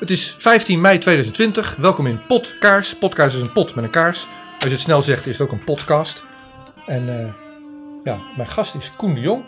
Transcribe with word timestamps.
Het 0.00 0.10
is 0.10 0.34
15 0.38 0.80
mei 0.80 0.98
2020. 0.98 1.76
Welkom 1.76 2.06
in 2.06 2.26
Podkaars. 2.26 2.98
Podkaars 2.98 3.34
is 3.34 3.40
een 3.40 3.52
pot 3.52 3.74
met 3.74 3.84
een 3.84 3.90
kaars. 3.90 4.26
Als 4.54 4.64
je 4.64 4.70
het 4.70 4.80
snel 4.80 5.02
zegt, 5.02 5.26
is 5.26 5.38
het 5.38 5.46
ook 5.46 5.52
een 5.52 5.64
podcast. 5.64 6.24
En 6.86 7.08
uh, 7.08 7.32
ja, 8.04 8.18
mijn 8.36 8.48
gast 8.48 8.74
is 8.74 8.92
Koen 8.96 9.14
de 9.14 9.20
Jong. 9.20 9.44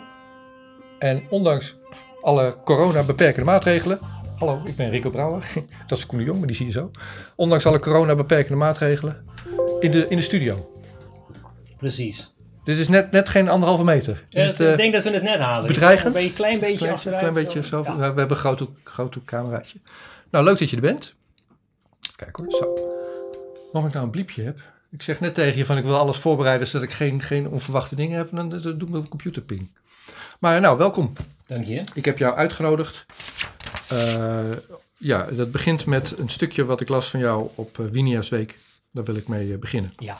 En 0.99 1.23
ondanks 1.29 1.75
alle 2.21 2.57
corona-beperkende 2.65 3.51
maatregelen. 3.51 3.99
Hallo, 4.37 4.61
ik 4.65 4.75
ben 4.75 4.89
Rico 4.89 5.09
Brouwer. 5.09 5.47
Dat 5.87 5.97
is 5.97 6.05
Koen 6.05 6.19
de 6.19 6.25
Jong, 6.25 6.37
maar 6.37 6.47
die 6.47 6.55
zie 6.55 6.65
je 6.65 6.71
zo. 6.71 6.91
Ondanks 7.35 7.65
alle 7.65 7.79
corona-beperkende 7.79 8.57
maatregelen. 8.57 9.25
In 9.79 9.91
de, 9.91 10.07
in 10.07 10.17
de 10.17 10.23
studio. 10.23 10.71
Precies. 11.77 12.33
Dit 12.63 12.77
is 12.77 12.87
net, 12.87 13.11
net 13.11 13.29
geen 13.29 13.49
anderhalve 13.49 13.83
meter. 13.83 14.23
Ja, 14.29 14.41
het, 14.41 14.59
ik 14.59 14.67
uh, 14.67 14.77
denk 14.77 14.93
dat 14.93 15.03
we 15.03 15.09
het 15.09 15.23
net 15.23 15.39
halen. 15.39 15.67
Bedreigend? 15.67 16.15
Een 16.15 16.33
klein 16.33 16.59
beetje 16.59 16.77
klein, 16.77 16.93
achteruit. 16.93 17.19
Klein 17.19 17.45
beetje 17.45 17.63
zo. 17.63 17.83
Ja. 17.85 17.97
We 17.97 18.03
hebben 18.03 18.29
een 18.29 18.35
groot, 18.35 18.67
groot 18.83 19.17
cameraatje. 19.25 19.79
Nou, 20.33 20.45
leuk 20.45 20.59
dat 20.59 20.69
je 20.69 20.75
er 20.75 20.81
bent. 20.81 21.13
Kijk 22.15 22.35
hoor, 22.35 22.51
zo. 22.51 22.73
Waarom 23.71 23.89
ik 23.89 23.93
nou 23.93 24.05
een 24.05 24.11
bliepje 24.11 24.43
heb. 24.43 24.59
Ik 24.91 25.01
zeg 25.01 25.19
net 25.19 25.33
tegen 25.33 25.57
je 25.57 25.65
van 25.65 25.77
ik 25.77 25.83
wil 25.83 25.97
alles 25.97 26.17
voorbereiden 26.17 26.67
zodat 26.67 26.89
ik 26.89 26.93
geen, 26.93 27.21
geen 27.21 27.47
onverwachte 27.47 27.95
dingen 27.95 28.17
heb. 28.17 28.29
En 28.29 28.35
dan, 28.35 28.49
dan 28.49 28.61
doe 28.61 28.87
ik 28.87 28.89
mijn 28.89 29.07
computer 29.07 29.41
ping. 29.41 29.71
Maar 30.39 30.61
nou, 30.61 30.77
welkom. 30.77 31.13
Dank 31.45 31.65
je. 31.65 31.81
Ik 31.93 32.05
heb 32.05 32.17
jou 32.17 32.35
uitgenodigd. 32.35 33.05
Uh, 33.91 34.51
ja, 34.97 35.25
dat 35.25 35.51
begint 35.51 35.85
met 35.85 36.17
een 36.17 36.29
stukje 36.29 36.65
wat 36.65 36.81
ik 36.81 36.89
las 36.89 37.09
van 37.09 37.19
jou 37.19 37.49
op 37.55 37.77
uh, 37.77 37.87
Winia's 37.87 38.29
Week. 38.29 38.57
Daar 38.91 39.03
wil 39.03 39.15
ik 39.15 39.27
mee 39.27 39.47
uh, 39.47 39.57
beginnen. 39.57 39.91
Ja. 39.97 40.17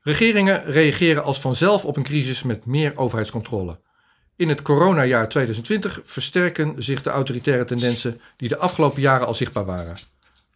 Regeringen 0.00 0.64
reageren 0.64 1.24
als 1.24 1.40
vanzelf 1.40 1.84
op 1.84 1.96
een 1.96 2.02
crisis 2.02 2.42
met 2.42 2.66
meer 2.66 2.96
overheidscontrole. 2.96 3.78
In 4.38 4.48
het 4.48 4.62
coronajaar 4.62 5.28
2020 5.28 6.00
versterken 6.04 6.82
zich 6.82 7.02
de 7.02 7.10
autoritaire 7.10 7.64
tendensen 7.64 8.20
die 8.36 8.48
de 8.48 8.58
afgelopen 8.58 9.00
jaren 9.00 9.26
al 9.26 9.34
zichtbaar 9.34 9.64
waren. 9.64 9.96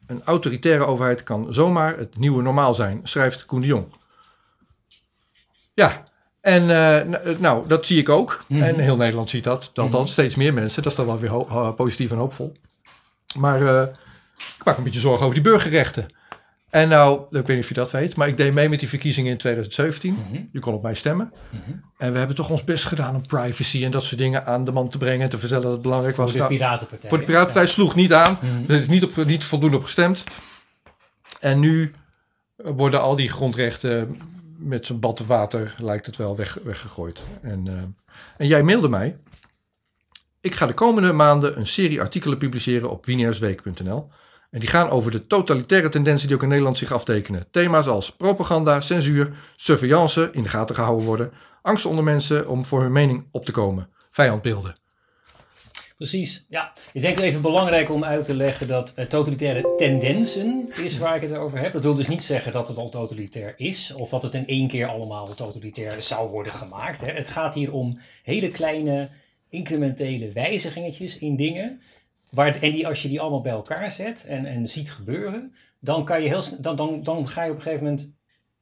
Een 0.06 0.22
autoritaire 0.24 0.84
overheid 0.84 1.22
kan 1.22 1.54
zomaar 1.54 1.98
het 1.98 2.18
nieuwe 2.18 2.42
normaal 2.42 2.74
zijn, 2.74 3.00
schrijft 3.02 3.46
Koen 3.46 3.60
de 3.60 3.66
Jong. 3.66 3.86
Ja, 5.74 6.04
en 6.40 6.62
uh, 6.62 7.38
nou, 7.38 7.68
dat 7.68 7.86
zie 7.86 7.98
ik 7.98 8.08
ook. 8.08 8.44
Mm 8.48 8.56
-hmm. 8.56 8.66
En 8.66 8.78
heel 8.78 8.96
Nederland 8.96 9.30
ziet 9.30 9.44
dat. 9.44 9.60
Althans, 9.60 9.90
mm 9.90 9.98
-hmm. 9.98 10.06
steeds 10.06 10.34
meer 10.34 10.54
mensen. 10.54 10.82
Dat 10.82 10.92
is 10.92 10.98
dan 10.98 11.06
wel 11.06 11.18
weer 11.18 11.74
positief 11.74 12.10
en 12.10 12.16
hoopvol. 12.16 12.56
Maar 13.36 13.62
uh, 13.62 13.82
ik 14.36 14.64
maak 14.64 14.76
een 14.76 14.84
beetje 14.84 15.00
zorgen 15.00 15.22
over 15.22 15.34
die 15.34 15.50
burgerrechten. 15.50 16.08
En 16.72 16.88
nou, 16.88 17.20
ik 17.30 17.46
weet 17.46 17.48
niet 17.48 17.58
of 17.58 17.68
je 17.68 17.74
dat 17.74 17.90
weet, 17.90 18.16
maar 18.16 18.28
ik 18.28 18.36
deed 18.36 18.52
mee 18.52 18.68
met 18.68 18.78
die 18.78 18.88
verkiezingen 18.88 19.30
in 19.30 19.38
2017. 19.38 20.12
Mm 20.12 20.24
-hmm. 20.30 20.48
Je 20.52 20.58
kon 20.58 20.74
op 20.74 20.82
mij 20.82 20.94
stemmen. 20.94 21.32
Mm 21.50 21.60
-hmm. 21.64 21.84
En 21.98 22.12
we 22.12 22.18
hebben 22.18 22.36
toch 22.36 22.50
ons 22.50 22.64
best 22.64 22.84
gedaan 22.84 23.14
om 23.14 23.26
privacy 23.26 23.84
en 23.84 23.90
dat 23.90 24.02
soort 24.02 24.20
dingen 24.20 24.46
aan 24.46 24.64
de 24.64 24.72
man 24.72 24.88
te 24.88 24.98
brengen. 24.98 25.20
En 25.20 25.28
te 25.28 25.38
vertellen 25.38 25.62
dat 25.62 25.72
het 25.72 25.82
belangrijk 25.82 26.16
was. 26.16 26.30
Voor 26.30 26.40
de 26.40 26.46
Piratenpartij. 26.46 27.08
Voor 27.08 27.18
de 27.18 27.24
Piratenpartij 27.24 27.62
ja. 27.62 27.68
sloeg 27.68 27.94
niet 27.94 28.12
aan. 28.12 28.38
Mm 28.40 28.50
-hmm. 28.50 28.64
Er 28.68 28.76
is 28.76 28.86
niet, 28.86 29.04
op, 29.04 29.24
niet 29.24 29.44
voldoende 29.44 29.76
op 29.76 29.82
gestemd. 29.82 30.24
En 31.40 31.58
nu 31.58 31.92
worden 32.56 33.00
al 33.00 33.16
die 33.16 33.28
grondrechten 33.28 34.18
met 34.58 34.86
zo'n 34.86 35.00
bad 35.00 35.18
water, 35.26 35.74
lijkt 35.76 36.06
het 36.06 36.16
wel, 36.16 36.36
weg, 36.36 36.58
weggegooid. 36.64 37.20
En, 37.42 37.66
uh, 37.66 37.72
en 38.36 38.46
jij 38.46 38.62
mailde 38.62 38.88
mij. 38.88 39.16
Ik 40.40 40.54
ga 40.54 40.66
de 40.66 40.74
komende 40.74 41.12
maanden 41.12 41.58
een 41.58 41.66
serie 41.66 42.00
artikelen 42.00 42.38
publiceren 42.38 42.90
op 42.90 43.06
winiarsweek.nl. 43.06 44.10
En 44.52 44.60
die 44.60 44.68
gaan 44.68 44.90
over 44.90 45.10
de 45.10 45.26
totalitaire 45.26 45.88
tendensen 45.88 46.26
die 46.26 46.36
ook 46.36 46.42
in 46.42 46.48
Nederland 46.48 46.78
zich 46.78 46.92
aftekenen. 46.92 47.46
Thema's 47.50 47.86
als 47.86 48.16
propaganda, 48.16 48.80
censuur, 48.80 49.32
surveillance, 49.56 50.28
in 50.32 50.42
de 50.42 50.48
gaten 50.48 50.74
gehouden 50.74 51.06
worden, 51.06 51.32
angst 51.62 51.86
onder 51.86 52.04
mensen 52.04 52.48
om 52.48 52.66
voor 52.66 52.82
hun 52.82 52.92
mening 52.92 53.24
op 53.30 53.44
te 53.44 53.52
komen, 53.52 53.88
vijandbeelden. 54.10 54.76
Precies, 55.96 56.44
ja. 56.48 56.72
Ik 56.92 57.00
denk 57.00 57.18
even 57.18 57.42
belangrijk 57.42 57.90
om 57.90 58.04
uit 58.04 58.24
te 58.24 58.36
leggen 58.36 58.68
dat 58.68 58.94
uh, 58.96 59.04
totalitaire 59.04 59.74
tendensen 59.76 60.72
is 60.76 60.98
waar 60.98 61.16
ik 61.16 61.22
het 61.22 61.34
over 61.34 61.58
heb. 61.58 61.72
Dat 61.72 61.82
wil 61.82 61.94
dus 61.94 62.08
niet 62.08 62.22
zeggen 62.22 62.52
dat 62.52 62.68
het 62.68 62.76
al 62.76 62.88
totalitair 62.88 63.54
is 63.56 63.94
of 63.94 64.10
dat 64.10 64.22
het 64.22 64.34
in 64.34 64.46
één 64.46 64.68
keer 64.68 64.86
allemaal 64.86 65.34
totalitair 65.34 66.02
zou 66.02 66.30
worden 66.30 66.52
gemaakt. 66.52 67.00
Hè. 67.00 67.12
Het 67.12 67.28
gaat 67.28 67.54
hier 67.54 67.72
om 67.72 67.98
hele 68.22 68.48
kleine 68.48 69.08
incrementele 69.48 70.32
wijzigingetjes 70.32 71.18
in 71.18 71.36
dingen 71.36 71.80
Waar, 72.34 72.62
en 72.62 72.72
die, 72.72 72.86
als 72.86 73.02
je 73.02 73.08
die 73.08 73.20
allemaal 73.20 73.40
bij 73.40 73.52
elkaar 73.52 73.90
zet 73.90 74.24
en, 74.24 74.46
en 74.46 74.68
ziet 74.68 74.90
gebeuren, 74.90 75.54
dan, 75.80 76.04
kan 76.04 76.22
je 76.22 76.28
heel, 76.28 76.42
dan, 76.60 76.76
dan, 76.76 77.02
dan 77.02 77.28
ga 77.28 77.44
je 77.44 77.50
op 77.50 77.56
een 77.56 77.62
gegeven 77.62 77.84
moment 77.84 78.14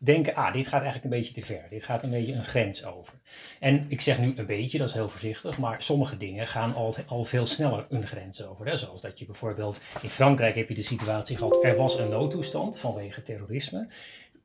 denken, 0.03 0.34
ah, 0.34 0.53
dit 0.53 0.64
gaat 0.64 0.82
eigenlijk 0.82 1.04
een 1.04 1.20
beetje 1.20 1.34
te 1.34 1.42
ver. 1.42 1.66
Dit 1.70 1.84
gaat 1.84 2.03
een 2.03 2.10
beetje 2.10 2.32
een 2.32 2.44
grens 2.44 2.84
over. 2.84 3.14
En 3.59 3.84
ik 3.88 4.00
zeg 4.00 4.19
nu 4.19 4.32
een 4.36 4.47
beetje, 4.47 4.78
dat 4.78 4.88
is 4.88 4.94
heel 4.94 5.09
voorzichtig, 5.09 5.59
maar 5.59 5.82
sommige 5.82 6.16
dingen 6.16 6.47
gaan 6.47 6.75
al, 6.75 6.94
al 7.06 7.25
veel 7.25 7.47
sneller 7.47 7.86
een 7.88 8.06
grens 8.06 8.47
over. 8.47 8.66
Hè? 8.66 8.76
Zoals 8.76 9.00
dat 9.00 9.19
je 9.19 9.25
bijvoorbeeld, 9.25 9.80
in 10.03 10.09
Frankrijk 10.09 10.54
heb 10.54 10.69
je 10.69 10.75
de 10.75 10.82
situatie 10.82 11.36
gehad, 11.36 11.64
er 11.64 11.76
was 11.76 11.98
een 11.98 12.09
noodtoestand 12.09 12.78
vanwege 12.78 13.22
terrorisme. 13.22 13.88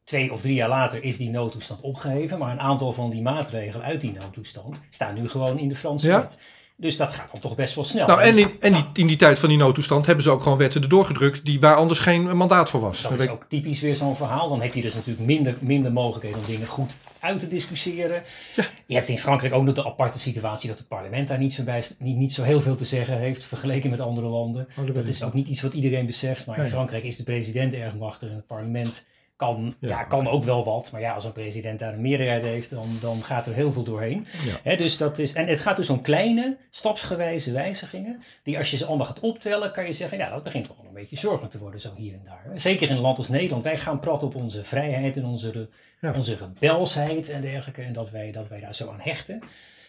Twee 0.04 0.32
of 0.32 0.42
drie 0.42 0.56
jaar 0.56 0.70
later 0.70 1.04
is 1.04 1.18
die 1.18 1.30
noodtoestand 1.30 1.82
opgeheven, 1.82 2.40
maar 2.40 2.52
een 2.52 2.60
aantal 2.60 2.92
van 2.92 3.10
die 3.10 3.22
maatregelen 3.22 3.86
uit 3.86 4.02
die 4.02 4.12
noodtoestand 4.12 4.82
staan 4.90 5.14
nu 5.14 5.30
gewoon 5.30 5.60
in 5.60 5.68
de 5.68 5.76
Franse 5.76 6.08
ja. 6.08 6.22
wet. 6.22 6.40
Dus 6.78 6.98
dat 6.98 7.14
gaat 7.14 7.32
dan 7.32 7.40
toch 7.40 7.56
best 7.56 7.76
wel 7.76 7.84
snel. 7.84 8.08
Nou, 8.08 8.22
en, 8.22 8.38
in, 8.38 8.52
en 8.60 8.74
die, 8.74 8.86
in 8.94 9.08
die 9.08 9.18
tijd 9.18 9.40
van 9.40 9.50
die 9.50 9.58
noodtoestand 9.58 10.06
hebben 10.06 10.24
ze 10.24 10.30
ook 10.30 10.42
gewoon 10.42 10.58
wetten 10.58 10.82
erdoor 10.82 11.06
gedrukt 11.06 11.46
die 11.46 11.60
waar 11.60 11.76
anders 11.76 12.00
geen 12.00 12.38
mandaat 12.38 12.70
voor 12.70 12.80
was. 12.80 13.02
Dat 13.02 13.20
is 13.20 13.30
ook 13.30 13.46
typisch 13.48 13.82
weer 13.82 13.96
zo'n 13.96 14.16
verhaal. 14.16 14.50
Dan 14.50 14.62
heb 14.62 14.74
je 14.74 14.82
dus 14.82 14.94
natuurlijk 14.94 15.26
minder, 15.26 15.58
minder 15.60 15.92
mogelijkheden 15.92 16.40
om 16.40 16.46
dingen 16.46 16.68
goed 16.68 16.98
uit 17.20 17.40
te 17.40 17.48
discussiëren. 17.48 18.24
Ja. 18.56 18.64
Je 18.86 18.96
hebt 18.96 19.10
in 19.10 19.18
Frankrijk 19.18 19.54
ook 19.54 19.64
nog 19.64 19.76
de 19.76 19.86
aparte 19.86 20.20
situatie 20.20 20.70
dat 20.70 20.78
het 20.78 20.88
parlement 20.88 21.28
daar 21.28 21.38
niet 21.38 21.54
zo, 21.54 21.64
bij, 21.64 21.84
niet, 21.98 22.18
niet 22.18 22.34
zo 22.34 22.44
heel 22.44 22.62
veel 22.62 22.76
te 22.76 22.86
zeggen 22.86 23.18
heeft 23.18 23.46
vergeleken 23.46 23.90
met 23.90 24.00
andere 24.00 24.28
landen. 24.28 24.68
Oh, 24.80 24.86
dat, 24.86 24.96
dat 24.96 25.08
is 25.08 25.24
ook 25.24 25.34
niet 25.34 25.48
iets 25.48 25.62
wat 25.62 25.74
iedereen 25.74 26.06
beseft. 26.06 26.46
Maar 26.46 26.56
nee. 26.56 26.66
in 26.66 26.72
Frankrijk 26.72 27.04
is 27.04 27.16
de 27.16 27.24
president 27.24 27.74
erg 27.74 27.96
machtig 27.96 28.30
en 28.30 28.36
het 28.36 28.48
parlement 28.48 29.06
kan, 29.36 29.76
ja, 29.80 29.88
ja 29.88 30.04
kan 30.04 30.20
okay. 30.20 30.32
ook 30.32 30.44
wel 30.44 30.64
wat. 30.64 30.92
Maar 30.92 31.02
ja, 31.02 31.14
als 31.14 31.26
een 31.26 31.32
president 31.32 31.80
daar 31.80 31.94
een 31.94 32.02
meerderheid 32.02 32.44
heeft, 32.44 32.70
dan, 32.70 32.98
dan 33.02 33.24
gaat 33.24 33.48
er 33.48 33.54
heel 33.54 33.72
veel 33.72 33.84
doorheen. 33.84 34.28
Ja. 34.44 34.56
He, 34.64 34.76
dus 34.76 34.98
dat 34.98 35.20
is, 35.20 35.34
en 35.34 35.48
het 35.48 35.60
gaat 35.60 35.78
dus 35.78 35.90
om 35.90 36.02
kleine, 36.02 36.58
stapsgewijze 36.70 37.52
wijzigingen. 37.52 38.24
Die 38.44 38.58
als 38.58 38.72
je 38.72 38.78
ze 38.78 38.86
allemaal 38.86 39.06
gaat 39.06 39.20
optellen, 39.20 39.72
kan 39.72 39.86
je 39.86 39.94
zeggen, 39.94 40.18
ja, 40.18 40.30
dat 40.30 40.44
begint 40.44 40.68
wel 40.68 40.86
een 40.88 40.94
beetje 40.94 41.16
zorgelijk 41.16 41.52
te 41.52 41.60
worden, 41.60 41.80
zo 41.80 41.94
hier 41.96 42.14
en 42.14 42.24
daar. 42.24 42.60
Zeker 42.60 42.90
in 42.90 42.96
een 42.96 43.02
land 43.02 43.18
als 43.18 43.30
Nederland. 43.30 43.64
Wij 43.64 43.78
gaan 43.78 44.00
praten 44.00 44.28
op 44.28 44.36
onze 44.36 44.64
vrijheid 44.64 45.18
en 45.18 45.26
onze, 45.26 45.70
ja. 46.02 46.14
onze 46.14 46.38
rebelsheid 46.60 47.30
en 47.30 47.42
dergelijke. 47.42 47.82
En 47.82 47.94
dat 47.94 48.10
wij, 48.10 48.32
dat 48.32 48.48
wij 48.48 48.60
daar 48.60 48.76
zo 48.76 48.90
aan 48.90 49.02
hechten. 49.02 49.42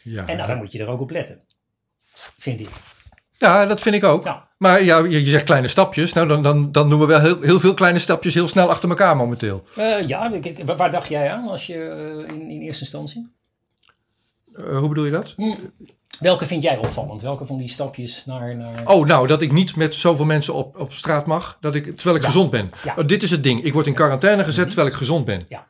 Ja. 0.03 0.27
En 0.27 0.37
nou, 0.37 0.49
dan 0.49 0.59
moet 0.59 0.73
je 0.73 0.79
er 0.79 0.89
ook 0.89 1.01
op 1.01 1.11
letten. 1.11 1.41
Vind 2.39 2.61
ik. 2.61 2.69
Ja, 3.39 3.67
dat 3.67 3.81
vind 3.81 3.95
ik 3.95 4.05
ook. 4.05 4.25
Ja. 4.25 4.49
Maar 4.59 4.83
ja, 4.83 4.99
je, 4.99 5.25
zegt 5.25 5.45
kleine 5.45 5.69
stapjes. 5.69 6.13
Nou, 6.13 6.29
dan, 6.29 6.43
dan, 6.43 6.73
dan 6.73 6.91
doen 6.91 7.01
we 7.01 7.07
wel 7.07 7.21
heel, 7.21 7.41
heel 7.41 7.61
veel 7.61 7.75
kleine 7.75 7.99
stapjes 7.99 8.35
heel 8.35 8.49
snel 8.49 8.71
achter 8.71 8.89
elkaar 8.89 9.17
momenteel. 9.17 9.65
Uh, 9.79 10.09
ja, 10.09 10.33
ik, 10.33 10.63
waar 10.77 10.91
dacht 10.91 11.09
jij 11.09 11.31
aan 11.31 11.49
als 11.49 11.67
je 11.67 11.75
uh, 11.75 12.35
in, 12.35 12.51
in 12.51 12.61
eerste 12.61 12.83
instantie? 12.83 13.33
Uh, 14.55 14.79
hoe 14.79 14.89
bedoel 14.89 15.05
je 15.05 15.11
dat? 15.11 15.35
Hm. 15.37 15.55
Welke 16.21 16.47
vind 16.47 16.63
jij 16.63 16.77
opvallend? 16.77 17.23
Welke 17.23 17.47
van 17.47 17.59
die 17.59 17.69
stapjes 17.69 18.25
naar... 18.27 18.57
naar... 18.57 18.83
Oh, 18.85 19.07
nou, 19.07 19.27
dat 19.27 19.43
ik 19.43 19.53
niet 19.53 19.77
met 19.77 19.95
zoveel 19.95 20.25
mensen 20.25 20.55
op, 20.55 20.79
op 20.79 20.93
straat 20.93 21.27
mag, 21.27 21.57
dat 21.61 21.75
ik, 21.75 21.85
terwijl 21.85 22.17
ik 22.17 22.23
ja. 22.23 22.29
gezond 22.29 22.51
ben. 22.51 22.71
Ja. 22.85 22.95
Oh, 22.99 23.07
dit 23.07 23.23
is 23.23 23.31
het 23.31 23.43
ding. 23.43 23.65
Ik 23.65 23.73
word 23.73 23.87
in 23.87 23.95
quarantaine 23.95 24.45
gezet 24.45 24.57
mm-hmm. 24.57 24.69
terwijl 24.69 24.89
ik 24.93 24.99
gezond 24.99 25.25
ben. 25.25 25.45
Ja. 25.49 25.67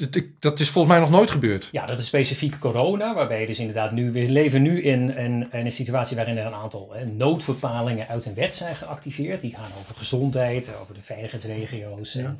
Dat, 0.00 0.22
dat, 0.38 0.60
is 0.60 0.68
volgens 0.68 0.94
mij 0.94 1.02
nog 1.02 1.10
nooit 1.10 1.30
gebeurd. 1.30 1.68
Ja, 1.72 1.86
dat 1.86 1.98
is 1.98 2.06
specifiek 2.06 2.58
corona, 2.58 3.14
waarbij 3.14 3.40
je 3.40 3.46
dus 3.46 3.58
inderdaad 3.58 3.92
nu, 3.92 4.12
we 4.12 4.30
leven 4.30 4.62
nu 4.62 4.82
in, 4.82 5.16
in, 5.16 5.48
in 5.52 5.64
een 5.64 5.72
situatie 5.72 6.16
waarin 6.16 6.36
er 6.36 6.46
een 6.46 6.54
aantal 6.54 6.90
hè, 6.92 7.04
noodbepalingen 7.04 8.08
uit 8.08 8.26
een 8.26 8.34
wet 8.34 8.54
zijn 8.54 8.74
geactiveerd. 8.74 9.40
Die 9.40 9.54
gaan 9.54 9.70
over 9.80 9.94
gezondheid, 9.94 10.72
over 10.80 10.94
de 10.94 11.02
veiligheidsregio's. 11.02 12.12
Ja. 12.12 12.36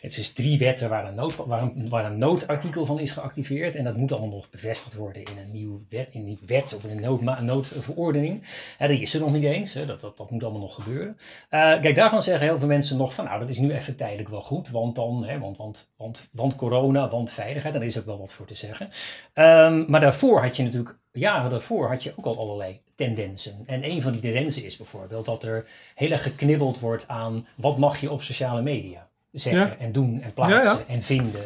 Het 0.00 0.18
is 0.18 0.32
drie 0.32 0.58
wetten 0.58 0.88
waar 0.88 1.06
een, 1.08 1.14
nood, 1.14 1.36
waar, 1.36 1.62
een, 1.62 1.88
waar 1.88 2.04
een 2.04 2.18
noodartikel 2.18 2.84
van 2.84 3.00
is 3.00 3.10
geactiveerd. 3.10 3.74
En 3.74 3.84
dat 3.84 3.96
moet 3.96 4.12
allemaal 4.12 4.28
nog 4.28 4.50
bevestigd 4.50 4.94
worden 4.94 5.22
in 5.22 5.38
een 5.44 5.52
nieuwe 5.52 5.78
wet, 5.88 6.08
in 6.12 6.26
een 6.26 6.38
wet 6.46 6.74
of 6.76 6.84
in 6.84 6.90
een 6.90 7.02
nood, 7.02 7.40
noodverordening. 7.40 8.42
Ja, 8.78 8.86
die 8.86 9.00
is 9.00 9.14
er 9.14 9.20
nog 9.20 9.32
niet 9.32 9.44
eens, 9.44 9.74
hè. 9.74 9.86
Dat, 9.86 10.00
dat, 10.00 10.16
dat 10.16 10.30
moet 10.30 10.42
allemaal 10.42 10.60
nog 10.60 10.74
gebeuren. 10.74 11.16
Uh, 11.50 11.80
kijk, 11.80 11.94
daarvan 11.94 12.22
zeggen 12.22 12.46
heel 12.46 12.58
veel 12.58 12.68
mensen 12.68 12.96
nog 12.96 13.14
van, 13.14 13.24
nou, 13.24 13.40
dat 13.40 13.48
is 13.48 13.58
nu 13.58 13.72
even 13.72 13.96
tijdelijk 13.96 14.28
wel 14.28 14.42
goed, 14.42 14.70
want 14.70 14.96
dan, 14.96 15.24
hè, 15.24 15.38
want, 15.38 15.56
want, 15.56 15.90
want, 15.96 16.28
want 16.32 16.56
corona 16.56 16.97
want 17.06 17.30
veiligheid, 17.30 17.74
daar 17.74 17.82
is 17.82 17.98
ook 17.98 18.06
wel 18.06 18.18
wat 18.18 18.32
voor 18.32 18.46
te 18.46 18.54
zeggen. 18.54 18.90
Um, 19.34 19.84
maar 19.88 20.00
daarvoor 20.00 20.42
had 20.42 20.56
je 20.56 20.62
natuurlijk, 20.62 20.96
jaren 21.12 21.50
daarvoor 21.50 21.88
had 21.88 22.02
je 22.02 22.12
ook 22.16 22.24
al 22.24 22.38
allerlei 22.38 22.80
tendensen. 22.94 23.62
En 23.66 23.84
een 23.90 24.02
van 24.02 24.12
die 24.12 24.20
tendensen 24.20 24.64
is 24.64 24.76
bijvoorbeeld 24.76 25.26
dat 25.26 25.42
er 25.42 25.66
heel 25.94 26.10
erg 26.10 26.22
geknibbeld 26.22 26.80
wordt 26.80 27.08
aan 27.08 27.46
wat 27.54 27.78
mag 27.78 28.00
je 28.00 28.10
op 28.10 28.22
sociale 28.22 28.62
media 28.62 29.08
zeggen 29.32 29.68
ja. 29.68 29.76
en 29.78 29.92
doen 29.92 30.22
en 30.22 30.32
plaatsen 30.32 30.56
ja, 30.56 30.72
ja. 30.72 30.94
en 30.94 31.02
vinden. 31.02 31.44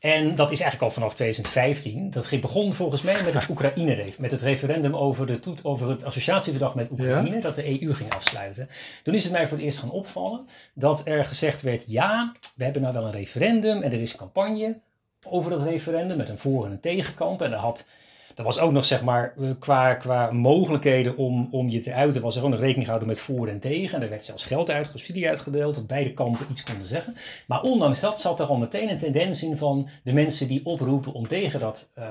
En 0.00 0.34
dat 0.34 0.50
is 0.50 0.60
eigenlijk 0.60 0.82
al 0.82 0.90
vanaf 0.90 1.14
2015. 1.14 2.10
Dat 2.10 2.40
begon 2.40 2.74
volgens 2.74 3.02
mij 3.02 3.22
met 3.22 3.34
het 3.34 3.48
Oekraïne, 3.48 4.12
met 4.18 4.30
het 4.30 4.42
referendum 4.42 4.96
over, 4.96 5.26
de 5.26 5.40
toet, 5.40 5.64
over 5.64 5.88
het 5.88 6.04
associatieverdrag 6.04 6.74
met 6.74 6.90
Oekraïne, 6.90 7.34
ja. 7.34 7.40
dat 7.40 7.54
de 7.54 7.82
EU 7.82 7.94
ging 7.94 8.12
afsluiten. 8.12 8.68
Toen 9.02 9.14
is 9.14 9.22
het 9.22 9.32
mij 9.32 9.48
voor 9.48 9.56
het 9.56 9.66
eerst 9.66 9.78
gaan 9.78 9.90
opvallen 9.90 10.46
dat 10.74 11.02
er 11.04 11.24
gezegd 11.24 11.62
werd: 11.62 11.84
ja, 11.86 12.32
we 12.54 12.64
hebben 12.64 12.82
nou 12.82 12.94
wel 12.94 13.04
een 13.04 13.12
referendum 13.12 13.82
en 13.82 13.92
er 13.92 14.00
is 14.00 14.16
campagne 14.16 14.80
over 15.26 15.50
dat 15.50 15.62
referendum 15.62 16.16
met 16.16 16.28
een 16.28 16.38
voor- 16.38 16.64
en 16.64 16.70
een 16.70 16.80
tegenkamp. 16.80 17.42
En 17.42 17.50
dat 17.50 17.60
had, 17.60 17.86
er 18.34 18.44
was 18.44 18.58
ook 18.58 18.72
nog, 18.72 18.84
zeg 18.84 19.02
maar, 19.02 19.34
eh, 19.40 19.50
qua, 19.58 19.94
qua 19.94 20.30
mogelijkheden 20.30 21.16
om, 21.16 21.48
om 21.50 21.68
je 21.68 21.80
te 21.80 21.92
uiten, 21.92 22.22
was 22.22 22.36
er 22.36 22.42
ook 22.42 22.50
nog 22.50 22.58
rekening 22.58 22.84
gehouden 22.84 23.08
met 23.08 23.20
voor 23.20 23.48
en 23.48 23.60
tegen. 23.60 23.96
En 23.96 24.02
er 24.02 24.10
werd 24.10 24.24
zelfs 24.24 24.44
geld 24.44 24.70
uit, 24.70 24.90
subsidie 24.90 25.28
uitgedeeld, 25.28 25.74
dat 25.74 25.86
beide 25.86 26.12
kampen 26.12 26.46
iets 26.50 26.62
konden 26.62 26.86
zeggen. 26.86 27.16
Maar 27.46 27.62
ondanks 27.62 28.00
dat 28.00 28.20
zat 28.20 28.40
er 28.40 28.46
al 28.46 28.56
meteen 28.56 28.90
een 28.90 28.98
tendens 28.98 29.42
in 29.42 29.56
van 29.56 29.88
de 30.04 30.12
mensen 30.12 30.48
die 30.48 30.66
oproepen 30.66 31.12
om 31.12 31.28
tegen 31.28 31.60
dat, 31.60 31.90
uh, 31.98 32.04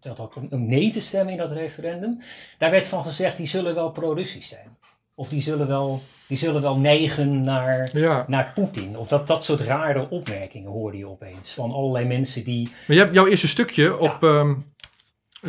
dat, 0.00 0.16
dat 0.16 0.36
om 0.50 0.66
nee 0.66 0.90
te 0.90 1.00
stemmen 1.00 1.32
in 1.32 1.38
dat 1.38 1.52
referendum. 1.52 2.20
Daar 2.58 2.70
werd 2.70 2.86
van 2.86 3.02
gezegd, 3.02 3.36
die 3.36 3.46
zullen 3.46 3.74
wel 3.74 3.90
pro-Russisch 3.90 4.48
zijn. 4.48 4.75
Of 5.18 5.28
die 5.28 5.40
zullen 5.40 5.66
wel, 5.68 6.02
die 6.26 6.36
zullen 6.38 6.62
wel 6.62 6.76
neigen 6.76 7.40
naar, 7.40 7.90
Ja. 7.92 8.24
naar 8.28 8.52
Poetin. 8.54 8.96
Of 8.98 9.08
dat, 9.08 9.26
dat 9.26 9.44
soort 9.44 9.60
rare 9.60 10.06
opmerkingen 10.10 10.70
hoorde 10.70 10.98
je 10.98 11.08
opeens. 11.08 11.54
Van 11.54 11.72
allerlei 11.72 12.04
mensen 12.06 12.44
die. 12.44 12.68
Maar 12.86 12.96
je 12.96 13.02
hebt 13.02 13.14
jouw 13.14 13.26
eerste 13.26 13.48
stukje 13.48 13.98
op 13.98 14.22
ehm, 14.22 14.54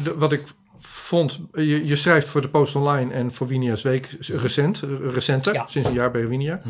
de- 0.03 0.15
wat 0.17 0.31
ik 0.31 0.43
vond. 0.79 1.39
Je, 1.53 1.87
je 1.87 1.95
schrijft 1.95 2.29
voor 2.29 2.41
de 2.41 2.49
Post 2.49 2.75
Online 2.75 3.13
en 3.13 3.33
voor 3.33 3.47
Winia's 3.47 3.81
Week 3.81 4.15
recent, 4.19 4.81
eh, 4.83 4.89
recenter, 5.13 5.53
Ja. 5.53 5.67
sinds 5.67 5.87
een 5.87 5.93
jaar 5.93 6.11
bij 6.11 6.27
Winia. 6.27 6.61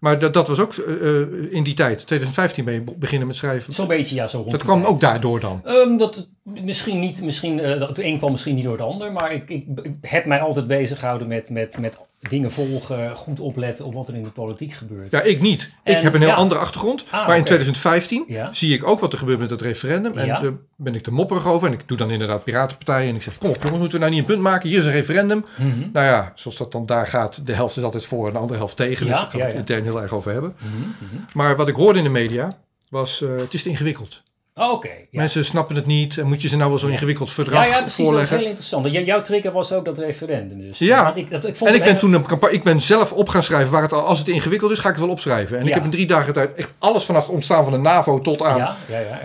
Maar 0.00 0.18
dat, 0.18 0.34
dat 0.34 0.48
was 0.48 0.58
ook 0.58 0.72
eh, 0.74 1.20
eh, 1.20 1.26
in 1.52 1.62
die 1.62 1.74
tijd, 1.74 2.06
2015 2.06 2.64
ben 2.64 2.74
je 2.74 2.80
be- 2.82 2.94
beginnen 2.98 3.26
met 3.26 3.36
schrijven. 3.36 3.72
Zo'n 3.74 3.86
beetje, 3.86 4.14
ja, 4.14 4.26
zo 4.26 4.38
rond. 4.38 4.50
Dat 4.50 4.62
kwam 4.62 4.78
tijd. 4.80 4.92
ook 4.92 5.00
daardoor 5.00 5.40
dan. 5.40 5.60
Ehm, 5.64 5.96
dat, 5.96 6.28
misschien 6.44 7.00
niet, 7.00 7.22
misschien, 7.22 7.60
eh, 7.60 7.78
dat 7.78 7.88
het 7.88 7.98
een 7.98 8.18
kwam 8.18 8.30
misschien 8.30 8.54
niet 8.54 8.64
door 8.64 8.72
het 8.72 8.82
ander, 8.86 9.12
maar 9.12 9.32
ik, 9.32 9.50
ik, 9.50 9.64
ik 9.82 9.92
heb 10.00 10.24
mij 10.24 10.40
altijd 10.40 10.66
bezig 10.66 10.98
gehouden 10.98 11.28
met, 11.28 11.50
met, 11.50 11.78
met 11.78 11.96
dingen 12.28 12.52
volgen, 12.52 13.16
goed 13.16 13.40
opletten 13.40 13.84
op 13.84 13.94
wat 13.94 14.08
er 14.08 14.14
in 14.14 14.22
de 14.22 14.30
politiek 14.30 14.72
gebeurt. 14.72 15.10
Ja, 15.10 15.22
ik 15.22 15.40
niet. 15.40 15.70
ik 15.84 15.96
heb 15.96 16.14
een 16.14 16.20
heel 16.20 16.28
ja. 16.28 16.34
andere 16.34 16.60
achtergrond. 16.60 17.04
Ah, 17.04 17.12
maar 17.12 17.36
in 17.36 17.40
oké. 17.40 17.42
2015 17.44 18.24
Ja. 18.26 18.52
zie 18.52 18.74
ik 18.74 18.86
ook 18.86 19.00
wat 19.00 19.12
er 19.12 19.18
gebeurt 19.18 19.38
met 19.38 19.50
het 19.50 19.60
referendum. 19.62 20.18
En 20.18 20.26
Ja. 20.26 20.40
daar 20.40 20.52
ben 20.76 20.94
ik 20.94 21.02
te 21.02 21.12
mopperig 21.12 21.46
over. 21.46 21.66
En 21.68 21.72
ik 21.72 21.88
doe 21.88 21.96
dan 21.96 22.10
inderdaad 22.10 22.44
Piratenpartijen. 22.44 23.08
En 23.08 23.14
ik 23.14 23.22
zeg, 23.22 23.38
kom 23.38 23.48
op 23.48 23.56
jongens, 23.62 23.78
moeten 23.78 23.98
we 23.98 24.04
nou 24.04 24.10
niet 24.10 24.20
een 24.20 24.26
punt 24.34 24.42
maken? 24.42 24.68
Hier 24.68 24.78
is 24.78 24.84
een 24.84 24.92
referendum. 24.92 25.44
Mhm. 25.58 25.78
Nou 25.92 26.06
ja, 26.06 26.32
zoals 26.34 26.56
dat 26.56 26.72
dan 26.72 26.86
daar 26.86 27.06
gaat, 27.06 27.46
de 27.46 27.52
helft 27.52 27.76
is 27.76 27.82
altijd 27.82 28.04
voor 28.04 28.26
en 28.26 28.32
de 28.32 28.38
andere 28.38 28.58
helft 28.58 28.76
tegen. 28.76 29.06
Dus 29.06 29.16
daar 29.16 29.26
gaan 29.26 29.40
we 29.40 29.46
het 29.46 29.54
intern 29.54 29.84
heel 29.84 30.02
erg 30.02 30.12
over 30.12 30.32
hebben. 30.32 30.54
Mhm, 30.58 30.78
mhm. 30.78 31.22
Maar 31.32 31.56
wat 31.56 31.68
ik 31.68 31.74
hoorde 31.74 31.98
in 31.98 32.04
de 32.04 32.10
media 32.10 32.58
was, 32.90 33.22
eh, 33.22 33.36
het 33.36 33.54
is 33.54 33.62
te 33.62 33.68
ingewikkeld. 33.68 34.22
Oh, 34.60 34.72
Oké. 34.72 34.88
ja. 34.88 34.94
Mensen 35.10 35.44
snappen 35.44 35.76
het 35.76 35.86
niet. 35.86 36.18
En 36.18 36.26
moet 36.26 36.42
je 36.42 36.48
ze 36.48 36.56
nou 36.56 36.68
wel 36.68 36.78
zo'n 36.78 36.88
Ja. 36.88 36.94
ingewikkeld 36.94 37.32
verdrag 37.32 37.64
Ja, 37.64 37.70
ja, 37.70 37.80
precies. 37.80 37.86
Dat 37.96 37.98
is 37.98 38.04
voorleggen? 38.04 38.36
heel 38.36 38.46
interessant. 38.46 38.82
Want 38.82 38.94
j- 38.94 38.98
jouw 38.98 39.20
trigger 39.22 39.52
was 39.52 39.72
ook 39.72 39.84
dat 39.84 39.98
referendum. 39.98 40.60
Dus. 40.60 40.78
Ja. 40.78 41.14
Ik, 41.14 41.30
dat, 41.30 41.46
ik 41.46 41.56
vond 41.56 41.70
En 41.70 41.76
ik 41.76 41.84
ben 41.84 41.98
toen 41.98 42.12
een 42.12 42.22
campagne, 42.26 42.56
ik 42.56 42.62
ben 42.62 42.80
zelf 42.80 43.12
op 43.12 43.28
gaan 43.28 43.42
schrijven 43.42 43.72
waar 43.72 43.82
het 43.82 43.92
al, 43.92 44.00
als 44.06 44.18
het 44.18 44.28
ingewikkeld 44.28 44.70
is, 44.70 44.78
ga 44.78 44.88
ik 44.88 44.94
het 44.94 45.04
wel 45.04 45.12
opschrijven. 45.12 45.58
En 45.58 45.66
ik 45.66 45.74
heb 45.74 45.84
in 45.84 45.90
drie 45.90 46.06
dagen 46.06 46.32
tijd 46.32 46.54
echt 46.54 46.72
alles 46.78 47.04
vanaf 47.04 47.22
het 47.26 47.34
ontstaan 47.34 47.64
van 47.64 47.72
de 47.72 47.78
NAVO 47.78 48.20
tot 48.20 48.42
aan 48.42 48.76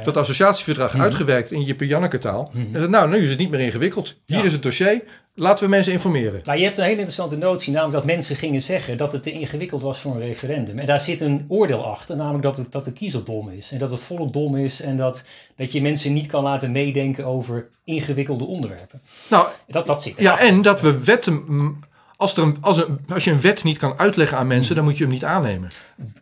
dat 0.03 0.17
associatieverdrag 0.17 0.93
Mhm. 0.93 1.01
uitgewerkt 1.01 1.51
in 1.51 1.61
Jippe 1.61 1.87
Janneke 1.87 2.19
taal. 2.19 2.51
En 2.53 2.69
zei, 2.73 2.87
nou, 2.87 3.09
nu 3.09 3.17
is 3.23 3.29
het 3.29 3.39
niet 3.39 3.49
meer 3.49 3.59
ingewikkeld. 3.59 4.15
Hier 4.25 4.45
is 4.45 4.51
het 4.51 4.63
dossier. 4.63 5.01
Laten 5.37 5.63
we 5.63 5.69
mensen 5.69 5.93
informeren. 5.93 6.41
Nou, 6.45 6.57
je 6.57 6.63
hebt 6.63 6.77
een 6.77 6.83
hele 6.83 6.95
interessante 6.95 7.37
notie, 7.37 7.71
namelijk 7.73 7.97
dat 7.97 8.05
mensen 8.05 8.35
gingen 8.35 8.61
zeggen 8.61 8.97
dat 8.97 9.11
het 9.13 9.23
te 9.23 9.31
ingewikkeld 9.31 9.81
was 9.81 9.99
voor 9.99 10.11
een 10.11 10.19
referendum. 10.19 10.79
En 10.79 10.85
daar 10.85 11.01
zit 11.01 11.21
een 11.21 11.45
oordeel 11.47 11.85
achter, 11.85 12.15
namelijk 12.15 12.43
dat, 12.43 12.57
het, 12.57 12.71
dat 12.71 12.85
de 12.85 12.93
kiezer 12.93 13.23
dom 13.23 13.49
is. 13.49 13.71
En 13.71 13.79
dat 13.79 13.91
het 13.91 14.01
volk 14.01 14.33
dom 14.33 14.55
is 14.57 14.81
en 14.81 14.97
dat, 14.97 15.23
dat 15.55 15.71
je 15.71 15.81
mensen 15.81 16.13
niet 16.13 16.27
kan 16.27 16.43
laten 16.43 16.71
meedenken 16.71 17.25
over 17.25 17.67
ingewikkelde 17.83 18.45
onderwerpen. 18.45 19.01
Nou, 19.29 19.47
Dat, 19.67 19.87
dat 19.87 20.03
zit 20.03 20.17
ja, 20.17 20.23
erachter. 20.23 20.47
en 20.47 20.61
dat 20.61 20.81
we 20.81 21.03
wetten. 21.03 21.83
Als, 22.17 22.38
er 22.38 22.44
een, 22.44 22.57
als, 22.62 22.77
een, 22.77 23.00
als 23.09 23.23
je 23.23 23.31
een 23.31 23.41
wet 23.41 23.63
niet 23.63 23.77
kan 23.77 23.94
uitleggen 23.97 24.38
aan 24.38 24.47
mensen, 24.47 24.75
dan 24.75 24.83
moet 24.83 24.97
je 24.97 25.03
hem 25.03 25.13
niet 25.13 25.23
aannemen. 25.23 25.69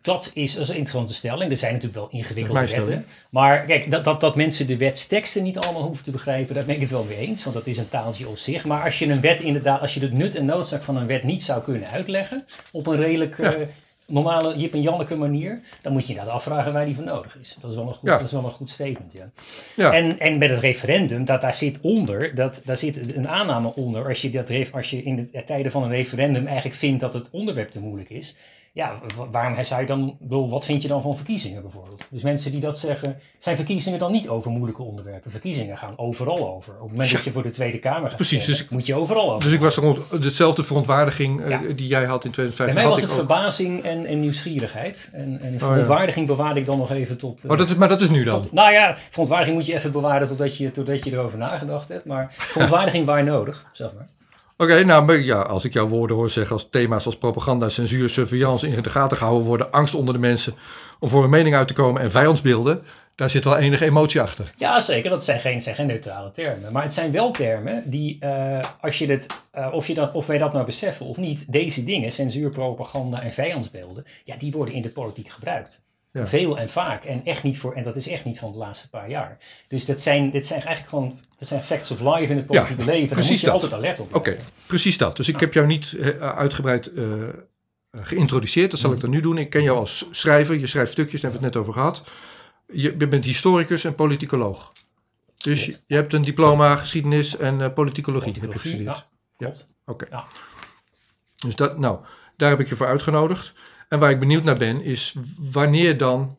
Dat 0.02 0.30
is, 0.34 0.56
is 0.56 0.68
een 0.68 0.76
interessante 0.76 1.14
stelling. 1.14 1.50
Er 1.50 1.56
zijn 1.56 1.72
natuurlijk 1.72 2.00
wel 2.00 2.20
ingewikkelde 2.20 2.60
wetten. 2.60 3.06
Maar 3.30 3.64
kijk, 3.64 3.90
dat, 3.90 4.04
dat, 4.04 4.20
dat 4.20 4.36
mensen 4.36 4.66
de 4.66 4.76
wetsteksten 4.76 5.42
niet 5.42 5.58
allemaal 5.58 5.82
hoeven 5.82 6.04
te 6.04 6.10
begrijpen, 6.10 6.54
daar 6.54 6.64
ben 6.64 6.74
ik 6.74 6.80
het 6.80 6.90
wel 6.90 7.04
mee 7.08 7.16
eens. 7.16 7.44
Want 7.44 7.56
dat 7.56 7.66
is 7.66 7.78
een 7.78 7.88
taaltje 7.88 8.28
op 8.28 8.36
zich. 8.38 8.64
Maar 8.64 8.84
als 8.84 8.98
je 8.98 9.06
een 9.06 9.20
wet 9.20 9.40
inderdaad, 9.40 9.80
als 9.80 9.94
je 9.94 10.00
het 10.00 10.12
nut 10.12 10.34
en 10.36 10.44
noodzaak 10.44 10.82
van 10.82 10.96
een 10.96 11.06
wet 11.06 11.22
niet 11.22 11.42
zou 11.42 11.62
kunnen 11.62 11.90
uitleggen, 11.90 12.44
op 12.72 12.86
een 12.86 12.96
redelijk 12.96 13.38
Ja. 13.38 13.52
eh, 13.54 13.66
normale 14.06 14.56
Jip 14.56 14.72
en 14.72 14.80
Janneke 14.82 15.16
manier, 15.16 15.60
dan 15.82 15.92
moet 15.92 16.02
je 16.06 16.08
inderdaad 16.08 16.34
afvragen 16.34 16.72
waar 16.72 16.86
die 16.86 16.94
voor 16.94 17.04
nodig 17.04 17.38
is. 17.40 17.56
Dat 17.60 17.70
is 17.70 17.76
wel 17.76 17.86
een 17.88 17.94
goed, 17.94 18.08
Ja. 18.08 18.16
dat 18.16 18.26
is 18.26 18.32
wel 18.32 18.44
een 18.44 18.50
goed 18.50 18.70
statement, 18.70 19.12
ja. 19.12 19.30
Ja. 19.76 19.92
En, 19.92 20.18
en 20.18 20.38
met 20.38 20.50
het 20.50 20.58
referendum, 20.60 21.24
dat, 21.24 21.40
daar 21.40 21.54
zit 21.54 21.80
onder, 21.80 22.34
dat, 22.34 22.62
daar 22.64 22.76
zit 22.76 23.16
een 23.16 23.28
aanname 23.28 23.74
onder. 23.74 24.08
Als 24.08 24.22
je, 24.22 24.30
dat, 24.30 24.50
als 24.72 24.90
je 24.90 25.02
in 25.02 25.28
de 25.32 25.44
tijden 25.44 25.72
van 25.72 25.82
een 25.82 25.90
referendum 25.90 26.46
eigenlijk 26.46 26.76
vindt 26.76 27.00
dat 27.00 27.14
het 27.14 27.30
onderwerp 27.30 27.70
te 27.70 27.80
moeilijk 27.80 28.10
is. 28.10 28.36
Ja, 28.76 28.98
wa- 29.16 29.28
waarom 29.30 29.64
zou 29.64 29.80
je 29.80 29.86
dan, 29.86 30.16
bedoel, 30.20 30.48
wat 30.50 30.64
vind 30.64 30.82
je 30.82 30.88
dan 30.88 31.02
van 31.02 31.16
verkiezingen 31.16 31.62
bijvoorbeeld? 31.62 32.06
Dus 32.10 32.22
mensen 32.22 32.50
die 32.50 32.60
dat 32.60 32.78
zeggen, 32.78 33.20
zijn 33.38 33.56
verkiezingen 33.56 33.98
dan 33.98 34.12
niet 34.12 34.28
over 34.28 34.50
moeilijke 34.50 34.82
onderwerpen? 34.82 35.30
Verkiezingen 35.30 35.78
gaan 35.78 35.98
overal 35.98 36.54
over. 36.54 36.72
Op 36.74 36.80
het 36.80 36.90
moment 36.90 37.10
dat 37.12 37.24
je 37.24 37.32
voor 37.32 37.42
de 37.42 37.50
Tweede 37.50 37.78
Kamer 37.78 38.06
gaat 38.08 38.16
Precies, 38.16 38.42
stemmen, 38.42 38.60
dus- 38.62 38.70
moet 38.70 38.86
je 38.86 38.94
overal 38.94 39.30
over. 39.32 39.44
Dus 39.44 39.52
ik 39.52 39.60
was 39.60 39.76
rond 39.76 40.22
dezelfde 40.22 40.62
verontwaardiging 40.62 41.40
eh, 41.40 41.48
Ja. 41.50 41.60
die 41.76 41.86
jij 41.86 42.04
had 42.04 42.24
in 42.24 42.30
Bij 42.30 42.44
2015. 42.50 42.74
mij 42.74 42.82
had 42.84 42.92
was 42.92 43.00
het 43.02 43.10
ook. 43.10 43.16
verbazing 43.16 43.82
en, 43.82 44.06
en 44.06 44.20
nieuwsgierigheid. 44.20 45.10
En, 45.12 45.38
en 45.42 45.52
ja. 45.52 45.58
verontwaardiging 45.58 46.26
bewaarde 46.26 46.60
ik 46.60 46.66
dan 46.66 46.78
nog 46.78 46.90
even 46.90 47.16
tot... 47.16 47.44
eh, 47.44 47.50
Oh, 47.50 47.58
dat 47.58 47.68
is, 47.70 47.74
maar 47.76 47.88
dat 47.88 48.00
is 48.00 48.10
nu 48.10 48.24
dan. 48.24 48.42
Tot- 48.42 48.52
nou 48.52 48.72
ja, 48.72 48.96
verontwaardiging 49.10 49.56
moet 49.58 49.66
je 49.66 49.74
even 49.74 49.92
bewaren 49.92 50.28
totdat 50.28 50.56
je, 50.56 50.70
totdat 50.70 51.04
je 51.04 51.12
erover 51.12 51.38
nagedacht 51.38 51.88
hebt. 51.88 52.04
Maar 52.04 52.28
verontwaardiging 52.54 53.06
waar 53.06 53.24
nodig, 53.24 53.70
zeg 53.72 53.92
maar. 53.96 54.08
Oké, 54.56 54.84
nou 54.84 55.04
maar 55.04 55.20
ja, 55.20 55.40
als 55.40 55.64
ik 55.64 55.72
jouw 55.72 55.86
woorden 55.86 56.16
hoor 56.16 56.30
zeggen 56.30 56.52
als 56.52 56.68
thema's 56.68 57.06
als 57.06 57.16
propaganda, 57.18 57.68
censuur, 57.68 58.10
surveillance 58.10 58.68
in 58.68 58.82
de 58.82 58.90
gaten 58.90 59.16
gehouden 59.16 59.46
worden, 59.46 59.72
angst 59.72 59.94
onder 59.94 60.14
de 60.14 60.20
mensen 60.20 60.54
om 60.98 61.08
voor 61.08 61.20
hun 61.20 61.30
mening 61.30 61.54
uit 61.54 61.68
te 61.68 61.74
komen 61.74 62.02
en 62.02 62.10
vijandsbeelden, 62.10 62.82
daar 63.14 63.30
zit 63.30 63.44
wel 63.44 63.58
enige 63.58 63.84
emotie 63.84 64.20
achter. 64.20 64.52
Ja, 64.56 64.80
zeker. 64.80 65.10
Dat 65.10 65.24
zijn 65.24 65.40
geen, 65.40 65.60
zijn 65.60 65.74
geen 65.74 65.86
neutrale 65.86 66.30
termen. 66.30 66.72
Maar 66.72 66.82
het 66.82 66.94
zijn 66.94 67.12
wel 67.12 67.30
termen 67.30 67.82
die, 67.90 68.16
eh, 68.20 68.58
als 68.80 68.98
je 68.98 69.06
dit, 69.06 69.26
eh, 69.50 69.72
of, 69.72 69.86
je 69.86 69.94
dat, 69.94 70.14
of 70.14 70.26
wij 70.26 70.38
dat 70.38 70.52
nou 70.52 70.64
beseffen 70.64 71.06
of 71.06 71.16
niet, 71.16 71.52
deze 71.52 71.84
dingen, 71.84 72.12
censuur, 72.12 72.50
propaganda 72.50 73.22
en 73.22 73.32
vijandsbeelden, 73.32 74.04
ja, 74.24 74.36
die 74.36 74.52
worden 74.52 74.74
in 74.74 74.82
de 74.82 74.90
politiek 74.90 75.28
gebruikt. 75.28 75.82
Ja. 76.14 76.26
Veel 76.26 76.58
en 76.58 76.70
vaak. 76.70 77.04
En, 77.04 77.24
echt 77.24 77.42
niet 77.42 77.58
voor, 77.58 77.72
en 77.72 77.82
dat 77.82 77.96
is 77.96 78.08
echt 78.08 78.24
niet 78.24 78.38
van 78.38 78.52
de 78.52 78.58
laatste 78.58 78.90
paar 78.90 79.10
jaar. 79.10 79.38
Dus 79.68 79.84
dat 79.84 80.00
zijn, 80.00 80.30
dit 80.30 80.46
zijn 80.46 80.60
eigenlijk 80.60 80.88
gewoon 80.88 81.18
dat 81.36 81.48
zijn 81.48 81.62
facts 81.62 81.90
of 81.90 82.00
life 82.00 82.32
in 82.32 82.36
het 82.36 82.46
politieke 82.46 82.84
leven. 82.84 83.16
Daar 83.16 83.26
moet 83.26 83.40
je 83.40 83.46
dat. 83.46 83.54
altijd 83.54 83.72
alert 83.72 84.00
op 84.00 84.14
Oké, 84.14 84.36
precies 84.66 84.98
dat. 84.98 85.16
Dus 85.16 85.28
ik 85.28 85.40
heb 85.40 85.54
jou 85.54 85.66
niet 85.66 85.92
eh, 85.92 86.08
uitgebreid 86.18 86.92
eh, 86.92 87.04
geïntroduceerd, 87.92 88.70
dat 88.70 88.80
zal 88.80 88.92
ik 88.92 89.00
dan 89.00 89.10
nu 89.10 89.20
doen. 89.20 89.38
Ik 89.38 89.50
ken 89.50 89.62
jou 89.62 89.78
als 89.78 90.08
schrijver, 90.10 90.58
je 90.58 90.66
schrijft 90.66 90.92
stukjes, 90.92 91.20
daar 91.20 91.30
hebben 91.30 91.50
we 91.50 91.56
het 91.56 91.66
net 91.66 91.74
over 91.74 91.82
gehad. 91.82 92.10
Je, 92.72 92.94
je 92.98 93.08
bent 93.08 93.24
historicus 93.24 93.84
en 93.84 93.94
politicoloog. 93.94 94.72
Dus 95.36 95.64
je, 95.86 95.94
hebt 95.94 96.12
een 96.12 96.24
diploma 96.24 96.76
geschiedenis 96.76 97.36
en 97.36 97.60
eh, 97.60 97.72
politicologie, 97.72 98.32
heb 98.32 98.42
je 98.42 98.48
Politicologie, 98.48 98.84
gestudeerd. 98.84 99.06
ja, 99.36 99.46
Ja. 99.46 99.46
klopt. 99.46 99.68
Oké. 99.84 100.06
Ja. 100.10 100.24
Dus 101.46 101.56
dat, 101.56 101.78
nou, 101.78 101.98
daar 102.36 102.50
heb 102.50 102.60
ik 102.60 102.68
je 102.68 102.76
voor 102.76 102.86
uitgenodigd. 102.86 103.52
En 103.94 104.00
waar 104.00 104.10
ik 104.10 104.18
benieuwd 104.18 104.44
naar 104.44 104.58
ben, 104.58 104.82
is 104.82 105.14
wanneer 105.38 105.98
dan 105.98 106.36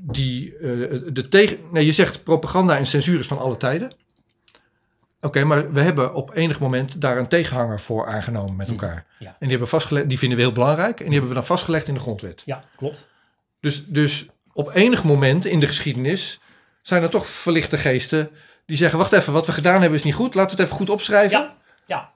die, 0.00 0.56
eh, 0.56 1.00
de 1.12 1.28
tegen... 1.28 1.58
Nee, 1.70 1.86
je 1.86 1.92
zegt 1.92 2.22
propaganda 2.22 2.76
en 2.76 2.86
censuur 2.86 3.18
is 3.18 3.26
van 3.26 3.38
alle 3.38 3.56
tijden. 3.56 3.92
Oké, 5.20 5.44
maar 5.44 5.72
we 5.72 5.80
hebben 5.80 6.14
op 6.14 6.34
enig 6.34 6.60
moment 6.60 7.00
daar 7.00 7.18
een 7.18 7.28
tegenhanger 7.28 7.80
voor 7.80 8.06
aangenomen 8.06 8.56
met 8.56 8.68
elkaar. 8.68 9.06
Ja. 9.18 9.26
En 9.26 9.34
die, 9.38 9.50
hebben 9.50 9.68
vastgelegd, 9.68 10.08
die 10.08 10.18
vinden 10.18 10.38
we 10.38 10.44
heel 10.44 10.52
belangrijk 10.52 10.98
en 10.98 11.04
die 11.04 11.12
hebben 11.12 11.28
we 11.28 11.34
dan 11.34 11.46
vastgelegd 11.46 11.88
in 11.88 11.94
de 11.94 12.00
grondwet. 12.00 12.42
Ja, 12.44 12.64
klopt. 12.76 13.08
Dus, 13.60 13.86
dus 13.86 14.28
op 14.52 14.74
enig 14.74 15.04
moment 15.04 15.44
in 15.44 15.60
de 15.60 15.66
geschiedenis 15.66 16.40
zijn 16.82 17.02
er 17.02 17.10
toch 17.10 17.26
verlichte 17.26 17.78
geesten 17.78 18.30
die 18.66 18.76
zeggen: 18.76 18.98
Wacht 18.98 19.12
even, 19.12 19.32
wat 19.32 19.46
we 19.46 19.52
gedaan 19.52 19.80
hebben 19.80 19.98
is 19.98 20.04
niet 20.04 20.14
goed. 20.14 20.34
Laten 20.34 20.56
we 20.56 20.62
het 20.62 20.70
even 20.70 20.80
goed 20.80 20.90
opschrijven. 20.90 21.38
Ja, 21.38 21.56
ja. 21.86 22.12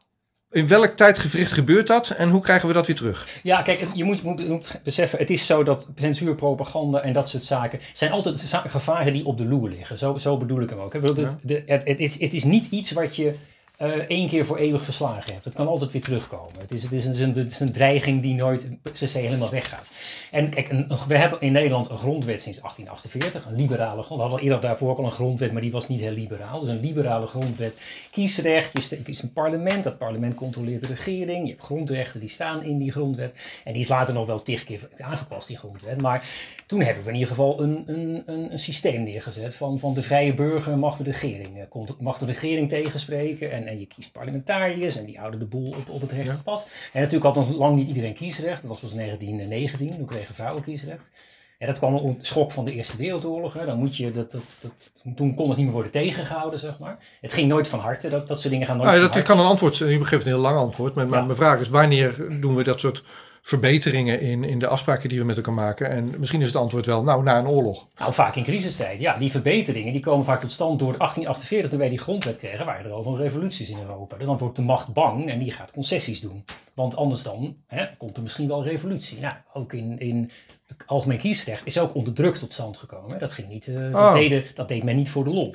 In 0.50 0.68
welk 0.68 0.90
tijdgevricht 0.90 1.52
gebeurt 1.52 1.86
dat 1.86 2.10
en 2.10 2.30
hoe 2.30 2.40
krijgen 2.40 2.68
we 2.68 2.74
dat 2.74 2.86
weer 2.86 2.96
terug? 2.96 3.40
Ja, 3.42 3.62
kijk, 3.62 3.86
je 3.94 4.04
moet, 4.04 4.22
moet, 4.22 4.48
moet 4.48 4.80
beseffen, 4.84 5.18
het 5.18 5.30
is 5.30 5.46
zo 5.46 5.62
dat 5.62 5.88
censuur, 5.96 6.34
propaganda 6.34 7.00
en 7.00 7.12
dat 7.12 7.28
soort 7.28 7.44
zaken 7.44 7.80
zijn 7.92 8.10
altijd 8.10 8.60
gevaren 8.66 9.12
die 9.12 9.26
op 9.26 9.38
de 9.38 9.44
loer 9.44 9.68
liggen. 9.68 9.98
Zo, 9.98 10.18
zo 10.18 10.36
bedoel 10.36 10.60
ik 10.60 10.70
hem 10.70 10.78
ook. 10.78 10.94
Ik 10.94 11.00
bedoel, 11.00 11.24
het, 11.24 11.38
de, 11.42 11.62
het, 11.66 11.84
het, 11.84 12.00
is, 12.00 12.20
het 12.20 12.34
is 12.34 12.44
niet 12.44 12.66
iets 12.70 12.90
wat 12.90 13.16
je 13.16 13.34
eh, 13.76 13.90
één 13.90 14.28
keer 14.28 14.46
voor 14.46 14.56
eeuwig 14.56 14.82
verslagen 14.82 15.32
hebt. 15.32 15.44
Het 15.44 15.54
kan 15.54 15.66
altijd 15.68 15.92
weer 15.92 16.02
terugkomen. 16.02 16.60
Het 16.60 16.72
is, 16.72 16.82
het 16.82 16.92
is, 16.92 17.20
een, 17.20 17.34
het 17.34 17.52
is 17.52 17.60
een 17.60 17.72
dreiging 17.72 18.22
die 18.22 18.34
nooit 18.34 18.68
per 18.82 19.08
se 19.08 19.18
helemaal 19.18 19.50
weggaat. 19.50 19.90
En 20.30 20.48
kijk, 20.48 20.68
we 21.08 21.18
hebben 21.18 21.40
in 21.40 21.52
Nederland 21.52 21.90
een 21.90 21.98
grondwet 21.98 22.42
sinds 22.42 22.60
1848, 22.60 23.46
een 23.46 23.56
liberale 23.56 24.02
grond. 24.02 24.20
We 24.20 24.26
hadden 24.26 24.44
eerder 24.44 24.60
daarvoor 24.60 24.96
al 24.96 25.04
een 25.04 25.10
grondwet, 25.10 25.52
maar 25.52 25.62
die 25.62 25.70
was 25.70 25.88
niet 25.88 26.00
heel 26.00 26.12
liberaal. 26.12 26.60
Dus 26.60 26.68
een 26.68 26.80
liberale 26.80 27.26
grondwet. 27.26 27.78
Kiesrecht, 28.10 28.90
je 28.90 29.02
kiest 29.02 29.22
een 29.22 29.32
parlement, 29.32 29.84
dat 29.84 29.98
parlement 29.98 30.34
controleert 30.34 30.80
de 30.80 30.86
regering. 30.86 31.42
Je 31.44 31.50
hebt 31.50 31.64
grondrechten 31.64 32.20
die 32.20 32.28
staan 32.28 32.62
in 32.62 32.78
die 32.78 32.92
grondwet. 32.92 33.60
En 33.64 33.72
die 33.72 33.82
is 33.82 33.88
later 33.88 34.14
nog 34.14 34.26
wel 34.26 34.42
tig 34.42 34.64
keer 34.64 34.88
aangepast, 34.98 35.48
die 35.48 35.58
grondwet. 35.58 36.00
Maar 36.00 36.28
toen 36.66 36.82
hebben 36.82 37.02
we 37.02 37.08
in 37.08 37.14
ieder 37.14 37.28
geval 37.28 37.62
een, 37.62 37.82
een, 37.86 38.22
een, 38.26 38.58
systeem 38.58 39.02
neergezet 39.02 39.54
van, 39.54 39.78
van 39.78 39.94
de 39.94 40.02
vrije 40.02 40.34
burger 40.34 40.78
mag 40.78 40.96
de 40.96 41.04
regering, 41.04 41.66
eh, 41.70 41.80
mag 41.98 42.18
de 42.18 42.26
regering 42.26 42.68
tegenspreken. 42.68 43.52
En, 43.52 43.65
en 43.66 43.78
je 43.78 43.86
kiest 43.86 44.12
parlementariërs 44.12 44.96
en 44.96 45.04
die 45.04 45.18
houden 45.18 45.40
de 45.40 45.46
boel 45.46 45.68
op, 45.78 45.88
op 45.90 46.00
het 46.00 46.12
rechte 46.12 46.42
pad. 46.42 46.68
En 46.92 47.00
natuurlijk 47.00 47.34
had 47.34 47.46
nog 47.46 47.58
lang 47.58 47.76
niet 47.76 47.88
iedereen 47.88 48.14
kiesrecht. 48.14 48.60
Dat 48.60 48.70
was 48.70 48.80
pas 48.80 48.94
1919, 48.94 49.96
toen 49.96 50.06
kregen 50.06 50.34
vrouwen 50.34 50.62
kiesrecht. 50.62 51.10
En 51.58 51.66
dat 51.66 51.78
kwam 51.78 51.94
een 51.94 52.18
schok 52.20 52.52
van 52.52 52.64
de 52.64 52.72
Eerste 52.72 52.96
Wereldoorlog. 52.96 53.52
Hè. 53.52 53.66
Dan 53.66 53.78
moet 53.78 53.96
je, 53.96 54.10
dat, 54.10 54.30
dat, 54.30 54.42
dat, 54.60 54.92
toen 55.16 55.34
kon 55.34 55.48
het 55.48 55.56
niet 55.56 55.64
meer 55.64 55.74
worden 55.74 55.92
tegengehouden, 55.92 56.58
zeg 56.58 56.78
maar. 56.78 56.98
Het 57.20 57.32
ging 57.32 57.48
nooit 57.48 57.68
van 57.68 57.78
harte, 57.78 58.08
dat, 58.08 58.28
dat 58.28 58.40
soort 58.40 58.52
dingen 58.52 58.66
gaan 58.66 58.76
nooit 58.76 58.88
van 58.88 59.00
dat 59.00 59.22
kan 59.22 59.38
een 59.38 59.46
antwoord 59.46 59.74
zijn. 59.74 59.90
Je 59.90 60.04
geeft 60.04 60.24
een 60.24 60.30
heel 60.32 60.40
lang 60.40 60.58
antwoord. 60.58 60.94
Maar 60.94 61.08
maar 61.08 61.18
Ja. 61.18 61.24
mijn 61.24 61.36
vraag 61.36 61.60
is, 61.60 61.68
wanneer 61.68 62.40
doen 62.40 62.54
we 62.54 62.64
dat 62.64 62.80
soort 62.80 63.04
verbeteringen 63.46 64.20
in, 64.20 64.44
in 64.44 64.58
de 64.58 64.66
afspraken 64.66 65.08
die 65.08 65.18
we 65.18 65.24
met 65.24 65.36
elkaar 65.36 65.52
maken? 65.54 65.90
En 65.90 66.14
misschien 66.18 66.40
is 66.40 66.46
het 66.46 66.56
antwoord 66.56 66.86
wel, 66.86 67.02
nou, 67.02 67.22
na 67.22 67.38
een 67.38 67.46
oorlog. 67.48 67.86
Nou, 67.98 68.12
vaak 68.12 68.36
in 68.36 68.42
crisistijd. 68.42 69.00
Ja, 69.00 69.18
die 69.18 69.30
verbeteringen 69.30 69.92
die 69.92 70.02
komen 70.02 70.24
vaak 70.24 70.40
tot 70.40 70.52
stand 70.52 70.78
door 70.78 70.96
1848, 70.98 71.70
toen 71.70 71.78
wij 71.78 71.88
die 71.88 71.98
grondwet 71.98 72.38
kregen, 72.38 72.66
waren 72.66 72.84
er 72.84 72.92
overal 72.92 73.18
revoluties 73.18 73.70
in 73.70 73.78
Europa. 73.78 74.16
Dus 74.16 74.26
dan 74.26 74.38
wordt 74.38 74.56
de 74.56 74.62
macht 74.62 74.92
bang 74.92 75.30
en 75.30 75.38
die 75.38 75.50
gaat 75.50 75.72
concessies 75.72 76.20
doen. 76.20 76.44
Want 76.74 76.96
anders 76.96 77.22
dan 77.22 77.56
hè, 77.66 77.86
komt 77.98 78.16
er 78.16 78.22
misschien 78.22 78.48
wel 78.48 78.58
een 78.58 78.68
revolutie. 78.68 79.20
Nou, 79.20 79.34
ook 79.52 79.72
in, 79.72 79.98
in 79.98 80.30
het 80.66 80.76
algemeen 80.86 81.18
kiesrecht 81.18 81.66
is 81.66 81.78
ook 81.78 81.94
onder 81.94 82.12
druk 82.12 82.34
tot 82.34 82.52
stand 82.52 82.76
gekomen. 82.76 83.18
Dat, 83.18 83.32
ging 83.32 83.48
niet, 83.48 83.68
eh, 83.68 83.74
dat, 83.74 83.94
Oh. 83.94 84.14
deden, 84.14 84.44
dat 84.54 84.68
deed 84.68 84.82
men 84.82 84.96
niet 84.96 85.10
voor 85.10 85.24
de 85.24 85.30
lol. 85.30 85.54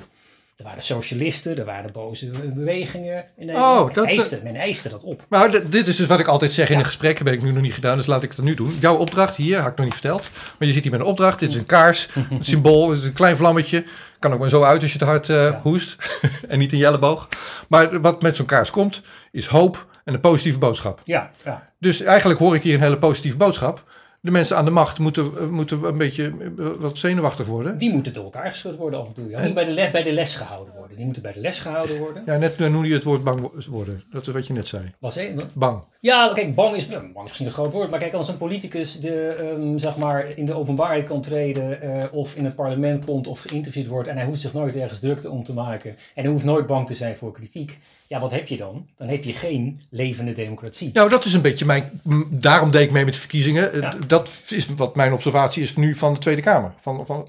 Er 0.56 0.64
waren 0.64 0.82
socialisten, 0.82 1.58
er 1.58 1.64
waren 1.64 1.92
boze 1.92 2.26
bewegingen 2.54 3.24
in 3.36 3.46
Nederland. 3.46 3.78
Oh, 3.78 3.84
men, 3.86 3.94
dat- 3.94 4.04
eiste, 4.06 4.40
men 4.42 4.56
eiste 4.56 4.88
dat 4.88 5.02
op. 5.04 5.24
Maar 5.28 5.50
dit 5.70 5.88
is 5.88 5.96
dus 5.96 6.06
wat 6.06 6.18
ik 6.18 6.26
altijd 6.26 6.52
zeg 6.52 6.66
in 6.68 6.72
Ja. 6.74 6.78
een 6.80 6.86
gesprek. 6.86 7.18
Dat 7.18 7.26
heb 7.26 7.36
ik 7.36 7.42
nu 7.42 7.52
nog 7.52 7.62
niet 7.62 7.74
gedaan, 7.74 7.96
dus 7.96 8.06
laat 8.06 8.22
ik 8.22 8.30
het 8.30 8.44
nu 8.44 8.54
doen. 8.54 8.76
Jouw 8.80 8.96
opdracht 8.96 9.36
hier, 9.36 9.58
had 9.58 9.70
ik 9.70 9.76
nog 9.76 9.84
niet 9.86 9.94
verteld. 9.94 10.28
Maar 10.58 10.68
je 10.68 10.74
zit 10.74 10.82
hier 10.82 10.92
met 10.92 11.00
een 11.00 11.06
opdracht. 11.06 11.38
Dit 11.38 11.48
is 11.48 11.54
een 11.54 11.66
kaars, 11.66 12.08
een 12.30 12.44
symbool, 12.44 12.92
een 12.92 13.12
klein 13.12 13.36
vlammetje. 13.36 13.84
Kan 14.18 14.32
ook 14.32 14.38
maar 14.40 14.48
zo 14.48 14.62
uit 14.62 14.82
als 14.82 14.92
je 14.92 14.98
het 14.98 15.08
hard 15.08 15.28
eh, 15.28 15.36
Ja. 15.36 15.60
hoest. 15.62 15.96
en 16.48 16.58
niet 16.58 16.72
een 16.72 16.78
jelleboog. 16.78 17.28
Maar 17.68 18.00
wat 18.00 18.22
met 18.22 18.36
zo'n 18.36 18.46
kaars 18.46 18.70
komt, 18.70 19.02
is 19.32 19.46
hoop 19.46 19.86
en 20.04 20.14
een 20.14 20.20
positieve 20.20 20.58
boodschap. 20.58 21.00
Ja, 21.04 21.30
ja. 21.44 21.70
Dus 21.78 22.00
eigenlijk 22.00 22.38
hoor 22.40 22.54
ik 22.54 22.62
hier 22.62 22.74
een 22.74 22.80
hele 22.80 22.98
positieve 22.98 23.36
boodschap. 23.36 23.84
De 24.24 24.30
mensen 24.30 24.56
aan 24.56 24.64
de 24.64 24.70
macht 24.70 24.98
moeten, 24.98 25.30
eh, 25.38 25.46
moeten 25.48 25.82
een 25.82 25.98
beetje 25.98 26.34
eh, 26.58 26.66
wat 26.78 26.98
zenuwachtig 26.98 27.46
worden. 27.46 27.78
Die 27.78 27.92
moeten 27.92 28.12
door 28.12 28.24
elkaar 28.24 28.48
geschud 28.48 28.76
worden 28.76 29.00
af 29.00 29.06
en 29.06 29.12
toe. 29.12 29.28
Ja. 29.28 29.42
Die 29.42 29.52
bij 29.52 29.64
de, 29.64 29.70
les, 29.70 29.90
bij 29.90 30.02
de 30.02 30.12
les 30.12 30.36
gehouden 30.36 30.74
worden. 30.74 30.96
Die 30.96 31.04
moeten 31.04 31.22
bij 31.22 31.32
de 31.32 31.40
les 31.40 31.60
gehouden 31.60 31.98
worden. 31.98 32.22
Ja, 32.26 32.36
net 32.36 32.58
noemde 32.58 32.88
je 32.88 32.94
het 32.94 33.04
woord 33.04 33.24
bang 33.24 33.40
wo- 33.40 33.52
worden. 33.68 34.02
Dat 34.10 34.26
is 34.26 34.32
wat 34.32 34.46
je 34.46 34.52
net 34.52 34.66
zei. 34.68 34.94
Was 34.98 35.14
he, 35.14 35.34
Bang. 35.52 35.84
Ja, 36.02 36.30
kijk, 36.34 36.54
bang 36.54 36.76
is, 36.76 36.86
bang 36.88 37.04
is 37.14 37.22
misschien 37.22 37.46
een 37.46 37.52
groot 37.52 37.72
woord. 37.72 37.90
Maar 37.90 37.98
kijk, 37.98 38.12
als 38.12 38.28
een 38.28 38.36
politicus 38.36 39.00
de, 39.00 39.26
ehm, 39.28 39.78
zeg 39.78 39.96
maar 39.96 40.26
in 40.34 40.44
de 40.44 40.54
openbaarheid 40.54 41.04
kan 41.04 41.20
treden. 41.20 41.80
eh, 41.82 42.04
of 42.12 42.36
in 42.36 42.44
het 42.44 42.54
parlement 42.54 43.04
komt 43.04 43.26
of 43.26 43.40
geïnterviewd 43.40 43.86
wordt. 43.86 44.08
en 44.08 44.16
hij 44.16 44.26
hoeft 44.26 44.40
zich 44.40 44.52
nooit 44.52 44.76
ergens 44.76 45.00
drukte 45.00 45.30
om 45.30 45.44
te 45.44 45.52
maken. 45.52 45.90
en 45.90 46.22
hij 46.22 46.32
hoeft 46.32 46.44
nooit 46.44 46.66
bang 46.66 46.86
te 46.86 46.94
zijn 46.94 47.16
voor 47.16 47.32
kritiek. 47.32 47.78
Ja, 48.06 48.20
wat 48.20 48.30
heb 48.30 48.48
je 48.48 48.56
dan? 48.56 48.86
Dan 48.96 49.08
heb 49.08 49.24
je 49.24 49.32
geen 49.32 49.80
levende 49.88 50.32
democratie. 50.32 50.90
Nou, 50.92 51.10
dat 51.10 51.24
is 51.24 51.32
een 51.32 51.40
beetje 51.40 51.64
mijn. 51.64 52.00
Daarom 52.30 52.70
deed 52.70 52.82
ik 52.82 52.90
mee 52.90 53.04
met 53.04 53.14
de 53.14 53.20
verkiezingen. 53.20 53.80
Ja. 53.80 53.96
Dat 54.06 54.30
is 54.48 54.66
wat 54.66 54.96
mijn 54.96 55.12
observatie 55.12 55.62
is 55.62 55.76
nu 55.76 55.94
van 55.94 56.12
de 56.12 56.18
Tweede 56.18 56.42
Kamer. 56.42 56.72
Van, 56.80 57.06
van, 57.06 57.28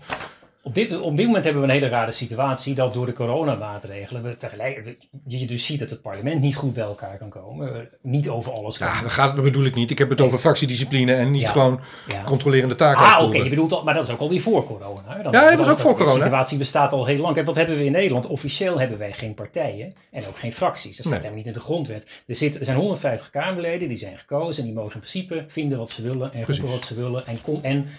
Op 0.65 0.75
dit, 0.75 0.99
op 0.99 1.17
dit 1.17 1.25
moment 1.25 1.43
hebben 1.43 1.61
we 1.61 1.67
een 1.67 1.73
hele 1.73 1.87
rare 1.87 2.11
situatie 2.11 2.75
dat 2.75 2.93
door 2.93 3.05
de 3.05 3.13
coronamaatregelen 3.13 4.23
we 4.23 4.37
tegelijk, 4.37 4.95
je 5.27 5.45
dus 5.45 5.65
ziet 5.65 5.79
dat 5.79 5.89
het 5.89 6.01
parlement 6.01 6.41
niet 6.41 6.55
goed 6.55 6.73
bij 6.73 6.83
elkaar 6.83 7.17
kan 7.17 7.29
komen. 7.29 7.89
Niet 8.01 8.29
over 8.29 8.51
alles 8.53 8.77
ja, 8.77 8.91
kan. 8.93 9.03
dat, 9.03 9.11
gaat, 9.11 9.35
dat 9.35 9.43
bedoel 9.43 9.65
ik 9.65 9.75
niet. 9.75 9.91
Ik 9.91 9.97
heb 9.97 10.09
het 10.09 10.21
over 10.21 10.37
fractiediscipline 10.37 11.13
en 11.13 11.31
niet 11.31 11.41
Ja. 11.41 11.49
gewoon 11.51 11.79
Ja. 12.07 12.23
controlerende 12.23 12.75
taken 12.75 13.01
Ah, 13.05 13.23
oké, 13.25 13.37
je 13.37 13.49
bedoelt 13.49 13.71
al, 13.73 13.83
maar 13.83 13.93
dat 13.93 14.07
is 14.07 14.13
ook 14.13 14.19
alweer 14.19 14.41
voor 14.41 14.63
corona. 14.63 15.21
Dan- 15.23 15.31
Ja, 15.31 15.49
dat 15.49 15.59
was 15.59 15.69
ook 15.69 15.79
voor 15.79 15.91
De 15.91 15.97
corona. 15.97 16.23
situatie 16.23 16.57
bestaat 16.57 16.91
al 16.91 17.05
heel 17.05 17.17
lang. 17.21 17.33
Kijk, 17.33 17.45
wat 17.45 17.55
hebben 17.55 17.77
we 17.77 17.85
in 17.85 17.91
Nederland? 17.91 18.27
Officieel 18.27 18.79
hebben 18.79 18.97
wij 18.97 19.13
geen 19.13 19.33
partijen 19.33 19.93
en 20.11 20.27
ook 20.27 20.39
geen 20.39 20.53
fracties. 20.53 20.97
Dat 20.97 21.05
staat 21.05 21.09
Nee. 21.09 21.17
helemaal 21.17 21.37
niet 21.37 21.47
in 21.47 21.53
de 21.53 21.59
grondwet. 21.59 22.07
Er, 22.27 22.35
zit, 22.35 22.59
er 22.59 22.65
zijn 22.65 22.77
150 22.77 23.29
Kamerleden, 23.29 23.87
die 23.87 23.97
zijn 23.97 24.17
gekozen 24.17 24.59
en 24.63 24.69
die 24.69 24.77
mogen 24.77 24.93
in 24.93 24.99
principe 24.99 25.43
vinden 25.47 25.77
wat 25.77 25.91
ze 25.91 26.01
willen 26.01 26.33
en 26.33 26.43
roepen 26.45 26.69
wat 26.69 26.83
ze 26.85 26.95
willen 26.95 27.25
en, 27.27 27.37
en 27.61 27.89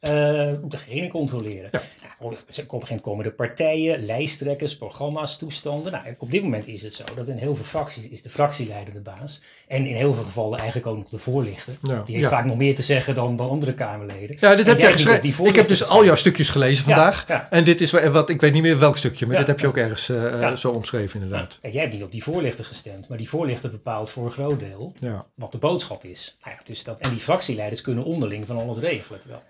eh, 0.00 0.10
de 0.10 0.58
regering 0.70 1.10
controleren. 1.10 1.68
Ja. 1.70 1.82
Nou, 2.20 2.32
op 2.32 2.38
een 2.38 2.38
gegeven 2.54 2.78
moment 2.80 3.00
komen 3.00 3.24
de 3.24 3.30
partijen, 3.30 4.04
lijsttrekkers, 4.06 4.76
programma's, 4.76 5.38
toestanden. 5.38 5.92
Nou, 5.92 6.04
op 6.18 6.30
dit 6.30 6.42
moment 6.42 6.66
is 6.66 6.82
het 6.82 6.92
zo 6.94 7.04
dat 7.14 7.28
in 7.28 7.36
heel 7.36 7.54
veel 7.56 7.64
fracties 7.64 8.08
is 8.08 8.22
de 8.22 8.30
fractieleider 8.30 8.94
de 8.94 9.00
baas. 9.00 9.42
En 9.68 9.86
in 9.86 9.96
heel 9.96 10.14
veel 10.14 10.22
gevallen 10.24 10.58
eigenlijk 10.58 10.86
ook 10.88 10.96
nog 10.96 11.08
de 11.08 11.18
voorlichter. 11.18 11.74
Ja, 11.82 12.02
Die 12.02 12.14
heeft 12.16 12.28
ja. 12.28 12.36
vaak 12.36 12.44
nog 12.44 12.56
meer 12.56 12.74
te 12.74 12.82
zeggen 12.82 13.14
dan, 13.14 13.36
dan 13.36 13.48
andere 13.48 13.74
Kamerleden. 13.74 14.36
Ja, 14.40 14.54
dit 14.54 14.64
En 14.66 14.70
heb 14.70 14.78
jij 14.78 14.92
geschreven. 14.92 15.44
Ik 15.44 15.56
heb 15.56 15.68
dus 15.68 15.88
al 15.88 16.04
jouw 16.04 16.14
stukjes 16.14 16.50
gelezen 16.50 16.84
vandaag. 16.84 17.26
En 17.50 17.64
dit 17.64 17.80
is 17.80 17.90
wa- 17.90 18.10
wat, 18.10 18.28
ik 18.30 18.40
weet 18.40 18.52
niet 18.52 18.62
meer 18.62 18.78
welk 18.78 18.96
stukje, 18.96 19.26
maar 19.26 19.36
dit 19.36 19.46
heb 19.46 19.60
je 19.60 19.66
ook 19.66 19.76
ergens 19.76 20.08
eh, 20.08 20.42
eh, 20.42 20.56
zo 20.56 20.70
omschreven 20.70 21.20
inderdaad. 21.22 21.58
Kijk, 21.60 21.72
jij 21.72 21.82
hebt 21.82 21.94
niet 21.94 22.02
op 22.04 22.12
die 22.12 22.22
voorlichter 22.22 22.64
gestemd, 22.64 23.08
maar 23.08 23.18
die 23.18 23.28
voorlichter 23.28 23.70
bepaalt 23.70 24.10
voor 24.10 24.24
een 24.24 24.30
groot 24.30 24.60
deel 24.60 24.92
wat 25.34 25.52
de 25.52 25.58
boodschap 25.58 26.04
is. 26.04 26.36
Nou 26.44 26.56
dus 26.64 26.84
dat, 26.84 26.98
en 27.00 27.10
die 27.10 27.18
fractieleiders 27.20 27.80
kunnen 27.80 28.04
onderling 28.04 28.46
van 28.46 28.58
alles 28.58 28.78
regelen. 28.78 29.20
Terwijl. 29.20 29.42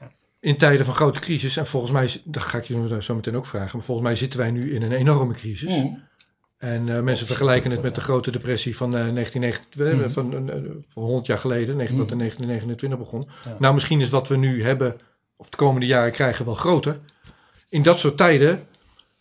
In 0.49 0.57
tijden 0.57 0.87
van 0.87 0.95
grote 0.95 1.21
crisis, 1.21 1.57
en 1.57 1.67
volgens 1.67 1.93
mij, 1.93 2.11
dat 2.25 2.43
ga 2.43 2.59
ik 2.59 2.64
je 2.64 2.97
zo- 3.02 3.14
meteen 3.14 3.37
ook 3.37 3.47
vragen, 3.47 3.76
maar 3.76 3.85
volgens 3.87 4.07
mij 4.07 4.17
zitten 4.17 4.38
wij 4.38 4.50
nu 4.50 4.75
in 4.75 4.83
een 4.83 4.93
enorme 4.93 5.35
crisis. 5.35 5.76
Mm. 5.76 6.02
En 6.59 6.88
eh, 6.97 7.02
mensen 7.02 7.26
vergelijken 7.26 7.71
het 7.71 7.83
met 7.83 7.95
de 7.95 8.00
grote 8.00 8.31
depressie 8.31 8.76
van 8.76 8.97
eh 8.97 9.09
1929, 9.09 10.00
Mhm. 10.00 10.11
van, 10.11 10.50
eh, 10.50 10.57
van 10.88 11.02
100 11.02 11.26
jaar 11.26 11.38
geleden, 11.38 11.76
negen- 11.76 11.97
dat 11.97 12.11
in 12.11 12.17
1929 12.17 12.99
begon. 12.99 13.28
Ja. 13.45 13.57
Nou, 13.59 13.75
misschien 13.75 14.00
is 14.00 14.09
wat 14.11 14.28
we 14.28 14.37
nu 14.37 14.62
hebben, 14.62 14.97
of 15.37 15.49
de 15.49 15.57
komende 15.57 15.87
jaren 15.87 16.12
krijgen, 16.12 16.45
wel 16.45 16.55
groter. 16.55 16.99
In 17.69 17.83
dat 17.83 17.99
soort 17.99 18.17
tijden 18.17 18.61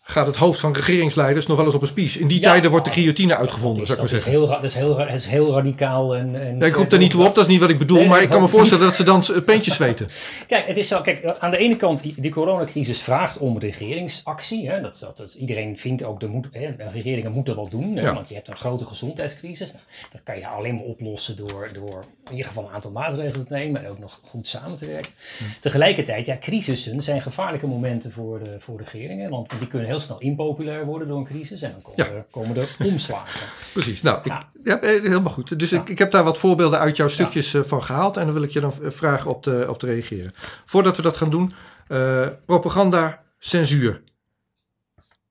gaat 0.10 0.26
het 0.28 0.36
hoofd 0.36 0.60
van 0.60 0.74
regeringsleiders 0.74 1.48
nog 1.48 1.58
wel 1.58 1.66
eens 1.66 1.76
op 1.76 1.82
een 1.82 1.88
spies. 1.88 2.18
In 2.18 2.28
die 2.28 2.40
Ja, 2.42 2.52
tijden 2.52 2.72
wordt 2.72 2.86
de 2.86 2.92
guillotine 2.92 3.36
uitgevonden, 3.36 3.80
dat 3.86 3.90
is, 3.90 3.96
zou 3.96 4.08
ik 4.08 4.12
maar 4.12 4.20
dat 4.22 4.28
is 4.28 4.34
zeggen. 4.34 4.42
heel, 4.42 4.62
dat 4.62 4.64
is 4.64 4.74
heel, 4.74 4.96
dat 5.08 5.20
is 5.20 5.26
heel 5.26 5.54
radicaal. 5.54 6.16
En, 6.16 6.42
en 6.48 6.60
Ja, 6.60 6.66
ik 6.66 6.76
roep 6.76 6.92
er 6.92 6.98
niet 6.98 7.12
toe 7.12 7.26
op, 7.26 7.36
dat 7.36 7.44
is 7.46 7.52
niet 7.52 7.60
wat 7.60 7.70
ik 7.70 7.78
bedoel, 7.78 7.98
Nee, 7.98 8.08
maar 8.08 8.22
ik 8.22 8.28
kan 8.30 8.36
me 8.42 8.48
dat 8.48 8.56
voorstellen 8.56 8.86
dat 8.86 8.96
ze 8.96 9.04
dan 9.04 9.24
eh, 9.24 9.42
peentjes 9.46 9.76
zweten. 9.76 10.08
Kijk, 10.48 10.68
het 10.68 10.78
is 10.78 10.88
zo, 10.88 11.02
kijk, 11.02 11.36
aan 11.40 11.52
de 11.52 11.58
ene 11.58 11.76
kant, 11.76 12.02
die, 12.02 12.14
die 12.18 12.32
coronacrisis 12.32 13.02
vraagt 13.02 13.38
om 13.38 13.60
regeringsactie. 13.60 14.70
Hè? 14.70 14.82
Dat, 14.82 14.98
dat, 15.00 15.18
dat, 15.18 15.34
iedereen 15.34 15.78
vindt 15.78 16.04
ook, 16.04 16.20
de 16.20 16.28
moet, 16.28 16.48
hè, 16.52 16.76
regeringen 16.92 17.32
moeten 17.32 17.56
wat 17.56 17.72
doen. 17.72 17.96
hè, 17.96 18.02
Ja. 18.02 18.14
Want 18.14 18.28
je 18.28 18.34
hebt 18.36 18.48
een 18.48 18.58
grote 18.58 18.86
gezondheidscrisis. 18.86 19.72
Nou, 19.72 19.84
dat 20.12 20.22
kan 20.24 20.38
je 20.38 20.48
alleen 20.48 20.76
maar 20.76 20.84
oplossen 20.84 21.36
door, 21.36 21.70
door 21.74 22.04
in 22.26 22.32
ieder 22.32 22.46
geval 22.46 22.64
een 22.64 22.74
aantal 22.74 22.92
maatregelen 22.92 23.48
te 23.48 23.54
nemen. 23.54 23.84
En 23.84 23.90
ook 23.90 24.00
nog 24.00 24.20
goed 24.24 24.48
samen 24.48 24.76
te 24.78 24.86
werken. 24.86 25.12
Tegelijkertijd, 25.60 26.26
ja, 26.26 26.38
crisissen 26.40 27.02
zijn 27.02 27.22
gevaarlijke 27.22 27.68
momenten 27.68 28.12
voor 28.12 28.40
de, 28.40 28.56
voor 28.60 28.82
regeringen. 28.92 29.30
Want 29.30 29.52
die 29.60 29.68
kunnen 29.68 29.88
heel 29.88 29.97
snel 30.00 30.20
impopulair 30.20 30.86
worden 30.86 31.08
door 31.08 31.18
een 31.18 31.26
crisis. 31.26 31.62
En 31.62 31.72
dan 31.72 31.82
komen, 31.82 32.06
Ja. 32.06 32.12
er, 32.12 32.26
komen 32.32 32.58
er 32.58 32.76
omslagen. 32.92 33.48
Precies, 33.74 34.02
nou, 34.02 34.18
ik, 34.24 34.26
Ja. 34.64 34.80
eh, 34.82 34.90
helemaal 35.02 35.32
goed. 35.34 35.60
Dus 35.60 35.72
ik, 35.72 35.90
ik 35.90 35.98
heb 35.98 36.12
daar 36.12 36.24
wat 36.24 36.38
voorbeelden 36.38 36.80
uit 36.80 36.98
jouw 36.98 37.08
stukjes 37.08 37.54
eh, 37.54 37.62
van 37.62 37.84
gehaald 37.84 38.18
en 38.18 38.24
dan 38.26 38.34
wil 38.34 38.44
ik 38.44 38.50
je 38.52 38.60
dan 38.60 38.74
v- 38.74 38.80
vragen 38.96 39.30
op 39.30 39.44
te, 39.44 39.66
op 39.70 39.80
te 39.80 39.86
reageren. 39.86 40.32
Voordat 40.66 40.96
we 40.96 41.02
dat 41.02 41.18
gaan 41.18 41.30
doen, 41.30 41.54
eh, 41.88 42.28
propaganda, 42.46 43.24
censuur. 43.40 44.02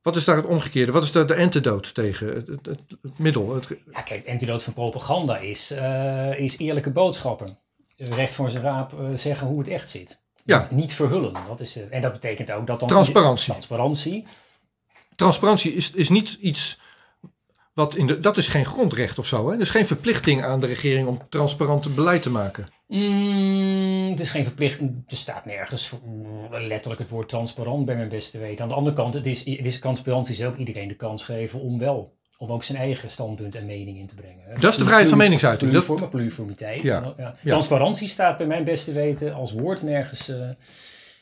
Wat 0.03 0.17
is 0.17 0.25
daar 0.25 0.37
het 0.37 0.47
omgekeerde? 0.47 0.93
Wat 0.93 1.03
is 1.03 1.13
daar 1.13 1.27
de 1.27 1.37
antidote 1.37 1.93
tegen? 1.93 2.27
Het, 2.29 2.47
het, 2.47 2.67
het, 2.67 2.81
het 3.03 3.19
middel? 3.19 3.55
Het, 3.55 3.67
Ja, 3.93 4.01
kijk, 4.03 4.21
het 4.23 4.29
antidoot 4.33 4.63
van 4.63 4.73
propaganda 4.73 5.39
is, 5.39 5.71
eh, 5.71 6.39
is 6.39 6.59
eerlijke 6.59 6.91
boodschappen. 6.91 7.59
Recht 7.97 8.33
voor 8.33 8.51
zijn 8.51 8.63
raap 8.63 8.93
eh, 8.93 9.07
zeggen 9.15 9.47
hoe 9.47 9.59
het 9.59 9.69
echt 9.69 9.91
zit. 9.91 10.21
Ja. 10.45 10.59
Niet, 10.61 10.71
niet 10.71 10.93
verhullen. 10.95 11.33
Dat 11.49 11.61
is, 11.61 11.73
de- 11.73 11.85
en 11.91 12.01
dat 12.01 12.13
betekent 12.13 12.53
ook 12.53 12.67
dat 12.67 12.81
dan... 12.81 12.89
Transparantie. 12.89 13.51
Transparantie. 13.51 14.27
Transparantie 15.17 15.73
is, 15.73 15.91
is 15.91 16.09
niet 16.09 16.39
iets 16.41 16.79
wat 17.73 17.95
in 17.97 18.07
de. 18.07 18.21
Dat 18.21 18.37
is 18.37 18.47
geen 18.47 18.65
grondrecht 18.67 19.19
of 19.19 19.27
zo. 19.27 19.49
Hè? 19.49 19.55
Er 19.55 19.61
is 19.61 19.71
geen 19.71 19.87
verplichting 19.87 20.43
aan 20.43 20.61
de 20.61 20.67
regering 20.67 21.09
om 21.09 21.21
transparant 21.29 21.95
beleid 21.95 22.23
te 22.23 22.31
maken. 22.31 22.69
Mm, 22.89 24.11
het 24.11 24.21
is 24.21 24.31
geen 24.31 24.45
verplichting. 24.45 25.05
Er 25.07 25.17
staat 25.17 25.45
nergens 25.45 25.93
letterlijk 26.51 27.01
het 27.01 27.11
woord 27.11 27.29
transparant 27.29 27.85
bij 27.87 27.97
mijn 27.97 28.09
beste 28.09 28.39
weten. 28.39 28.63
Aan 28.63 28.69
de 28.69 28.75
andere 28.75 28.97
kant, 28.97 29.15
het 29.15 29.27
is, 29.27 29.45
het 29.45 29.67
is 29.67 29.79
transparantie 29.81 30.35
is 30.35 30.45
ook 30.45 30.57
iedereen 30.57 30.89
de 30.89 30.95
kans 30.97 31.25
geven 31.25 31.61
om 31.61 31.79
wel... 31.79 32.15
Om 32.39 32.51
ook 32.53 32.65
zijn 32.65 32.79
eigen 32.79 33.11
standpunt 33.11 33.55
en 33.55 33.65
mening 33.65 33.99
in 33.99 34.07
te 34.07 34.15
brengen. 34.15 34.45
hè. 34.47 34.61
Dat 34.61 34.71
is 34.71 34.77
de 34.79 34.85
vrijheid 34.85 35.09
van 35.09 35.19
meningsuiting. 35.19 35.73
Dat- 35.73 35.85
Pluriform, 35.85 36.11
pluriformiteit. 36.11 36.83
Ja. 36.83 37.15
Transparantie 37.45 38.09
staat 38.09 38.37
bij 38.37 38.47
mijn 38.47 38.65
beste 38.65 38.93
weten 38.93 39.33
als 39.35 39.53
woord 39.53 39.83
nergens... 39.83 40.33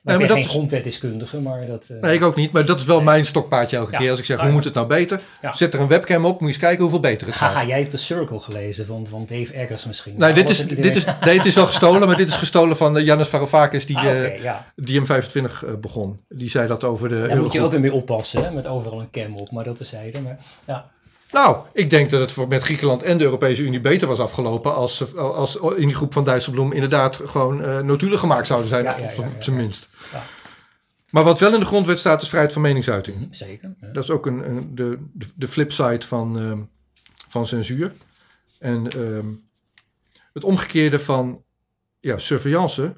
eh 0.05 0.19
maar 0.19 0.27
dat 0.27 0.37
geen 0.37 0.47
is- 0.47 0.51
grondwetdeskundige, 0.51 1.41
maar 1.41 1.67
dat... 1.67 1.87
eh, 1.91 2.01
Nee, 2.01 2.15
ik 2.15 2.23
ook 2.23 2.37
niet. 2.37 2.53
Maar 2.53 2.65
dat 2.65 2.79
is 2.81 2.85
wel 2.85 3.01
mijn 3.03 3.25
stokpaardje 3.25 3.77
elke 3.77 3.93
Ja. 3.93 3.99
keer. 3.99 4.11
Als 4.11 4.19
ik 4.19 4.25
zeg, 4.25 4.37
Nou 4.37 4.49
hoe 4.49 4.57
moet 4.57 4.65
het 4.65 4.75
nou 4.75 4.87
beter? 4.87 5.21
Ja. 5.43 5.55
Zet 5.55 5.75
er 5.75 5.81
een 5.81 5.89
webcam 5.89 6.25
op. 6.25 6.31
Moet 6.33 6.41
je 6.41 6.47
eens 6.47 6.57
kijken 6.57 6.81
hoeveel 6.81 7.01
beter 7.01 7.27
het 7.27 7.37
gaat. 7.37 7.53
Haha, 7.53 7.67
jij 7.67 7.79
hebt 7.79 7.91
de 7.91 7.97
Circle 7.97 8.39
gelezen 8.41 8.87
van, 8.87 9.07
van 9.11 9.27
Dave 9.29 9.53
Eggers 9.53 9.85
misschien. 9.85 10.15
Nee, 10.17 10.33
dit 10.33 10.49
is, 10.49 10.59
dit, 10.59 10.71
iedereen- 10.71 10.93
is, 10.97 11.05
nee, 11.25 11.37
het 11.37 11.47
is 11.47 11.55
wel 11.55 11.67
gestolen, 11.67 12.07
maar 12.09 12.17
dit 12.17 12.29
is 12.29 12.37
gestolen 12.37 12.77
van 12.77 12.97
uh, 12.97 13.05
Jannes 13.05 13.29
Varoufakis, 13.29 13.87
die, 13.87 13.97
Ah, 13.99 14.05
eh, 14.25 14.43
ja. 14.43 14.65
die 14.77 15.01
M25 15.01 15.05
eh, 15.35 15.75
begon. 15.81 16.21
Die 16.29 16.51
zei 16.51 16.67
dat 16.67 16.85
over 16.85 17.09
de 17.09 17.27
Daar 17.29 17.37
moet 17.37 17.53
je 17.53 17.61
ook 17.61 17.71
weer 17.71 17.81
mee 17.81 17.93
oppassen, 17.93 18.45
hè, 18.45 18.51
met 18.51 18.67
overal 18.67 19.01
een 19.01 19.11
cam 19.11 19.35
op, 19.37 19.51
maar 19.51 19.65
dat 19.65 19.81
is 19.81 19.89
zijde. 19.89 20.21
Maar, 20.21 20.39
ja. 20.65 20.93
Nou, 21.33 21.57
ik 21.73 21.91
denk 21.91 22.11
dat 22.11 22.21
het 22.21 22.33
voor, 22.33 22.49
met 22.49 22.63
Griekenland 22.63 23.03
en 23.03 23.19
de 23.19 23.25
Europese 23.25 23.63
Unie 23.63 23.81
beter 23.81 24.09
was 24.09 24.19
afgelopen 24.19 24.75
als, 24.75 25.17
als 25.17 25.57
in 25.77 25.87
die 25.87 25.95
groep 25.97 26.13
van 26.13 26.25
Dijsselbloem 26.25 26.73
inderdaad 26.73 27.19
gewoon 27.27 27.63
eh 27.65 27.79
notulen 27.81 28.19
gemaakt 28.19 28.47
zouden 28.47 28.69
zijn, 28.69 28.85
Ja, 28.85 28.97
ja, 28.99 29.25
zijn 29.39 29.57
minst. 29.57 29.89
Ja. 30.13 30.23
Maar 31.11 31.25
wat 31.25 31.39
wel 31.39 31.55
in 31.55 31.61
de 31.61 31.67
grondwet 31.67 31.99
staat 31.99 32.23
is 32.23 32.29
vrijheid 32.29 32.53
van 32.53 32.63
meningsuiting. 32.63 33.17
Hm, 33.27 33.33
Zeker. 33.33 33.75
ja. 33.81 33.93
Dat 33.93 34.03
is 34.05 34.11
ook 34.11 34.27
een, 34.27 34.49
een- 34.51 34.75
de, 34.75 34.99
de, 35.13 35.27
de 35.37 35.49
flipside 35.49 36.07
van, 36.07 36.39
ehm, 36.39 36.63
van 37.29 37.47
censuur. 37.47 37.93
En 38.59 38.91
ehm, 38.91 39.27
het 40.33 40.45
omgekeerde 40.45 41.01
van 41.01 41.43
ja, 42.01 42.19
surveillance 42.19 42.95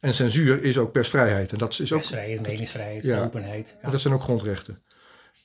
En 0.00 0.14
censuur 0.14 0.62
is 0.62 0.78
ook 0.78 0.92
persvrijheid. 0.92 1.52
En 1.52 1.58
dat 1.58 1.78
is 1.78 1.92
ook. 1.92 1.98
Persvrijheid, 1.98 2.40
meningsvrijheid, 2.40 3.04
Ja. 3.04 3.24
openheid. 3.24 3.76
Ja. 3.82 3.90
Dat 3.90 4.00
zijn 4.00 4.14
ook 4.14 4.22
grondrechten. 4.22 4.82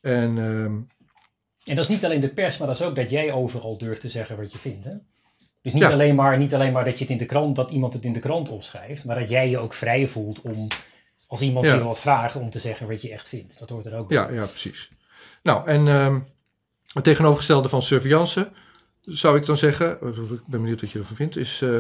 En 0.01 0.37
ehm, 0.37 0.73
En 1.65 1.75
dat 1.75 1.77
is 1.79 1.87
niet 1.87 2.05
alleen 2.05 2.19
de 2.21 2.29
pers, 2.29 2.57
maar 2.57 2.67
dat 2.67 2.79
is 2.79 2.85
ook 2.85 2.95
dat 2.95 3.09
jij 3.09 3.31
overal 3.33 3.77
durft 3.77 4.01
te 4.01 4.09
zeggen 4.09 4.37
wat 4.37 4.51
je 4.51 4.59
vindt. 4.59 4.85
Hè? 4.85 4.93
Dus 5.61 5.73
niet, 5.73 5.83
alleen 5.83 6.15
maar, 6.15 6.37
niet 6.37 6.53
alleen 6.53 6.71
maar 6.71 6.85
dat 6.85 6.93
je 6.97 7.03
het 7.03 7.11
in 7.11 7.17
de 7.17 7.25
krant, 7.25 7.55
dat 7.55 7.71
iemand 7.71 7.93
het 7.93 8.03
in 8.03 8.13
de 8.13 8.19
krant 8.19 8.49
opschrijft, 8.49 9.05
maar 9.05 9.19
dat 9.19 9.29
jij 9.29 9.49
je 9.49 9.57
ook 9.57 9.73
vrij 9.73 10.07
voelt 10.07 10.41
om, 10.41 10.67
als 11.29 11.41
iemand 11.41 11.65
je 11.65 11.83
wat 11.83 11.99
vraagt, 11.99 12.35
om 12.35 12.49
te 12.49 12.59
zeggen 12.59 12.87
wat 12.87 13.01
je 13.01 13.11
echt 13.11 13.27
vindt. 13.27 13.59
Dat 13.59 13.69
hoort 13.69 13.85
er 13.85 13.97
ook 13.97 14.07
bij. 14.07 14.17
ja, 14.17 14.29
ja, 14.29 14.45
precies. 14.45 14.89
Nou, 15.43 15.67
en 15.67 15.87
ehm, 15.87 16.19
het 16.93 17.03
tegenovergestelde 17.03 17.69
van 17.69 17.81
surveillance, 17.81 18.51
zou 19.01 19.37
ik 19.37 19.45
dan 19.45 19.57
zeggen, 19.57 19.91
ik 19.91 20.45
ben 20.45 20.61
benieuwd 20.61 20.81
wat 20.81 20.91
je 20.91 20.99
ervan 20.99 21.15
vindt, 21.15 21.37
is 21.37 21.61
eh, 21.61 21.79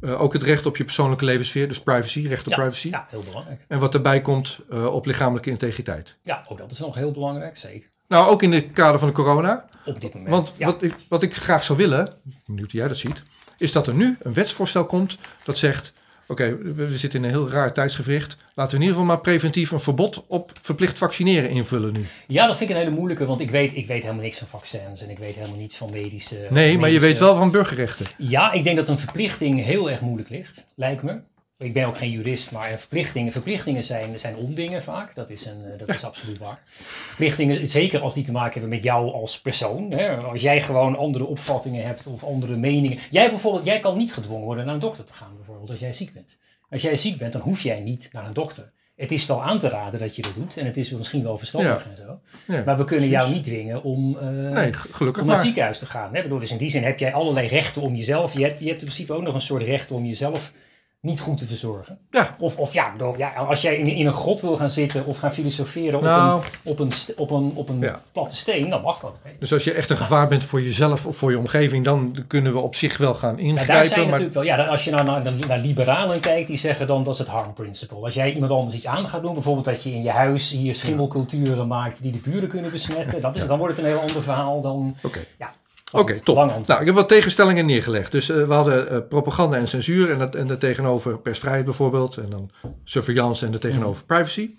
eh, 0.00 0.20
ook 0.20 0.32
het 0.32 0.42
recht 0.42 0.66
op 0.66 0.76
je 0.76 0.84
persoonlijke 0.84 1.24
levenssfeer, 1.24 1.68
dus 1.68 1.82
privacy, 1.82 2.26
recht 2.26 2.46
op 2.46 2.52
Ja, 2.52 2.56
privacy. 2.56 2.88
Ja, 2.88 3.06
heel 3.08 3.22
belangrijk. 3.26 3.64
En 3.68 3.78
wat 3.78 3.92
daarbij 3.92 4.20
komt 4.20 4.58
eh, 4.70 4.94
op 4.94 5.06
lichamelijke 5.06 5.50
integriteit. 5.50 6.16
Ja, 6.22 6.44
ook 6.48 6.58
dat 6.58 6.70
is 6.70 6.78
nog 6.78 6.94
heel 6.94 7.10
belangrijk, 7.10 7.56
zeker. 7.56 7.90
Nou, 8.08 8.28
ook 8.30 8.42
in 8.42 8.52
het 8.52 8.72
kader 8.72 8.98
van 8.98 9.08
de 9.08 9.14
corona. 9.14 9.66
Op 9.84 10.00
dit 10.00 10.14
moment. 10.14 10.30
Want 10.30 10.52
ja. 10.56 10.66
wat, 10.66 10.82
ik, 10.82 10.94
wat 11.08 11.22
ik 11.22 11.34
graag 11.34 11.64
zou 11.64 11.78
willen, 11.78 12.12
benieuwd 12.46 12.70
hoe 12.70 12.80
jij 12.80 12.88
dat 12.88 12.96
ziet, 12.96 13.22
is 13.58 13.72
dat 13.72 13.86
er 13.86 13.94
nu 13.94 14.16
een 14.20 14.34
wetsvoorstel 14.34 14.86
komt 14.86 15.18
dat 15.44 15.58
zegt: 15.58 15.92
Oké, 16.26 16.58
we, 16.58 16.88
we 16.88 16.96
zitten 16.96 17.18
in 17.18 17.24
een 17.24 17.30
heel 17.30 17.50
raar 17.50 17.72
tijdsgevricht. 17.72 18.36
Laten 18.54 18.72
we 18.72 18.76
in 18.76 18.82
ieder 18.82 18.98
geval 18.98 19.14
maar 19.14 19.22
preventief 19.22 19.70
een 19.70 19.80
verbod 19.80 20.24
op 20.26 20.52
verplicht 20.60 20.98
vaccineren 20.98 21.50
invullen 21.50 21.92
nu. 21.92 22.00
ja, 22.26 22.46
dat 22.46 22.56
vind 22.56 22.70
ik 22.70 22.76
een 22.76 22.82
hele 22.82 22.96
moeilijke, 22.96 23.26
want 23.26 23.40
ik 23.40 23.50
weet, 23.50 23.76
ik 23.76 23.86
weet 23.86 24.02
helemaal 24.02 24.22
niks 24.22 24.38
van 24.38 24.48
vaccins 24.48 25.02
en 25.02 25.10
ik 25.10 25.18
weet 25.18 25.34
helemaal 25.34 25.58
niets 25.58 25.76
van 25.76 25.90
medische... 25.90 26.46
Nee, 26.50 26.78
maar 26.78 26.90
je 26.90 27.00
weet 27.00 27.18
wel 27.18 27.36
van 27.36 27.50
burgerrechten. 27.50 28.06
Ja, 28.18 28.52
ik 28.52 28.64
denk 28.64 28.76
dat 28.76 28.88
een 28.88 28.98
verplichting 28.98 29.64
heel 29.64 29.90
erg 29.90 30.00
moeilijk 30.00 30.28
ligt, 30.28 30.66
lijkt 30.74 31.02
me. 31.02 31.20
Ik 31.58 31.72
ben 31.72 31.86
ook 31.86 31.98
geen 31.98 32.10
jurist, 32.10 32.52
maar 32.52 32.68
verplichtingen, 32.68 33.32
verplichtingen 33.32 33.84
zijn, 33.84 34.18
zijn 34.18 34.36
ondingen 34.36 34.82
vaak. 34.82 35.14
Dat, 35.14 35.30
is, 35.30 35.46
een, 35.46 35.64
eh, 35.64 35.78
dat 35.78 35.88
is 35.88 36.04
absoluut 36.04 36.38
waar. 36.38 36.62
Verplichtingen, 36.66 37.68
zeker 37.68 38.00
als 38.00 38.14
die 38.14 38.24
te 38.24 38.32
maken 38.32 38.52
hebben 38.52 38.70
met 38.70 38.82
jou 38.82 39.12
als 39.12 39.40
persoon. 39.40 39.90
Hè? 39.90 40.16
Als 40.16 40.42
jij 40.42 40.62
gewoon 40.62 40.96
andere 40.96 41.24
opvattingen 41.24 41.86
hebt 41.86 42.06
of 42.06 42.24
andere 42.24 42.56
meningen. 42.56 42.98
Jij 43.10 43.28
bijvoorbeeld, 43.30 43.64
jij 43.64 43.80
kan 43.80 43.96
niet 43.96 44.12
gedwongen 44.12 44.44
worden 44.44 44.64
naar 44.64 44.74
een 44.74 44.80
dokter 44.80 45.04
te 45.04 45.12
gaan, 45.12 45.32
bijvoorbeeld, 45.36 45.70
als 45.70 45.80
jij 45.80 45.92
ziek 45.92 46.12
bent. 46.12 46.38
Als 46.70 46.82
jij 46.82 46.96
ziek 46.96 47.18
bent, 47.18 47.32
dan 47.32 47.42
hoef 47.42 47.60
jij 47.62 47.80
niet 47.80 48.08
naar 48.12 48.26
een 48.26 48.32
dokter. 48.34 48.72
Het 48.96 49.12
is 49.12 49.26
wel 49.26 49.42
aan 49.42 49.58
te 49.58 49.68
raden 49.68 50.00
dat 50.00 50.16
je 50.16 50.22
dat 50.22 50.34
doet 50.34 50.56
en 50.56 50.66
het 50.66 50.76
is 50.76 50.90
misschien 50.90 51.22
wel 51.22 51.38
verstandig 51.38 51.84
Ja. 51.84 51.90
en 51.90 51.96
zo. 51.96 52.20
Ja, 52.52 52.62
Maar 52.64 52.76
we 52.76 52.84
kunnen 52.84 53.08
jou 53.08 53.32
niet 53.32 53.44
dwingen 53.44 53.82
om, 53.82 54.16
eh, 54.18 54.26
Nee, 54.28 54.72
om 54.98 55.26
naar 55.26 55.26
het 55.26 55.40
ziekenhuis 55.40 55.78
te 55.78 55.86
gaan. 55.86 56.14
Hè? 56.14 56.22
Bedoel, 56.22 56.38
dus 56.38 56.50
in 56.50 56.58
die 56.58 56.68
zin 56.68 56.84
heb 56.84 56.98
jij 56.98 57.12
allerlei 57.12 57.46
rechten 57.48 57.82
om 57.82 57.94
jezelf. 57.94 58.32
Je 58.34 58.42
hebt, 58.44 58.58
je 58.58 58.64
hebt 58.66 58.80
in 58.80 58.86
principe 58.86 59.12
ook 59.12 59.22
nog 59.22 59.34
een 59.34 59.40
soort 59.40 59.62
recht 59.62 59.90
om 59.90 60.04
jezelf 60.06 60.52
niet 61.00 61.20
goed 61.20 61.38
te 61.38 61.46
verzorgen. 61.46 61.98
Ja, 62.10 62.34
Of, 62.38 62.58
of 62.58 62.72
ja, 62.72 62.92
bedoel, 62.92 63.16
ja, 63.16 63.28
als 63.34 63.62
jij 63.62 63.76
in, 63.76 63.86
in 63.86 64.06
een 64.06 64.12
grot 64.12 64.40
wil 64.40 64.56
gaan 64.56 64.70
zitten 64.70 65.06
of 65.06 65.18
gaan 65.18 65.32
filosoferen 65.32 66.02
Nou. 66.02 66.42
op 66.62 66.78
een, 66.78 66.90
op 67.16 67.30
een, 67.30 67.30
op 67.30 67.30
een, 67.30 67.52
op 67.54 67.68
een 67.68 67.80
Ja. 67.80 68.02
platte 68.12 68.36
steen, 68.36 68.70
dan 68.70 68.82
mag 68.82 69.00
dat. 69.00 69.20
hè. 69.24 69.30
dus 69.38 69.52
als 69.52 69.64
je 69.64 69.72
echt 69.72 69.90
een 69.90 69.96
gevaar 69.96 70.28
bent 70.28 70.44
voor 70.44 70.62
jezelf 70.62 71.06
of 71.06 71.16
voor 71.16 71.30
je 71.30 71.38
omgeving, 71.38 71.84
dan 71.84 72.24
kunnen 72.26 72.52
we 72.52 72.58
op 72.58 72.74
zich 72.74 72.96
wel 72.96 73.14
gaan 73.14 73.30
Ja, 73.30 73.36
daar 73.36 73.44
ingrijpen. 73.46 73.86
zijn 73.88 74.00
maar 74.00 74.06
natuurlijk 74.20 74.34
wel, 74.34 74.42
ja, 74.44 74.64
als 74.66 74.84
je 74.84 74.90
nou 74.90 75.04
naar, 75.04 75.22
naar, 75.22 75.32
naar 75.48 75.58
liberalen 75.58 76.20
kijkt, 76.20 76.48
die 76.48 76.56
zeggen 76.56 76.86
dan 76.86 77.04
dat 77.04 77.12
is 77.12 77.18
het 77.18 77.28
harm 77.28 77.52
principle. 77.52 77.96
Als 78.04 78.14
jij 78.14 78.32
iemand 78.32 78.50
anders 78.52 78.76
iets 78.76 78.86
aan 78.86 79.08
gaat 79.08 79.22
doen, 79.22 79.34
bijvoorbeeld 79.34 79.64
dat 79.66 79.82
je 79.82 79.90
in 79.92 80.02
je 80.02 80.10
huis 80.10 80.50
hier 80.50 80.74
schimmelculturen 80.74 81.66
maakt 81.66 82.02
die 82.02 82.12
de 82.12 82.18
buren 82.24 82.48
kunnen 82.48 82.70
besmetten, 82.70 83.20
dat 83.20 83.36
is, 83.36 83.46
dan 83.46 83.58
wordt 83.58 83.76
het 83.76 83.84
een 83.84 83.90
heel 83.92 84.00
ander 84.00 84.22
verhaal 84.22 84.60
dan. 84.60 84.96
Oké. 85.02 85.18
Ja, 85.38 85.52
Oké, 85.92 86.20
top. 86.20 86.36
Nou, 86.66 86.80
ik 86.80 86.86
heb 86.86 86.94
wat 86.94 87.08
tegenstellingen 87.08 87.66
neergelegd. 87.66 88.12
Dus 88.12 88.28
eh, 88.28 88.46
we 88.46 88.54
hadden 88.54 88.90
eh, 88.90 88.98
propaganda 89.08 89.56
en 89.56 89.68
censuur 89.68 90.10
en, 90.10 90.18
dat, 90.18 90.34
en 90.34 90.46
de 90.46 90.58
tegenover 90.58 91.18
persvrijheid 91.18 91.64
bijvoorbeeld. 91.64 92.16
En 92.16 92.30
dan 92.30 92.50
surveillance 92.84 93.46
en 93.46 93.52
de 93.52 93.58
tegenover 93.58 94.02
Mhm. 94.06 94.14
privacy. 94.14 94.50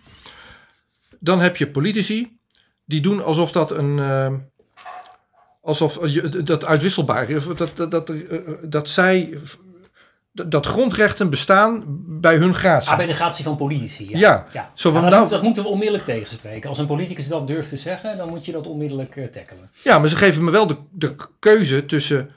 Dan 1.20 1.40
heb 1.40 1.58
je 1.58 1.70
politici 1.72 2.38
die 2.86 3.02
doen 3.02 3.24
alsof 3.24 3.52
dat 3.52 3.72
een... 3.72 4.00
eh, 4.00 4.34
alsof 5.62 6.00
je, 6.08 6.44
dat 6.44 6.66
uitwisselbaar 6.66 7.30
is. 7.30 7.46
Dat, 7.56 7.72
dat, 7.76 7.92
dat, 7.92 8.14
dat 8.62 8.90
zij... 8.90 9.38
Dat, 10.46 10.66
grondrechten 10.66 11.30
bestaan 11.30 11.84
bij 12.20 12.36
hun 12.36 12.54
gratie. 12.56 12.92
Ah, 12.92 12.98
bij 12.98 13.06
de 13.06 13.14
gratie 13.14 13.44
van 13.44 13.56
politici. 13.56 14.10
Ja, 14.10 14.18
Ja, 14.20 14.46
ja. 14.54 14.72
zo 14.74 14.92
van, 14.92 15.02
Ja, 15.04 15.10
nou- 15.10 15.22
moet- 15.22 15.32
dat 15.32 15.42
moeten 15.42 15.64
we 15.64 15.70
onmiddellijk 15.70 16.06
tegenspreken. 16.06 16.70
Als 16.70 16.78
een 16.78 16.86
politicus 16.86 17.28
dat 17.28 17.48
durft 17.48 17.70
te 17.70 17.78
zeggen, 17.78 18.18
dan 18.18 18.30
moet 18.30 18.46
je 18.46 18.52
dat 18.52 18.68
onmiddellijk 18.68 19.16
eh, 19.16 19.26
tackelen. 19.26 19.70
Ja, 19.84 20.00
maar 20.00 20.10
ze 20.10 20.16
geven 20.16 20.44
me 20.44 20.52
wel 20.52 20.68
de, 20.68 20.76
de 20.92 21.16
keuze 21.40 21.86
tussen 21.86 22.30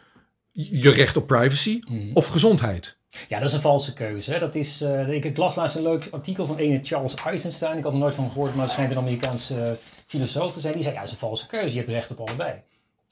je 0.52 0.90
recht 0.90 1.16
op 1.16 1.26
privacy 1.26 1.80
Mhm. 1.88 2.10
of 2.14 2.26
gezondheid. 2.26 2.96
Ja, 3.28 3.38
dat 3.38 3.48
is 3.48 3.54
een 3.54 3.60
valse 3.60 3.92
keuze. 3.92 4.32
Hè. 4.32 4.38
Dat 4.38 4.54
is, 4.54 4.80
eh, 4.80 5.08
ik, 5.08 5.36
las 5.36 5.54
laatst 5.54 5.76
een 5.76 5.82
leuk 5.82 6.08
artikel 6.10 6.46
van 6.46 6.56
ene 6.56 6.78
Charles 6.82 7.14
Eisenstein. 7.14 7.78
Ik 7.78 7.84
had 7.84 7.92
er 7.92 7.98
nooit 7.98 8.14
van 8.14 8.30
gehoord, 8.30 8.54
maar 8.54 8.62
het 8.64 8.72
schijnt 8.72 8.90
een 8.90 8.96
Amerikaanse 8.96 9.62
eh, 9.64 9.70
filosoof 10.06 10.52
te 10.52 10.60
zijn. 10.60 10.74
Die 10.74 10.82
zei, 10.82 10.94
ja, 10.94 11.00
dat 11.00 11.08
is 11.08 11.14
een 11.14 11.20
valse 11.26 11.46
keuze. 11.46 11.70
Je 11.70 11.76
hebt 11.78 11.88
recht 11.90 12.10
op 12.10 12.20
allebei. 12.20 12.52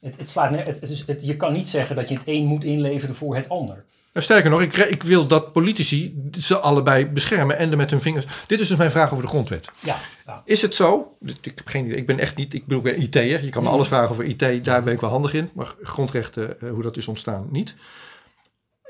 Het, 0.00 0.16
het 0.18 0.30
slaat, 0.30 0.54
het, 0.54 0.80
het 0.80 0.90
is, 0.90 1.04
het, 1.06 1.26
je 1.26 1.36
kan 1.36 1.52
niet 1.52 1.68
zeggen 1.68 1.96
dat 1.96 2.08
je 2.08 2.14
het 2.14 2.22
een 2.26 2.44
moet 2.46 2.64
inleveren 2.64 3.14
voor 3.14 3.36
het 3.36 3.48
ander. 3.48 3.84
Nou, 4.18 4.30
sterker 4.30 4.50
nog, 4.50 4.60
ik, 4.62 4.76
ik 4.76 5.02
wil 5.02 5.26
dat 5.26 5.52
politici 5.52 6.14
ze 6.38 6.58
allebei 6.58 7.06
beschermen 7.06 7.58
en 7.58 7.70
er 7.70 7.76
met 7.76 7.90
hun 7.90 8.00
vingers. 8.00 8.24
Dit 8.46 8.60
is 8.60 8.68
dus 8.68 8.76
mijn 8.76 8.90
vraag 8.90 9.10
over 9.12 9.24
de 9.24 9.30
grondwet. 9.30 9.70
Ja. 9.80 10.00
Is 10.44 10.62
het 10.62 10.74
zo? 10.74 11.16
Ik 11.20 11.36
heb 11.44 11.60
geen 11.68 11.84
idee. 11.84 11.96
Ik 11.96 12.06
ben 12.06 12.18
echt 12.18 12.36
niet. 12.36 12.54
Ik 12.54 12.66
bedoel, 12.66 12.86
ik 12.86 12.92
ben 12.94 13.02
IT'er. 13.02 13.44
Je 13.44 13.48
kan 13.50 13.62
me 13.62 13.68
Mhm. 13.68 13.76
alles 13.76 13.88
vragen 13.88 14.10
over 14.10 14.24
IT. 14.24 14.64
Daar 14.64 14.82
ben 14.82 14.92
ik 14.94 15.00
wel 15.00 15.10
handig 15.10 15.32
in. 15.32 15.50
Maar 15.52 15.74
grondrechten, 15.82 16.60
eh, 16.60 16.70
hoe 16.70 16.82
dat 16.82 16.96
is 16.96 17.08
ontstaan, 17.08 17.46
niet. 17.50 17.74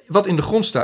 Wat 0.08 0.26
in 0.26 0.36
de, 0.36 0.42
grond 0.42 0.74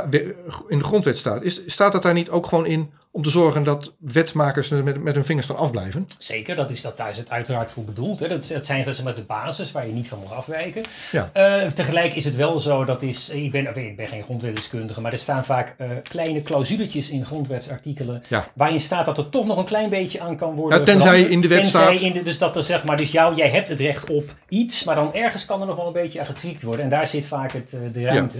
in 0.67 0.77
de 0.77 0.83
grondwet 0.83 1.17
staat, 1.17 1.43
is, 1.43 1.61
staat 1.65 1.91
dat 1.91 2.03
daar 2.03 2.13
niet 2.13 2.29
ook 2.29 2.47
gewoon 2.47 2.65
in 2.65 2.91
om 3.11 3.23
te 3.23 3.29
zorgen 3.29 3.63
dat 3.63 3.93
wetmakers 3.99 4.71
er 4.71 4.83
met, 4.83 5.03
met 5.03 5.15
hun 5.15 5.25
vingers 5.25 5.47
van 5.47 5.55
afblijven? 5.57 6.07
Zeker, 6.17 6.55
dat 6.55 6.71
is, 6.71 6.81
dat, 6.81 6.97
daar 6.97 7.09
is 7.09 7.17
het 7.17 7.29
uiteraard 7.29 7.71
voor 7.71 7.83
bedoeld. 7.83 8.19
Hè. 8.19 8.27
Dat, 8.27 8.47
dat 8.47 8.65
zijn 8.65 8.83
dat 8.83 8.93
is 8.93 9.01
met 9.03 9.15
de 9.15 9.21
basis 9.23 9.71
waar 9.71 9.87
je 9.87 9.93
niet 9.93 10.07
van 10.07 10.19
mag 10.23 10.33
afwijken. 10.33 10.83
Ja. 11.11 11.29
Eh, 11.33 11.67
tegelijk 11.71 12.15
is 12.15 12.25
het 12.25 12.35
wel 12.35 12.59
zo, 12.59 12.85
dat 12.85 13.01
is, 13.01 13.29
ik, 13.29 13.51
ben, 13.51 13.77
ik 13.77 13.95
ben 13.95 14.07
geen 14.07 14.23
grondwetdeskundige, 14.23 15.01
maar 15.01 15.11
er 15.11 15.17
staan 15.17 15.45
vaak 15.45 15.75
eh, 15.77 15.87
kleine 16.03 16.41
clausuletjes 16.43 17.09
in 17.09 17.25
grondwetsartikelen. 17.25 18.23
Ja. 18.27 18.47
Waarin 18.53 18.81
staat 18.81 19.05
dat 19.05 19.17
er 19.17 19.29
toch 19.29 19.45
nog 19.45 19.57
een 19.57 19.65
klein 19.65 19.89
beetje 19.89 20.19
aan 20.21 20.37
kan 20.37 20.55
worden. 20.55 20.79
Ja, 20.79 20.85
tenzij 20.85 21.21
in 21.21 21.41
de 21.41 21.47
wet 21.47 21.61
Tenzij 21.61 21.81
staat- 21.97 21.99
in 22.07 22.13
de- 22.13 22.23
dus 22.23 22.37
dat 22.37 22.55
er 22.55 22.63
zeg 22.63 22.83
maar, 22.83 22.97
dus 22.97 23.11
jou, 23.11 23.35
jij 23.35 23.49
hebt 23.49 23.69
het 23.69 23.79
recht 23.79 24.09
op 24.09 24.35
iets, 24.49 24.83
maar 24.83 24.95
dan 24.95 25.13
ergens 25.13 25.45
kan 25.45 25.61
er 25.61 25.67
nog 25.67 25.75
wel 25.75 25.87
een 25.87 25.93
beetje 25.93 26.19
aan 26.19 26.25
getweakt 26.25 26.63
worden. 26.63 26.83
En 26.83 26.89
daar 26.89 27.07
zit 27.07 27.27
vaak 27.27 27.51
het, 27.51 27.73
eh, 27.73 27.79
de 27.93 28.03
ruimte. 28.03 28.37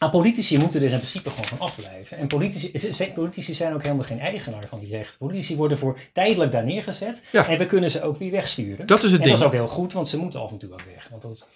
Maar 0.00 0.10
politici 0.10 0.58
moeten 0.58 0.82
er 0.82 0.90
in 0.90 0.96
principe 0.96 1.30
gewoon 1.30 1.44
van 1.44 1.58
afblijven. 1.58 2.16
En 2.16 2.26
politici, 2.26 3.54
zijn 3.54 3.74
ook 3.74 3.82
helemaal 3.82 4.04
geen 4.04 4.20
eigenaar 4.20 4.66
van 4.68 4.78
die 4.80 4.88
rechten. 4.88 5.18
Politici 5.18 5.56
worden 5.56 5.78
voor 5.78 5.98
tijdelijk 6.12 6.52
daar 6.52 6.64
neergezet. 6.64 7.24
Ja. 7.32 7.48
En 7.48 7.58
we 7.58 7.66
kunnen 7.66 7.90
ze 7.90 8.02
ook 8.02 8.16
weer 8.16 8.30
wegsturen. 8.30 8.86
Dat 8.86 9.02
is 9.02 9.12
het 9.12 9.20
en 9.20 9.26
ding. 9.26 9.30
dat 9.30 9.38
is 9.38 9.46
ook 9.46 9.52
heel 9.52 9.74
goed, 9.74 9.92
want 9.92 10.08
ze 10.08 10.18
moeten 10.18 10.40
af 10.40 10.50
en 10.50 10.58
toe 10.58 10.72
ook 10.72 10.82
weg. 10.94 11.08
Want 11.10 11.22
dat, 11.22 11.46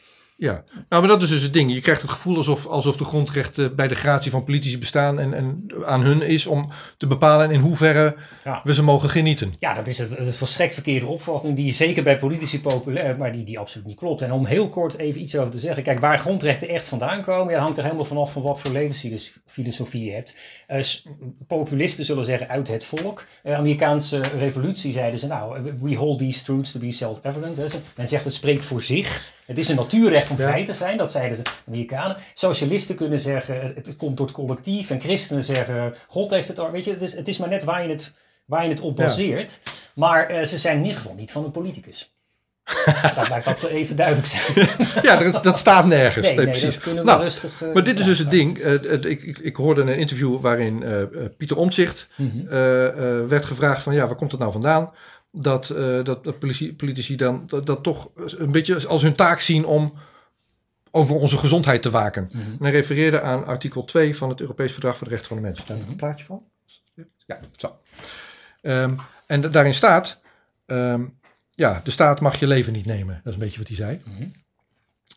Ja, 0.44 0.64
nou, 0.88 1.02
maar 1.02 1.10
dat 1.10 1.22
is 1.22 1.28
dus 1.28 1.42
het 1.42 1.52
ding. 1.52 1.74
Je 1.74 1.80
krijgt 1.80 2.02
het 2.02 2.10
gevoel 2.10 2.36
alsof, 2.36 2.66
alsof 2.66 2.96
de 2.96 3.04
grondrechten 3.04 3.76
bij 3.76 3.88
de 3.88 3.94
gratie 3.94 4.30
van 4.30 4.44
politici 4.44 4.78
bestaan 4.78 5.18
en, 5.18 5.34
en 5.34 5.66
aan 5.84 6.02
hun 6.02 6.22
is 6.22 6.46
om 6.46 6.68
te 6.96 7.06
bepalen 7.06 7.50
in 7.50 7.60
hoeverre 7.60 8.16
Ja. 8.44 8.60
we 8.64 8.74
ze 8.74 8.82
mogen 8.82 9.08
genieten. 9.08 9.54
ja, 9.58 9.74
dat 9.74 9.86
is 9.86 9.98
het, 9.98 10.16
het 10.18 10.36
volstrekt 10.36 10.72
verkeerde 10.74 11.06
opvatting 11.06 11.56
die 11.56 11.74
zeker 11.74 12.02
bij 12.02 12.18
politici 12.18 12.60
populair, 12.60 13.18
maar 13.18 13.32
die, 13.32 13.44
die 13.44 13.58
absoluut 13.58 13.86
niet 13.86 13.96
klopt. 13.96 14.22
En 14.22 14.32
om 14.32 14.46
heel 14.46 14.68
kort 14.68 14.98
even 14.98 15.20
iets 15.20 15.36
over 15.36 15.50
te 15.50 15.58
zeggen. 15.58 15.82
Kijk, 15.82 16.00
waar 16.00 16.18
grondrechten 16.18 16.68
echt 16.68 16.88
vandaan 16.88 17.22
komen, 17.22 17.46
ja, 17.46 17.52
dat 17.52 17.62
hangt 17.62 17.76
er 17.76 17.84
helemaal 17.84 18.04
vanaf 18.04 18.32
van 18.32 18.42
wat 18.42 18.60
voor 18.60 18.72
levensfilosofie 18.72 20.04
je 20.04 20.12
hebt. 20.12 20.36
Eh, 20.66 20.82
populisten 21.46 22.04
zullen 22.04 22.24
zeggen 22.24 22.48
uit 22.48 22.68
het 22.68 22.84
volk. 22.84 23.24
De 23.42 23.54
Amerikaanse 23.54 24.20
revolutie 24.38 24.92
zeiden 24.92 25.18
ze, 25.18 25.26
nou, 25.26 25.72
we 25.80 25.94
hold 25.94 26.18
these 26.18 26.44
truths 26.44 26.72
to 26.72 26.80
be 26.80 26.92
self-evident. 26.92 27.80
Men 27.96 28.08
zegt 28.08 28.24
het 28.24 28.34
spreekt 28.34 28.64
voor 28.64 28.82
zich. 28.82 29.32
Het 29.46 29.58
is 29.58 29.68
een 29.68 29.76
natuurrecht 29.76 30.30
om 30.30 30.36
Ja. 30.38 30.48
vrij 30.48 30.64
te 30.64 30.74
zijn, 30.74 30.96
dat 30.96 31.12
zeiden 31.12 31.44
de 31.44 31.50
Amerikanen. 31.68 32.16
Socialisten 32.34 32.96
kunnen 32.96 33.20
zeggen, 33.20 33.60
het, 33.60 33.86
het 33.86 33.96
komt 33.96 34.16
door 34.16 34.26
het 34.26 34.34
collectief. 34.34 34.90
En 34.90 35.00
christenen 35.00 35.42
zeggen, 35.42 35.94
God 36.08 36.30
heeft 36.30 36.48
het 36.48 36.58
al. 36.58 36.70
Weet 36.70 36.84
je, 36.84 36.90
het 36.90 37.02
is, 37.02 37.14
het 37.16 37.28
is 37.28 37.38
maar 37.38 37.48
net 37.48 37.64
waar 37.64 37.82
je 37.82 37.88
het, 37.88 38.14
waar 38.44 38.62
je 38.64 38.68
het 38.70 38.80
op 38.80 38.98
Ja. 38.98 39.04
baseert. 39.04 39.60
Maar 39.94 40.26
eh, 40.26 40.44
ze 40.46 40.58
zijn 40.58 40.76
in 40.76 40.82
ieder 40.82 40.96
geval 40.98 41.14
niet 41.14 41.32
van 41.32 41.42
de 41.42 41.50
politicus. 41.50 42.12
dat 43.16 43.28
laat 43.28 43.44
dat 43.44 43.62
even 43.62 43.96
duidelijk 43.96 44.26
zijn. 44.26 44.68
Ja, 45.02 45.16
dat, 45.16 45.42
dat 45.42 45.58
staat 45.58 45.86
nergens. 45.86 46.26
Nee, 46.26 46.34
precies. 46.46 46.74
dat 46.80 46.94
we 46.94 47.02
Nou, 47.02 47.22
rustig... 47.22 47.62
eh, 47.62 47.72
Maar 47.74 47.84
dit 47.84 47.98
is 47.98 48.04
dus 48.04 48.18
het 48.18 48.26
dat 48.26 48.36
ding. 48.36 48.58
Eh, 48.58 48.92
ik, 49.10 49.22
ik, 49.22 49.38
ik 49.38 49.56
hoorde 49.56 49.80
een 49.80 49.96
interview 49.96 50.40
waarin 50.40 50.84
Pieter 51.36 51.56
Omtzigt 51.56 52.08
Mhm. 52.16 52.46
werd 53.28 53.44
gevraagd 53.44 53.82
van 53.82 53.94
ja, 53.94 54.06
waar 54.06 54.16
komt 54.16 54.30
het 54.30 54.40
nou 54.40 54.52
vandaan? 54.52 54.90
Dat, 55.36 55.70
eh, 55.70 56.04
dat, 56.04 56.24
dat 56.24 56.38
politici, 56.76 57.16
dan 57.16 57.42
dat, 57.46 57.66
dat 57.66 57.82
toch 57.82 58.10
een 58.14 58.50
beetje 58.50 58.86
als 58.86 59.02
hun 59.02 59.14
taak 59.14 59.40
zien 59.40 59.64
om 59.64 59.94
over 60.90 61.14
onze 61.14 61.38
gezondheid 61.38 61.82
te 61.82 61.90
waken. 61.90 62.28
Mhm. 62.32 62.38
En 62.40 62.56
hij 62.60 62.70
refereerde 62.70 63.20
aan 63.20 63.46
artikel 63.46 63.84
2 63.84 64.16
van 64.16 64.28
het 64.28 64.40
Europees 64.40 64.72
Verdrag 64.72 64.96
voor 64.96 65.06
de 65.06 65.12
Rechten 65.12 65.28
van 65.28 65.36
de 65.36 65.42
Mens. 65.42 65.58
Daar 65.58 65.66
heb 65.66 65.76
ik 65.76 65.82
Mhm. 65.82 65.90
een 65.90 65.96
plaatje 65.96 66.24
van. 66.24 66.42
Ja, 67.26 67.38
zo. 67.56 67.78
Ehm, 68.62 68.94
en 69.26 69.40
da- 69.40 69.48
daarin 69.48 69.74
staat, 69.74 70.20
ehm, 70.66 71.04
ja, 71.50 71.80
de 71.84 71.90
staat 71.90 72.20
mag 72.20 72.36
je 72.36 72.46
leven 72.46 72.72
niet 72.72 72.86
nemen. 72.86 73.14
Dat 73.14 73.26
is 73.26 73.32
een 73.32 73.38
beetje 73.44 73.58
wat 73.58 73.66
hij 73.68 73.76
zei. 73.76 74.00
Mhm. 74.04 74.28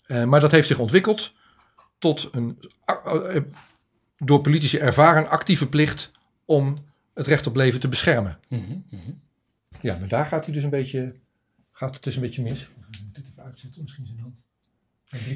Eh, 0.06 0.24
maar 0.24 0.40
dat 0.40 0.52
heeft 0.52 0.68
zich 0.68 0.80
ontwikkeld 0.80 1.34
tot 1.98 2.30
een, 2.32 2.60
eh, 2.86 3.42
door 4.18 4.42
politici 4.42 4.78
ervaren 4.78 5.30
actieve 5.30 5.68
plicht 5.70 6.12
om 6.46 6.86
het 7.14 7.28
recht 7.28 7.48
op 7.48 7.56
leven 7.56 7.80
te 7.80 7.88
beschermen. 7.88 8.40
Mhm, 8.50 8.62
mhm. 8.90 9.12
Ja, 9.82 9.98
maar 9.98 10.08
daar 10.08 10.26
gaat 10.26 10.46
hij 10.46 10.54
dus 10.54 10.63
een 10.63 10.70
beetje, 10.70 11.13
gaat 11.72 11.94
het 11.94 12.04
dus 12.04 12.16
een 12.16 12.22
beetje 12.22 12.42
mis. 12.42 12.68
Moet 13.06 13.18
ik 13.18 13.24
even 13.32 13.44
uitzetten, 13.44 13.82
misschien 13.82 14.06
zijn 14.06 14.20
hand. 14.20 14.36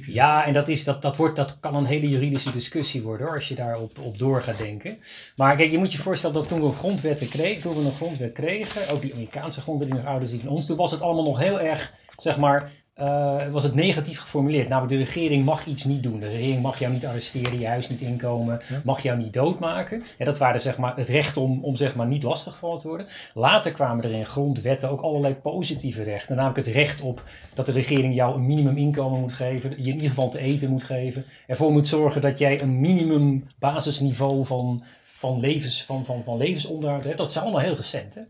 Ja, 0.06 0.46
en 0.46 0.54
dat, 0.54 0.68
is, 0.68 0.84
dat, 0.84 1.02
dat, 1.02 1.18
wordt, 1.18 1.36
dat 1.36 1.60
kan 1.60 1.76
een 1.76 1.86
hele 1.86 2.10
juridische 2.10 2.52
discussie 2.52 3.02
worden 3.02 3.26
hoor, 3.26 3.36
als 3.36 3.48
je 3.48 3.56
daarop 3.56 4.00
op 4.00 4.18
door 4.18 4.42
gaat 4.42 4.58
denken. 4.58 4.98
Maar 5.36 5.56
kijk, 5.56 5.72
je 5.72 5.78
moet 5.78 5.92
je 5.92 5.98
voorstellen 5.98 6.36
dat 6.36 6.48
toen 6.48 6.62
we, 6.62 6.72
grondwetten 6.72 7.30
kregen, 7.30 7.62
toen 7.62 7.76
we 7.76 7.86
een 7.86 7.92
grondwet 7.92 8.34
kregen, 8.34 8.90
ook 8.90 9.02
die 9.02 9.14
Amerikaanse 9.14 9.62
grondwet 9.62 9.90
die 9.90 9.98
nog 9.98 10.08
ouder 10.08 10.24
is 10.24 10.32
die 10.32 10.40
van 10.40 10.50
ons, 10.50 10.66
toen 10.66 10.78
was 10.78 10.92
het 10.92 11.02
allemaal 11.02 11.24
nog 11.24 11.40
heel 11.40 11.60
erg, 11.62 11.94
zeg 12.18 12.38
maar, 12.38 12.72
eh, 13.02 13.48
was 13.48 13.64
het 13.64 13.76
negatief 13.76 14.20
geformuleerd. 14.20 14.68
Namelijk, 14.68 14.94
de 14.94 15.04
regering 15.04 15.46
mag 15.46 15.66
iets 15.66 15.84
niet 15.84 16.04
doen. 16.04 16.20
De 16.20 16.28
regering 16.28 16.62
mag 16.62 16.80
jou 16.80 16.94
niet 16.94 17.06
arresteren, 17.06 17.60
je 17.60 17.68
huis 17.68 17.90
niet 17.90 18.02
inkomen, 18.02 18.62
mag 18.84 19.02
jou 19.02 19.18
niet 19.18 19.34
doodmaken. 19.34 20.04
En 20.18 20.26
dat 20.26 20.38
waren 20.38 20.62
zeg 20.62 20.78
maar, 20.78 20.96
het 20.96 21.08
recht 21.08 21.38
om, 21.38 21.64
om 21.64 21.76
zeg 21.76 21.96
maar, 21.96 22.08
niet 22.08 22.24
lastiggevallen 22.24 22.78
te 22.78 22.88
worden. 22.88 23.08
Later 23.34 23.72
kwamen 23.72 24.04
er 24.04 24.12
in 24.12 24.26
grondwetten 24.26 24.90
ook 24.90 25.02
allerlei 25.02 25.36
positieve 25.36 26.04
rechten. 26.04 26.36
Namelijk 26.36 26.66
het 26.66 26.76
recht 26.76 27.02
op 27.02 27.24
dat 27.54 27.66
de 27.66 27.72
regering 27.72 28.16
jou 28.16 28.36
een 28.36 28.46
minimuminkomen 28.46 29.20
moet 29.20 29.34
geven, 29.34 29.70
je 29.70 29.76
in 29.76 29.94
ieder 29.94 30.08
geval 30.08 30.30
te 30.30 30.40
eten 30.40 30.70
moet 30.70 30.84
geven. 30.84 31.24
Ervoor 31.48 31.72
moet 31.72 31.88
zorgen 31.88 32.22
dat 32.22 32.38
jij 32.38 32.62
een 32.62 32.80
minimum 32.80 33.48
basisniveau 33.60 34.46
van, 34.46 34.84
van, 35.16 35.40
levens, 35.40 35.84
van, 35.84 36.06
van, 36.06 36.24
van 36.24 36.38
levensonderhoud 36.38 37.04
hebt. 37.04 37.18
Dat 37.18 37.30
is 37.30 37.38
allemaal 37.38 37.62
heel 37.62 37.76
recent. 37.76 38.16
Hè? 38.16 38.22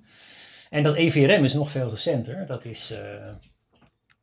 En 0.69 0.84
dat 0.84 0.95
EVRM 0.95 1.43
is 1.43 1.53
nog 1.53 1.71
veel 1.71 1.89
recenter. 1.89 2.45
Dat 2.45 2.65
is... 2.65 2.91
eh, 2.91 2.99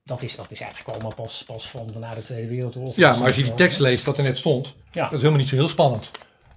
dat 0.08 0.22
is, 0.22 0.36
dat 0.36 0.50
is 0.50 0.60
eigenlijk 0.60 0.90
allemaal 0.90 1.14
pas, 1.14 1.44
pas 1.46 1.68
van 1.68 1.86
na 2.00 2.14
de 2.14 2.22
Tweede 2.22 2.48
Wereldoorlog. 2.48 2.96
Ja, 2.96 3.16
maar 3.16 3.26
als 3.26 3.36
je 3.36 3.42
die 3.42 3.54
tekst 3.54 3.78
leest 3.80 4.04
wat 4.04 4.16
er 4.18 4.24
net 4.24 4.38
stond, 4.38 4.74
Ja. 4.90 5.02
dat 5.04 5.12
is 5.12 5.18
helemaal 5.18 5.38
niet 5.40 5.48
zo 5.48 5.54
heel 5.54 5.68
spannend. 5.68 6.10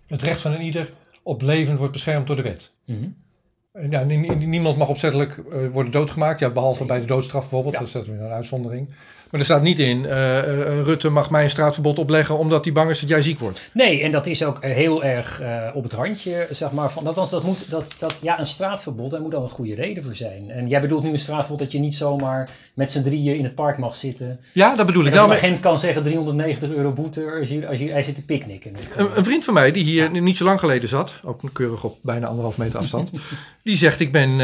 Het 0.08 0.22
recht 0.22 0.42
van 0.42 0.52
een 0.52 0.62
ieder 0.62 0.90
op 1.24 1.42
leven 1.42 1.78
wordt 1.78 1.92
beschermd 1.94 2.28
door 2.28 2.36
de 2.36 2.42
wet. 2.42 2.72
En 2.86 3.90
Ja, 3.90 4.04
nie- 4.04 4.18
nie- 4.18 4.46
niemand 4.48 4.78
mag 4.78 4.88
opzettelijk 4.88 5.38
eh, 5.38 5.68
worden 5.68 5.92
doodgemaakt. 5.92 6.40
Ja, 6.40 6.50
behalve 6.50 6.74
Zeker. 6.78 6.88
bij 6.88 7.00
de 7.00 7.06
doodstraf 7.06 7.42
bijvoorbeeld. 7.42 7.74
Ja. 7.74 7.80
Dat 7.80 8.08
is 8.08 8.08
een 8.08 8.20
uitzondering. 8.20 8.90
Maar 9.32 9.40
er 9.40 9.46
staat 9.46 9.62
niet 9.62 9.80
in, 9.80 10.06
eh, 10.06 10.38
eh, 10.38 10.84
Rutte 10.84 11.10
mag 11.10 11.30
mij 11.30 11.44
een 11.44 11.50
straatverbod 11.50 12.00
opleggen 12.00 12.38
omdat 12.38 12.64
hij 12.64 12.74
bang 12.74 12.90
is 12.90 13.00
dat 13.00 13.10
jij 13.10 13.22
ziek 13.22 13.40
wordt. 13.40 13.70
Nee, 13.74 14.02
en 14.04 14.12
dat 14.12 14.26
is 14.26 14.44
ook 14.44 14.60
eh, 14.60 14.72
heel 14.74 15.04
erg 15.04 15.42
op 15.74 15.84
het 15.84 15.94
randje, 15.94 16.48
zeg 16.50 16.72
maar. 16.72 16.92
Van, 16.92 17.08
althans, 17.08 17.30
dat 17.30 17.44
moet, 17.44 17.70
dat, 17.70 17.96
dat, 17.98 18.20
ja, 18.22 18.40
een 18.40 18.46
straatverbod, 18.46 19.12
daar 19.12 19.22
moet 19.22 19.32
dan 19.32 19.44
een 19.44 19.50
goede 19.50 19.76
reden 19.76 20.04
voor 20.04 20.16
zijn. 20.16 20.50
En 20.50 20.68
jij 20.68 20.82
bedoelt 20.82 21.04
nu 21.04 21.10
een 21.12 21.20
straatverbod 21.20 21.60
dat 21.60 21.72
je 21.72 21.80
niet 21.80 21.96
zomaar 21.96 22.50
met 22.74 22.92
z'n 22.92 23.02
drieën 23.04 23.38
in 23.38 23.44
het 23.44 23.56
park 23.56 23.78
mag 23.78 23.96
zitten. 23.96 24.40
Ja, 24.54 24.76
dat 24.76 24.86
bedoel 24.86 25.02
En 25.02 25.08
ik. 25.08 25.14
dat 25.14 25.22
Nou, 25.22 25.34
een 25.34 25.40
maar 25.42 25.50
agent 25.50 25.64
kan 25.64 25.80
zeggen 25.80 26.04
390 26.04 26.70
euro 26.70 26.92
boete 26.92 27.32
als 27.40 27.50
je, 27.50 27.68
als 27.68 27.80
je, 27.80 27.92
hij 27.92 28.04
zit 28.04 28.16
te 28.16 28.26
picknicken. 28.26 28.76
een, 28.98 29.18
een 29.18 29.24
vriend 29.24 29.44
van 29.44 29.54
mij 29.54 29.72
die 29.72 29.84
hier 29.84 30.22
niet 30.22 30.38
zo 30.38 30.46
lang 30.46 30.60
geleden 30.60 30.90
zat, 30.90 31.14
ook 31.24 31.42
keurig 31.54 31.84
op 31.84 31.98
bijna 32.02 32.28
anderhalf 32.28 32.58
meter 32.58 32.80
afstand, 32.80 33.10
die 33.64 33.78
zegt 33.78 34.00
ik 34.00 34.12
ben 34.12 34.40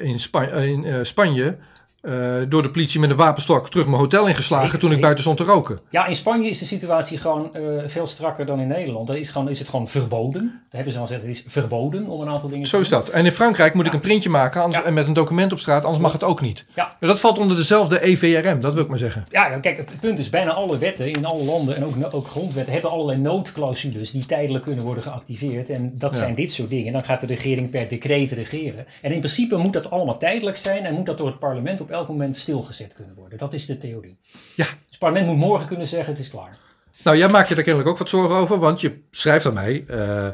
in, 0.00 0.20
Spa- 0.20 0.46
in 0.50 1.06
Spanje 1.06 1.56
eh, 2.00 2.12
door 2.48 2.62
de 2.62 2.70
politie 2.70 3.00
met 3.00 3.10
een 3.10 3.16
wapenstok 3.16 3.70
terug 3.70 3.86
mijn 3.86 3.98
hotel 3.98 4.26
ingeslagen 4.26 4.64
Zeker, 4.66 4.80
toen 4.80 4.92
ik 4.92 5.00
buiten 5.00 5.22
stond 5.22 5.36
te 5.36 5.44
roken. 5.44 5.80
Ja, 5.90 6.06
in 6.06 6.14
Spanje 6.14 6.48
is 6.48 6.58
de 6.58 6.64
situatie 6.64 7.18
gewoon 7.18 7.54
eh, 7.54 7.62
veel 7.86 8.06
strakker 8.06 8.46
dan 8.46 8.60
in 8.60 8.66
Nederland. 8.66 9.06
Daar 9.06 9.16
is, 9.16 9.30
gewoon, 9.30 9.48
is 9.48 9.58
het 9.58 9.68
gewoon 9.68 9.88
verboden. 9.88 10.40
Daar 10.42 10.52
hebben 10.70 10.92
ze 10.92 10.98
al 10.98 11.06
gezegd, 11.06 11.22
het 11.26 11.30
is 11.36 11.44
verboden 11.46 12.06
om 12.06 12.20
een 12.20 12.30
aantal 12.30 12.48
dingen 12.48 12.66
Zo 12.66 12.76
te 12.76 12.82
is 12.82 12.88
doen. 12.88 12.98
dat. 13.00 13.08
En 13.08 13.24
in 13.24 13.32
Frankrijk 13.32 13.74
moet 13.74 13.86
ik 13.86 13.92
een 13.92 14.00
printje 14.00 14.28
maken 14.30 14.62
anders, 14.62 14.82
Ja. 14.82 14.88
en 14.88 14.94
met 14.94 15.06
een 15.06 15.12
document 15.12 15.52
op 15.52 15.58
straat, 15.58 15.82
anders 15.84 16.02
mag 16.02 16.12
het 16.12 16.22
ook 16.24 16.40
niet. 16.40 16.64
Ja. 16.74 16.96
Maar 17.00 17.08
dat 17.08 17.20
valt 17.20 17.38
onder 17.38 17.56
dezelfde 17.56 18.04
EVRM, 18.04 18.60
dat 18.60 18.74
wil 18.74 18.82
ik 18.82 18.88
maar 18.88 18.98
zeggen. 18.98 19.24
Ja, 19.28 19.58
kijk, 19.58 19.76
het 19.76 20.00
punt 20.00 20.18
is, 20.18 20.30
bijna 20.30 20.52
alle 20.52 20.78
wetten 20.78 21.06
in 21.12 21.24
alle 21.24 21.44
landen 21.44 21.76
en 21.76 21.84
ook, 21.84 21.94
ook 22.14 22.26
grondwetten 22.28 22.72
hebben 22.72 22.90
allerlei 22.90 23.18
noodclausules 23.18 24.10
die 24.10 24.26
tijdelijk 24.26 24.64
kunnen 24.64 24.84
worden 24.84 25.02
geactiveerd. 25.02 25.68
En 25.70 25.92
dat 25.98 26.10
Ja. 26.10 26.16
zijn 26.16 26.34
dit 26.34 26.52
soort 26.52 26.70
dingen. 26.70 26.92
Dan 26.92 27.04
gaat 27.04 27.20
de 27.20 27.26
regering 27.26 27.70
per 27.70 27.88
decreet 27.88 28.32
regeren. 28.32 28.86
En 29.02 29.12
in 29.12 29.18
principe 29.18 29.56
moet 29.56 29.72
dat 29.72 29.90
allemaal 29.90 30.18
tijdelijk 30.18 30.56
zijn 30.56 30.84
en 30.84 30.94
moet 30.94 31.06
dat 31.06 31.18
door 31.18 31.26
het 31.26 31.38
parlement 31.38 31.80
op 31.80 31.89
elk 31.90 32.08
moment 32.08 32.36
stilgezet 32.36 32.94
kunnen 32.94 33.14
worden. 33.14 33.38
Dat 33.38 33.52
is 33.52 33.66
de 33.66 33.78
theorie. 33.78 34.18
Ja. 34.56 34.64
Dus 34.64 34.74
het 34.88 34.98
parlement 34.98 35.26
moet 35.26 35.36
morgen 35.36 35.66
kunnen 35.66 35.86
zeggen, 35.86 36.12
het 36.12 36.22
is 36.22 36.30
klaar. 36.30 36.56
Nou, 37.04 37.16
jij 37.16 37.28
maakt 37.28 37.48
je 37.48 37.54
daar 37.54 37.64
kennelijk 37.64 37.90
ook 37.92 37.98
wat 37.98 38.08
zorgen 38.08 38.36
over, 38.36 38.58
want 38.58 38.80
je 38.80 39.02
schrijft 39.10 39.46
aan 39.46 39.54
mij. 39.54 39.84
eh, 39.88 40.28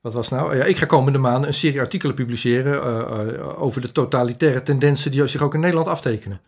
wat 0.00 0.12
was 0.12 0.28
nou? 0.28 0.56
Ja, 0.56 0.64
ik 0.64 0.76
ga 0.76 0.86
komende 0.86 1.18
maanden 1.18 1.48
een 1.48 1.54
serie 1.54 1.80
artikelen 1.80 2.14
publiceren 2.14 2.82
eh, 2.82 3.34
eh, 3.34 3.62
over 3.62 3.80
de 3.80 3.92
totalitaire 3.92 4.62
tendensen 4.62 5.10
die 5.10 5.26
zich 5.26 5.42
ook 5.42 5.54
in 5.54 5.60
Nederland 5.60 5.88
aftekenen. 5.88 6.40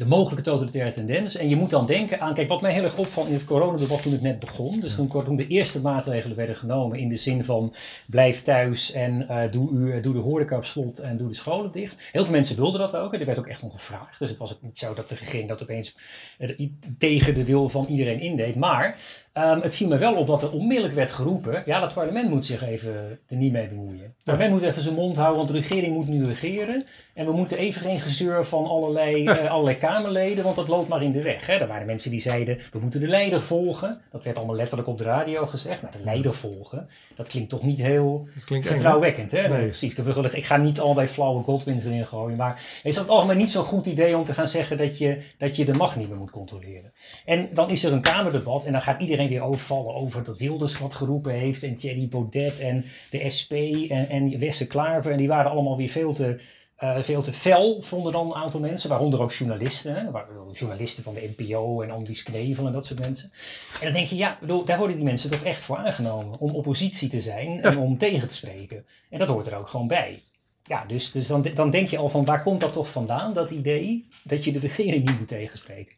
De 0.00 0.06
mogelijke 0.06 0.42
totalitaire 0.42 0.90
tendens. 0.90 1.36
En 1.36 1.48
je 1.48 1.56
moet 1.56 1.70
dan 1.70 1.86
denken 1.86 2.20
aan, 2.20 2.34
kijk, 2.34 2.48
wat 2.48 2.60
mij 2.60 2.72
heel 2.72 2.82
erg 2.82 2.96
opvalt 2.96 3.26
in 3.26 3.32
het 3.32 3.44
coronadebat 3.44 4.02
toen 4.02 4.12
het 4.12 4.22
net 4.22 4.38
begon. 4.38 4.80
Dus 4.80 4.94
toen, 4.94 5.08
toen 5.08 5.36
de 5.36 5.46
eerste 5.46 5.80
maatregelen 5.80 6.36
werden 6.36 6.56
genomen 6.56 6.98
in 6.98 7.08
de 7.08 7.16
zin 7.16 7.44
van 7.44 7.74
blijf 8.06 8.42
thuis 8.42 8.92
en 8.92 9.28
eh, 9.28 9.52
doe, 9.52 9.70
u, 9.70 10.00
doe 10.00 10.12
de 10.12 10.18
horeca 10.18 10.56
op 10.56 10.64
slot 10.64 10.98
en 10.98 11.16
doe 11.16 11.28
de 11.28 11.34
scholen 11.34 11.72
dicht. 11.72 11.96
Heel 12.12 12.24
veel 12.24 12.32
mensen 12.32 12.56
wilden 12.56 12.80
dat 12.80 12.96
ook. 12.96 13.14
En 13.14 13.20
er 13.20 13.26
werd 13.26 13.38
ook 13.38 13.46
echt 13.46 13.62
om 13.62 13.70
gevraagd. 13.70 14.18
Dus 14.18 14.28
het 14.28 14.38
was 14.38 14.52
ook 14.52 14.62
niet 14.62 14.78
zo 14.78 14.94
dat 14.94 15.08
de 15.08 15.14
regering 15.14 15.48
dat 15.48 15.62
opeens 15.62 15.96
eh, 16.38 16.68
tegen 16.98 17.34
de 17.34 17.44
wil 17.44 17.68
van 17.68 17.86
iedereen 17.86 18.20
indeed. 18.20 18.54
Maar 18.54 18.98
ehm, 19.32 19.60
het 19.60 19.74
viel 19.74 19.88
me 19.88 19.98
wel 19.98 20.14
op 20.14 20.26
dat 20.26 20.42
er 20.42 20.52
onmiddellijk 20.52 20.94
werd 20.94 21.10
geroepen, 21.10 21.62
ja, 21.66 21.80
dat 21.80 21.94
parlement 21.94 22.30
moet 22.30 22.46
zich 22.46 22.64
even 22.64 23.18
er 23.26 23.36
niet 23.36 23.52
mee 23.52 23.68
bemoeien. 23.68 24.02
Het 24.02 24.24
parlement 24.24 24.52
moet 24.52 24.62
even 24.62 24.82
zijn 24.82 24.94
mond 24.94 25.16
houden, 25.16 25.36
want 25.36 25.48
de 25.48 25.58
regering 25.58 25.94
moet 25.94 26.08
nu 26.08 26.26
regeren. 26.26 26.86
En 27.20 27.26
we 27.26 27.32
moeten 27.32 27.58
even 27.58 27.80
geen 27.80 28.00
gezeur 28.00 28.44
van 28.44 28.66
allerlei, 28.66 29.24
eh, 29.26 29.50
allerlei 29.50 29.78
Kamerleden, 29.78 30.44
want 30.44 30.56
dat 30.56 30.68
loopt 30.68 30.88
maar 30.88 31.02
in 31.02 31.12
de 31.12 31.22
weg. 31.22 31.46
Hè. 31.46 31.52
Er 31.52 31.66
waren 31.66 31.86
mensen 31.86 32.10
die 32.10 32.20
zeiden, 32.20 32.58
we 32.72 32.78
moeten 32.78 33.00
de 33.00 33.06
leider 33.06 33.42
volgen. 33.42 34.00
Dat 34.10 34.24
werd 34.24 34.36
allemaal 34.36 34.56
letterlijk 34.56 34.88
op 34.88 34.98
de 34.98 35.04
radio 35.04 35.46
gezegd. 35.46 35.82
Maar 35.82 35.92
de 35.92 36.04
leider 36.04 36.34
volgen, 36.34 36.88
dat 37.16 37.26
klinkt 37.26 37.50
toch 37.50 37.62
niet 37.62 37.78
heel 37.78 38.28
vertrouwwekkend. 38.44 39.30
Hè? 39.30 39.48
Nee. 39.48 39.64
Precies. 39.64 39.94
Ik, 39.94 40.04
wel 40.04 40.24
ik 40.24 40.44
ga 40.44 40.56
niet 40.56 40.80
al 40.80 40.94
bij 40.94 41.08
flauwe 41.08 41.42
Godwins 41.42 41.84
erin 41.84 42.06
gooien. 42.06 42.36
Maar 42.36 42.62
is 42.82 42.94
dat 42.94 43.08
algemeen 43.08 43.36
niet 43.36 43.50
zo'n 43.50 43.64
goed 43.64 43.86
idee 43.86 44.16
om 44.16 44.24
te 44.24 44.34
gaan 44.34 44.48
zeggen 44.48 44.76
dat 44.76 44.98
je, 44.98 45.18
dat 45.38 45.56
je 45.56 45.64
de 45.64 45.74
macht 45.74 45.96
niet 45.96 46.08
meer 46.08 46.18
moet 46.18 46.30
controleren. 46.30 46.92
En 47.24 47.48
dan 47.52 47.70
is 47.70 47.84
er 47.84 47.92
een 47.92 48.00
Kamerdebat 48.00 48.64
en 48.64 48.72
dan 48.72 48.82
gaat 48.82 49.00
iedereen 49.00 49.28
weer 49.28 49.42
overvallen 49.42 49.94
over 49.94 50.24
dat 50.24 50.38
Wilders 50.38 50.78
wat 50.78 50.94
geroepen 50.94 51.32
heeft. 51.32 51.62
En 51.62 51.76
Thierry 51.76 52.08
Baudet 52.08 52.60
en 52.60 52.84
de 53.10 53.30
SP 53.36 53.52
en, 53.88 54.08
en 54.08 54.38
Wesse 54.38 54.66
Klaver. 54.66 55.12
En 55.12 55.18
die 55.18 55.28
waren 55.28 55.50
allemaal 55.50 55.76
weer 55.76 55.88
veel 55.88 56.12
te, 56.12 56.40
eh, 56.80 57.02
veel 57.02 57.22
te 57.22 57.32
fel, 57.32 57.82
vonden 57.82 58.12
dan 58.12 58.26
een 58.26 58.34
aantal 58.34 58.60
mensen. 58.60 58.88
Waaronder 58.88 59.20
ook 59.22 59.32
journalisten. 59.32 59.94
Hè? 59.94 60.20
Journalisten 60.52 61.02
van 61.02 61.14
de 61.14 61.34
NPO 61.36 61.82
en 61.82 61.90
Andries 61.90 62.22
Knevel 62.22 62.66
en 62.66 62.72
dat 62.72 62.86
soort 62.86 63.00
mensen. 63.00 63.30
En 63.72 63.84
dan 63.84 63.92
denk 63.92 64.06
je, 64.06 64.16
ja, 64.16 64.38
bedoel, 64.40 64.64
daar 64.64 64.78
worden 64.78 64.96
die 64.96 65.04
mensen 65.04 65.30
toch 65.30 65.42
echt 65.42 65.62
voor 65.62 65.76
aangenomen. 65.76 66.38
Om 66.38 66.54
oppositie 66.54 67.08
te 67.08 67.20
zijn 67.20 67.62
en 67.62 67.78
om 67.78 67.98
tegen 67.98 68.28
te 68.28 68.34
spreken. 68.34 68.86
En 69.10 69.18
dat 69.18 69.28
hoort 69.28 69.46
er 69.46 69.56
ook 69.56 69.68
gewoon 69.68 69.86
bij. 69.88 70.22
Ja, 70.64 70.84
dus, 70.84 71.10
dus 71.10 71.26
dan, 71.26 71.46
dan 71.54 71.70
denk 71.70 71.88
je 71.88 71.98
al 71.98 72.08
van 72.08 72.24
waar 72.24 72.42
komt 72.42 72.60
dat 72.60 72.72
toch 72.72 72.90
vandaan, 72.90 73.32
dat 73.32 73.50
idee 73.50 74.08
dat 74.24 74.44
je 74.44 74.52
de 74.52 74.58
regering 74.58 75.08
niet 75.08 75.18
moet 75.18 75.28
tegenspreken. 75.28 75.96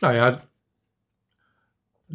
Nou 0.00 0.14
ja, 0.14 0.40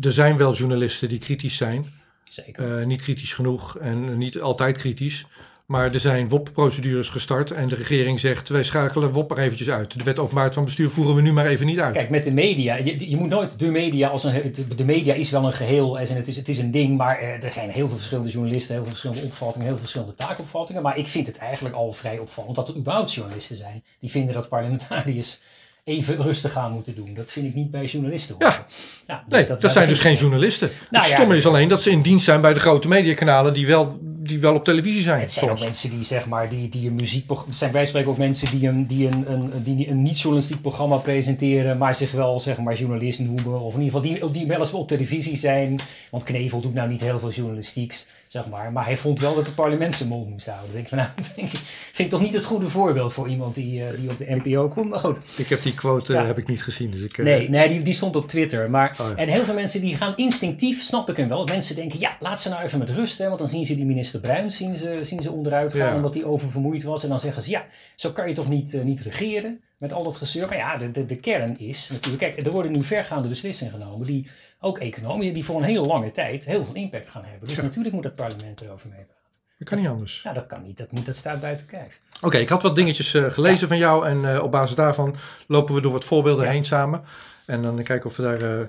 er 0.01 0.13
zijn 0.13 0.37
wel 0.37 0.53
journalisten 0.53 1.09
die 1.09 1.19
kritisch 1.19 1.55
zijn. 1.55 1.85
Zeker. 2.23 2.79
Eh, 2.79 2.85
niet 2.85 3.01
kritisch 3.01 3.33
genoeg 3.33 3.77
en 3.77 4.17
niet 4.17 4.41
altijd 4.41 4.77
kritisch. 4.77 5.25
Maar 5.65 5.93
er 5.93 5.99
zijn 5.99 6.29
WOP-procedures 6.29 7.09
gestart 7.09 7.51
en 7.51 7.67
de 7.67 7.75
regering 7.75 8.19
zegt... 8.19 8.49
wij 8.49 8.63
schakelen 8.63 9.11
WOP 9.11 9.31
er 9.31 9.37
eventjes 9.37 9.69
uit. 9.69 9.97
De 9.97 10.03
wet 10.03 10.19
openbaarheid 10.19 10.53
van 10.53 10.65
bestuur 10.65 10.89
voeren 10.89 11.15
we 11.15 11.21
nu 11.21 11.33
maar 11.33 11.45
even 11.45 11.65
niet 11.65 11.79
uit. 11.79 11.95
Kijk, 11.95 12.09
met 12.09 12.23
de 12.23 12.31
media, 12.31 12.75
je, 12.75 13.09
je 13.09 13.17
moet 13.17 13.29
nooit 13.29 13.59
de 13.59 13.71
media 13.71 14.07
als 14.07 14.23
een. 14.23 14.55
De 14.75 14.85
media 14.85 15.13
is 15.13 15.29
wel 15.29 15.45
een 15.45 15.53
geheel 15.53 15.99
en 15.99 16.15
het 16.15 16.27
is, 16.27 16.35
het 16.35 16.49
is 16.49 16.57
een 16.57 16.71
ding, 16.71 16.97
maar 16.97 17.19
eh, 17.19 17.43
er 17.43 17.51
zijn 17.51 17.69
heel 17.69 17.87
veel 17.87 17.97
verschillende 17.97 18.29
journalisten, 18.29 18.73
heel 18.73 18.83
veel 18.83 18.91
verschillende 18.91 19.23
opvattingen, 19.23 19.61
heel 19.61 19.75
veel 19.75 19.85
verschillende 19.85 20.15
taakopvattingen. 20.15 20.81
Maar 20.81 20.97
ik 20.97 21.07
vind 21.07 21.27
het 21.27 21.37
eigenlijk 21.37 21.75
al 21.75 21.91
vrij 21.91 22.17
opvallend 22.17 22.55
dat 22.55 22.67
er 22.69 22.75
überhaupt 22.75 23.13
journalisten 23.13 23.55
zijn 23.55 23.83
die 23.99 24.11
vinden 24.11 24.33
dat 24.33 24.49
parlementariërs 24.49 25.39
even 25.85 26.21
rustig 26.21 26.57
aan 26.57 26.71
moeten 26.71 26.95
doen. 26.95 27.13
Dat 27.13 27.31
vind 27.31 27.45
ik 27.45 27.55
niet 27.55 27.71
bij 27.71 27.85
journalisten. 27.85 28.35
Ja. 28.39 28.65
Dus 29.07 29.47
nee, 29.47 29.57
dat, 29.59 29.71
zijn 29.71 29.87
dus 29.87 29.99
geen 29.99 30.15
journalisten. 30.15 30.67
Nou 30.67 31.03
het 31.03 31.11
ja, 31.11 31.17
stomme 31.17 31.35
is 31.35 31.45
alleen 31.45 31.69
dat 31.69 31.81
ze 31.81 31.91
in 31.91 32.01
dienst 32.01 32.25
zijn 32.25 32.41
bij 32.41 32.53
de 32.53 32.59
grote 32.59 32.87
mediakanalen... 32.87 33.53
die 33.53 33.67
wel, 33.67 33.99
die 34.27 34.39
wel 34.39 34.53
op 34.53 34.63
televisie 34.63 35.01
zijn. 35.01 35.19
Het 35.19 35.31
zijn 35.31 35.49
ook 35.49 35.59
mensen 35.59 35.89
die 35.89 36.03
zeg 36.03 36.27
maar 36.27 36.49
die, 36.49 36.69
die 36.69 36.87
een 36.87 36.95
muziek. 36.95 37.29
Het 37.29 37.55
zijn 37.55 37.71
wij 37.71 37.85
spreken 37.85 38.09
ook 38.09 38.17
mensen 38.17 38.59
die 38.59 38.67
een, 38.67 38.87
die 38.87 39.07
een, 39.07 39.31
een, 39.31 39.51
die 39.63 39.89
een 39.89 40.01
niet-journalistiek 40.01 40.61
programma 40.61 40.97
presenteren, 40.97 41.77
maar 41.77 41.95
zich 41.95 42.11
wel 42.11 42.39
zeg 42.39 42.57
maar 42.57 42.75
journalist 42.75 43.19
noemen. 43.19 43.59
Of 43.59 43.73
in 43.73 43.81
ieder 43.81 44.01
geval 44.01 44.29
die, 44.31 44.31
die 44.31 44.47
wel 44.47 44.59
eens 44.59 44.71
op 44.71 44.87
televisie 44.87 45.37
zijn. 45.37 45.79
Want 46.11 46.23
Knevel 46.23 46.61
doet 46.61 46.73
nou 46.73 46.89
niet 46.89 47.01
heel 47.01 47.19
veel 47.19 47.31
journalistieks, 47.31 48.07
zeg 48.35 48.49
maar. 48.49 48.71
Maar 48.71 48.85
hij 48.85 48.97
vond 48.97 49.19
wel 49.19 49.35
dat 49.35 49.45
het 49.45 49.55
parlement 49.55 49.95
zijn 49.95 50.09
mond 50.09 50.29
moest 50.29 50.47
houden. 50.47 50.71
Denk 50.71 50.83
ik 50.83 50.89
van 50.89 50.97
nou, 50.97 51.09
vind 51.35 51.53
ik, 51.53 51.59
vind 51.91 51.97
ik 51.97 52.09
toch 52.09 52.21
niet 52.21 52.33
het 52.33 52.45
goede 52.45 52.69
voorbeeld 52.69 53.13
voor 53.13 53.29
iemand 53.29 53.55
die, 53.55 53.83
eh, 53.83 53.99
die 53.99 54.09
op 54.09 54.17
de 54.17 54.41
NPO 54.43 54.67
komt. 54.67 54.89
Maar 54.89 54.99
goed. 54.99 55.19
Ik 55.37 55.47
heb 55.47 55.61
die 55.61 55.73
quote 55.73 56.13
eh, 56.13 56.19
Ja. 56.19 56.25
heb 56.25 56.37
ik 56.37 56.47
niet 56.47 56.63
gezien. 56.63 56.91
Dus 56.91 57.01
ik, 57.01 57.17
eh, 57.17 57.25
Nee, 57.25 57.49
nee 57.49 57.69
die, 57.69 57.81
die 57.81 57.93
stond 57.93 58.15
op 58.15 58.27
Twitter. 58.27 58.69
Maar, 58.69 58.97
Oh 59.01 59.07
ja. 59.09 59.15
En 59.15 59.27
heel 59.27 59.43
veel 59.43 59.53
mensen 59.53 59.81
die 59.81 59.95
gaan 59.95 60.15
instinctief, 60.15 60.81
snap 60.81 61.09
ik 61.09 61.17
hem 61.17 61.27
wel. 61.27 61.45
Mensen 61.45 61.75
denken, 61.75 61.99
ja, 61.99 62.17
laat 62.19 62.41
ze 62.41 62.49
nou 62.49 62.63
even 62.63 62.79
met 62.79 62.89
rust. 62.89 63.17
Hè, 63.17 63.27
want 63.27 63.39
dan 63.39 63.47
zien 63.47 63.65
ze 63.65 63.75
die 63.75 63.85
minister 63.85 64.19
Bruin 64.19 64.51
zien 64.51 64.75
ze, 64.75 64.99
zien 65.03 65.21
ze 65.21 65.31
onderuit 65.31 65.73
gaan 65.73 65.87
Ja. 65.89 65.95
omdat 65.95 66.13
hij 66.13 66.23
oververmoeid 66.23 66.83
was. 66.83 67.03
En 67.03 67.09
dan 67.09 67.19
zeggen 67.19 67.43
ze, 67.43 67.49
ja, 67.49 67.65
zo 67.95 68.11
kan 68.11 68.27
je 68.27 68.33
toch 68.33 68.49
niet, 68.49 68.83
niet 68.83 69.01
regeren 69.01 69.59
met 69.77 69.93
al 69.93 70.03
dat 70.03 70.15
gezeur. 70.15 70.47
Maar 70.47 70.57
ja, 70.57 70.77
de, 70.77 70.91
de, 70.91 71.05
de 71.05 71.15
kern 71.15 71.59
is 71.59 71.89
natuurlijk, 71.91 72.23
kijk, 72.23 72.45
er 72.45 72.51
worden 72.51 72.71
nu 72.71 72.81
vergaande 72.81 73.27
beslissingen 73.27 73.73
genomen 73.73 74.07
die 74.07 74.27
ook 74.65 74.77
economisch, 74.77 75.33
die 75.33 75.45
voor 75.45 75.57
een 75.57 75.63
hele 75.63 75.81
lange 75.81 76.11
tijd 76.11 76.45
heel 76.45 76.65
veel 76.65 76.75
impact 76.75 77.09
gaan 77.09 77.23
hebben. 77.25 77.47
Dus 77.47 77.57
Ja. 77.57 77.63
natuurlijk 77.63 77.95
moet 77.95 78.03
het 78.03 78.15
parlement 78.15 78.61
erover 78.61 78.89
meepraten. 78.89 79.13
Dat 79.57 79.67
kan 79.69 79.77
niet 79.77 79.87
anders. 79.87 80.21
Nou, 80.23 80.35
dat 80.35 80.47
kan 80.47 80.61
niet, 80.63 80.77
dat, 80.77 80.91
moet, 80.91 81.05
dat 81.05 81.15
staat 81.15 81.41
buiten 81.41 81.65
kijf. 81.65 81.99
Oké, 82.21 82.37
ik 82.37 82.49
had 82.49 82.61
wat 82.61 82.75
dingetjes 82.75 83.13
eh, 83.13 83.25
gelezen 83.31 83.67
van 83.67 83.77
jou 83.77 84.07
en 84.07 84.33
eh, 84.35 84.43
op 84.43 84.51
basis 84.51 84.75
daarvan 84.75 85.15
lopen 85.47 85.75
we 85.75 85.81
door 85.81 85.91
wat 85.91 86.05
voorbeelden 86.05 86.45
Ja. 86.45 86.51
heen 86.51 86.65
samen. 86.65 87.03
En 87.45 87.61
dan 87.61 87.83
kijken 87.83 88.09
of 88.09 88.15
we 88.17 88.23
daar, 88.23 88.41
eh, 88.59 88.67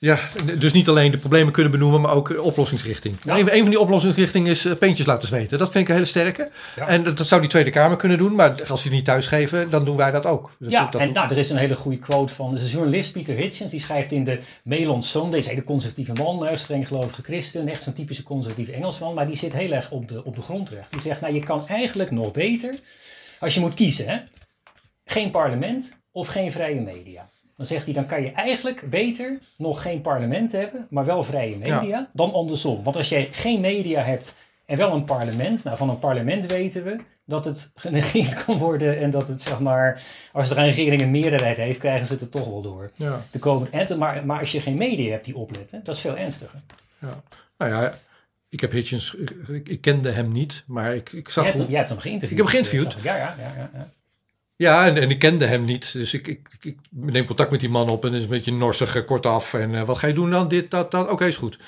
ja, 0.00 0.18
dus 0.58 0.72
niet 0.72 0.88
alleen 0.88 1.10
de 1.10 1.18
problemen 1.18 1.52
kunnen 1.52 1.72
benoemen, 1.72 2.00
maar 2.00 2.12
ook 2.14 2.42
oplossingsrichting. 2.44 3.16
Ja. 3.24 3.38
Een, 3.38 3.54
een 3.54 3.60
van 3.60 3.68
die 3.70 3.80
oplossingsrichtingen 3.80 4.50
is 4.50 4.64
eh, 4.64 4.74
peentjes 4.76 5.06
laten 5.06 5.28
zweten. 5.28 5.58
Dat 5.58 5.70
vind 5.70 5.82
ik 5.84 5.88
een 5.88 5.94
hele 5.94 6.06
sterke. 6.06 6.50
Ja. 6.76 6.86
En 6.86 7.04
dat, 7.04 7.16
dat 7.16 7.26
zou 7.26 7.40
die 7.40 7.50
Tweede 7.50 7.70
Kamer 7.70 7.96
kunnen 7.96 8.18
doen, 8.18 8.34
maar 8.34 8.64
als 8.70 8.82
ze 8.82 8.88
die 8.88 8.96
niet 8.96 9.04
thuisgeven, 9.06 9.70
dan 9.70 9.84
doen 9.84 9.96
wij 9.96 10.10
dat 10.10 10.26
ook. 10.26 10.52
Dat- 10.58 10.70
Ja, 10.70 10.86
dat- 10.90 11.00
en 11.00 11.12
nou, 11.12 11.30
er 11.30 11.38
is 11.38 11.50
een 11.50 11.56
hele 11.56 11.76
goede 11.76 11.98
quote 11.98 12.34
van 12.34 12.54
de 12.54 12.66
journalist 12.68 13.12
Peter 13.12 13.36
Hitchens. 13.36 13.70
Die 13.70 13.80
schrijft 13.80 14.12
in 14.12 14.24
de 14.24 14.40
Mail 14.64 14.92
on 14.92 15.02
Sunday. 15.02 15.38
is 15.38 15.44
een 15.44 15.50
hele 15.50 15.64
conservatieve 15.64 16.12
man, 16.12 16.46
eh, 16.46 16.56
streng 16.56 16.86
gelovige 16.86 17.22
christen. 17.22 17.68
Echt 17.68 17.82
zo'n 17.82 17.92
typische 17.92 18.22
conservatieve 18.22 18.72
Engelsman. 18.72 19.14
Maar 19.14 19.26
die 19.26 19.36
zit 19.36 19.52
heel 19.52 19.72
erg 19.72 19.90
op 19.90 20.08
de, 20.08 20.24
op 20.24 20.36
de 20.36 20.42
grondrecht. 20.42 20.90
Die 20.90 21.00
zegt, 21.00 21.20
nou 21.20 21.34
je 21.34 21.42
kan 21.42 21.66
eigenlijk 21.68 22.10
nog 22.10 22.32
beter, 22.32 22.74
als 23.40 23.54
je 23.54 23.60
moet 23.60 23.74
kiezen, 23.74 24.08
hè, 24.08 24.16
geen 25.04 25.30
parlement 25.30 25.92
of 26.12 26.28
geen 26.28 26.52
vrije 26.52 26.80
media. 26.80 27.28
Dan 27.58 27.66
zegt 27.66 27.84
hij, 27.84 27.94
dan 27.94 28.06
kan 28.06 28.22
je 28.22 28.32
eigenlijk 28.32 28.90
beter 28.90 29.38
nog 29.56 29.82
geen 29.82 30.00
parlement 30.00 30.52
hebben, 30.52 30.86
maar 30.90 31.04
wel 31.04 31.24
vrije 31.24 31.56
media, 31.56 32.08
dan 32.12 32.32
andersom. 32.32 32.82
Want 32.82 32.96
als 32.96 33.08
je 33.08 33.28
geen 33.30 33.60
media 33.60 34.02
hebt 34.02 34.34
en 34.66 34.76
wel 34.76 34.92
een 34.92 35.04
parlement, 35.04 35.64
nou 35.64 35.76
van 35.76 35.88
een 35.88 35.98
parlement 35.98 36.46
weten 36.46 36.84
we 36.84 36.96
dat 37.24 37.44
het 37.44 37.70
genegeerd 37.74 38.44
kan 38.44 38.58
worden 38.58 38.98
en 38.98 39.10
dat 39.10 39.28
het 39.28 39.42
zeg 39.42 39.60
maar, 39.60 40.02
als 40.32 40.50
er 40.50 40.58
een 40.58 40.64
regering 40.64 41.02
een 41.02 41.10
meerderheid 41.10 41.56
heeft, 41.56 41.78
krijgen 41.78 42.06
ze 42.06 42.12
het 42.12 42.22
er 42.22 42.28
toch 42.28 42.46
wel 42.46 42.62
door. 42.62 42.90
ja, 42.94 43.20
De 43.30 43.38
komen, 43.38 43.72
en, 43.72 43.98
maar, 43.98 44.26
maar 44.26 44.40
als 44.40 44.52
je 44.52 44.60
geen 44.60 44.78
media 44.78 45.10
hebt 45.10 45.24
die 45.24 45.36
opletten, 45.36 45.80
dat 45.84 45.94
is 45.94 46.00
veel 46.00 46.16
ernstiger. 46.16 46.60
ja. 46.98 47.22
Nou 47.58 47.72
ja, 47.72 47.98
ik 48.48 48.60
heb 48.60 48.72
Hitchens, 48.72 49.14
ik, 49.14 49.68
ik 49.68 49.80
kende 49.80 50.10
hem 50.10 50.32
niet, 50.32 50.64
maar 50.66 50.94
ik, 50.94 51.12
ik 51.12 51.28
zag... 51.28 51.44
Jij 51.44 51.52
hebt, 51.52 51.58
hem, 51.58 51.68
jij 51.68 51.78
hebt 51.78 51.90
hem 51.90 51.98
geïnterviewd. 51.98 52.40
Ik 52.40 52.46
heb 52.46 52.54
hem 52.54 52.64
geïnterviewd. 52.64 53.04
Ja, 53.04 53.16
ja, 53.16 53.34
ja. 53.38 53.70
ja, 53.74 53.90
ja. 54.58 54.86
En, 54.86 54.96
en 54.96 55.10
ik 55.10 55.18
kende 55.18 55.46
hem 55.46 55.64
niet. 55.64 55.92
Dus 55.92 56.14
ik, 56.14 56.26
ik, 56.28 56.48
ik 56.60 56.76
neem 56.90 57.24
contact 57.24 57.50
met 57.50 57.60
die 57.60 57.68
man 57.68 57.88
op 57.88 58.04
en 58.04 58.14
is 58.14 58.22
een 58.22 58.28
beetje 58.28 58.52
norsig, 58.52 58.96
eh, 58.96 59.04
kortaf. 59.06 59.54
En 59.54 59.74
eh, 59.74 59.82
wat 59.82 59.98
ga 59.98 60.06
je 60.06 60.14
doen 60.14 60.30
dan? 60.30 60.48
Dit, 60.48 60.70
dat, 60.70 60.90
dat. 60.90 61.10
Oké, 61.10 61.24
is 61.26 61.36
goed. 61.36 61.58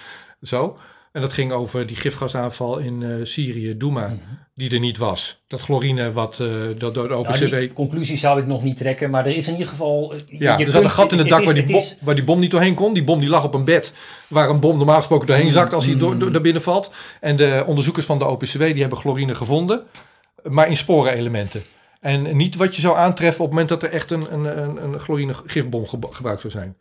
Zo. 0.43 0.79
En 1.13 1.21
dat 1.21 1.33
ging 1.33 1.53
over 1.53 1.87
die 1.87 1.97
gifgasaanval 1.97 2.79
in 2.79 3.03
eh, 3.03 3.11
Syrië, 3.23 3.77
Douma, 3.77 4.17
die 4.55 4.71
er 4.71 4.79
niet 4.79 4.99
was. 4.99 5.41
Dat 5.47 5.61
chlorine 5.61 6.13
wat 6.13 6.37
dat 6.79 6.95
door 6.95 7.09
de 7.09 7.15
Nou, 7.15 7.27
OPCW... 7.27 7.51
die 7.59 7.73
conclusie 7.73 8.17
zou 8.17 8.41
ik 8.41 8.47
nog 8.47 8.63
niet 8.63 8.77
trekken, 8.77 9.11
maar 9.11 9.27
er 9.27 9.37
is 9.37 9.47
in 9.47 9.53
ieder 9.53 9.69
geval... 9.69 10.15
ja, 10.27 10.53
er 10.53 10.59
zat 10.59 10.75
een 10.75 10.81
kunt- 10.81 10.93
gat 10.93 11.13
in 11.13 11.19
het 11.19 11.29
dak 11.29 11.41
is- 11.41 11.45
waar, 11.47 11.55
die 11.55 11.65
bom, 11.65 11.77
is- 11.77 11.99
waar 12.03 12.15
die 12.15 12.25
bom 12.25 12.41
niet 12.41 12.51
doorheen 12.51 12.75
kon. 12.75 12.93
Die 12.95 13.05
bom 13.05 13.21
die 13.21 13.29
lag 13.29 13.45
op 13.45 13.55
een 13.55 13.65
bed 13.65 13.93
waar 14.29 14.49
een 14.49 14.61
bom 14.61 14.77
normaal 14.77 14.97
gesproken 14.99 15.27
doorheen 15.27 15.51
zakt 15.51 15.73
als 15.75 15.87
hij 15.87 15.97
door, 15.97 16.19
door, 16.19 16.31
naar 16.31 16.41
binnen 16.41 16.63
valt. 16.63 16.93
En 17.21 17.37
de 17.37 17.63
onderzoekers 17.67 18.07
van 18.07 18.19
de 18.19 18.25
OPCW 18.27 18.59
die 18.63 18.81
hebben 18.81 18.99
chlorine 18.99 19.35
gevonden, 19.35 19.83
maar 20.43 20.69
in 20.69 20.77
sporenelementen. 20.77 21.63
En 22.01 22.37
niet 22.37 22.57
wat 22.57 22.75
je 22.75 22.81
zou 22.81 22.97
aantreffen 22.97 23.45
op 23.45 23.51
het 23.51 23.59
moment 23.59 23.69
dat 23.69 23.83
er 23.83 23.97
echt 23.97 24.11
een, 24.11 24.33
een, 24.33 24.63
een, 24.63 24.83
een 24.83 25.01
chlorine 25.01 25.35
gifbom 25.47 25.87
gebruikt 25.87 26.41
zou 26.41 26.53
zijn. 26.53 26.77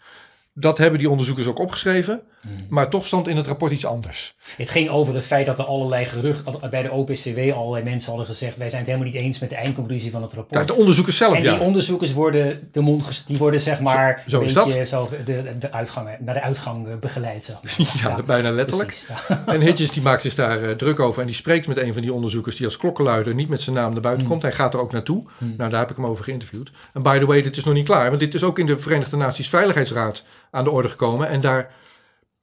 Dat 0.60 0.78
hebben 0.78 1.00
die 1.00 1.10
onderzoekers 1.10 1.48
ook 1.48 1.60
opgeschreven, 1.60 2.22
maar 2.70 2.90
toch 2.90 3.06
stond 3.06 3.28
in 3.28 3.38
het 3.38 3.48
rapport 3.48 3.72
iets 3.72 3.86
anders. 3.86 4.36
Het 4.58 4.70
ging 4.70 4.90
over 4.90 5.16
het 5.16 5.26
feit 5.26 5.46
dat 5.46 5.60
er 5.60 5.66
allerlei 5.66 6.06
geruchten 6.06 6.70
bij 6.70 6.82
de 6.82 6.92
OPCW 6.92 7.40
allerlei 7.56 7.84
mensen 7.84 8.10
hadden 8.10 8.28
gezegd 8.28 8.58
wij 8.58 8.70
zijn 8.70 8.82
het 8.82 8.92
helemaal 8.92 9.12
niet 9.14 9.22
eens 9.22 9.40
met 9.40 9.50
de 9.50 9.56
eindconclusie 9.56 10.12
van 10.12 10.22
het 10.22 10.34
rapport. 10.34 10.60
Ja, 10.60 10.66
de 10.66 10.74
onderzoekers 10.74 11.18
zelf, 11.18 11.36
en 11.36 11.42
die 11.42 11.52
ja. 11.52 11.60
onderzoekers 11.60 12.14
worden 12.14 12.70
de 12.72 12.82
mond 12.82 13.24
die 13.28 13.38
worden 13.38 13.60
zeg 13.60 13.80
maar 13.80 14.24
Zo- 14.28 14.48
zo 14.48 14.60
een 14.60 14.66
beetje 14.66 14.86
zo 14.86 15.10
de, 15.26 15.44
de 15.60 15.72
uitgang, 15.72 16.10
naar 16.20 16.34
de 16.34 16.42
uitgang 16.42 16.88
eh, 16.88 16.96
begeleid 16.96 17.44
zeg 17.46 17.56
maar. 17.64 17.88
Ja, 18.18 18.24
bijna 18.24 18.52
letterlijk. 18.52 18.88
precies, 18.88 19.08
ja. 19.30 19.44
En 19.54 19.62
Hitchens 19.62 19.92
die 19.92 20.02
maakt 20.02 20.22
zich 20.22 20.36
daar 20.36 20.64
eh, 20.64 20.72
druk 20.72 21.00
over 21.00 21.22
en 21.22 21.28
die 21.28 21.36
spreekt 21.36 21.68
met 21.68 21.78
een 21.78 21.94
van 21.94 22.02
die 22.02 22.14
onderzoekers 22.14 22.56
die 22.56 22.66
als 22.66 22.78
klokkenluider 22.78 23.34
niet 23.34 23.50
met 23.50 23.62
zijn 23.62 23.76
naam 23.76 23.92
naar 23.92 24.02
buiten 24.02 24.28
komt. 24.28 24.42
Hij 24.42 24.52
gaat 24.52 24.74
er 24.74 24.80
ook 24.80 24.92
naartoe. 24.92 25.24
Nou, 25.38 25.70
daar 25.70 25.80
heb 25.80 25.90
ik 25.90 25.96
hem 25.96 26.06
over 26.06 26.24
geïnterviewd. 26.24 26.72
En 26.94 27.02
by 27.02 27.20
the 27.20 27.26
way, 27.26 27.42
dit 27.42 27.58
is 27.58 27.64
nog 27.64 27.74
niet 27.74 27.86
klaar, 27.86 28.08
want 28.08 28.20
dit 28.20 28.34
is 28.34 28.44
ook 28.44 28.60
in 28.60 28.66
de 28.66 28.80
Verenigde 28.80 29.18
Naties 29.18 29.50
Veiligheidsraad 29.50 30.24
aan 30.52 30.64
de 30.64 30.70
orde 30.70 30.88
gekomen. 30.90 31.28
En 31.28 31.42
daar 31.42 31.72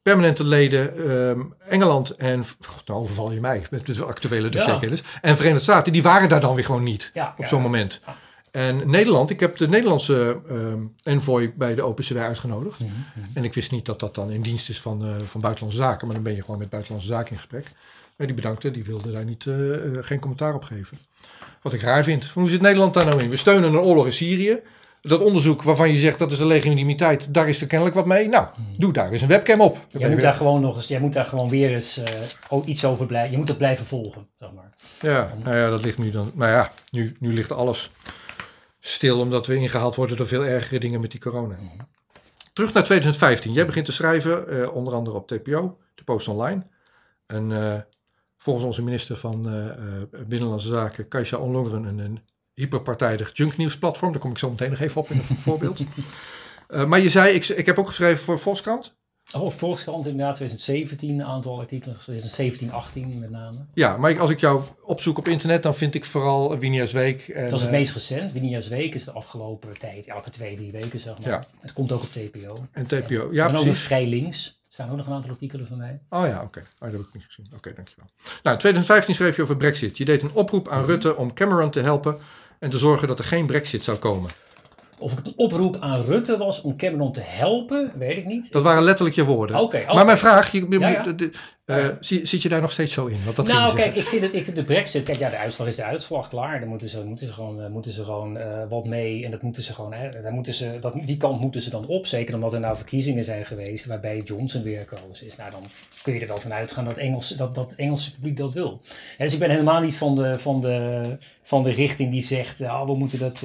permanente 0.03 0.45
leden 0.45 0.97
ehm, 1.11 1.41
Engeland 1.69 2.11
en, 2.11 2.45
nou 2.85 3.01
overval 3.01 3.33
je 3.33 3.41
mij 3.41 3.63
met 3.71 3.87
de 3.87 4.05
actuele 4.05 4.49
dossierkennis, 4.49 5.03
en 5.21 5.37
Verenigde 5.37 5.63
Staten, 5.63 5.93
die 5.93 6.03
waren 6.03 6.29
daar 6.29 6.41
dan 6.41 6.55
weer 6.55 6.65
gewoon 6.65 6.83
niet 6.83 7.11
Ja, 7.15 7.35
op 7.39 7.47
zo'n 7.47 7.59
ja. 7.59 7.65
moment. 7.65 8.01
En 8.51 8.91
Nederland, 8.91 9.31
ik 9.31 9.41
heb 9.41 9.57
de 9.57 9.69
Nederlandse 9.69 10.41
ehm, 10.49 10.81
envoy 11.03 11.53
bij 11.57 11.75
de 11.75 11.87
OPCW 11.87 12.17
uitgenodigd. 12.17 12.81
Mhm, 12.81 12.91
En 13.35 13.45
ik 13.45 13.55
wist 13.55 13.71
niet 13.71 13.87
dat 13.87 14.01
dat 14.01 14.15
dan 14.15 14.31
in 14.31 14.43
dienst 14.43 14.69
is 14.69 14.81
van, 14.81 15.05
eh, 15.05 15.11
van 15.27 15.41
Buitenlandse 15.41 15.83
Zaken. 15.83 16.07
Maar 16.07 16.15
dan 16.15 16.25
ben 16.25 16.35
je 16.35 16.41
gewoon 16.41 16.59
met 16.59 16.71
Buitenlandse 16.71 17.11
Zaken 17.11 17.31
in 17.31 17.37
gesprek. 17.37 17.67
Maar 18.17 18.27
die 18.27 18.37
bedankte, 18.37 18.71
die 18.71 18.85
wilde 18.85 19.13
daar 19.13 19.25
niet, 19.25 19.47
eh, 19.47 19.75
eh, 19.75 20.05
geen 20.05 20.21
commentaar 20.21 20.55
op 20.55 20.65
geven. 20.65 20.99
Wat 21.63 21.73
ik 21.73 21.81
raar 21.81 22.05
vind. 22.05 22.27
Hoe 22.27 22.49
zit 22.49 22.61
Nederland 22.61 22.95
daar 22.95 23.05
nou 23.05 23.23
in? 23.23 23.31
We 23.31 23.37
steunen 23.37 23.73
een 23.73 23.79
oorlog 23.79 24.07
in 24.07 24.13
Syrië. 24.13 24.61
Dat 25.09 25.21
onderzoek 25.21 25.63
waarvan 25.63 25.89
je 25.93 25.99
zegt 25.99 26.19
dat 26.19 26.33
is 26.33 26.39
de 26.39 26.47
legitimiteit, 26.47 27.35
daar 27.35 27.49
is 27.49 27.61
er 27.61 27.67
kennelijk 27.67 27.97
wat 27.97 28.07
mee. 28.07 28.29
Nou, 28.29 28.47
doe 28.79 28.93
daar 28.93 29.11
eens 29.13 29.23
een 29.23 29.29
webcam 29.29 29.61
op. 29.61 29.79
Je 29.89 29.99
moet 29.99 30.09
weer- 30.09 30.21
daar 30.21 30.33
gewoon 30.35 30.61
nog 30.61 30.77
eens, 30.77 30.89
jij 30.89 31.01
moet 31.01 31.13
daar 31.13 31.25
gewoon 31.25 31.49
weer 31.49 31.75
eens 31.75 31.97
eh, 32.51 32.59
iets 32.65 32.85
over 32.85 33.07
blijven. 33.07 33.31
Je 33.31 33.37
moet 33.37 33.49
het 33.49 33.59
blijven 33.59 33.87
volgen, 33.87 34.29
zeg 34.39 34.53
maar. 34.53 34.75
Ja, 35.01 35.35
nou 35.45 35.57
ja, 35.57 35.71
dat 35.71 35.85
ligt 35.85 35.99
nu 35.99 36.11
dan. 36.11 36.33
Maar 36.35 36.51
ja, 36.51 36.73
nu, 36.91 37.17
nu 37.21 37.33
ligt 37.35 37.53
alles 37.53 37.91
stil 38.81 39.19
omdat 39.21 39.47
we 39.47 39.57
ingehaald 39.57 39.95
worden 39.95 40.17
door 40.17 40.27
veel 40.27 40.45
ergere 40.45 40.81
dingen 40.81 41.01
met 41.01 41.11
die 41.11 41.21
corona. 41.21 41.57
Terug 42.53 42.73
naar 42.73 42.85
2015. 42.85 43.53
Jij 43.53 43.67
begint 43.67 43.85
te 43.87 43.93
schrijven, 43.93 44.49
eh, 44.49 44.75
onder 44.75 44.95
andere 44.95 45.17
op 45.17 45.27
TPO, 45.29 45.79
de 45.95 46.05
Post 46.05 46.29
Online. 46.29 46.63
En 47.27 47.53
eh, 47.53 47.81
volgens 48.39 48.65
onze 48.65 48.83
minister 48.83 49.17
van 49.17 49.43
Binnenlandse 50.27 50.69
Zaken, 50.69 51.09
Kajsa 51.09 51.37
Onlongeren, 51.37 51.85
een, 51.85 51.99
een 51.99 52.21
hyperpartijdig 52.61 53.31
junknieuwsplatform. 53.33 54.13
Daar 54.13 54.21
kom 54.21 54.31
ik 54.31 54.39
zo 54.39 54.51
meteen 54.51 54.71
nog 54.71 54.81
even 54.81 55.01
op 55.01 55.09
in 55.11 55.17
een 55.17 55.37
voorbeeld. 55.47 55.81
Eh, 56.69 56.85
maar 56.85 57.01
je 57.01 57.09
zei, 57.11 57.35
ik, 57.35 57.47
ik 57.49 57.67
heb 57.67 57.79
ook 57.79 57.89
geschreven 57.89 58.25
voor 58.25 58.39
Volkskrant. 58.39 58.95
Oh, 59.35 59.51
Volkskrant 59.51 60.07
inderdaad, 60.07 60.35
2017, 60.35 61.19
een 61.19 61.27
aantal 61.27 61.59
artikelen, 61.61 61.99
2017, 61.99 62.73
18 62.73 63.19
met 63.19 63.31
name. 63.31 63.59
Ja, 63.75 63.97
maar 63.97 64.11
ik- 64.11 64.19
als 64.19 64.31
ik 64.31 64.41
jou 64.41 64.63
opzoek 64.83 65.19
op 65.19 65.29
internet, 65.29 65.63
dan 65.63 65.75
vind 65.75 65.95
ik 65.95 66.05
vooral 66.05 66.59
Winia's 66.59 66.93
Week. 66.93 67.29
En, 67.29 67.45
Dat 67.45 67.53
is 67.53 67.61
het 67.61 67.71
eh, 67.71 67.77
meest 67.79 67.93
recent. 67.95 68.33
Winia's 68.33 68.69
Week 68.69 68.95
is 68.95 69.05
de 69.05 69.13
afgelopen 69.13 69.79
tijd, 69.79 70.07
elke 70.07 70.31
twee, 70.31 70.57
drie 70.57 70.73
weken 70.73 71.01
zeg 71.01 71.19
maar. 71.19 71.29
Ja. 71.29 71.47
Het 71.61 71.73
komt 71.73 71.93
ook 71.93 72.03
op 72.03 72.13
TPO. 72.13 72.67
en 72.73 72.87
TPO. 72.87 73.29
Ja, 73.33 73.43
en 73.43 73.49
ook 73.49 73.53
nog 73.55 73.63
precies. 73.63 73.83
vrij 73.83 74.07
links. 74.07 74.47
Er 74.67 74.73
staan 74.83 74.91
ook 74.91 74.97
nog 74.97 75.07
een 75.07 75.13
aantal 75.13 75.31
artikelen 75.31 75.67
van 75.67 75.77
mij. 75.77 76.01
Oh 76.11 76.27
ja, 76.27 76.43
oké. 76.43 76.59
Oh, 76.59 76.65
dat 76.79 76.93
heb 76.93 77.01
ik 77.01 77.15
niet 77.15 77.25
gezien. 77.25 77.47
Oké, 77.57 77.73
dankjewel. 77.75 78.07
Nou, 78.43 78.55
in 78.55 78.61
2015 78.61 79.15
schreef 79.15 79.37
je 79.37 79.43
over 79.43 79.57
Brexit. 79.57 79.97
Je 79.99 80.05
deed 80.05 80.23
een 80.23 80.33
oproep 80.33 80.69
aan 80.69 80.85
Rutte 80.85 81.17
om 81.17 81.35
Cameron 81.35 81.71
te 81.71 81.81
helpen 81.81 82.19
en 82.59 82.71
te 82.71 82.79
zorgen 82.79 83.09
dat 83.09 83.19
er 83.19 83.25
geen 83.25 83.47
Brexit 83.47 83.85
zou 83.85 83.99
komen. 83.99 84.31
Of 84.99 85.15
het 85.15 85.27
een 85.27 85.33
oproep 85.37 85.77
aan 85.81 86.01
Rutte 86.03 86.37
was 86.39 86.61
om 86.61 86.77
Cameron 86.77 87.13
te 87.13 87.21
helpen, 87.25 87.93
weet 87.99 88.17
ik 88.17 88.25
niet. 88.25 88.53
Dat 88.53 88.63
waren 88.63 88.83
letterlijk 88.83 89.17
je 89.17 89.25
woorden. 89.25 89.61
Oké, 89.61 89.85
oh. 89.89 89.95
Maar 89.95 90.05
mijn 90.05 90.19
vraag, 90.19 90.53
je, 90.53 90.67
je- 90.71 90.79
Ja, 90.79 90.89
ja. 90.89 91.03
de- 91.03 91.15
de- 91.15 91.31
eh, 91.65 91.87
zit 92.01 92.43
je 92.43 92.49
daar 92.49 92.61
nog 92.61 92.73
steeds 92.73 92.93
zo 92.93 93.07
in? 93.07 93.17
Want 93.25 93.37
dat 93.37 93.47
nou, 93.47 93.71
je 93.71 93.75
kijk, 93.83 93.95
zeggen. 93.95 94.01
ik 94.03 94.07
vind, 94.09 94.23
het, 94.23 94.35
ik 94.35 94.45
vind 94.45 94.57
de 94.57 94.65
brexit... 94.65 95.03
Kijk, 95.05 95.19
ja, 95.19 95.31
de 95.31 95.37
uitslag 95.37 95.67
is 95.69 95.77
de 95.77 95.85
uitslag, 95.85 96.29
klaar. 96.29 96.59
Daar 96.61 96.69
moeten 96.69 96.89
ze, 96.89 97.05
moeten 97.05 97.27
ze 97.27 97.33
gewoon, 97.33 97.63
eh, 97.63 97.69
moeten 97.69 97.93
ze 97.93 98.05
gewoon 98.05 98.37
eh, 98.39 98.63
wat 98.69 98.85
mee. 98.85 99.25
En 99.25 99.31
dat 99.31 99.43
moeten 99.43 99.63
ze 99.63 99.75
gewoon... 99.75 99.93
Hè, 99.93 100.21
daar 100.23 100.33
moeten 100.33 100.55
ze, 100.55 100.77
dat, 100.81 100.95
die 101.05 101.17
kant 101.17 101.41
moeten 101.41 101.61
ze 101.61 101.71
dan 101.71 101.87
op. 101.87 102.07
Zeker 102.07 102.35
omdat 102.35 102.53
er 102.53 102.61
nou 102.61 102.77
verkiezingen 102.77 103.25
zijn 103.25 103.45
geweest... 103.47 103.87
waarbij 103.87 104.21
Johnson 104.25 104.63
weer 104.63 104.87
gekozen 104.89 105.27
is. 105.27 105.37
Nou, 105.37 105.51
dan 105.51 105.63
kun 106.03 106.15
je 106.15 106.21
er 106.21 106.27
wel 106.27 106.41
van 106.41 106.53
uitgaan 106.53 106.85
dat, 106.85 106.97
Engels, 106.99 107.29
dat 107.29 107.55
dat 107.55 107.73
Engelse 107.73 108.13
publiek 108.15 108.37
dat 108.37 108.53
wil. 108.53 108.81
Dus 109.19 109.33
ik 109.33 109.39
ben 109.39 109.51
helemaal 109.51 109.81
niet 109.81 109.97
van 109.97 110.15
de, 110.15 110.39
van 110.39 110.61
de, 110.61 111.03
van 111.43 111.63
de 111.63 111.71
richting 111.71 112.11
die 112.11 112.23
zegt... 112.23 112.61
ah, 112.63 112.87
we 112.87 112.97
moeten 112.97 113.19
dat... 113.19 113.39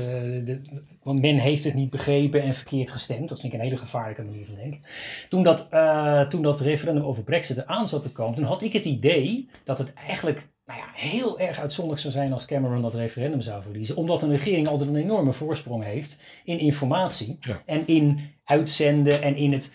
de, 0.44 0.62
want 1.04 1.22
men 1.22 1.38
heeft 1.38 1.64
het 1.64 1.74
niet 1.74 1.90
begrepen 1.90 2.42
en 2.42 2.54
verkeerd 2.54 2.90
gestemd. 2.92 3.30
Dat 3.30 3.40
vind 3.40 3.54
ik 3.54 3.60
een 3.60 3.66
hele 3.66 3.78
gevaarlijke 3.78 4.24
manier 4.24 4.46
van 4.46 4.56
denken. 4.56 4.82
Toen 5.30 5.44
dat, 5.44 5.68
eh, 5.70 6.22
toen 6.22 6.42
dat 6.42 6.60
referendum 6.60 7.04
over 7.04 7.24
Brexit 7.24 7.58
eraan 7.58 7.88
zat 7.88 8.02
te 8.02 8.12
komen, 8.12 8.36
toen 8.36 8.46
had 8.46 8.62
ik 8.62 8.74
het 8.74 8.86
idee 8.86 9.50
dat 9.64 9.78
het 9.78 9.94
eigenlijk 9.94 10.50
nou 10.66 10.80
ja, 10.80 10.86
heel 10.94 11.40
erg 11.40 11.60
uitzonderlijk 11.60 12.02
zou 12.02 12.14
zijn 12.14 12.34
als 12.34 12.46
Cameron 12.46 12.82
dat 12.82 12.94
referendum 12.94 13.42
zou 13.42 13.62
verliezen. 13.64 13.96
Omdat 13.96 14.22
een 14.22 14.30
regering 14.30 14.68
altijd 14.68 14.90
een 14.90 14.96
enorme 14.96 15.34
voorsprong 15.34 15.84
heeft 15.84 16.20
in 16.44 16.60
informatie 16.60 17.38
Ja. 17.40 17.62
en 17.66 17.88
in 17.88 18.20
uitzenden 18.44 19.22
en 19.22 19.36
in 19.36 19.52
het, 19.52 19.72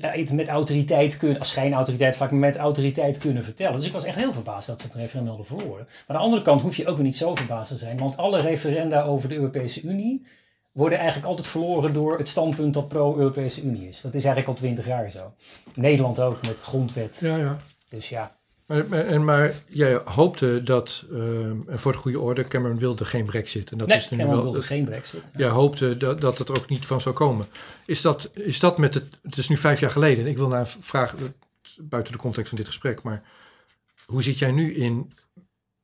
eh, 0.00 0.30
met 0.30 0.48
autoriteit 0.48 1.16
kunnen, 1.16 1.38
als 1.38 1.50
schijnautoriteit 1.50 2.16
vaak 2.16 2.30
met 2.30 2.56
autoriteit 2.56 3.18
kunnen 3.18 3.44
vertellen. 3.44 3.76
Dus 3.76 3.86
ik 3.86 3.92
was 3.92 4.04
echt 4.04 4.16
heel 4.16 4.32
verbaasd 4.32 4.66
dat 4.66 4.80
ze 4.80 4.86
het 4.86 4.96
referendum 4.96 5.34
hadden 5.34 5.46
verloren. 5.58 5.86
Maar 5.86 6.04
aan 6.06 6.16
de 6.16 6.22
andere 6.22 6.42
kant 6.42 6.62
hoef 6.62 6.76
je 6.76 6.86
ook 6.86 6.96
weer 6.96 7.04
niet 7.04 7.16
zo 7.16 7.34
verbaasd 7.34 7.70
te 7.70 7.78
zijn, 7.78 7.98
want 7.98 8.16
alle 8.16 8.40
referenda 8.40 9.02
over 9.02 9.28
de 9.28 9.34
Europese 9.34 9.82
Unie 9.82 10.26
worden 10.74 10.98
eigenlijk 10.98 11.28
altijd 11.28 11.46
verloren 11.46 11.92
door 11.92 12.18
het 12.18 12.28
standpunt 12.28 12.74
dat 12.74 12.88
pro-Europese 12.88 13.62
Unie 13.62 13.88
is. 13.88 14.00
Dat 14.00 14.14
is 14.14 14.24
eigenlijk 14.24 14.48
al 14.48 14.54
twintig 14.54 14.86
jaar 14.86 15.10
zo. 15.10 15.34
Nederland 15.74 16.20
ook 16.20 16.46
met 16.46 16.60
grondwet. 16.60 17.18
Ja, 17.20 17.36
ja. 17.36 17.58
Dus 17.88 18.08
ja, 18.08 18.36
Maar, 18.66 18.86
maar, 18.88 19.06
en, 19.06 19.24
maar 19.24 19.54
jij 19.68 20.00
hoopte 20.04 20.62
dat, 20.62 21.04
ehm, 21.10 21.60
en 21.68 21.78
voor 21.78 21.92
de 21.92 21.98
goede 21.98 22.20
orde, 22.20 22.44
Cameron 22.44 22.78
wilde 22.78 23.04
geen 23.04 23.24
brexit. 23.24 23.70
En 23.70 23.78
dat 23.78 23.88
nee, 23.88 23.96
is 23.96 24.10
nu 24.10 24.16
Cameron 24.16 24.42
wel. 24.42 24.52
wilde 24.52 24.66
geen 24.66 24.84
brexit. 24.84 25.22
Jij 25.36 25.48
hoopte 25.48 25.96
dat, 25.96 26.20
dat 26.20 26.38
het 26.38 26.48
er 26.48 26.56
ook 26.56 26.68
niet 26.68 26.86
van 26.86 27.00
zou 27.00 27.14
komen. 27.14 27.46
Is 27.86 28.00
dat, 28.00 28.30
is 28.32 28.58
dat 28.58 28.78
met 28.78 28.94
het, 28.94 29.04
het 29.22 29.36
is 29.36 29.48
nu 29.48 29.56
vijf 29.56 29.80
jaar 29.80 29.90
geleden. 29.90 30.26
Ik 30.26 30.36
wil 30.36 30.48
naar 30.48 30.68
vragen, 30.68 31.18
eh, 31.18 31.24
buiten 31.80 32.12
de 32.12 32.18
context 32.18 32.48
van 32.48 32.58
dit 32.58 32.66
gesprek, 32.66 33.02
maar 33.02 33.22
hoe 34.06 34.22
zit 34.22 34.38
jij 34.38 34.50
nu 34.50 34.74
in 34.74 35.12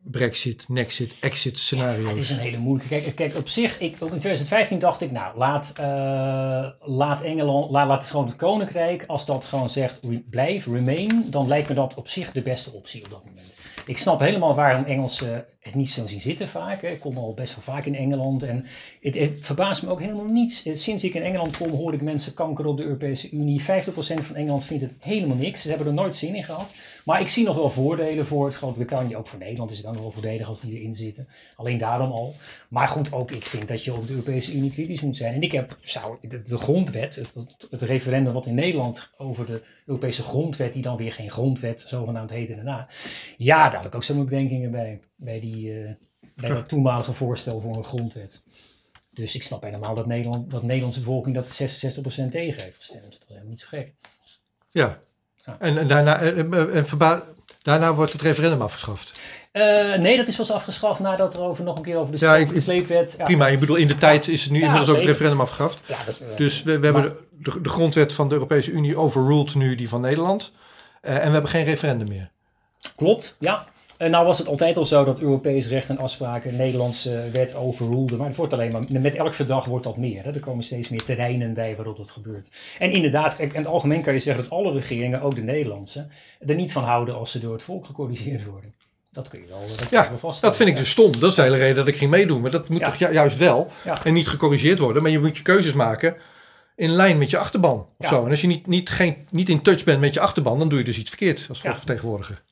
Brexit, 0.03 0.69
Nexit, 0.69 1.13
exit 1.21 1.59
scenario's? 1.59 2.09
Het 2.09 2.19
is 2.19 2.31
een 2.31 2.39
hele 2.39 2.59
moeilijke. 2.59 3.01
Kijk, 3.01 3.15
kijk 3.17 3.37
op 3.37 3.49
zich, 3.49 3.81
ik, 3.81 3.93
ook 3.93 4.13
in 4.13 4.19
2015 4.19 4.79
dacht 4.79 5.01
ik, 5.01 5.11
nou, 5.11 5.39
laat, 5.39 5.73
eh, 5.77 6.71
laat 6.81 7.23
Engeland, 7.23 7.71
laat, 7.71 7.87
laat 7.89 8.03
het 8.03 8.11
gewoon 8.11 8.27
het 8.27 8.37
Koninkrijk, 8.37 9.05
als 9.07 9.27
dat 9.27 9.47
gewoon 9.47 9.69
zegt, 9.69 10.01
re- 10.03 10.23
blijf, 10.31 10.67
remain, 10.67 11.27
dan 11.31 11.49
lijkt 11.49 11.69
me 11.69 11.75
dat 11.75 11.95
op 11.95 12.09
zich 12.09 12.33
de 12.33 12.43
beste 12.43 12.73
optie 12.73 13.05
op 13.05 13.11
dat 13.11 13.25
moment. 13.25 13.53
Ik 13.87 13.99
snap 13.99 14.21
helemaal 14.21 14.55
waarom 14.55 14.85
Engelsen 14.85 15.45
het 15.61 15.75
niet 15.75 15.91
zo 15.91 16.07
zien 16.07 16.21
zitten 16.21 16.49
vaak. 16.49 16.83
Ik 16.83 17.01
kom 17.01 17.17
al 17.17 17.35
best 17.35 17.55
wel 17.55 17.65
vaak 17.65 17.85
in 17.85 17.95
Engeland 17.95 18.43
en 18.43 18.67
het, 19.01 19.19
het 19.19 19.39
verbaast 19.41 19.83
me 19.83 19.91
ook 19.91 20.01
helemaal 20.01 20.27
niets. 20.27 20.65
Eh, 20.65 20.75
Sinds 20.75 21.05
ik 21.05 21.15
in 21.15 21.23
Engeland 21.23 21.57
kom, 21.57 21.71
hoor 21.71 21.95
ik 21.95 22.03
mensen 22.03 22.35
kanker 22.35 22.67
op 22.67 22.77
de 22.77 22.83
Europese 22.83 23.31
Unie. 23.31 23.61
50% 23.61 23.65
van 24.25 24.37
Engeland 24.37 24.65
vindt 24.65 24.83
het 24.83 24.93
helemaal 24.99 25.37
niks. 25.37 25.63
Ze 25.63 25.69
hebben 25.69 25.87
er 25.87 25.95
nooit 25.95 26.17
zin 26.17 26.35
in 26.35 26.45
gehad. 26.45 26.75
Maar 27.05 27.21
ik 27.21 27.29
zie 27.29 27.45
nog 27.45 27.57
wel 27.57 27.71
voordelen 27.71 28.27
voor 28.27 28.47
het 28.47 28.57
Groot-Brittannië. 28.57 29.17
Ook 29.17 29.27
voor 29.27 29.39
Nederland 29.39 29.71
is 29.71 29.77
het 29.77 29.87
dan 29.87 29.95
nog 29.95 30.03
wel 30.03 30.13
voordelig 30.13 30.49
als 30.49 30.61
die 30.61 30.79
erin 30.79 30.95
zitten. 30.95 31.29
Alleen 31.57 31.79
daarom 31.79 32.11
al. 32.11 32.35
Maar 32.69 32.89
goed, 32.89 33.13
ook 33.13 33.31
ik 33.31 33.47
vind 33.47 33.69
dat 33.69 33.85
je 33.85 33.95
op 33.95 34.07
de 34.07 34.13
Europese 34.13 34.55
Unie 34.55 34.71
kritisch 34.71 35.01
moet 35.01 35.17
zijn. 35.17 35.35
En 35.35 35.43
ik 35.43 35.53
heb, 35.53 35.77
zou, 35.81 36.17
de, 36.29 36.59
grondwet, 36.59 37.15
het, 37.15 37.35
het, 37.71 37.83
referendum 37.83 38.33
wat 38.33 38.47
in 38.47 38.55
Nederland 38.55 39.11
over 39.17 39.47
de 39.47 39.63
Europese 39.87 40.23
grondwet, 40.23 40.73
die 40.73 40.83
dan 40.83 40.97
weer 40.97 41.13
geen 41.13 41.31
grondwet 41.31 41.81
zogenaamd 41.81 42.31
heette 42.31 42.55
daarna. 42.55 42.89
Ja, 43.37 43.69
daar 43.69 43.77
had 43.77 43.87
ik 43.87 43.95
ook 43.95 44.05
zo'n 44.05 44.25
bedenkingen 44.25 44.71
bij. 44.71 45.01
Bij, 45.23 45.41
die, 45.41 45.73
eh, 45.73 45.91
bij 46.37 46.49
dat 46.51 46.69
toenmalige 46.69 47.13
voorstel 47.13 47.61
voor 47.61 47.77
een 47.77 47.85
grondwet. 47.85 48.43
Dus 49.11 49.35
ik 49.35 49.43
snap 49.43 49.63
helemaal 49.63 49.95
dat, 49.95 50.07
Nederland, 50.07 50.51
dat 50.51 50.61
de 50.61 50.67
Nederlandse 50.67 51.01
bevolking 51.01 51.35
dat 51.35 51.47
66% 51.49 52.31
tegen 52.31 52.63
heeft 52.63 52.77
gestemd. 52.77 53.03
Dat 53.03 53.13
is 53.21 53.29
helemaal 53.29 53.49
niet 53.51 53.61
zo 53.61 53.67
gek. 53.69 53.93
Ja. 54.71 54.99
En, 55.59 55.79
en, 55.79 55.89
daarna, 55.89 56.21
en, 56.21 56.53
en- 56.55 56.73
en 56.73 56.87
verba- 56.87 57.25
daarna 57.63 57.95
wordt 57.95 58.13
het 58.13 58.23
referendum 58.23 58.63
afgeschaft. 58.63 59.21
Eh, 59.53 59.95
nee, 59.99 60.17
dat 60.17 60.29
is 60.29 60.37
pas 60.37 60.51
afgeschaft 60.53 61.01
nadat 61.01 61.35
er 61.35 61.41
over 61.41 61.65
nog 61.65 61.77
een 61.77 61.83
keer 61.83 61.97
over 61.97 62.13
de, 62.19 62.25
Ja, 62.25 62.37
ik- 62.37 62.49
de 62.53 62.61
sleepwet. 62.61 63.15
Ja, 63.19 63.25
Prima, 63.25 63.47
ik 63.49 63.61
bedoel, 63.61 63.77
in 63.77 63.89
de 63.89 63.97
tijd 63.97 64.29
is 64.29 64.43
het 64.43 64.53
nu 64.53 64.59
Ja, 64.59 64.65
inmiddels 64.65 64.91
ook 64.91 64.97
het 64.97 65.07
referendum 65.07 65.41
afgeschaft. 65.41 65.79
Ja, 65.87 66.05
dat, 66.07 66.19
eh, 66.19 66.37
Dus 66.37 66.63
we, 66.63 66.79
we 66.79 66.85
hebben 66.85 67.17
de, 67.31 67.69
grondwet 67.69 68.13
van 68.15 68.29
de 68.29 68.35
Europese 68.35 68.71
Unie 68.71 68.97
overruled 68.97 69.55
nu 69.55 69.75
die 69.75 69.89
van 69.89 70.01
Nederland. 70.01 70.53
Eh, 71.01 71.15
en 71.15 71.27
we 71.27 71.33
hebben 71.33 71.51
geen 71.51 71.65
referendum 71.65 72.09
meer. 72.09 72.31
Klopt, 72.97 73.37
ja. 73.41 73.67
En 74.01 74.11
nou 74.11 74.27
was 74.27 74.39
het 74.39 74.47
altijd 74.47 74.77
al 74.77 74.85
zo 74.85 75.05
dat 75.05 75.21
Europees 75.21 75.69
recht 75.69 75.89
en 75.89 75.99
afspraken 75.99 76.57
Nederlandse 76.57 77.31
wet 77.33 77.55
overruleden. 77.55 78.19
Maar 78.19 78.27
het 78.27 78.37
wordt 78.37 78.53
alleen 78.53 78.73
maar, 78.73 78.83
met 79.01 79.15
elk 79.15 79.35
verdrag 79.35 79.65
wordt 79.65 79.85
dat 79.85 79.97
meer. 79.97 80.25
Hè. 80.25 80.31
Er 80.31 80.41
komen 80.41 80.65
steeds 80.65 80.89
meer 80.89 81.03
terreinen 81.03 81.55
bij 81.55 81.77
waarop 81.77 81.97
dat 81.97 82.11
gebeurt. 82.11 82.51
En 82.79 82.91
inderdaad, 82.93 83.39
in 83.39 83.51
het 83.53 83.67
algemeen 83.67 84.03
kan 84.03 84.13
je 84.13 84.19
zeggen 84.19 84.43
dat 84.43 84.53
alle 84.53 84.73
regeringen, 84.73 85.21
ook 85.23 85.35
de 85.35 85.43
Nederlandse, 85.43 86.07
er 86.47 86.55
niet 86.55 86.73
van 86.73 86.85
houden 86.85 87.15
als 87.15 87.31
ze 87.31 87.41
door 87.41 87.53
het 87.53 87.63
volk 87.63 87.87
gecorrigeerd 87.87 88.45
worden. 88.45 88.75
Dat 89.13 89.29
kun 89.29 89.41
je 89.41 89.47
wel, 89.49 89.59
dat 89.77 89.81
je 89.91 89.97
Ja, 89.97 90.11
wel 90.21 90.35
dat 90.41 90.57
vind 90.57 90.69
ik 90.69 90.77
dus 90.77 90.91
stom. 90.91 91.13
Dat 91.21 91.31
is 91.31 91.35
de 91.35 91.43
hele 91.43 91.57
reden 91.57 91.77
dat 91.77 91.87
ik 91.87 91.97
ging 91.97 92.11
meedoen. 92.11 92.41
Maar 92.41 92.51
dat 92.51 92.69
moet 92.69 92.81
Ja. 92.81 92.87
toch 92.87 92.97
ju- 92.97 93.13
juist 93.13 93.39
wel. 93.39 93.71
Ja. 93.85 94.05
En 94.05 94.13
niet 94.13 94.29
gecorrigeerd 94.29 94.79
worden. 94.79 95.03
Maar 95.03 95.11
je 95.11 95.19
moet 95.21 95.37
je 95.37 95.43
keuzes 95.43 95.73
maken 95.73 96.17
in 96.77 96.91
lijn 96.91 97.19
met 97.19 97.31
je 97.31 97.39
achterban. 97.39 97.79
Of 97.81 97.87
Ja. 97.99 98.09
zo. 98.09 98.25
En 98.25 98.31
als 98.31 98.41
je 98.41 98.47
niet, 98.47 98.67
niet, 98.67 98.91
geen, 98.91 99.17
niet 99.31 99.49
in 99.49 99.63
touch 99.63 99.85
bent 99.85 100.01
met 100.01 100.15
je 100.15 100.21
achterban, 100.21 100.59
dan 100.59 100.69
doe 100.69 100.79
je 100.79 100.85
dus 100.85 100.99
iets 100.99 101.09
verkeerd 101.09 101.47
als 101.49 101.61
volksvertegenwoordiger. 101.61 102.43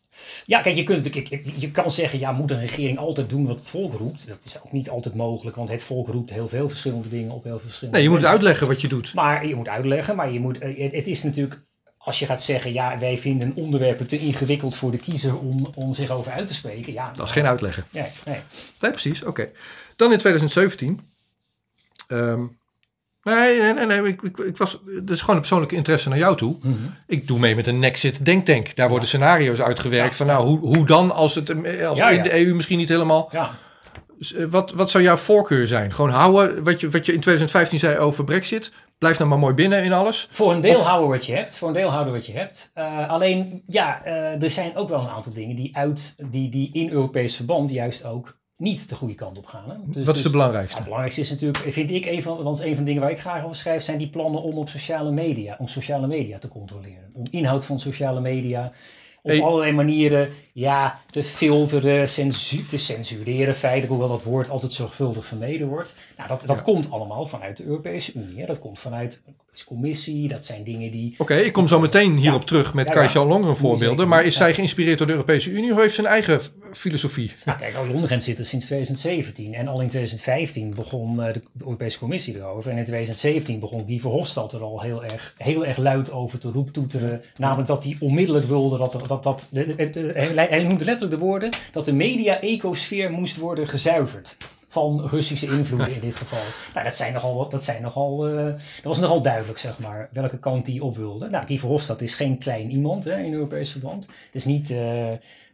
Ja, 0.45 0.61
kijk, 0.61 0.77
je, 0.77 0.83
kunt 0.83 1.05
natuurlijk, 1.05 1.47
je 1.59 1.71
kan 1.71 1.91
zeggen, 1.91 2.19
ja, 2.19 2.33
moet 2.33 2.51
een 2.51 2.61
regering 2.61 2.99
altijd 2.99 3.31
doen 3.31 3.47
wat 3.47 3.59
het 3.59 3.69
volk 3.69 3.95
roept? 3.95 4.29
Dat 4.29 4.45
is 4.45 4.63
ook 4.63 4.73
niet 4.73 4.91
altijd 4.91 5.15
mogelijk, 5.15 5.57
want 5.57 5.69
het 5.69 5.83
volk 5.83 6.09
roept 6.09 6.31
heel 6.31 6.49
veel 6.49 6.69
verschillende 6.69 7.09
dingen 7.09 7.31
op 7.31 7.45
heel 7.45 7.53
veel 7.53 7.67
verschillende 7.67 8.01
Nee, 8.01 8.09
je 8.09 8.15
moet 8.15 8.25
uitleggen 8.25 8.67
wat 8.67 8.81
je 8.81 8.89
doet. 8.89 9.15
Maar 9.15 9.47
je 9.47 9.55
moet 9.55 9.69
uitleggen, 9.69 10.17
maar 10.17 10.33
je 10.33 10.41
moet, 10.41 10.59
eh, 10.59 10.79
het, 10.79 10.93
het 10.93 11.07
is 11.07 11.23
natuurlijk, 11.23 11.61
als 11.99 12.19
je 12.19 12.27
gaat 12.27 12.43
zeggen, 12.43 12.73
ja, 12.73 12.99
wij 12.99 13.19
vinden 13.19 13.53
onderwerpen 13.55 14.07
te 14.07 14.19
ingewikkeld 14.19 14.77
voor 14.77 14.91
de 14.91 14.99
kiezer 14.99 15.39
om, 15.39 15.67
om 15.75 15.95
zich 15.95 16.11
over 16.11 16.33
uit 16.33 16.49
te 16.49 16.55
spreken. 16.55 16.93
Ja, 16.93 17.13
Dat 17.13 17.27
is 17.27 17.33
geen 17.33 17.47
uitleggen. 17.47 17.85
Nee, 17.91 18.07
nee. 18.25 18.41
Nee, 18.81 18.91
precies. 18.91 19.25
Oké. 19.25 19.51
Dan 19.97 20.13
in 20.13 20.19
2017. 20.19 21.01
Ehm, 22.09 22.45
nee, 23.35 23.61
nee, 23.61 23.73
nee. 23.75 23.87
nee 23.87 24.03
ik, 24.13 24.23
ik, 24.23 24.39
ik 24.39 24.57
was, 24.57 24.79
dat 25.01 25.11
is 25.15 25.21
gewoon 25.21 25.35
een 25.35 25.41
persoonlijke 25.41 25.77
interesse 25.77 26.09
naar 26.09 26.19
jou 26.19 26.37
toe. 26.37 26.57
Mhm. 26.63 26.75
Ik 27.07 27.27
doe 27.27 27.39
mee 27.39 27.55
met 27.57 27.67
een 27.67 27.79
Nexit 27.79 28.25
Denktank. 28.25 28.77
Daar 28.77 28.89
worden 28.89 29.09
scenario's 29.09 29.61
uitgewerkt 29.61 30.17
van 30.17 30.27
nou, 30.27 30.47
hoe, 30.47 30.59
hoe 30.59 30.87
dan 30.87 31.11
als 31.11 31.35
het 31.35 31.51
eh, 31.51 31.89
als 31.89 31.99
Ja, 31.99 32.11
in 32.11 32.23
de 32.23 32.47
EU 32.47 32.55
misschien 32.55 32.79
niet 32.79 32.89
helemaal. 32.89 33.29
Ja. 33.33 33.51
Dus, 34.19 34.35
eh, 34.35 34.45
Wat, 34.51 34.73
wat 34.73 34.91
zou 34.91 35.05
jouw 35.05 35.17
voorkeur 35.17 35.67
zijn? 35.67 35.93
Gewoon 35.93 36.11
houden 36.11 36.65
wat 36.65 36.81
je, 36.81 36.91
wat 36.91 37.07
je 37.07 37.13
in 37.13 37.21
2015 37.21 37.79
zei 37.79 37.99
over 37.99 38.25
Brexit. 38.25 38.73
Blijf 38.99 39.19
nou 39.19 39.31
maar 39.31 39.39
mooi 39.39 39.55
binnen 39.55 39.85
in 39.85 39.93
alles. 39.93 40.29
Voor 40.31 40.53
een 40.53 40.61
deel 40.61 40.77
Of- 40.77 40.85
houden 40.85 41.09
wat 41.09 41.27
je 41.27 41.35
hebt. 41.35 41.59
Voor 41.59 41.69
een 41.69 41.75
deel 41.75 41.91
houden 41.91 42.13
wat 42.13 42.27
je 42.27 42.33
hebt. 42.33 42.71
Eh, 42.75 43.09
alleen, 43.09 43.63
ja, 43.67 44.05
er 44.41 44.51
zijn 44.51 44.77
ook 44.77 44.89
wel 44.89 45.01
een 45.01 45.09
aantal 45.09 45.33
dingen 45.33 45.57
die, 45.57 45.77
uit, 45.77 46.17
die, 46.31 46.49
die 46.49 46.71
in 46.73 46.91
Europees 46.91 47.37
verband 47.37 47.71
juist 47.71 48.05
ook 48.05 48.38
niet 48.59 48.89
de 48.89 48.95
goede 48.95 49.15
kant 49.15 49.39
op 49.39 49.47
gaan. 49.47 49.65
Hè? 49.71 49.75
Dus, 49.85 49.95
wat 49.95 50.07
is 50.07 50.13
dus- 50.13 50.23
het 50.23 50.33
belangrijkste? 50.33 50.75
Het 50.75 50.85
belangrijkste 50.85 51.21
is 51.21 51.31
natuurlijk, 51.31 51.73
vind 51.73 51.91
ik, 51.91 52.07
een 52.07 52.23
van, 52.23 52.43
want 52.43 52.61
een 52.61 52.75
van 52.75 52.79
de 52.79 52.85
dingen 52.85 53.03
waar 53.03 53.11
ik 53.11 53.21
graag 53.21 53.45
over 53.45 53.57
schrijf, 53.57 53.83
zijn 53.83 53.99
die 53.99 54.09
plannen 54.09 54.43
om 54.43 54.59
op 54.59 54.69
sociale 54.69 55.11
media, 55.11 55.57
om 55.59 55.69
sociale 55.69 56.07
media 56.07 56.39
te 56.39 56.49
controleren. 56.49 57.11
Om 57.15 57.27
inhoud 57.31 57.65
van 57.65 57.81
sociale 57.81 58.21
media 58.21 58.73
op 59.23 59.31
Hey. 59.31 59.43
allerlei 59.43 59.73
manieren 59.73 60.29
ja, 60.59 61.01
te 61.11 61.23
filteren, 61.25 62.09
censu 62.09 62.67
te 62.67 62.79
censureren 62.79 63.55
feitelijk, 63.57 63.91
hoewel 63.91 64.09
dat 64.09 64.23
woord 64.23 64.51
altijd 64.51 64.73
zorgvuldig 64.73 65.25
vermeden 65.25 65.69
wordt. 65.69 65.95
Nou, 66.17 66.29
dat, 66.29 66.43
dat 66.47 66.57
Ja. 66.57 66.63
komt 66.63 66.91
allemaal 66.91 67.27
vanuit 67.27 67.57
de 67.57 67.65
Europese 67.65 68.13
Unie. 68.15 68.41
Hè? 68.41 68.47
Dat 68.47 68.59
komt 68.59 68.79
vanuit 68.79 69.23
de 69.27 69.65
Commissie, 69.65 70.29
dat 70.29 70.47
zijn 70.47 70.65
dingen 70.65 70.91
die... 70.91 71.15
Oké, 71.19 71.35
ik 71.35 71.53
kom 71.53 71.69
zo 71.69 71.81
meteen 71.81 72.17
hierop 72.17 72.45
terug 72.47 72.75
met 72.75 72.95
Ja. 72.95 73.07
Jean 73.07 73.27
Longeren 73.27 73.57
voorbeelden. 73.57 74.09
Maar 74.09 74.25
is 74.25 74.37
zij 74.37 74.55
geïnspireerd 74.55 74.99
door 74.99 75.07
de 75.07 75.13
Europese 75.13 75.51
Unie 75.51 75.73
of 75.73 75.79
heeft 75.79 75.95
ze 75.95 76.01
een 76.01 76.07
eigen 76.07 76.41
filosofie? 76.73 77.33
Nou, 77.45 77.59
kijk, 77.59 77.75
Londres 77.93 78.25
zit 78.25 78.39
er 78.39 78.45
sinds 78.45 78.67
2017 78.67 79.55
en 79.55 79.69
al 79.69 79.81
in 79.81 79.89
2015 79.89 80.75
begon 80.75 81.23
eh, 81.23 81.33
de 81.33 81.43
Europese 81.61 81.99
Commissie 81.99 82.37
erover. 82.37 82.71
En 82.71 82.77
in 82.77 82.85
2017 82.85 83.59
begon 83.61 83.85
Guy 83.87 83.99
Verhofstadt 83.99 84.53
er 84.53 84.63
al 84.63 84.81
heel 84.81 85.05
erg, 85.05 85.35
heel 85.39 85.67
erg 85.67 85.77
luid 85.77 86.13
over 86.13 86.39
te 86.39 86.51
roeptoeteren. 86.51 87.23
Namelijk 87.37 87.69
dat 87.69 87.85
hij 87.85 87.97
onmiddellijk 88.01 88.47
wilde 88.47 88.79
dat, 88.79 88.93
dat, 89.09 89.23
dat 89.23 89.47
de, 89.51 89.75
de- 89.91 90.13
hij 90.49 90.63
noemde 90.63 90.85
letterlijk 90.85 91.21
de 91.21 91.27
woorden 91.27 91.51
dat 91.73 91.85
de 91.85 91.93
media-ecosfeer 91.93 93.11
moest 93.11 93.37
worden 93.37 93.69
gezuiverd. 93.69 94.37
Van 94.71 95.07
Russische 95.07 95.47
invloeden 95.47 95.95
in 95.95 96.01
dit 96.01 96.17
geval. 96.17 96.39
Nou, 96.75 96.85
dat, 96.85 96.97
zijn 96.97 97.13
nogal, 97.13 97.49
dat, 97.49 97.65
zijn 97.65 97.83
nogal, 97.83 98.29
eh, 98.29 98.45
dat 98.45 98.83
was 98.83 98.99
nogal 98.99 99.23
duidelijk, 99.23 99.59
zeg 99.59 99.79
maar, 99.79 100.09
welke 100.13 100.39
kant 100.39 100.67
hij 100.67 100.81
op 100.81 100.97
wilde. 100.97 101.29
Nou, 101.29 101.47
Guy 101.47 101.59
Verhofstadt 101.59 102.03
is 102.03 102.15
geen 102.15 102.39
klein 102.39 102.71
iemand 102.71 103.05
hè, 103.05 103.19
in 103.23 103.33
Europees 103.33 103.71
verband. 103.71 104.07
Het 104.07 104.35
is 104.35 104.45
niet 104.45 104.71
eh 104.71 105.09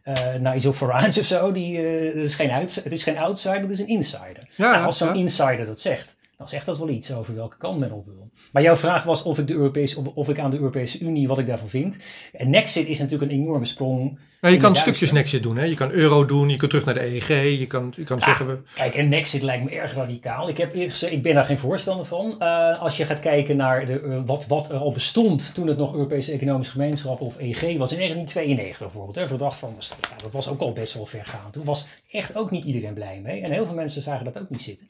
eh 0.05 0.35
Nigel 0.39 0.73
Farage 0.73 1.19
of 1.19 1.25
zo. 1.25 1.51
Die, 1.51 1.77
eh, 1.77 2.05
het, 2.05 2.23
is 2.23 2.35
geen 2.35 2.51
outs- 2.51 2.83
het 2.83 2.91
is 2.91 3.03
geen 3.03 3.17
outsider, 3.17 3.61
het 3.61 3.71
is 3.71 3.79
een 3.79 3.87
insider. 3.87 4.49
Ja, 4.55 4.71
nou, 4.71 4.85
als 4.85 4.97
zo'n 4.97 5.07
ja. 5.07 5.13
insider 5.13 5.65
dat 5.65 5.79
zegt, 5.79 6.17
dan 6.37 6.47
zegt 6.47 6.65
dat 6.65 6.77
wel 6.77 6.89
iets 6.89 7.13
over 7.13 7.35
welke 7.35 7.57
kant 7.57 7.79
men 7.79 7.91
op 7.91 8.05
wil. 8.05 8.29
Maar 8.51 8.63
jouw 8.63 8.75
vraag 8.75 9.03
was 9.03 9.23
of 9.23 9.39
ik, 9.39 9.47
de 9.47 9.53
Europese, 9.53 9.99
of, 9.99 10.07
of 10.13 10.29
ik 10.29 10.39
aan 10.39 10.49
de 10.49 10.57
Europese 10.57 10.99
Unie, 10.99 11.27
wat 11.27 11.39
ik 11.39 11.47
daarvan 11.47 11.69
vind. 11.69 11.97
En 12.33 12.49
Nexit 12.49 12.87
is 12.87 12.99
natuurlijk 12.99 13.31
een 13.31 13.37
enorme 13.37 13.65
sprong. 13.65 14.19
Nou, 14.45 14.57
je 14.57 14.63
kan 14.63 14.75
stukjes. 14.75 15.11
Nexit 15.11 15.43
doen. 15.43 15.57
Hè? 15.57 15.63
Je 15.63 15.75
kan 15.75 15.91
euro 15.91 16.25
doen, 16.25 16.49
je 16.49 16.57
kan 16.57 16.69
terug 16.69 16.85
naar 16.85 16.93
de 16.93 17.05
EEG. 17.05 17.59
Je 17.59 17.65
kan, 17.67 17.93
je 17.95 18.03
kan 18.03 18.19
zeggen... 18.19 18.47
We, 18.47 18.57
Kijk, 18.73 18.95
en 18.95 19.09
Nexit 19.09 19.41
lijkt 19.41 19.63
me 19.63 19.69
erg 19.69 19.93
radicaal. 19.93 20.49
Ik, 20.49 20.57
heb 20.57 20.73
ik 20.75 21.21
ben 21.21 21.33
daar 21.33 21.45
geen 21.45 21.57
voorstander 21.57 22.05
van. 22.05 22.39
Eh, 22.39 22.81
als 22.81 22.97
je 22.97 23.05
gaat 23.05 23.19
kijken 23.19 23.57
naar 23.57 23.85
de, 23.85 23.99
eh, 23.99 24.19
wat, 24.25 24.47
wat 24.47 24.71
er 24.71 24.77
al 24.77 24.91
bestond 24.91 25.53
toen 25.53 25.67
het 25.67 25.77
nog 25.77 25.93
Europese 25.93 26.31
Economische 26.31 26.71
Gemeenschap 26.71 27.21
of 27.21 27.37
EG 27.37 27.61
was 27.77 27.91
in 27.91 27.97
1992 27.97 28.79
bijvoorbeeld. 28.79 29.15
Hè, 29.15 29.27
verdacht 29.27 29.57
van 29.57 29.73
Maastricht. 29.73 30.09
Ja, 30.09 30.23
dat 30.23 30.31
was 30.31 30.49
ook 30.49 30.61
al 30.61 30.73
best 30.73 30.93
wel 30.93 31.05
vergaand. 31.05 31.53
Toen 31.53 31.63
was 31.63 31.87
echt 32.11 32.37
ook 32.37 32.51
niet 32.51 32.65
iedereen 32.65 32.93
blij 32.93 33.19
mee. 33.23 33.41
En 33.41 33.51
heel 33.51 33.65
veel 33.65 33.75
mensen 33.75 34.01
zagen 34.01 34.25
dat 34.25 34.39
ook 34.39 34.49
niet 34.49 34.61
zitten. 34.61 34.87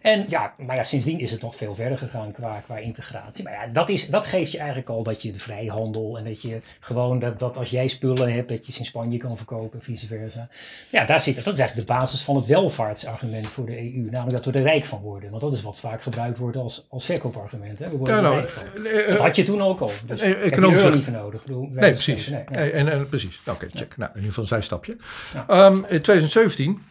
En 0.00 0.24
ja, 0.28 0.54
maar 0.58 0.76
ja, 0.76 0.82
sindsdien 0.82 1.20
is 1.20 1.30
het 1.30 1.42
nog 1.42 1.56
veel 1.56 1.74
verder 1.74 1.98
gegaan 1.98 2.32
qua, 2.32 2.62
qua 2.64 2.78
integratie. 2.78 3.44
Maar 3.44 3.52
ja, 3.52 3.66
dat, 3.66 3.88
is, 3.88 4.06
dat 4.06 4.26
geeft 4.26 4.52
je 4.52 4.58
eigenlijk 4.58 4.88
al 4.88 5.02
dat 5.02 5.22
je 5.22 5.32
de 5.32 5.38
vrijhandel 5.38 6.18
en 6.18 6.24
dat 6.24 6.42
je 6.42 6.60
gewoon 6.80 7.18
dat, 7.18 7.38
dat 7.38 7.56
als 7.56 7.70
jij 7.70 7.88
spullen 7.88 8.32
hebt, 8.32 8.48
dat 8.48 8.66
je 8.66 8.72
ze 8.72 8.78
in 8.78 8.84
Spanje 8.90 9.16
kan 9.18 9.36
verkopen 9.36 9.78
en 9.78 9.84
vice 9.84 10.06
versa. 10.06 10.48
Ja, 10.88 11.04
daar 11.04 11.20
zit 11.20 11.36
het. 11.36 11.44
Dat 11.44 11.54
is 11.54 11.60
eigenlijk 11.60 11.88
de 11.88 11.94
basis 11.94 12.22
van 12.22 12.36
het 12.36 12.46
welvaartsargument 12.46 13.46
voor 13.46 13.66
de 13.66 13.78
EU. 13.78 14.08
Namelijk 14.10 14.42
dat 14.42 14.44
we 14.54 14.58
er 14.58 14.64
rijk 14.64 14.84
van 14.84 15.00
worden. 15.00 15.30
Want 15.30 15.42
dat 15.42 15.52
is 15.52 15.62
wat 15.62 15.80
vaak 15.80 16.02
gebruikt 16.02 16.38
wordt 16.38 16.56
als, 16.56 16.86
als 16.88 17.04
verkoopargument. 17.04 17.78
Hè? 17.78 17.88
We 17.90 17.96
worden 17.96 18.14
ja, 18.14 18.20
nou, 18.20 18.34
rijk 18.34 18.48
van. 18.48 18.84
eh, 18.86 19.00
eh, 19.02 19.08
Dat 19.08 19.18
had 19.18 19.36
je 19.36 19.42
toen 19.42 19.62
ook 19.62 19.80
al. 19.80 19.90
Dus 20.06 20.20
eh, 20.20 20.28
heb 20.28 20.44
je 20.44 20.50
er 20.50 20.90
niet 20.94 21.04
voor 21.04 21.12
nodig. 21.12 21.42
Bedoel, 21.44 21.68
Nee, 21.72 21.90
precies. 21.92 22.24
spreken, 22.24 22.52
nee, 22.52 22.62
nee. 22.62 22.72
En, 22.72 22.88
en, 22.92 23.08
precies. 23.08 23.40
Oké, 23.48 23.68
check. 23.74 23.96
Nou, 23.96 24.10
in 24.10 24.16
ieder 24.16 24.28
geval 24.28 24.42
een 24.42 24.48
zijstapje. 24.48 24.96
Ja. 25.34 25.44
Ehm, 25.48 25.74
in 25.74 26.00
2017, 26.02 26.82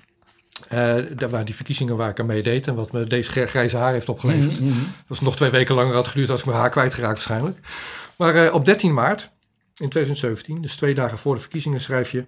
eh, 0.68 0.78
daar 1.18 1.30
waren 1.30 1.45
die 1.45 1.56
verkiezingen 1.56 1.97
waar 1.97 2.10
ik 2.10 2.20
aan 2.20 2.26
meedeed 2.26 2.68
en 2.68 2.76
wat 2.76 2.91
me 2.91 3.04
deze 3.04 3.32
gr- 3.32 3.45
grijze 3.47 3.78
haar 3.78 3.93
heeft 3.93 4.10
opgeleverd. 4.10 4.60
Mhm, 4.60 4.70
mhm. 4.70 4.80
Dat 5.08 5.18
is 5.18 5.20
nog 5.20 5.36
twee 5.36 5.50
weken 5.50 5.76
langer 5.76 5.95
had 5.95 6.08
geduurd 6.08 6.30
als 6.30 6.39
ik 6.39 6.45
mijn 6.45 6.58
haar 6.58 6.70
kwijtgeraakt 6.70 7.14
waarschijnlijk. 7.14 7.58
Maar 8.16 8.52
op 8.54 8.66
13 8.66 8.93
maart 8.93 9.30
in 9.80 9.89
2017, 9.89 10.61
dus 10.61 10.75
twee 10.75 10.93
dagen 10.93 11.19
voor 11.19 11.34
de 11.34 11.41
verkiezingen, 11.41 11.82
schrijf 11.82 12.11
je... 12.11 12.25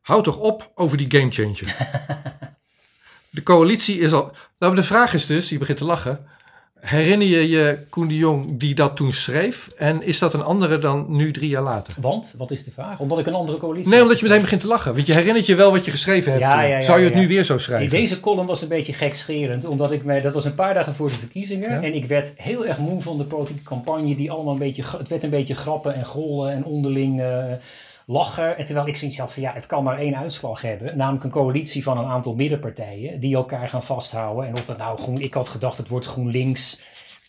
Houd 0.00 0.24
toch 0.24 0.38
op 0.38 0.72
over 0.74 0.96
die 0.96 1.10
gamechanger. 1.10 1.76
de 3.30 3.42
coalitie 3.42 3.98
is 3.98 4.12
al... 4.12 4.34
Nou, 4.58 4.74
de 4.74 4.82
vraag 4.82 5.14
is 5.14 5.26
dus, 5.26 5.48
je 5.48 5.58
begint 5.58 5.78
te 5.78 5.84
lachen... 5.84 6.26
Herinner 6.82 7.26
je 7.26 7.48
je 7.48 7.78
Koen 7.90 8.08
de 8.08 8.16
Jong 8.16 8.58
die 8.58 8.74
dat 8.74 8.96
toen 8.96 9.12
schreef? 9.12 9.68
En 9.76 10.02
is 10.02 10.18
dat 10.18 10.34
een 10.34 10.42
andere 10.42 10.78
dan 10.78 11.04
nu 11.08 11.32
drie 11.32 11.48
jaar 11.48 11.62
later? 11.62 11.94
Want, 12.00 12.34
wat 12.36 12.50
is 12.50 12.64
de 12.64 12.70
vraag? 12.70 12.98
Omdat 12.98 13.18
ik 13.18 13.26
een 13.26 13.34
andere 13.34 13.58
coalitie 13.58 13.90
Nee, 13.92 14.02
omdat 14.02 14.18
je 14.18 14.26
meteen 14.26 14.40
begint 14.40 14.60
te 14.60 14.66
lachen. 14.66 14.94
Want 14.94 15.06
je 15.06 15.12
herinnert 15.12 15.46
je 15.46 15.54
wel 15.54 15.70
wat 15.70 15.84
je 15.84 15.90
geschreven 15.90 16.32
hebt 16.32 16.44
Ja, 16.44 16.62
ja, 16.62 16.76
ja, 16.76 16.82
Zou 16.82 16.98
je 16.98 17.04
het 17.04 17.14
nu 17.14 17.28
weer 17.28 17.44
zo 17.44 17.58
schrijven? 17.58 17.98
Deze 17.98 18.20
column 18.20 18.46
was 18.46 18.62
een 18.62 18.68
beetje 18.68 18.92
gekscherend, 18.92 19.64
omdat 19.64 19.92
ik 19.92 20.04
mij, 20.04 20.20
dat 20.20 20.32
was 20.32 20.44
een 20.44 20.54
paar 20.54 20.74
dagen 20.74 20.94
voor 20.94 21.08
de 21.08 21.14
verkiezingen. 21.14 21.82
En 21.82 21.94
ik 21.94 22.04
werd 22.04 22.32
heel 22.36 22.66
erg 22.66 22.78
moe 22.78 23.00
van 23.00 23.18
de 23.18 23.24
politieke 23.24 23.62
campagne, 23.62 24.16
die 24.16 24.30
allemaal 24.30 24.52
een 24.52 24.58
beetje, 24.58 24.84
het 24.98 25.08
werd 25.08 25.24
een 25.24 25.30
beetje 25.30 25.54
grappen 25.54 25.94
en 25.94 26.04
grollen 26.04 26.52
en 26.52 26.64
onderling 26.64 27.20
eh, 27.20 27.44
lachen. 28.12 28.58
En 28.58 28.64
terwijl 28.64 28.86
ik 28.86 28.96
zoiets 28.96 29.18
had 29.18 29.32
van 29.32 29.42
ja, 29.42 29.52
het 29.52 29.66
kan 29.66 29.84
maar 29.84 29.98
één 29.98 30.16
uitslag 30.16 30.62
hebben. 30.62 30.96
Namelijk 30.96 31.24
een 31.24 31.30
coalitie 31.30 31.82
van 31.82 31.98
een 31.98 32.04
aantal 32.10 32.34
middenpartijen 32.34 33.20
die 33.20 33.34
elkaar 33.34 33.68
gaan 33.68 33.82
vasthouden. 33.82 34.46
En 34.46 34.56
of 34.56 34.66
dat 34.66 34.78
nou 34.78 34.98
groen, 34.98 35.20
ik 35.20 35.34
had 35.34 35.48
gedacht 35.48 35.78
het 35.78 35.88
wordt 35.88 36.06
GroenLinks. 36.06 36.80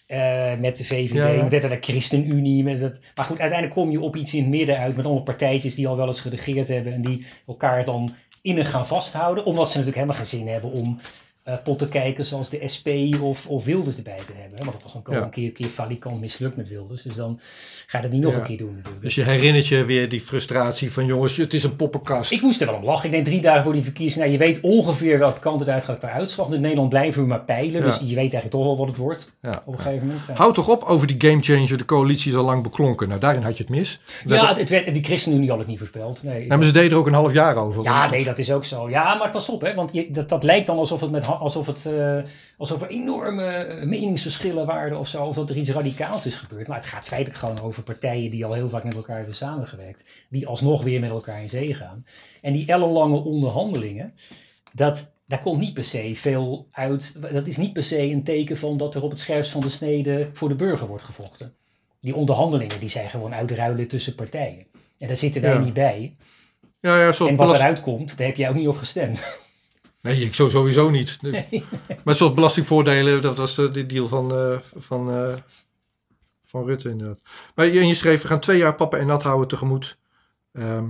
eh, 0.07 0.53
met 0.59 0.77
de 0.77 0.83
VVD, 0.85 1.13
Ja, 1.13 1.27
ja. 1.27 1.43
met 1.43 1.51
de 1.51 1.77
ChristenUnie. 1.81 2.63
Met 2.63 2.81
het, 2.81 3.01
maar 3.15 3.25
goed, 3.25 3.39
uiteindelijk 3.39 3.79
kom 3.79 3.91
je 3.91 4.01
op 4.01 4.15
iets 4.15 4.33
in 4.33 4.39
het 4.41 4.49
midden 4.49 4.77
uit 4.77 4.95
met 4.95 5.05
allemaal 5.05 5.23
partijtjes 5.23 5.75
die 5.75 5.87
al 5.87 5.97
wel 5.97 6.07
eens 6.07 6.21
geregeerd 6.21 6.67
hebben 6.67 6.93
en 6.93 7.01
die 7.01 7.25
elkaar 7.47 7.85
dan 7.85 8.13
innig 8.41 8.69
gaan 8.71 8.87
vasthouden. 8.87 9.45
Omdat 9.45 9.65
ze 9.71 9.77
natuurlijk 9.77 10.05
helemaal 10.05 10.25
geen 10.25 10.39
zin 10.39 10.47
hebben 10.47 10.71
om 10.71 10.97
eh 11.43 11.53
pot 11.63 11.79
te 11.79 11.87
kijken 11.89 12.25
zoals 12.25 12.49
de 12.49 12.61
SP 12.75 12.87
of, 13.21 13.47
of 13.47 13.65
Wilders 13.65 13.97
erbij 13.97 14.17
te 14.25 14.33
hebben. 14.37 14.57
hè. 14.57 14.63
Want 14.63 14.71
dat 14.81 14.81
was 14.93 15.03
dan 15.03 15.15
Ja. 15.15 15.21
een 15.23 15.29
keer, 15.29 15.45
een 15.45 15.53
keer 15.53 15.67
falikant 15.67 16.19
mislukt 16.19 16.55
met 16.55 16.69
Wilders. 16.69 17.01
Dus 17.01 17.15
dan 17.15 17.39
ga 17.87 17.97
je 17.97 18.03
dat 18.03 18.11
niet 18.13 18.21
nog 18.21 18.31
Ja. 18.33 18.37
een 18.39 18.45
keer 18.45 18.57
doen 18.57 18.73
natuurlijk. 18.75 19.03
Dus 19.03 19.15
je 19.15 19.23
herinnert 19.23 19.67
je 19.67 19.85
weer 19.85 20.09
die 20.09 20.21
frustratie 20.21 20.91
van 20.91 21.05
jongens, 21.05 21.37
het 21.37 21.53
is 21.53 21.63
een 21.63 21.75
poppenkast. 21.75 22.31
Ik 22.31 22.41
moest 22.41 22.61
er 22.61 22.67
wel 22.67 22.75
om 22.75 22.83
lachen. 22.83 23.05
Ik 23.05 23.11
denk 23.11 23.25
drie 23.25 23.41
dagen 23.41 23.63
voor 23.63 23.73
die 23.73 23.83
verkiezingen. 23.83 24.27
Nou, 24.29 24.39
je 24.39 24.45
weet 24.45 24.61
ongeveer 24.61 25.19
welke 25.19 25.39
kant 25.39 25.59
het 25.59 25.69
uit 25.69 25.83
gaat 25.83 25.97
qua 25.97 26.09
uitslag. 26.11 26.49
In 26.51 26.61
Nederland 26.61 26.89
blijven 26.89 27.21
we 27.21 27.27
maar 27.27 27.41
peilen. 27.43 27.79
Ja. 27.79 27.85
Dus 27.85 27.95
je 27.97 28.05
weet 28.05 28.15
eigenlijk 28.17 28.51
toch 28.51 28.63
wel 28.63 28.77
wat 28.77 28.87
het 28.87 28.97
wordt 28.97 29.31
op 29.65 29.73
een 29.73 29.79
gegeven 29.79 30.07
moment. 30.07 30.23
Houd 30.33 30.53
toch 30.55 30.69
op 30.69 30.83
over 30.83 31.07
die 31.07 31.15
gamechanger, 31.29 31.77
de 31.77 31.85
coalitie 31.85 32.31
is 32.31 32.37
al 32.37 32.43
lang 32.43 32.63
beklonken. 32.63 33.07
Nou, 33.07 33.19
daarin 33.19 33.43
had 33.43 33.57
je 33.57 33.63
het 33.63 33.71
mis. 33.71 33.99
Dat- 34.25 34.39
Ja, 34.41 34.55
het 34.55 34.69
werd, 34.69 34.93
die 34.93 35.03
ChristenUnie 35.03 35.49
had 35.49 35.57
het 35.57 35.67
niet 35.67 35.77
voorspeld. 35.77 36.23
Nee. 36.23 36.45
Ja, 36.47 36.55
maar 36.57 36.65
ze 36.65 36.71
deden 36.71 36.91
er 36.91 36.97
ook 36.97 37.07
een 37.07 37.13
half 37.13 37.33
jaar 37.33 37.55
over. 37.55 37.83
Ja, 37.83 38.09
nee, 38.09 38.23
dat 38.23 38.37
is 38.39 38.51
ook 38.51 38.65
zo. 38.65 38.89
Ja, 38.89 39.15
maar 39.15 39.29
pas 39.29 39.49
op, 39.49 39.61
hè, 39.61 39.73
want 39.73 39.93
je, 39.93 40.11
dat, 40.11 40.29
dat 40.29 40.43
lijkt 40.43 40.67
dan 40.67 40.77
alsof, 40.77 41.01
het 41.01 41.11
met, 41.11 41.25
alsof, 41.39 41.65
het, 41.67 41.85
eh, 41.85 42.17
alsof 42.57 42.81
er 42.81 42.87
enorme 42.89 43.45
eh, 43.45 43.85
meningsverschillen 43.85 44.65
waren 44.65 44.99
of 44.99 45.07
zo, 45.07 45.25
of 45.25 45.35
dat 45.35 45.49
er 45.49 45.57
iets 45.57 45.69
radicaals 45.69 46.25
is 46.25 46.35
gebeurd. 46.35 46.67
Maar 46.67 46.77
het 46.77 46.85
gaat 46.85 47.05
feitelijk 47.05 47.39
gewoon 47.39 47.61
over 47.61 47.83
partijen 47.83 48.31
die 48.31 48.45
al 48.45 48.53
heel 48.53 48.69
vaak 48.69 48.83
met 48.83 48.95
elkaar 48.95 49.17
hebben 49.17 49.35
samengewerkt, 49.35 50.05
die 50.29 50.47
alsnog 50.47 50.83
weer 50.83 50.99
met 50.99 51.09
elkaar 51.09 51.41
in 51.41 51.49
zee 51.49 51.73
gaan. 51.73 52.05
En 52.41 52.53
die 52.53 52.67
ellenlange 52.67 53.23
onderhandelingen, 53.23 54.13
dat, 54.71 55.11
daar 55.27 55.39
komt 55.39 55.59
niet 55.59 55.73
per 55.73 55.83
se 55.83 56.11
veel 56.15 56.67
uit. 56.71 57.17
Dat 57.33 57.47
is 57.47 57.57
niet 57.57 57.73
per 57.73 57.83
se 57.83 58.01
een 58.01 58.23
teken 58.23 58.57
van 58.57 58.77
dat 58.77 58.95
er 58.95 59.03
op 59.03 59.09
het 59.09 59.19
scherpst 59.19 59.51
van 59.51 59.61
de 59.61 59.69
snede 59.69 60.29
voor 60.33 60.49
de 60.49 60.55
burger 60.55 60.87
wordt 60.87 61.03
gevochten. 61.03 61.53
Die 62.01 62.15
onderhandelingen 62.15 62.79
die 62.79 62.89
zijn 62.89 63.09
gewoon 63.09 63.33
uitruilen 63.33 63.87
tussen 63.87 64.15
partijen. 64.15 64.65
En 64.97 65.07
daar 65.07 65.17
zitten 65.17 65.41
wij 65.41 65.53
Ja. 65.53 65.59
niet 65.59 65.73
bij. 65.73 66.13
Ja, 66.79 66.99
ja, 66.99 67.11
zoals 67.11 67.31
En 67.31 67.37
wat 67.37 67.55
eruit 67.55 67.79
komt, 67.81 68.17
daar 68.17 68.27
heb 68.27 68.35
jij 68.35 68.49
ook 68.49 68.55
niet 68.55 68.67
op 68.67 68.77
gestemd. 68.77 69.41
Nee, 70.03 70.21
ik 70.21 70.33
sowieso 70.33 70.89
niet. 70.89 71.19
Maar 72.03 72.15
zoals 72.15 72.33
belastingvoordelen, 72.33 73.21
dat 73.21 73.37
was 73.37 73.55
de, 73.55 73.71
de 73.71 73.85
deal 73.85 74.07
van, 74.07 74.31
eh, 74.35 74.57
van, 74.75 75.11
eh, 75.11 75.35
van 76.45 76.65
Rutte 76.65 76.89
inderdaad. 76.89 77.21
Maar 77.55 77.65
je, 77.65 77.79
en 77.79 77.87
je 77.87 77.95
schreef, 77.95 78.21
we 78.21 78.27
gaan 78.27 78.39
twee 78.39 78.57
jaar 78.57 78.75
pappen 78.75 78.99
en 78.99 79.07
nat 79.07 79.23
houden 79.23 79.47
tegemoet. 79.47 79.97
Ehm, 80.51 80.85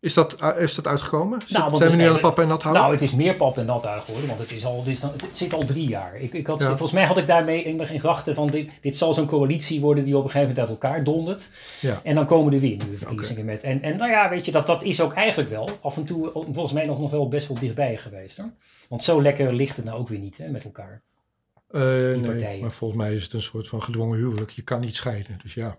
is, 0.00 0.14
dat, 0.14 0.34
eh, 0.34 0.62
is 0.62 0.74
dat 0.74 0.86
uitgekomen? 0.86 1.40
Zit- 1.40 1.50
Nou, 1.50 1.76
zijn 1.76 1.90
we 1.90 1.96
nu 1.96 2.04
aan 2.04 2.12
het 2.12 2.20
pappen 2.20 2.42
en 2.42 2.48
nat 2.48 2.62
houden? 2.62 2.82
Nou, 2.82 2.94
het 2.94 3.02
is 3.04 3.14
meer 3.14 3.34
pap 3.34 3.58
en 3.58 3.64
nat 3.66 3.86
uit 3.86 4.04
geworden, 4.04 4.28
want 4.28 4.40
het, 4.40 4.52
is 4.52 4.64
al, 4.64 4.78
het, 4.78 4.86
is 4.86 5.00
dan, 5.00 5.10
het 5.12 5.38
zit 5.38 5.52
al 5.52 5.64
drie 5.64 5.88
jaar. 5.88 6.16
Ik, 6.16 6.32
ik 6.32 6.46
had, 6.46 6.60
Ja. 6.60 6.66
Volgens 6.68 6.92
mij 6.92 7.04
had 7.04 7.16
ik 7.18 7.26
daarmee 7.26 7.62
in 7.62 7.76
mijn 7.76 7.88
gedachten 7.88 8.34
van 8.34 8.50
dit, 8.50 8.70
dit 8.80 8.96
zal 8.96 9.14
zo'n 9.14 9.26
coalitie 9.26 9.80
worden 9.80 10.04
die 10.04 10.16
op 10.16 10.24
een 10.24 10.30
gegeven 10.30 10.48
moment 10.48 10.68
uit 10.68 10.82
elkaar 10.82 11.04
dondert. 11.04 11.50
ja. 11.80 12.00
En 12.04 12.14
dan 12.14 12.26
komen 12.26 12.52
er 12.52 12.60
weer 12.60 12.76
nieuwe 12.76 12.98
verkiezingen 12.98 13.44
met. 13.44 13.62
En, 13.62 13.82
en 13.82 13.96
nou 13.96 14.10
ja, 14.10 14.28
weet 14.28 14.44
je, 14.46 14.52
dat, 14.52 14.66
dat 14.66 14.82
is 14.82 15.00
ook 15.00 15.12
eigenlijk 15.14 15.50
wel 15.50 15.68
af 15.80 15.96
en 15.96 16.04
toe 16.04 16.30
volgens 16.32 16.72
mij 16.72 16.86
nog, 16.86 17.00
nog 17.00 17.10
wel 17.10 17.28
best 17.28 17.48
wel 17.48 17.58
dichtbij 17.58 17.96
geweest. 17.96 18.36
Hoor. 18.36 18.50
Want 18.88 19.04
zo 19.04 19.22
lekker 19.22 19.52
ligt 19.54 19.76
het 19.76 19.84
nou 19.84 19.98
ook 19.98 20.08
weer 20.08 20.18
niet 20.18 20.38
hè, 20.38 20.48
met 20.48 20.64
elkaar. 20.64 21.02
Eh, 21.70 21.80
nee, 21.82 22.20
partijen. 22.20 22.60
maar 22.60 22.72
volgens 22.72 23.00
mij 23.00 23.14
is 23.14 23.22
het 23.22 23.32
een 23.32 23.42
soort 23.42 23.68
van 23.68 23.82
gedwongen 23.82 24.18
huwelijk. 24.18 24.50
Je 24.50 24.62
kan 24.62 24.80
niet 24.80 24.96
scheiden. 24.96 25.38
Dus 25.42 25.54
ja, 25.54 25.76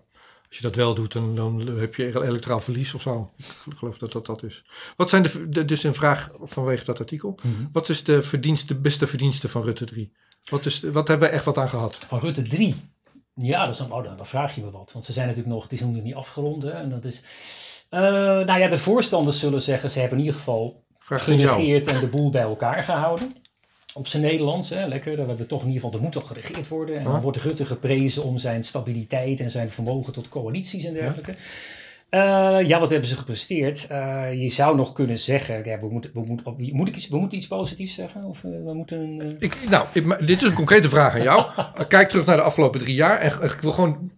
als 0.52 0.60
je 0.60 0.66
dat 0.66 0.76
wel 0.76 0.94
doet, 0.94 1.12
dan, 1.12 1.36
dan 1.36 1.66
heb 1.78 1.94
je 1.94 2.22
elektraal 2.22 2.60
verlies 2.60 2.94
of 2.94 3.02
zo. 3.02 3.30
Ik 3.70 3.76
geloof 3.76 3.98
dat 3.98 4.12
dat 4.12 4.26
dat 4.26 4.42
is. 4.42 4.64
Wat 4.96 5.08
zijn 5.08 5.22
de, 5.22 5.48
de 5.48 5.64
dus 5.64 5.82
een 5.82 5.94
vraag 5.94 6.30
vanwege 6.40 6.84
dat 6.84 6.98
artikel. 6.98 7.38
Wat 7.72 7.88
is 7.88 8.04
de, 8.04 8.22
verdienst, 8.22 8.68
de 8.68 8.74
beste 8.74 9.06
verdienste 9.06 9.48
van 9.48 9.62
Rutte 9.62 9.84
3? 9.84 10.12
Wat, 10.50 10.66
is, 10.66 10.80
wat 10.80 11.08
hebben 11.08 11.28
we 11.28 11.34
echt 11.34 11.44
wat 11.44 11.58
aan 11.58 11.68
gehad? 11.68 11.96
Van 11.96 12.18
Rutte 12.18 12.42
3. 12.42 12.74
Ja, 13.34 13.66
dat 13.66 13.74
is 13.74 13.80
een, 13.80 13.92
oh, 13.92 14.04
dan, 14.04 14.16
dan 14.16 14.26
vraag 14.26 14.54
je 14.54 14.62
me 14.62 14.70
wat. 14.70 14.92
Want 14.92 15.04
ze 15.04 15.12
zijn 15.12 15.26
natuurlijk 15.26 15.54
nog, 15.54 15.62
het 15.62 15.72
is 15.72 15.80
nog 15.80 16.02
niet 16.02 16.14
afgerond. 16.14 16.62
Hè, 16.62 16.70
en 16.70 16.90
dat 16.90 17.04
is, 17.04 17.22
Eh, 17.88 18.00
nou 18.00 18.58
ja, 18.58 18.68
de 18.68 18.78
voorstanders 18.78 19.38
zullen 19.38 19.62
zeggen, 19.62 19.90
ze 19.90 20.00
hebben 20.00 20.18
in 20.18 20.24
ieder 20.24 20.38
geval 20.38 20.84
geregeerd 20.98 21.86
en 21.86 22.00
de 22.00 22.06
boel 22.08 22.30
bij 22.30 22.42
elkaar 22.42 22.84
gehouden. 22.84 23.36
Op 23.94 24.06
zijn 24.06 24.22
Nederlands, 24.22 24.70
hè, 24.70 24.86
lekker. 24.86 25.16
We 25.16 25.22
hebben 25.22 25.46
toch 25.46 25.60
in 25.60 25.66
ieder 25.66 25.82
geval, 25.82 25.96
er 25.96 26.04
moet 26.04 26.12
toch 26.12 26.26
geregeerd 26.26 26.68
worden. 26.68 26.98
En 26.98 27.04
dan 27.04 27.20
wordt 27.20 27.38
Rutte 27.38 27.64
geprezen 27.64 28.24
om 28.24 28.38
zijn 28.38 28.64
stabiliteit 28.64 29.40
en 29.40 29.50
zijn 29.50 29.70
vermogen 29.70 30.12
tot 30.12 30.28
coalities 30.28 30.84
en 30.84 30.94
dergelijke. 30.94 31.34
Ja, 32.10 32.58
ja 32.58 32.80
wat 32.80 32.90
hebben 32.90 33.08
ze 33.08 33.16
gepresteerd? 33.16 33.86
Eh, 33.86 34.40
je 34.40 34.48
zou 34.48 34.76
nog 34.76 34.92
kunnen 34.92 35.18
zeggen, 35.18 35.64
ja, 35.64 35.78
we, 35.78 35.88
moeten, 35.88 36.10
we, 36.14 36.20
moeten, 36.20 36.54
moet 36.72 36.88
ik 36.88 36.96
iets, 36.96 37.08
we 37.08 37.18
moeten 37.18 37.38
iets 37.38 37.46
positiefs 37.46 37.94
zeggen? 37.94 38.24
Of 38.24 38.44
eh, 38.44 38.50
we 38.50 38.74
moeten 38.74 39.20
eh, 39.20 39.30
Ik, 39.38 39.56
nou, 39.70 39.86
ik, 39.92 40.26
dit 40.26 40.42
is 40.42 40.48
een 40.48 40.54
concrete 40.54 40.88
vraag 40.88 41.14
aan 41.14 41.22
jou. 41.22 41.46
Kijk 41.88 42.08
terug 42.08 42.26
naar 42.26 42.36
de 42.36 42.42
afgelopen 42.42 42.80
drie 42.80 42.94
jaar. 42.94 43.18
En 43.18 43.30
ik 43.42 43.58
wil 43.60 43.72
gewoon 43.72 44.10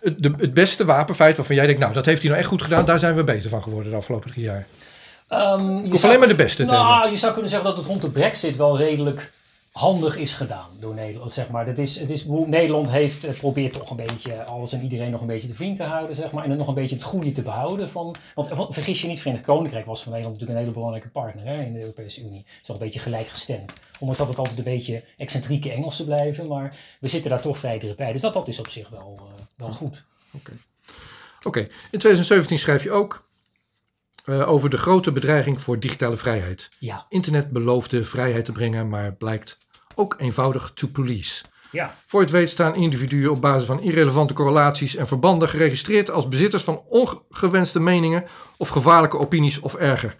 het, 0.00 0.22
de, 0.22 0.34
het 0.36 0.54
beste 0.54 0.84
wapenfeit 0.84 1.36
waarvan 1.36 1.56
jij 1.56 1.66
denkt... 1.66 1.80
nou, 1.80 1.92
dat 1.92 2.06
heeft 2.06 2.20
hij 2.20 2.28
nou 2.28 2.40
echt 2.40 2.50
goed 2.50 2.62
gedaan. 2.62 2.84
Daar 2.84 2.98
zijn 2.98 3.14
we 3.14 3.24
beter 3.24 3.50
van 3.50 3.62
geworden 3.62 3.90
de 3.90 3.96
afgelopen 3.96 4.30
drie 4.30 4.44
jaar. 4.44 4.66
Ehm, 5.28 5.84
je 5.84 5.88
zou- 5.88 6.02
alleen 6.02 6.18
maar 6.18 6.28
de 6.28 6.34
beste 6.34 6.62
hebben. 6.62 6.80
Nou, 6.80 7.10
je 7.10 7.16
zou 7.16 7.32
kunnen 7.32 7.50
zeggen 7.50 7.68
dat 7.68 7.78
het 7.78 7.86
rond 7.86 8.00
de 8.00 8.10
brexit 8.10 8.56
wel 8.56 8.76
redelijk 8.76 9.32
handig 9.72 10.16
is 10.16 10.32
gedaan 10.32 10.68
door 10.80 10.94
Nederland. 10.94 11.32
Zeg 11.32 11.48
maar. 11.48 11.64
dat 11.66 11.78
is, 11.78 11.98
het 11.98 12.10
is, 12.10 12.24
Nederland 12.24 12.90
heeft, 12.90 13.24
eh, 13.24 13.34
probeert 13.34 13.72
toch 13.72 13.90
een 13.90 13.96
beetje 13.96 14.44
alles 14.44 14.72
en 14.72 14.82
iedereen 14.82 15.10
nog 15.10 15.20
een 15.20 15.26
beetje 15.26 15.48
te 15.48 15.54
vriend 15.54 15.76
te 15.76 15.82
houden. 15.82 16.16
Zeg 16.16 16.30
maar, 16.30 16.42
en 16.42 16.48
dan 16.48 16.58
nog 16.58 16.68
een 16.68 16.74
beetje 16.74 16.94
het 16.96 17.04
goede 17.04 17.32
te 17.32 17.42
behouden. 17.42 17.88
Van, 17.88 18.14
want 18.34 18.48
vergis 18.70 19.02
je 19.02 19.08
niet, 19.08 19.18
Verenigd 19.18 19.44
Koninkrijk 19.44 19.86
was 19.86 20.02
voor 20.02 20.12
Nederland 20.12 20.40
natuurlijk 20.40 20.58
een 20.58 20.64
hele 20.64 20.78
belangrijke 20.78 21.20
partner 21.20 21.44
hè, 21.46 21.62
in 21.62 21.72
de 21.72 21.80
Europese 21.80 22.20
Unie. 22.20 22.44
Het 22.46 22.60
is 22.60 22.66
toch 22.66 22.76
een 22.76 22.82
beetje 22.82 23.00
gelijkgestemd. 23.00 23.72
Ondanks 23.98 24.18
dat 24.18 24.28
het 24.28 24.38
altijd 24.38 24.58
een 24.58 24.64
beetje 24.64 25.04
excentrieke 25.16 25.72
Engelsen 25.72 26.04
blijven. 26.04 26.46
Maar 26.46 26.76
we 27.00 27.08
zitten 27.08 27.30
daar 27.30 27.40
toch 27.40 27.58
vrij 27.58 27.78
dichtbij. 27.78 28.12
Dus 28.12 28.20
dat, 28.20 28.34
dat 28.34 28.48
is 28.48 28.58
op 28.58 28.68
zich 28.68 28.88
wel, 28.88 29.18
eh, 29.18 29.42
wel 29.56 29.72
goed. 29.72 30.04
Oké, 31.42 31.60
in 31.60 31.98
2017 31.98 32.58
schrijf 32.58 32.82
je 32.82 32.90
ook 32.90 33.25
eh, 34.26 34.48
over 34.48 34.70
de 34.70 34.76
grote 34.76 35.12
bedreiging 35.12 35.62
voor 35.62 35.80
digitale 35.80 36.16
vrijheid. 36.16 36.68
Ja, 36.78 37.06
Internet 37.08 37.50
beloofde 37.50 38.04
vrijheid 38.04 38.44
te 38.44 38.52
brengen, 38.52 38.88
maar 38.88 39.12
blijkt 39.12 39.58
ook 39.94 40.14
eenvoudig 40.18 40.70
to 40.74 40.88
police. 40.88 41.44
ja. 41.70 41.94
Voor 42.06 42.20
het 42.20 42.30
weet 42.30 42.50
staan 42.50 42.74
individuen 42.74 43.30
op 43.30 43.40
basis 43.40 43.66
van 43.66 43.82
irrelevante 43.82 44.34
correlaties 44.34 44.96
en 44.96 45.06
verbanden 45.06 45.48
geregistreerd 45.48 46.10
als 46.10 46.28
bezitters 46.28 46.62
van 46.62 46.82
ongewenste 46.88 47.80
meningen 47.80 48.24
of 48.56 48.68
gevaarlijke 48.68 49.18
opinies 49.18 49.60
of 49.60 49.74
erger. 49.74 50.16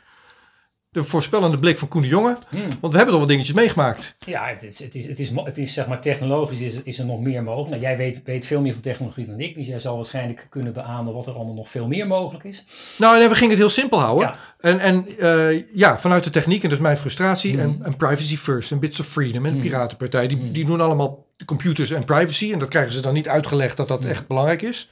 De 0.96 1.04
voorspellende 1.04 1.58
blik 1.58 1.78
van 1.78 1.88
Koen 1.88 2.02
de 2.02 2.08
Jonge, 2.08 2.36
want 2.50 2.92
we 2.92 2.96
hebben 2.96 3.06
toch 3.06 3.16
wel 3.16 3.26
dingetjes 3.26 3.54
meegemaakt. 3.54 4.14
Ja, 4.26 4.46
het 4.46 4.62
is, 4.62 4.78
het 4.78 4.94
is, 4.94 5.06
het 5.06 5.18
is, 5.18 5.30
het 5.34 5.58
is 5.58 5.74
zeg 5.74 5.86
maar 5.86 6.00
technologisch 6.00 6.60
is, 6.60 6.82
is 6.82 6.98
er 6.98 7.04
nog 7.06 7.20
meer 7.20 7.42
mogelijk. 7.42 7.70
Nou, 7.70 7.82
jij 7.82 7.96
weet, 7.96 8.20
weet 8.24 8.46
veel 8.46 8.60
meer 8.60 8.72
van 8.72 8.82
technologie 8.82 9.26
dan 9.26 9.40
ik, 9.40 9.54
dus 9.54 9.66
jij 9.66 9.78
zal 9.78 9.96
waarschijnlijk 9.96 10.46
kunnen 10.50 10.72
beamen 10.72 11.12
wat 11.12 11.26
er 11.26 11.34
allemaal 11.34 11.54
nog 11.54 11.68
veel 11.68 11.86
meer 11.86 12.06
mogelijk 12.06 12.44
is. 12.44 12.64
Nou, 12.98 13.18
nee, 13.18 13.28
we 13.28 13.34
gingen 13.34 13.50
het 13.50 13.58
heel 13.58 13.68
simpel 13.68 14.00
houden. 14.00 14.28
Ja. 14.28 14.36
En, 14.60 14.78
en 14.78 15.06
eh, 15.18 15.62
ja, 15.74 15.98
vanuit 15.98 16.24
de 16.24 16.30
techniek, 16.30 16.64
en 16.64 16.70
is 16.70 16.78
mijn 16.78 16.96
frustratie, 16.96 17.52
Mhm. 17.52 17.62
en, 17.62 17.78
en 17.82 17.96
privacy 17.96 18.36
first, 18.36 18.70
en 18.72 18.78
bits 18.80 19.00
of 19.00 19.06
freedom, 19.06 19.46
en 19.46 19.54
de 19.54 19.60
Piratenpartij, 19.60 20.26
die, 20.28 20.52
die 20.52 20.64
doen 20.64 20.80
allemaal 20.80 21.26
computers 21.44 21.90
en 21.90 22.04
privacy. 22.04 22.52
En 22.52 22.58
dat 22.58 22.68
krijgen 22.68 22.92
ze 22.92 23.00
dan 23.00 23.14
niet 23.14 23.28
uitgelegd 23.28 23.76
dat 23.76 23.88
dat 23.88 24.04
echt 24.04 24.26
belangrijk 24.26 24.62
is. 24.62 24.90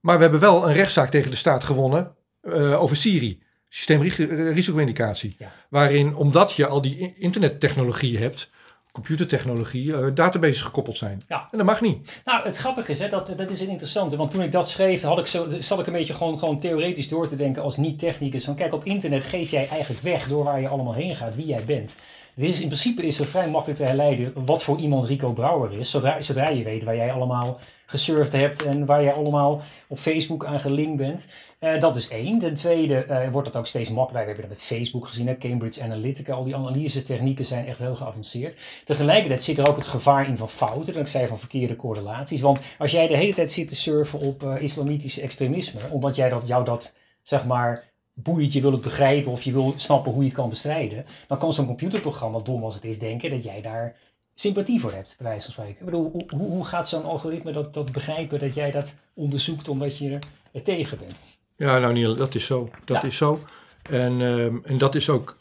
Maar 0.00 0.16
we 0.16 0.22
hebben 0.22 0.40
wel 0.40 0.68
een 0.68 0.74
rechtszaak 0.74 1.10
tegen 1.10 1.30
de 1.30 1.36
staat 1.36 1.64
gewonnen 1.64 2.12
eh, 2.40 2.82
over 2.82 2.96
Siri, 2.96 3.44
systeemrisico-indicatie. 3.76 5.34
Ja. 5.38 5.52
Waarin, 5.68 6.14
omdat 6.14 6.52
je 6.52 6.66
al 6.66 6.82
die 6.82 7.14
internettechnologie 7.18 8.18
hebt, 8.18 8.48
computertechnologie, 8.92 9.96
eh, 9.96 10.06
databases 10.14 10.62
gekoppeld 10.62 10.96
zijn. 10.96 11.22
Ja. 11.28 11.48
En 11.50 11.58
dat 11.58 11.66
mag 11.66 11.80
niet. 11.80 12.22
Nou, 12.24 12.44
het 12.44 12.56
grappige 12.56 12.90
is, 12.90 12.98
hè, 12.98 13.08
dat, 13.08 13.34
dat 13.36 13.50
is 13.50 13.60
een 13.60 13.68
interessante. 13.68 14.16
Want 14.16 14.30
toen 14.30 14.42
ik 14.42 14.52
dat 14.52 14.68
schreef, 14.68 15.02
had 15.02 15.18
ik 15.18 15.26
zo, 15.26 15.46
zat 15.58 15.78
ik 15.78 15.86
een 15.86 15.92
beetje 15.92 16.14
gewoon, 16.14 16.38
gewoon 16.38 16.60
theoretisch 16.60 17.08
door 17.08 17.28
te 17.28 17.36
denken 17.36 17.62
als 17.62 17.76
niet-technicus. 17.76 18.44
Van 18.44 18.54
kijk, 18.54 18.72
op 18.72 18.84
internet 18.84 19.24
geef 19.24 19.50
jij 19.50 19.68
eigenlijk 19.68 20.02
weg 20.02 20.28
door 20.28 20.44
waar 20.44 20.60
je 20.60 20.68
allemaal 20.68 20.94
heen 20.94 21.16
gaat, 21.16 21.36
wie 21.36 21.46
jij 21.46 21.64
bent. 21.64 21.96
Het 22.34 22.44
is, 22.44 22.60
in 22.60 22.66
principe 22.66 23.06
is 23.06 23.18
er 23.18 23.26
vrij 23.26 23.50
makkelijk 23.50 23.78
te 23.78 23.84
herleiden 23.84 24.32
wat 24.34 24.62
voor 24.62 24.78
iemand 24.78 25.04
Rico 25.04 25.32
Brouwer 25.32 25.78
is. 25.78 25.90
Zodra, 25.90 26.20
zodra 26.20 26.48
je 26.48 26.64
weet 26.64 26.84
waar 26.84 26.96
jij 26.96 27.12
allemaal 27.12 27.58
gesurfd 27.86 28.32
hebt 28.32 28.64
en 28.64 28.86
waar 28.86 29.02
je 29.02 29.12
allemaal 29.12 29.62
op 29.86 29.98
Facebook 29.98 30.44
aan 30.44 30.60
gelinkt 30.60 30.96
bent. 30.96 31.26
Uh, 31.60 31.80
dat 31.80 31.96
is 31.96 32.08
één. 32.08 32.38
Ten 32.38 32.54
tweede 32.54 33.06
uh, 33.08 33.30
wordt 33.30 33.48
het 33.48 33.56
ook 33.56 33.66
steeds 33.66 33.90
makkelijker. 33.90 34.34
We 34.34 34.40
hebben 34.40 34.56
dat 34.56 34.68
met 34.68 34.78
Facebook 34.78 35.06
gezien? 35.06 35.38
Cambridge 35.38 35.82
Analytica. 35.82 36.32
Al 36.32 36.44
die 36.44 36.56
analyse-technieken 36.56 37.44
zijn 37.44 37.66
echt 37.66 37.78
heel 37.78 37.96
geavanceerd. 37.96 38.56
Tegelijkertijd 38.84 39.42
zit 39.42 39.58
er 39.58 39.68
ook 39.68 39.76
het 39.76 39.86
gevaar 39.86 40.28
in 40.28 40.36
van 40.36 40.48
fouten. 40.48 40.92
Dat 40.92 41.02
ik 41.02 41.06
zei 41.06 41.26
van 41.26 41.38
verkeerde 41.38 41.76
correlaties. 41.76 42.40
Want 42.40 42.60
als 42.78 42.90
jij 42.90 43.06
de 43.06 43.16
hele 43.16 43.34
tijd 43.34 43.52
zit 43.52 43.68
te 43.68 43.76
surfen 43.76 44.20
op 44.20 44.42
uh, 44.42 44.60
islamitisch 44.60 45.18
extremisme, 45.18 45.80
omdat 45.90 46.16
jij 46.16 46.28
dat, 46.28 46.46
jou 46.46 46.64
dat, 46.64 46.94
zeg 47.22 47.46
maar, 47.46 47.84
boeiend, 48.14 48.52
je 48.52 48.60
wil 48.60 48.72
het 48.72 48.80
begrijpen 48.80 49.32
of 49.32 49.42
je 49.42 49.52
wil 49.52 49.74
snappen 49.76 50.12
hoe 50.12 50.20
je 50.20 50.28
het 50.28 50.36
kan 50.36 50.48
bestrijden, 50.48 51.06
dan 51.26 51.38
kan 51.38 51.52
zo'n 51.52 51.66
computerprogramma, 51.66 52.38
dom 52.38 52.64
als 52.64 52.74
het 52.74 52.84
is, 52.84 52.98
denken 52.98 53.30
dat 53.30 53.44
jij 53.44 53.60
daar 53.60 53.96
sympathie 54.34 54.80
voor 54.80 54.92
hebt, 54.92 55.14
bij 55.18 55.26
wijze 55.26 55.44
van 55.44 55.52
spreken. 55.52 55.78
Ik 55.78 55.84
bedoel, 55.84 56.10
hoe, 56.28 56.46
hoe 56.48 56.64
gaat 56.64 56.88
zo'n 56.88 57.04
algoritme 57.04 57.52
dat, 57.52 57.74
dat 57.74 57.92
begrijpen 57.92 58.38
dat 58.38 58.54
jij 58.54 58.70
dat 58.70 58.94
onderzoekt 59.14 59.68
omdat 59.68 59.98
je 59.98 60.18
er 60.52 60.62
tegen 60.62 60.98
bent? 60.98 61.35
Ja, 61.56 61.78
nou 61.78 61.92
Niel, 61.92 62.16
dat 62.16 62.34
is 62.34 62.46
zo. 62.46 62.70
Dat 62.84 63.04
is 63.04 63.16
zo. 63.16 63.40
En, 63.82 64.20
um, 64.20 64.60
en 64.64 64.78
dat 64.78 64.94
is 64.94 65.10
ook, 65.10 65.36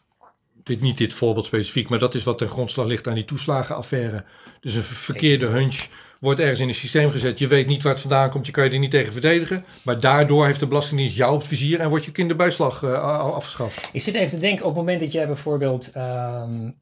dit, 0.63 0.81
niet 0.81 0.97
dit 0.97 1.13
voorbeeld 1.13 1.45
specifiek, 1.45 1.89
maar 1.89 1.99
dat 1.99 2.15
is 2.15 2.23
wat 2.23 2.37
ten 2.37 2.49
grondslag 2.49 2.85
ligt 2.85 3.07
aan 3.07 3.13
die 3.13 3.25
toeslagenaffaire. 3.25 4.23
Dus 4.59 4.75
een 4.75 4.81
verkeerde 4.81 5.45
hunch 5.45 5.87
wordt 6.19 6.39
ergens 6.39 6.59
in 6.59 6.67
een 6.67 6.73
systeem 6.73 7.11
gezet. 7.11 7.39
Je 7.39 7.47
weet 7.47 7.67
niet 7.67 7.83
waar 7.83 7.91
het 7.91 8.01
vandaan 8.01 8.29
komt, 8.29 8.45
je 8.45 8.51
kan 8.51 8.63
je 8.63 8.69
er 8.69 8.79
niet 8.79 8.91
tegen 8.91 9.13
verdedigen. 9.13 9.65
Maar 9.81 9.99
daardoor 9.99 10.45
heeft 10.45 10.59
de 10.59 10.67
Belastingdienst 10.67 11.15
jou 11.15 11.33
op 11.33 11.39
het 11.39 11.47
vizier 11.47 11.79
en 11.79 11.89
wordt 11.89 12.05
je 12.05 12.11
kinderbijslag 12.11 12.81
uh, 12.81 13.03
afgeschaft. 13.33 13.89
Ik 13.91 14.01
zit 14.01 14.15
even 14.15 14.29
te 14.29 14.39
denken, 14.39 14.65
op 14.65 14.69
het 14.69 14.79
moment 14.79 14.99
dat 14.99 15.11
jij 15.11 15.27
bijvoorbeeld 15.27 15.91
um, 15.95 16.75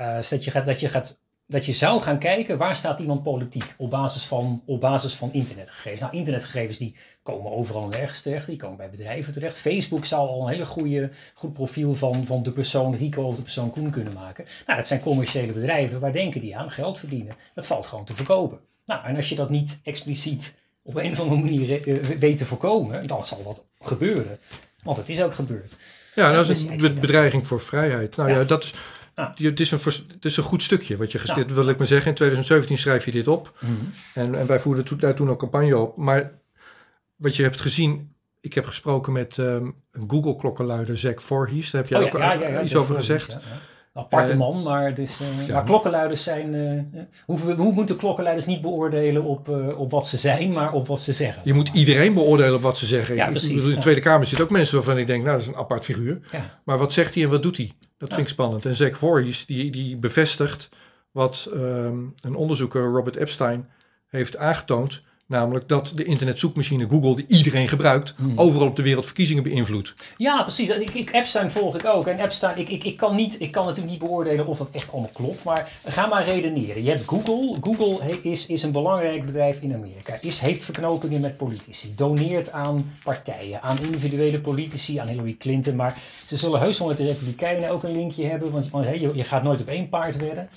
uh, 0.00 0.16
dat, 0.30 0.44
je 0.44 0.50
gaat, 0.50 0.66
dat 0.66 0.80
je 0.80 0.88
gaat 0.88 1.18
dat 1.46 1.66
je 1.66 1.72
zou 1.72 2.00
gaan 2.00 2.18
kijken 2.18 2.58
waar 2.58 2.76
staat 2.76 3.00
iemand 3.00 3.22
politiek 3.22 3.74
op 3.76 3.90
basis 3.90 4.24
van, 4.24 4.62
op 4.66 4.80
basis 4.80 5.14
van 5.14 5.32
internetgegevens. 5.32 6.00
Nou, 6.00 6.16
internetgegevens 6.16 6.78
die 6.78 6.96
komen 7.22 7.52
overal 7.52 7.82
en 7.82 7.88
nergens 7.88 8.22
terecht, 8.22 8.46
die 8.46 8.56
komen 8.56 8.76
bij 8.76 8.90
bedrijven 8.90 9.32
terecht. 9.32 9.58
Facebook 9.58 10.04
zou 10.04 10.28
al 10.28 10.42
een 10.42 10.52
hele 10.52 10.66
goede, 10.66 11.10
goed 11.34 11.52
profiel 11.52 11.94
van, 11.94 12.26
van 12.26 12.42
de 12.42 12.50
persoon 12.50 12.96
Rico 12.96 13.22
of 13.22 13.36
de 13.36 13.42
persoon 13.42 13.70
Koen 13.70 13.90
kunnen 13.90 14.12
maken. 14.14 14.44
Nou, 14.66 14.78
dat 14.78 14.88
zijn 14.88 15.00
commerciële 15.00 15.52
bedrijven, 15.52 16.00
waar 16.00 16.12
denken 16.12 16.40
die 16.40 16.56
aan? 16.56 16.70
Geld 16.70 16.98
verdienen. 16.98 17.36
Dat 17.54 17.66
valt 17.66 17.86
gewoon 17.86 18.04
te 18.04 18.14
verkopen. 18.14 18.58
Nou, 18.84 19.04
en 19.04 19.16
als 19.16 19.28
je 19.28 19.34
dat 19.34 19.50
niet 19.50 19.80
expliciet 19.82 20.54
op 20.82 20.96
een 20.96 21.12
of 21.12 21.20
andere 21.20 21.40
manier 21.40 21.88
uh, 21.88 22.04
weet 22.04 22.38
te 22.38 22.46
voorkomen, 22.46 23.06
dan 23.06 23.24
zal 23.24 23.42
dat 23.42 23.66
gebeuren. 23.80 24.38
Want 24.82 24.96
het 24.96 25.08
is 25.08 25.22
ook 25.22 25.34
gebeurd. 25.34 25.76
Ja, 26.14 26.32
dat 26.32 26.48
is 26.48 26.64
een 26.64 26.94
bedreiging 27.00 27.46
voor 27.46 27.60
vrijheid. 27.60 28.16
Nou 28.16 28.30
ja, 28.30 28.38
ja 28.38 28.44
dat 28.44 28.64
is 28.64 28.74
Het, 29.14 29.60
is 29.60 29.70
een, 29.70 29.78
het 30.08 30.24
is 30.24 30.36
een 30.36 30.44
goed 30.44 30.62
stukje 30.62 30.96
wat 30.96 31.12
je 31.12 31.18
geschreven 31.18 31.48
ja. 31.48 31.54
wil 31.54 31.68
ik 31.68 31.78
maar 31.78 31.86
zeggen. 31.86 32.08
In 32.08 32.14
2017 32.14 32.78
schrijf 32.78 33.04
je 33.04 33.10
dit 33.10 33.28
op. 33.28 33.58
Mm 33.60 33.68
-hmm. 33.68 33.92
en, 34.14 34.34
en 34.34 34.46
wij 34.46 34.60
voerden 34.60 34.84
toen, 34.84 34.98
daar 34.98 35.14
toen 35.14 35.30
ook 35.30 35.38
campagne 35.38 35.76
op. 35.78 35.96
Maar 35.96 36.32
wat 37.16 37.36
je 37.36 37.42
hebt 37.42 37.60
gezien, 37.60 38.14
ik 38.40 38.54
heb 38.54 38.66
gesproken 38.66 39.12
met 39.12 39.36
um, 39.36 39.74
Google-klokkenluider 40.08 40.98
Zack 40.98 41.22
Voorhees. 41.22 41.70
Daar 41.70 41.80
heb 41.80 41.90
jij 41.90 41.98
oh, 41.98 42.18
ja, 42.18 42.34
ook 42.34 42.42
ja, 42.42 42.62
iets 42.62 42.74
over 42.74 42.94
gezegd. 42.94 43.36
Aparte 43.96 44.32
uh, 44.32 44.38
man, 44.38 44.62
maar, 44.62 44.86
het 44.86 44.98
is, 44.98 45.20
uh, 45.20 45.52
maar 45.52 45.64
klokkenluiders 45.64 46.22
zijn. 46.22 46.54
Uh, 46.54 47.02
hoe, 47.24 47.54
hoe 47.54 47.72
moeten 47.72 47.96
klokkenluiders 47.96 48.46
niet 48.46 48.60
beoordelen 48.60 49.24
op, 49.24 49.48
op 49.76 49.90
wat 49.90 50.06
ze 50.06 50.18
zijn, 50.18 50.52
maar 50.52 50.72
op 50.72 50.86
wat 50.86 51.00
ze 51.00 51.12
zeggen? 51.12 51.42
Je 51.44 51.54
moet 51.54 51.70
iedereen 51.72 52.14
beoordelen 52.14 52.54
op 52.54 52.62
wat 52.62 52.78
ze 52.78 52.86
zeggen. 52.86 53.14
Ja, 53.14 53.26
precies. 53.26 53.64
In 53.64 53.74
de 53.74 53.80
Tweede 53.80 54.00
Kamer 54.00 54.26
zitten 54.26 54.44
ook 54.44 54.52
mensen 54.52 54.76
waarvan 54.76 54.98
ik 54.98 55.06
denk, 55.06 55.24
nou, 55.24 55.36
dat 55.36 55.46
is 55.46 55.52
een 55.52 55.60
apart 55.60 55.84
figuur. 55.84 56.20
Maar 56.64 56.78
wat 56.78 56.92
zegt 56.92 57.14
hij 57.14 57.22
en 57.22 57.30
wat 57.30 57.42
doet 57.42 57.56
hij? 57.56 57.72
Dat 57.98 58.08
vind 58.08 58.26
ik 58.26 58.32
spannend. 58.32 58.66
En 58.66 58.76
Zack 58.76 58.94
Voorhees, 58.94 59.46
die, 59.46 59.70
die 59.70 59.96
bevestigt 59.96 60.68
wat 61.10 61.48
um, 61.52 62.14
een 62.22 62.34
onderzoeker, 62.34 62.82
Robert 62.82 63.16
Epstein, 63.16 63.68
heeft 64.06 64.36
aangetoond. 64.36 65.02
Namelijk 65.26 65.68
dat 65.68 65.92
de 65.94 66.04
internetzoekmachine 66.04 66.88
Google, 66.88 67.16
die 67.16 67.26
iedereen 67.28 67.68
gebruikt, 67.68 68.14
hmm. 68.16 68.38
overal 68.38 68.66
op 68.66 68.76
de 68.76 68.82
wereld 68.82 69.04
verkiezingen 69.04 69.42
beïnvloedt. 69.42 69.94
Ja, 70.16 70.42
precies. 70.42 70.68
Ik, 70.68 70.90
ik, 70.90 71.12
Epstein 71.12 71.50
volg 71.50 71.74
ik 71.74 71.84
ook. 71.84 72.06
En 72.06 72.24
Epstein, 72.24 72.58
ik, 72.58 72.68
ik, 72.68 72.84
ik, 72.84 72.96
kan 72.96 73.16
niet, 73.16 73.40
ik 73.40 73.52
kan 73.52 73.64
natuurlijk 73.64 73.92
niet 73.92 74.02
beoordelen 74.02 74.46
of 74.46 74.58
dat 74.58 74.70
echt 74.70 74.92
allemaal 74.92 75.10
klopt. 75.12 75.44
Maar 75.44 75.72
ga 75.84 76.06
maar 76.06 76.24
redeneren. 76.24 76.82
Je 76.82 76.90
hebt 76.90 77.08
Google. 77.08 77.56
Google 77.60 78.20
is, 78.22 78.46
is 78.46 78.62
een 78.62 78.72
belangrijk 78.72 79.26
bedrijf 79.26 79.60
in 79.60 79.74
Amerika. 79.74 80.18
Is, 80.20 80.38
heeft 80.38 80.64
verknopingen 80.64 81.20
met 81.20 81.36
politici. 81.36 81.94
Doneert 81.94 82.52
aan 82.52 82.92
partijen, 83.04 83.62
aan 83.62 83.78
individuele 83.82 84.40
politici, 84.40 84.98
aan 84.98 85.08
Hillary 85.08 85.36
Clinton. 85.38 85.76
Maar 85.76 85.98
ze 86.26 86.36
zullen 86.36 86.60
heus 86.60 86.78
wel 86.78 86.88
met 86.88 86.96
de 86.96 87.06
Republikeinen 87.06 87.70
ook 87.70 87.82
een 87.82 87.92
linkje 87.92 88.26
hebben. 88.26 88.50
Want, 88.50 88.70
want 88.70 88.86
je, 88.86 89.10
je 89.14 89.24
gaat 89.24 89.42
nooit 89.42 89.60
op 89.60 89.68
één 89.68 89.88
paard 89.88 90.16
wedden. 90.16 90.48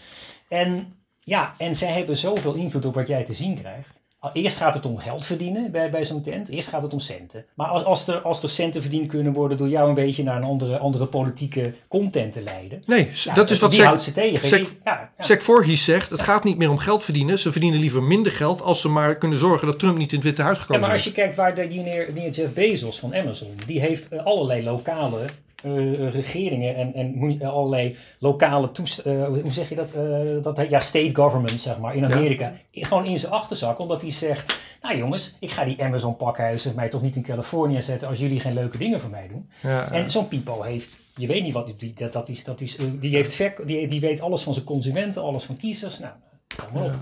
En 0.47 0.93
ja, 1.23 1.53
en 1.57 1.75
zij 1.75 1.91
hebben 1.91 2.17
zoveel 2.17 2.53
invloed 2.53 2.85
op 2.85 2.95
wat 2.95 3.07
jij 3.07 3.23
te 3.23 3.33
zien 3.33 3.55
krijgt. 3.55 4.05
Eerst 4.33 4.57
gaat 4.57 4.73
het 4.73 4.85
om 4.85 4.97
geld 4.97 5.25
verdienen 5.25 5.71
bij, 5.71 5.89
bij 5.89 6.05
zo'n 6.05 6.21
tent. 6.21 6.49
Eerst 6.49 6.67
gaat 6.67 6.81
het 6.81 6.93
om 6.93 6.99
centen. 6.99 7.45
Maar 7.53 7.67
als, 7.67 7.83
als, 7.83 8.07
er, 8.07 8.21
als 8.21 8.43
er 8.43 8.49
centen 8.49 8.81
verdiend 8.81 9.07
kunnen 9.07 9.33
worden 9.33 9.57
door 9.57 9.69
jou 9.69 9.89
een 9.89 9.95
beetje 9.95 10.23
naar 10.23 10.35
een 10.35 10.43
andere, 10.43 10.77
andere 10.77 11.05
politieke 11.05 11.73
content 11.87 12.33
te 12.33 12.41
leiden. 12.41 12.83
Nee, 12.85 13.09
ja, 13.13 13.33
dat 13.33 13.49
is 13.49 13.59
wat 13.59 13.71
die 13.71 13.83
houdt 13.83 14.03
ze 14.03 14.11
tegen. 14.11 14.47
Sec, 14.47 14.67
ja, 14.83 15.11
ja. 15.17 15.39
Voorhies 15.39 15.83
zegt, 15.83 16.11
het 16.11 16.21
gaat 16.21 16.43
niet 16.43 16.57
meer 16.57 16.69
om 16.69 16.77
geld 16.77 17.03
verdienen. 17.03 17.39
Ze 17.39 17.51
verdienen 17.51 17.79
liever 17.79 18.03
minder 18.03 18.31
geld 18.31 18.61
als 18.61 18.81
ze 18.81 18.89
maar 18.89 19.15
kunnen 19.15 19.37
zorgen 19.37 19.67
dat 19.67 19.79
Trump 19.79 19.97
niet 19.97 20.11
in 20.11 20.17
het 20.17 20.25
Witte 20.25 20.41
Huis 20.41 20.57
gekomen 20.57 20.75
is. 20.75 20.81
Ja, 20.81 20.87
maar 20.87 20.97
als 20.97 21.07
je 21.07 21.21
kijkt 21.21 21.35
waar 21.35 21.55
de 21.55 21.67
meneer 21.67 22.29
Jeff 22.29 22.53
Bezos 22.53 22.99
van 22.99 23.15
Amazon, 23.15 23.55
die 23.65 23.79
heeft 23.79 24.09
eh, 24.09 24.25
allerlei 24.25 24.63
lokale 24.63 25.25
uh, 25.67 26.11
regeringen 26.11 26.75
en, 26.75 26.93
en 26.93 27.41
allerlei 27.41 27.97
lokale 28.19 28.71
toest 28.71 29.05
uh, 29.05 29.25
hoe 29.25 29.51
zeg 29.51 29.69
je 29.69 29.75
dat, 29.75 29.95
uh, 29.95 30.43
dat? 30.43 30.65
Ja, 30.69 30.79
state 30.79 31.15
government, 31.15 31.61
zeg 31.61 31.79
maar, 31.79 31.95
in 31.95 32.13
Amerika. 32.13 32.53
Ja. 32.71 32.85
Gewoon 32.87 33.05
in 33.05 33.19
zijn 33.19 33.31
achterzak, 33.31 33.79
omdat 33.79 34.01
hij 34.01 34.11
zegt: 34.11 34.59
Nou 34.81 34.97
jongens, 34.97 35.35
ik 35.39 35.51
ga 35.51 35.63
die 35.63 35.83
Amazon 35.83 36.15
pakhuizen 36.15 36.75
mij 36.75 36.89
toch 36.89 37.01
niet 37.01 37.15
in 37.15 37.23
Californië 37.23 37.81
zetten 37.81 38.07
als 38.07 38.19
jullie 38.19 38.39
geen 38.39 38.53
leuke 38.53 38.77
dingen 38.77 38.99
voor 38.99 39.09
mij 39.09 39.27
doen. 39.27 39.49
Ja, 39.61 39.91
en 39.91 40.09
zo'n 40.09 40.27
Pipo 40.27 40.61
heeft, 40.61 40.99
je 41.15 41.27
weet 41.27 41.43
niet 41.43 41.53
wat 41.53 41.73
die, 41.77 41.93
dat, 41.93 42.13
dat 42.13 42.29
is, 42.29 42.43
dat 42.43 42.61
is, 42.61 42.77
die, 42.99 43.15
heeft 43.15 43.43
die, 43.65 43.87
die 43.87 43.99
weet 43.99 44.21
alles 44.21 44.41
van 44.41 44.53
zijn 44.53 44.65
consumenten, 44.65 45.21
alles 45.21 45.43
van 45.43 45.57
kiezers. 45.57 45.99
Nou, 45.99 46.13
kom 46.55 46.73
maar 46.73 46.83
op. 46.83 46.93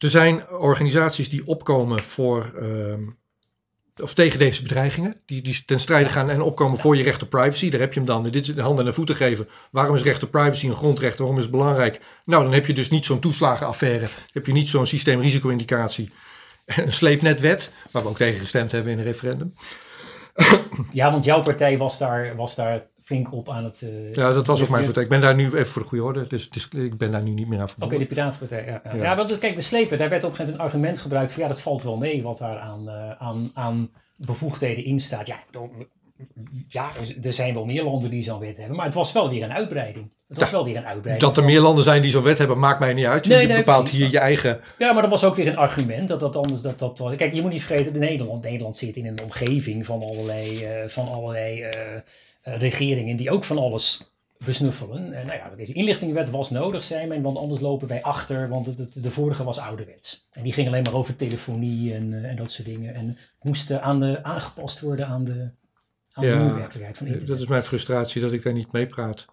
Er 0.00 0.10
zijn 0.10 0.48
organisaties 0.48 1.28
die 1.28 1.46
opkomen 1.46 2.02
voor. 2.02 2.52
Ehm, 2.54 3.02
of 3.96 4.14
tegen 4.14 4.38
deze 4.38 4.62
bedreigingen, 4.62 5.20
die, 5.26 5.42
die 5.42 5.62
ten 5.66 5.80
strijde 5.80 6.08
gaan 6.08 6.30
en 6.30 6.42
opkomen 6.42 6.78
voor 6.78 6.96
je 6.96 7.02
recht 7.02 7.22
op 7.22 7.30
privacy. 7.30 7.70
Daar 7.70 7.80
heb 7.80 7.92
je 7.92 7.98
hem 7.98 8.08
dan. 8.08 8.22
Dit 8.22 8.48
is 8.48 8.54
de 8.54 8.62
handen 8.62 8.86
en 8.86 8.94
voeten 8.94 9.16
geven. 9.16 9.48
Waarom 9.70 9.94
is 9.94 10.02
recht 10.02 10.22
op 10.22 10.30
privacy 10.30 10.66
een 10.66 10.76
grondrecht? 10.76 11.18
Waarom 11.18 11.36
is 11.36 11.42
het 11.42 11.50
belangrijk? 11.50 12.00
Nou, 12.24 12.42
dan 12.42 12.52
heb 12.52 12.66
je 12.66 12.72
dus 12.72 12.90
niet 12.90 13.04
zo'n 13.04 13.20
toeslagenaffaire. 13.20 14.06
heb 14.32 14.46
je 14.46 14.52
niet 14.52 14.68
zo'n 14.68 14.86
systeemrisico-indicatie. 14.86 16.10
Een 16.66 16.92
sleepnetwet, 16.92 17.72
waar 17.90 18.02
we 18.02 18.08
ook 18.08 18.16
tegen 18.16 18.40
gestemd 18.40 18.72
hebben 18.72 18.92
in 18.92 18.98
een 18.98 19.04
referendum. 19.04 19.54
Ja, 20.92 21.10
want 21.10 21.24
jouw 21.24 21.40
partij 21.40 21.78
was 21.78 21.98
daar, 21.98 22.36
was 22.36 22.54
daar 22.54 22.86
flink 23.10 23.32
op 23.32 23.48
aan 23.48 23.64
het... 23.64 23.80
Uh, 23.84 24.14
ja, 24.14 24.32
dat 24.32 24.46
was 24.46 24.62
ook 24.62 24.68
mijn 24.68 24.84
partij. 24.84 25.02
Ik 25.02 25.08
ben 25.08 25.20
daar 25.20 25.34
nu, 25.34 25.44
even 25.44 25.66
voor 25.66 25.82
de 25.82 25.88
goede 25.88 26.04
orde, 26.04 26.26
dus, 26.26 26.50
dus 26.50 26.68
ik 26.68 26.98
ben 26.98 27.12
daar 27.12 27.22
nu 27.22 27.30
niet 27.30 27.48
meer 27.48 27.60
aan 27.60 27.68
verbonden. 27.68 27.98
Oké, 27.98 28.06
okay, 28.06 28.08
de 28.08 28.14
Piratenpartij, 28.14 28.64
ja. 28.64 28.96
Ja, 28.96 29.02
ja. 29.02 29.16
want 29.16 29.38
kijk, 29.38 29.54
de 29.54 29.60
slepen, 29.60 29.98
daar 29.98 30.08
werd 30.08 30.24
op 30.24 30.30
een 30.30 30.36
gegeven 30.36 30.58
moment 30.58 30.72
een 30.74 30.80
argument 30.80 30.98
gebruikt 30.98 31.32
van 31.32 31.42
ja, 31.42 31.48
dat 31.48 31.60
valt 31.60 31.82
wel 31.82 31.96
mee 31.96 32.22
wat 32.22 32.38
daar 32.38 32.58
aan, 32.58 32.84
uh, 32.88 33.10
aan, 33.10 33.50
aan 33.54 33.90
bevoegdheden 34.16 34.84
in 34.84 35.00
staat. 35.00 35.26
Ja, 35.26 35.38
ja, 36.68 36.90
er 37.22 37.32
zijn 37.32 37.54
wel 37.54 37.64
meer 37.64 37.82
landen 37.82 38.10
die 38.10 38.22
zo'n 38.22 38.38
wet 38.38 38.56
hebben, 38.56 38.76
maar 38.76 38.86
het 38.86 38.94
was 38.94 39.12
wel 39.12 39.30
weer 39.30 39.42
een 39.42 39.52
uitbreiding. 39.52 40.12
Het 40.28 40.38
was 40.38 40.50
ja, 40.50 40.54
wel 40.54 40.64
weer 40.64 40.76
een 40.76 40.86
uitbreiding. 40.86 41.28
Dat 41.28 41.36
er 41.36 41.44
meer 41.44 41.60
landen 41.60 41.84
zijn 41.84 42.02
die 42.02 42.10
zo'n 42.10 42.22
wet 42.22 42.38
hebben, 42.38 42.58
maakt 42.58 42.80
mij 42.80 42.94
niet 42.94 43.04
uit. 43.04 43.26
Nee, 43.26 43.40
je 43.40 43.46
nee, 43.46 43.56
bepaalt 43.56 43.82
precies, 43.82 44.00
hier 44.00 44.10
je 44.10 44.18
eigen. 44.18 44.60
Ja, 44.78 44.92
maar 44.92 45.02
dat 45.02 45.10
was 45.10 45.24
ook 45.24 45.34
weer 45.34 45.46
een 45.46 45.56
argument. 45.56 46.08
Dat 46.08 46.20
dat 46.20 46.36
anders. 46.36 46.60
Dat, 46.60 46.78
dat, 46.78 47.02
kijk, 47.16 47.34
je 47.34 47.40
moet 47.40 47.50
niet 47.50 47.62
vergeten, 47.62 47.98
Nederland, 47.98 48.44
Nederland 48.44 48.76
zit 48.76 48.96
in 48.96 49.06
een 49.06 49.22
omgeving 49.22 49.86
van 49.86 50.02
allerlei, 50.02 50.64
uh, 50.64 50.88
van 50.88 51.08
allerlei 51.08 51.62
uh, 51.62 51.70
regeringen 52.42 53.16
die 53.16 53.30
ook 53.30 53.44
van 53.44 53.58
alles 53.58 54.10
besnuffelen. 54.44 55.12
En 55.12 55.26
nou 55.26 55.38
ja, 55.38 55.52
deze 55.56 55.72
inlichtingenwet 55.72 56.30
was 56.30 56.50
nodig, 56.50 56.82
zei 56.82 57.06
men, 57.06 57.22
want 57.22 57.36
anders 57.36 57.60
lopen 57.60 57.88
wij 57.88 58.02
achter, 58.02 58.48
want 58.48 58.66
het, 58.66 58.78
het, 58.78 59.02
de 59.02 59.10
vorige 59.10 59.44
was 59.44 59.58
ouderwets. 59.58 60.26
En 60.30 60.42
die 60.42 60.52
ging 60.52 60.66
alleen 60.66 60.82
maar 60.82 60.94
over 60.94 61.16
telefonie 61.16 61.94
en, 61.94 62.10
uh, 62.10 62.24
en 62.24 62.36
dat 62.36 62.50
soort 62.50 62.68
dingen. 62.68 62.94
En 62.94 63.18
moest 63.42 63.72
aan 63.72 64.00
de, 64.00 64.24
aangepast 64.24 64.80
worden 64.80 65.06
aan 65.06 65.24
de, 65.24 65.50
aan 66.12 66.26
ja, 66.26 66.32
de 66.32 66.38
nieuwe 66.38 66.54
werkelijkheid 66.54 66.96
van 66.96 67.06
internet. 67.06 67.28
Dat 67.28 67.40
is 67.40 67.46
mijn 67.46 67.62
frustratie 67.62 68.20
dat 68.20 68.32
ik 68.32 68.42
daar 68.42 68.52
niet 68.52 68.72
mee 68.72 68.86
praat. 68.86 69.26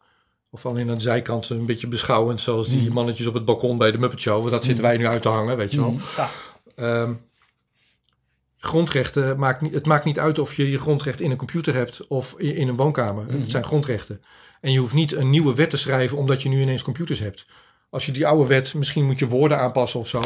Of 0.49 0.65
alleen 0.65 0.89
aan 0.89 0.95
de 0.95 1.01
zijkant 1.01 1.49
een 1.49 1.65
beetje 1.65 1.87
beschouwend, 1.87 2.41
zoals 2.41 2.69
die 2.69 2.87
mm. 2.87 2.93
mannetjes 2.93 3.27
op 3.27 3.33
het 3.33 3.45
balkon 3.45 3.77
bij 3.77 3.91
de 3.91 3.97
Muppet 3.97 4.19
Show. 4.19 4.39
Want 4.39 4.51
dat 4.51 4.65
zitten 4.65 4.83
mm. 4.83 4.89
wij 4.89 4.99
nu 4.99 5.07
uit 5.07 5.21
te 5.21 5.29
hangen, 5.29 5.57
weet 5.57 5.71
je 5.71 5.77
wel. 5.77 5.91
Mm. 5.91 5.99
Ja. 6.75 7.01
Um, 7.01 7.25
grondrechten 8.57 9.39
maakt 9.39 9.61
niet, 9.61 9.73
het 9.73 9.85
maakt 9.85 10.05
niet 10.05 10.19
uit 10.19 10.39
of 10.39 10.53
je 10.53 10.71
je 10.71 10.79
grondrecht 10.79 11.21
in 11.21 11.31
een 11.31 11.37
computer 11.37 11.73
hebt 11.73 12.07
of 12.07 12.33
in 12.37 12.67
een 12.67 12.75
woonkamer. 12.75 13.23
Mm 13.23 13.29
-hmm. 13.29 13.41
Het 13.41 13.51
zijn 13.51 13.63
grondrechten. 13.63 14.21
En 14.61 14.71
je 14.71 14.79
hoeft 14.79 14.93
niet 14.93 15.13
een 15.13 15.29
nieuwe 15.29 15.55
wet 15.55 15.69
te 15.69 15.77
schrijven 15.77 16.17
omdat 16.17 16.41
je 16.41 16.49
nu 16.49 16.61
ineens 16.61 16.81
computers 16.81 17.19
hebt. 17.19 17.45
Als 17.89 18.05
je 18.05 18.11
die 18.11 18.27
oude 18.27 18.47
wet, 18.47 18.73
misschien 18.73 19.05
moet 19.05 19.19
je 19.19 19.27
woorden 19.27 19.59
aanpassen 19.59 19.99
of 19.99 20.07
zo. 20.07 20.21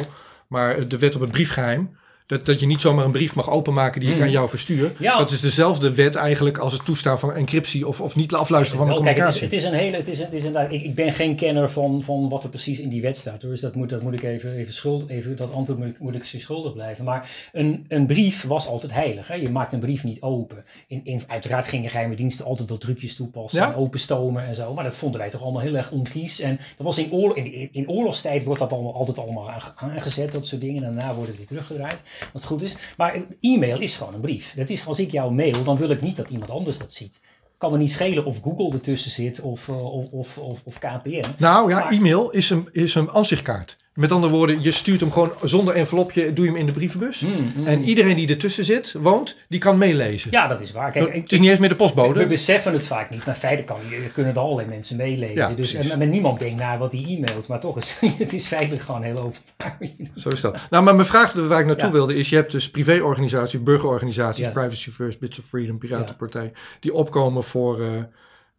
Maar 0.47 0.87
de 0.87 0.97
wet 0.97 1.15
op 1.15 1.21
het 1.21 1.31
briefgeheim, 1.31 1.97
Dat, 2.31 2.45
dat 2.45 2.59
je 2.59 2.65
niet 2.65 2.81
zomaar 2.81 3.05
een 3.05 3.11
brief 3.11 3.35
mag 3.35 3.49
openmaken 3.49 3.99
die 3.99 4.09
ik 4.09 4.15
Hmm. 4.15 4.23
aan 4.23 4.31
jou 4.31 4.49
verstuur. 4.49 4.91
Ja. 4.99 5.17
Dat 5.17 5.31
is 5.31 5.39
dezelfde 5.41 5.93
wet 5.93 6.15
eigenlijk 6.15 6.57
als 6.57 6.73
het 6.73 6.85
toestaan 6.85 7.19
van 7.19 7.33
encryptie 7.33 7.87
of, 7.87 8.01
of 8.01 8.15
niet 8.15 8.33
afluisteren 8.33 8.85
van 8.87 8.95
de 8.95 9.01
kijk, 9.03 9.17
het 9.17 9.27
is, 9.27 9.33
communicatie. 9.39 9.57
het 9.59 9.73
is 9.73 9.79
een 9.79 9.85
hele, 9.85 9.97
het 9.97 10.07
is, 10.07 10.19
een- 10.19 10.25
het 10.25 10.33
is 10.33 10.43
inderdaad, 10.45 10.71
ik, 10.71 10.83
ik 10.83 10.95
ben 10.95 11.13
geen 11.13 11.35
kenner 11.35 11.71
van, 11.71 12.03
van 12.03 12.29
wat 12.29 12.43
er 12.43 12.49
precies 12.49 12.79
in 12.79 12.89
die 12.89 13.01
wet 13.01 13.17
staat. 13.17 13.41
Hoor. 13.41 13.51
Dus 13.51 13.61
dat 13.61 13.75
moet, 13.75 13.89
dat 13.89 14.01
moet 14.01 14.13
ik 14.13 14.23
even, 14.23 14.53
even 14.53 14.73
schuld, 14.73 15.09
even 15.09 15.35
dat 15.35 15.53
antwoord 15.53 15.79
moet 15.79 15.87
ik, 15.87 15.99
moet 15.99 16.15
ik 16.15 16.23
schuldig 16.23 16.73
blijven. 16.73 17.05
Maar 17.05 17.29
een, 17.53 17.85
een 17.87 18.05
brief 18.05 18.43
was 18.43 18.67
altijd 18.67 18.93
heilig. 18.93 19.27
Hè? 19.27 19.33
Je 19.35 19.49
maakt 19.49 19.73
een 19.73 19.79
brief 19.79 20.03
niet 20.03 20.21
open. 20.21 20.63
In, 20.87 21.01
in, 21.03 21.21
uiteraard 21.27 21.65
gingen 21.67 21.89
geheime 21.89 22.15
diensten 22.15 22.45
altijd 22.45 22.69
wel 22.69 22.77
trucjes 22.77 23.15
toepassen. 23.15 23.61
Ja. 23.61 23.67
En 23.71 23.75
openstomen 23.75 24.47
en 24.47 24.55
zo. 24.55 24.73
Maar 24.73 24.83
dat 24.83 24.95
vonden 24.97 25.19
wij 25.19 25.29
toch 25.29 25.41
allemaal 25.41 25.61
heel 25.61 25.75
erg 25.75 25.91
onkies. 25.91 26.39
En 26.39 26.55
dat 26.77 26.85
was 26.85 26.97
in, 26.97 27.11
oorlog, 27.11 27.37
in, 27.37 27.69
in 27.71 27.89
oorlogstijd 27.89 28.43
wordt 28.43 28.59
dat 28.59 28.71
allemaal, 28.73 28.93
altijd 28.95 29.19
allemaal 29.19 29.49
aange- 29.51 29.71
aangezet, 29.75 30.31
dat 30.31 30.47
soort 30.47 30.61
dingen. 30.61 30.83
En 30.83 30.95
daarna 30.95 31.13
wordt 31.13 31.27
het 31.29 31.37
weer 31.37 31.47
teruggedraaid, 31.47 32.01
als 32.33 32.41
het 32.41 32.45
goed 32.45 32.61
is. 32.61 32.75
Maar 32.97 33.15
e-mail 33.41 33.79
is 33.79 33.95
gewoon 33.97 34.13
een 34.13 34.21
brief. 34.21 34.53
Dat 34.55 34.69
is, 34.69 34.85
als 34.85 34.99
ik 34.99 35.11
jou 35.11 35.33
mail, 35.33 35.63
dan 35.63 35.77
wil 35.77 35.89
ik 35.89 36.01
niet 36.01 36.15
dat 36.15 36.29
iemand 36.29 36.51
anders 36.51 36.77
dat 36.77 36.93
ziet. 36.93 37.21
Kan 37.57 37.71
me 37.71 37.77
niet 37.77 37.91
schelen 37.91 38.25
of 38.25 38.39
Google 38.41 38.71
ertussen 38.71 39.11
zit 39.11 39.41
of, 39.41 39.69
eh, 39.69 40.13
of, 40.13 40.37
of, 40.37 40.61
of, 40.63 40.79
KPN. 40.79 41.25
Nou 41.37 41.69
ja, 41.69 41.91
e-mail 41.91 42.29
is 42.29 42.49
een, 42.49 42.69
is 42.71 42.95
een 42.95 43.09
ansichtkaart. 43.09 43.77
Met 44.01 44.11
andere 44.11 44.33
woorden, 44.33 44.61
je 44.61 44.71
stuurt 44.71 44.99
hem 44.99 45.11
gewoon 45.11 45.31
zonder 45.43 45.75
envelopje, 45.75 46.33
doe 46.33 46.45
je 46.45 46.51
hem 46.51 46.59
in 46.59 46.65
de 46.65 46.71
brievenbus. 46.71 47.19
Mm, 47.19 47.53
mm. 47.55 47.67
En 47.67 47.83
iedereen 47.83 48.15
die 48.15 48.27
ertussen 48.27 48.65
zit, 48.65 48.95
woont, 48.99 49.37
die 49.47 49.59
kan 49.59 49.77
meelezen. 49.77 50.31
Ja, 50.31 50.47
dat 50.47 50.61
is 50.61 50.71
waar. 50.71 50.91
Kijk, 50.91 51.13
het 51.13 51.31
is 51.31 51.39
niet 51.39 51.49
eens 51.49 51.59
meer 51.59 51.69
de 51.69 51.75
we 51.75 51.81
postbode. 51.81 52.25
beseffen 52.27 52.73
het 52.73 52.87
vaak 52.87 53.09
niet, 53.09 53.25
maar 53.25 53.35
feitelijk 53.35 53.67
kan, 53.67 53.89
je, 53.89 54.09
kunnen 54.13 54.33
er 54.33 54.39
allerlei 54.39 54.67
mensen 54.67 54.97
meelezen. 54.97 55.35
Ja, 55.35 55.49
dus, 55.49 55.73
en, 55.73 56.09
niemand 56.09 56.39
denkt 56.39 56.59
na 56.59 56.77
wat 56.77 56.91
hij 56.91 57.03
e-mailt, 57.07 57.47
maar 57.47 57.59
toch 57.59 57.77
is 57.77 57.97
het 58.17 58.33
is 58.33 58.47
feitelijk 58.47 58.83
gewoon 58.83 59.03
heel 59.03 59.17
openbaar. 59.17 59.77
Zo 60.23 60.29
is 60.29 60.41
dat. 60.41 60.57
Nou, 60.69 60.83
maar 60.83 60.95
mijn 60.95 61.07
vraag 61.07 61.33
waar 61.33 61.59
ik 61.59 61.65
naartoe 61.65 61.87
Ja. 61.87 61.93
wilde 61.93 62.15
is, 62.15 62.29
je 62.29 62.35
hebt 62.35 62.51
dus 62.51 62.69
privéorganisaties, 62.69 63.63
burgerorganisaties, 63.63 64.45
Ja. 64.45 64.51
Privacy 64.51 64.89
First, 64.91 65.19
Bits 65.19 65.39
of 65.39 65.45
Freedom, 65.45 65.77
Piratenpartij, 65.77 66.51
die 66.79 66.93
opkomen 66.93 67.43
voor, 67.43 67.81
eh, 67.81 67.87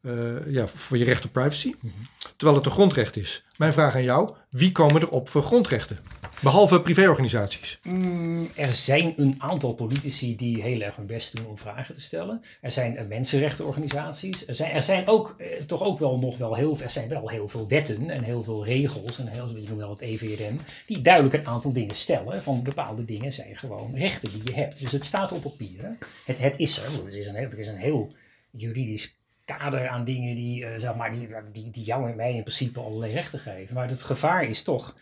eh, 0.02 0.52
ja, 0.52 0.66
voor 0.66 0.98
je 0.98 1.04
recht 1.04 1.24
op 1.24 1.32
privacy. 1.32 1.74
Mhm. 1.80 1.92
Terwijl 2.36 2.56
het 2.56 2.66
een 2.66 2.72
grondrecht 2.72 3.16
is. 3.16 3.44
Mijn 3.56 3.72
vraag 3.72 3.94
aan 3.94 4.02
jou, 4.02 4.34
wie 4.50 4.72
komen 4.72 5.00
er 5.00 5.10
op 5.10 5.28
voor 5.28 5.42
grondrechten? 5.42 5.98
Behalve 6.40 6.80
privéorganisaties. 6.80 7.78
Mm, 7.82 8.48
er 8.54 8.74
zijn 8.74 9.14
een 9.16 9.34
aantal 9.38 9.74
politici 9.74 10.36
die 10.36 10.62
heel 10.62 10.80
erg 10.80 10.96
hun 10.96 11.06
best 11.06 11.36
doen 11.36 11.46
om 11.46 11.58
vragen 11.58 11.94
te 11.94 12.00
stellen. 12.00 12.42
Er 12.60 12.72
zijn 12.72 12.96
eh, 12.96 13.06
mensenrechtenorganisaties. 13.06 14.46
Er 14.46 14.54
zijn, 14.54 14.72
er 14.72 14.82
zijn 14.82 15.06
ook 15.06 15.34
eh, 15.38 15.62
toch 15.66 15.82
ook 15.82 15.98
wel 15.98 16.18
nog 16.18 16.38
wel 16.38 16.54
heel, 16.54 16.80
er 16.80 16.90
zijn 16.90 17.08
wel 17.08 17.28
heel 17.28 17.48
veel 17.48 17.68
wetten 17.68 18.10
en 18.10 18.22
heel 18.22 18.42
veel 18.42 18.64
regels 18.64 19.18
en 19.18 19.26
heel, 19.26 19.48
je 19.48 19.68
noemt 19.68 19.80
wel 19.80 19.90
het 19.90 20.00
EVRM, 20.00 20.58
die 20.86 21.00
duidelijk 21.00 21.34
een 21.34 21.46
aantal 21.46 21.72
dingen 21.72 21.94
stellen. 21.94 22.42
Van 22.42 22.62
bepaalde 22.62 23.04
dingen 23.04 23.32
zijn 23.32 23.56
gewoon 23.56 23.94
rechten 23.94 24.30
die 24.30 24.42
je 24.44 24.54
hebt. 24.54 24.80
Dus 24.80 24.92
het 24.92 25.04
staat 25.04 25.32
op 25.32 25.42
papier. 25.42 25.96
Het, 26.24 26.38
het 26.38 26.58
is 26.58 26.78
er. 26.78 26.90
want 26.90 27.04
Het 27.04 27.14
is 27.14 27.26
een, 27.26 27.36
er 27.36 27.58
is 27.58 27.68
een 27.68 27.76
heel 27.76 28.12
juridisch 28.50 29.16
kader 29.56 29.88
aan 29.88 30.04
dingen 30.04 30.34
die, 30.34 30.66
eh, 30.66 30.80
zeg 30.80 30.96
maar, 30.96 31.12
die, 31.12 31.28
die, 31.52 31.70
die 31.70 31.84
jou 31.84 32.10
en 32.10 32.16
mij 32.16 32.34
in 32.34 32.42
principe 32.42 32.80
allerlei 32.80 33.12
rechten 33.12 33.38
geven. 33.38 33.74
Maar 33.74 33.88
het 33.88 34.02
gevaar 34.02 34.44
is 34.44 34.62
toch, 34.62 34.96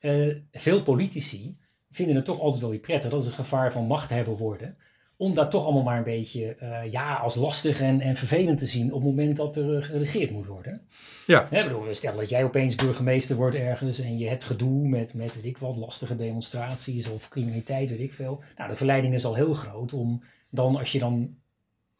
eh, 0.00 0.36
veel 0.52 0.82
politici 0.82 1.56
vinden 1.90 2.16
het 2.16 2.24
toch 2.24 2.40
altijd 2.40 2.60
wel 2.60 2.70
weer 2.70 2.78
prettig. 2.78 3.10
Dat 3.10 3.20
is 3.20 3.26
het 3.26 3.34
gevaar 3.34 3.72
van 3.72 3.86
machthebber 3.86 4.36
worden. 4.36 4.76
Om 5.16 5.34
dat 5.34 5.50
toch 5.50 5.64
allemaal 5.64 5.82
maar 5.82 5.96
een 5.96 6.04
beetje 6.04 6.54
eh, 6.54 6.92
ja, 6.92 7.14
als 7.14 7.34
lastig 7.34 7.80
en, 7.80 8.00
en 8.00 8.16
vervelend 8.16 8.58
te 8.58 8.66
zien 8.66 8.86
op 8.92 9.02
het 9.02 9.10
moment 9.10 9.36
dat 9.36 9.56
er 9.56 9.82
geregeerd 9.82 10.30
moet 10.30 10.46
worden. 10.46 10.80
Ja. 11.26 11.46
Hè, 11.50 11.62
bedoel, 11.62 11.94
stel 11.94 12.16
dat 12.16 12.28
jij 12.28 12.44
opeens 12.44 12.74
burgemeester 12.74 13.36
wordt 13.36 13.56
ergens 13.56 14.00
en 14.00 14.18
je 14.18 14.28
hebt 14.28 14.44
gedoe 14.44 14.88
met, 14.88 15.14
met 15.14 15.34
weet 15.34 15.44
ik 15.44 15.58
wat, 15.58 15.76
lastige 15.76 16.16
demonstraties 16.16 17.08
of 17.08 17.28
criminaliteit, 17.28 17.90
weet 17.90 18.00
ik 18.00 18.12
veel. 18.12 18.42
Nou, 18.56 18.70
de 18.70 18.76
verleiding 18.76 19.14
is 19.14 19.24
al 19.24 19.34
heel 19.34 19.54
groot 19.54 19.92
om 19.92 20.22
dan, 20.50 20.76
als 20.76 20.92
je 20.92 20.98
dan 20.98 21.36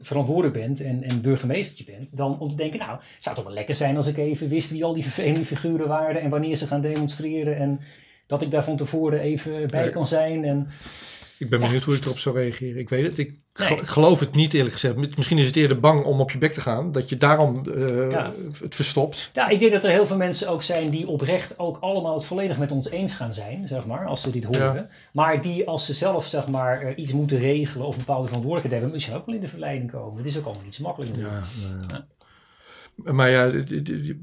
verantwoordelijk 0.03 0.55
bent 0.55 0.81
en, 0.81 1.03
en 1.03 1.21
burgemeestertje 1.21 1.85
bent, 1.85 2.17
dan 2.17 2.39
om 2.39 2.49
te 2.49 2.57
denken, 2.57 2.79
nou, 2.79 2.91
het 2.93 3.23
zou 3.23 3.37
toch 3.37 3.45
wel 3.45 3.55
lekker 3.55 3.75
zijn 3.75 3.97
als 3.97 4.07
ik 4.07 4.17
even 4.17 4.49
wist 4.49 4.71
wie 4.71 4.85
al 4.85 4.95
die 4.95 5.03
vervelende 5.03 5.45
figuren 5.45 5.89
waren 5.89 6.21
en 6.21 6.31
wanneer 6.31 6.57
ze 6.57 6.67
gaan 6.67 6.81
demonstreren 6.81 7.57
en 7.57 7.81
dat 8.27 8.43
ik 8.43 8.51
daar 8.51 8.65
van 8.65 8.77
tevoren 8.77 9.21
even 9.21 9.71
bij 9.71 9.91
kan 9.91 10.07
zijn. 10.07 10.45
En, 10.45 10.69
Ik 11.43 11.49
ben 11.51 11.61
benieuwd 11.61 11.83
hoe 11.83 11.95
ik 11.95 12.05
erop 12.05 12.19
zou 12.19 12.37
reageren. 12.37 12.79
Ik 12.81 12.89
weet 12.89 13.03
het. 13.03 13.19
Ik 13.19 13.35
Nee. 13.59 13.87
geloof 13.87 14.21
het 14.21 14.35
niet 14.35 14.55
eerlijk 14.55 14.73
gezegd. 14.73 15.17
Misschien 15.17 15.39
is 15.39 15.47
het 15.47 15.57
eerder 15.57 15.81
bang 15.81 16.05
om 16.05 16.21
op 16.21 16.31
je 16.31 16.39
bek 16.39 16.53
te 16.53 16.61
gaan. 16.61 16.93
Dat 16.93 17.09
je 17.09 17.17
daarom 17.17 17.63
eh, 17.75 18.11
Ja. 18.11 18.33
het 18.61 18.75
verstopt. 18.75 19.31
ja, 19.33 19.49
ik 19.49 19.59
denk 19.59 19.73
dat 19.73 19.85
er 19.85 19.91
heel 19.91 20.07
veel 20.07 20.17
mensen 20.17 20.49
ook 20.49 20.63
zijn 20.63 20.91
die 20.91 21.09
oprecht 21.09 21.59
ook 21.59 21.79
allemaal 21.81 22.15
het 22.15 22.25
volledig 22.25 22.59
met 22.59 22.73
ons 22.73 22.91
eens 22.91 23.15
gaan 23.15 23.35
zijn, 23.35 23.69
zeg 23.69 23.87
maar, 23.87 24.07
als 24.07 24.23
ze 24.23 24.31
dit 24.31 24.45
horen. 24.45 24.75
Ja. 24.75 24.89
Maar 25.13 25.41
die 25.43 25.67
als 25.69 25.87
ze 25.87 25.93
zelf, 25.95 26.27
zeg 26.27 26.49
maar, 26.49 26.81
eh, 26.83 26.93
iets 26.99 27.13
moeten 27.13 27.39
regelen 27.39 27.87
of 27.87 27.93
een 27.93 27.99
bepaalde 27.99 28.27
verantwoordelijkheid 28.29 28.73
hebben, 28.83 28.93
misschien 28.93 29.17
ook 29.21 29.27
wel 29.27 29.35
in 29.35 29.41
de 29.41 29.49
verleiding 29.49 29.91
komen. 29.91 30.17
Het 30.17 30.27
is 30.27 30.39
ook 30.39 30.45
allemaal 30.45 30.65
niet 30.65 30.75
zo 30.75 30.83
makkelijk. 30.83 31.17
Ja, 31.17 31.41
ja. 31.91 32.05
Maar 33.13 33.31
ja, 33.31 33.51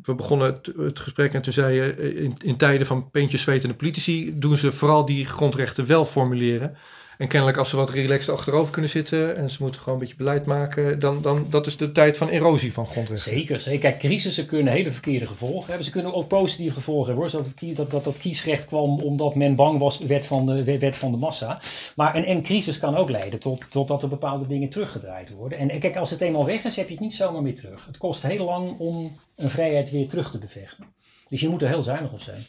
we 0.04 0.16
begonnen 0.16 0.48
het, 0.48 0.72
het 0.78 1.00
gesprek 1.00 1.34
en 1.34 1.42
toen 1.42 1.54
zei 1.54 1.76
je... 1.76 1.94
eh, 1.94 2.24
In, 2.24 2.36
in 2.44 2.58
tijden 2.58 2.88
van 2.88 3.10
peentjes 3.10 3.42
zwetende 3.42 3.76
politici... 3.76 4.34
doen 4.40 4.58
ze 4.58 4.72
vooral 4.72 5.06
die 5.06 5.26
grondrechten 5.26 5.86
wel 5.88 6.06
formuleren. 6.06 6.78
En 7.20 7.28
kennelijk 7.28 7.58
als 7.58 7.70
ze 7.70 7.76
wat 7.76 7.90
relaxed 7.90 8.30
achterover 8.30 8.72
kunnen 8.72 8.90
zitten... 8.90 9.36
en 9.36 9.50
ze 9.50 9.58
moeten 9.60 9.82
gewoon 9.82 9.94
een 9.94 10.00
beetje 10.00 10.18
beleid 10.18 10.46
maken... 10.46 11.00
dan, 11.00 11.22
dan 11.22 11.46
dat 11.50 11.68
is 11.68 11.78
de 11.78 11.92
tijd 11.92 12.18
van 12.18 12.28
erosie 12.28 12.74
van 12.74 12.90
grondrechten. 12.90 13.34
Zeker, 13.34 13.60
zeker. 13.60 13.80
Kijk, 13.80 14.00
crisissen 14.00 14.46
kunnen 14.46 14.74
hele 14.74 14.92
verkeerde 14.92 15.28
gevolgen 15.28 15.68
hebben. 15.68 15.86
Ze 15.86 15.92
kunnen 15.92 16.14
ook 16.14 16.28
positieve 16.28 16.74
gevolgen 16.74 17.06
hebben. 17.06 17.32
Hoor. 17.32 17.44
Dat, 17.44 17.76
dat, 17.76 17.92
dat, 17.92 18.04
dat 18.04 18.18
kiesrecht 18.18 18.66
kwam 18.66 19.00
omdat 19.00 19.36
men 19.36 19.56
bang 19.56 19.80
was, 19.80 20.00
wet 20.00 20.26
van 20.26 20.46
de, 20.46 20.64
wet 20.80 20.98
van 20.98 21.12
de 21.12 21.18
massa. 21.18 21.62
Maar 21.96 22.16
een, 22.16 22.30
een 22.30 22.44
crisis 22.44 22.80
kan 22.80 22.96
ook 22.96 23.10
leiden 23.10 23.40
tot, 23.40 23.72
tot 23.72 23.88
dat 23.88 24.04
er 24.04 24.10
bepaalde 24.10 24.48
dingen 24.48 24.70
teruggedraaid 24.70 25.32
worden. 25.32 25.58
En 25.58 25.80
kijk, 25.80 25.98
als 25.98 26.10
het 26.10 26.22
eenmaal 26.22 26.46
weg 26.46 26.64
is, 26.64 26.76
heb 26.76 26.88
je 26.88 26.94
het 26.94 27.04
niet 27.04 27.16
zomaar 27.16 27.42
meer 27.42 27.56
terug. 27.56 27.86
Het 27.86 27.98
kost 27.98 28.24
heel 28.24 28.46
lang 28.46 28.78
om 28.78 29.18
een 29.36 29.50
vrijheid 29.50 29.92
weer 29.92 30.08
terug 30.08 30.32
te 30.32 30.38
bevechten. 30.38 30.86
Dus 31.30 31.42
je 31.42 31.50
moet 31.50 31.62
er 31.62 31.68
heel 31.68 31.84
zuinig 31.84 32.12
op 32.12 32.22
zijn. 32.22 32.42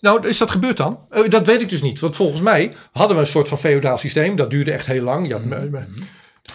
Nou, 0.00 0.28
is 0.28 0.38
dat 0.38 0.50
gebeurd 0.50 0.76
dan? 0.76 0.98
Eh, 1.10 1.30
dat 1.30 1.46
weet 1.46 1.60
ik 1.60 1.68
dus 1.68 1.82
niet. 1.82 2.00
Want 2.00 2.16
volgens 2.16 2.40
mij 2.40 2.74
hadden 2.92 3.16
we 3.16 3.22
een 3.22 3.28
soort 3.28 3.48
van 3.48 3.58
feodaal 3.58 3.98
systeem. 3.98 4.36
Dat 4.36 4.50
duurde 4.50 4.72
echt 4.72 4.86
heel 4.86 5.02
lang. 5.02 5.26
Je 5.26 5.32
had 5.32 5.44
me- 5.44 5.68
me- 5.70 5.86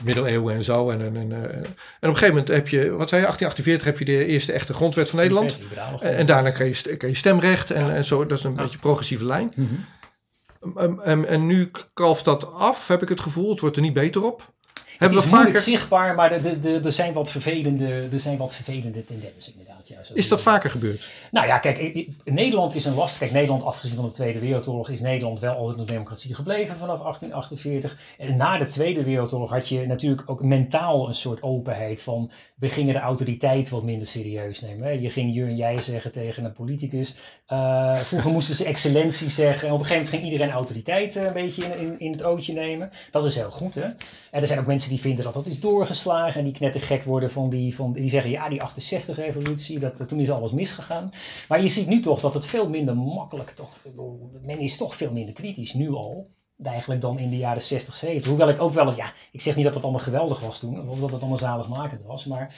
middeleeuwen 0.04 0.56
en 0.56 0.64
zo. 0.64 0.90
En, 0.90 1.02
en, 1.02 1.16
en, 1.16 1.32
eh, 1.32 1.44
en 1.56 1.60
op 1.60 1.66
een 2.00 2.10
gegeven 2.18 2.28
moment 2.28 2.48
heb 2.48 2.68
je, 2.68 2.90
wat 2.92 3.10
zei 3.10 3.22
je, 3.22 3.28
1848 3.28 3.86
heb 3.88 4.00
je 4.00 4.06
de 4.06 4.26
eerste 4.26 4.52
echte 4.52 4.74
grondwet 4.74 5.10
van 5.10 5.20
Nederland. 5.20 5.58
En, 6.02 6.26
daarna 6.26 6.50
kreeg 6.50 6.84
je, 7.02 7.14
stemrecht 7.14 7.72
en, 7.72 7.86
Ja. 7.86 7.92
en 7.94 8.06
zo. 8.06 8.26
Dat 8.26 8.38
is 8.38 8.44
een 8.44 8.54
Ja. 8.56 8.62
beetje 8.62 8.78
progressieve 8.78 9.26
lijn. 9.26 9.54
Mhm. 9.56 9.74
En, 10.78 11.00
en, 11.04 11.28
en 11.28 11.46
nu 11.46 11.72
kalft 11.94 12.26
dat 12.26 12.54
af, 12.54 12.88
heb 12.88 13.02
ik 13.02 13.10
het 13.10 13.20
gevoel. 13.20 13.50
Het 13.50 13.60
wordt 13.60 13.76
er 13.76 13.82
niet 13.82 13.94
beter 13.94 14.24
op. 14.26 14.52
Het 14.74 14.84
Hebben 14.98 15.18
is 15.18 15.24
we 15.24 15.30
vaker, 15.30 15.60
zichtbaar, 15.60 16.16
maar 16.16 16.32
er 16.32 16.92
zijn 16.94 17.14
wat 17.14 17.32
vervelende, 17.32 18.08
er 18.12 18.20
zijn 18.20 18.38
wat 18.38 18.54
vervelende 18.54 19.06
tendensen 19.06 19.52
inderdaad. 19.52 19.73
Ja, 19.98 20.04
zo 20.04 20.14
is 20.14 20.28
dat 20.28 20.42
vaker 20.42 20.70
gebeurd? 20.70 21.28
Nou 21.32 21.48
ja, 21.48 21.58
kijk, 21.58 22.08
Nederland 22.24 22.76
is 22.76 22.86
een 22.86 22.94
last. 22.94 23.18
Kijk, 23.18 23.32
Nederland, 23.32 23.64
afgezien 23.64 23.96
van 23.96 24.06
de 24.06 24.12
Tweede 24.12 24.40
Wereldoorlog, 24.40 24.90
is 24.90 25.02
Nederland 25.02 25.40
wel 25.40 25.56
altijd 25.56 25.80
een 25.80 25.94
democratie 25.94 26.36
gebleven 26.36 26.78
vanaf 26.78 27.00
1848. 27.00 27.98
En 28.18 28.38
na 28.38 28.58
de 28.58 28.66
Tweede 28.66 29.04
Wereldoorlog 29.04 29.50
had 29.50 29.68
je 29.68 29.86
natuurlijk 29.88 30.30
ook 30.30 30.44
mentaal 30.44 31.08
een 31.08 31.16
soort 31.16 31.44
openheid 31.44 32.02
van. 32.02 32.32
We 32.56 32.70
gingen 32.70 32.94
de 32.94 33.00
autoriteit 33.00 33.70
wat 33.70 33.84
minder 33.84 34.08
serieus 34.08 34.62
nemen. 34.62 34.86
Hè. 34.86 34.92
Je 34.92 35.10
ging 35.10 35.36
je 35.36 35.44
en 35.44 35.56
jij 35.56 35.78
zeggen 35.78 36.12
tegen 36.12 36.46
een 36.46 36.54
politicus. 36.54 37.16
Eh, 37.54 38.00
vroeger 38.00 38.32
moesten 38.32 38.56
ze 38.56 38.66
excellentie 38.66 39.30
zeggen. 39.30 39.68
En 39.68 39.74
op 39.74 39.80
een 39.80 39.86
gegeven 39.86 40.04
moment 40.04 40.10
ging 40.10 40.34
iedereen 40.34 40.54
autoriteit 40.54 41.16
eh, 41.16 41.24
een 41.24 41.34
beetje 41.34 41.64
in, 41.66 41.80
in, 41.80 42.00
in 42.00 42.12
het 42.12 42.24
ootje 42.24 42.54
nemen. 42.54 42.92
Dat 43.12 43.26
is 43.26 43.36
heel 43.36 43.52
goed, 43.52 43.76
hè. 43.76 43.84
En 44.32 44.42
er 44.42 44.48
zijn 44.48 44.60
ook 44.60 44.66
mensen 44.66 44.90
die 44.90 45.00
vinden 45.00 45.24
dat 45.24 45.34
dat 45.34 45.46
is 45.46 45.60
doorgeslagen. 45.60 46.40
En 46.40 46.44
die 46.44 46.54
knettergek 46.54 47.04
worden 47.04 47.32
van 47.32 47.50
die, 47.50 47.76
van, 47.76 47.94
die 47.94 48.10
zeggen, 48.10 48.32
ja, 48.32 48.50
die 48.50 48.62
68-revolutie, 48.62 49.80
dat, 49.80 50.08
toen 50.08 50.20
is 50.20 50.32
alles 50.32 50.52
misgegaan. 50.52 51.12
Maar 51.48 51.62
je 51.62 51.68
ziet 51.68 51.88
nu 51.88 52.02
toch 52.02 52.20
dat 52.20 52.34
het 52.34 52.46
veel 52.46 52.70
minder 52.70 52.98
makkelijk, 52.98 53.50
toch, 53.50 53.80
men 54.42 54.60
is 54.60 54.78
toch 54.78 54.96
veel 54.96 55.12
minder 55.12 55.34
kritisch 55.34 55.74
nu 55.74 55.92
al. 55.92 56.32
Eigenlijk 56.64 57.02
dan 57.02 57.20
in 57.20 57.30
de 57.30 57.38
jaren 57.38 57.62
60, 57.62 57.96
70. 57.96 58.30
Hoewel 58.30 58.50
ik 58.50 58.62
ook 58.62 58.74
wel 58.74 58.96
ja, 58.96 59.14
ik 59.32 59.42
zeg 59.42 59.56
niet 59.56 59.66
dat 59.66 59.74
het 59.74 59.84
allemaal 59.84 60.02
geweldig 60.02 60.40
was 60.40 60.60
toen, 60.60 60.90
of 60.90 61.00
dat 61.00 61.12
het 61.12 61.20
allemaal 61.20 61.38
zaligmakend 61.38 62.04
was. 62.04 62.26
Maar, 62.26 62.56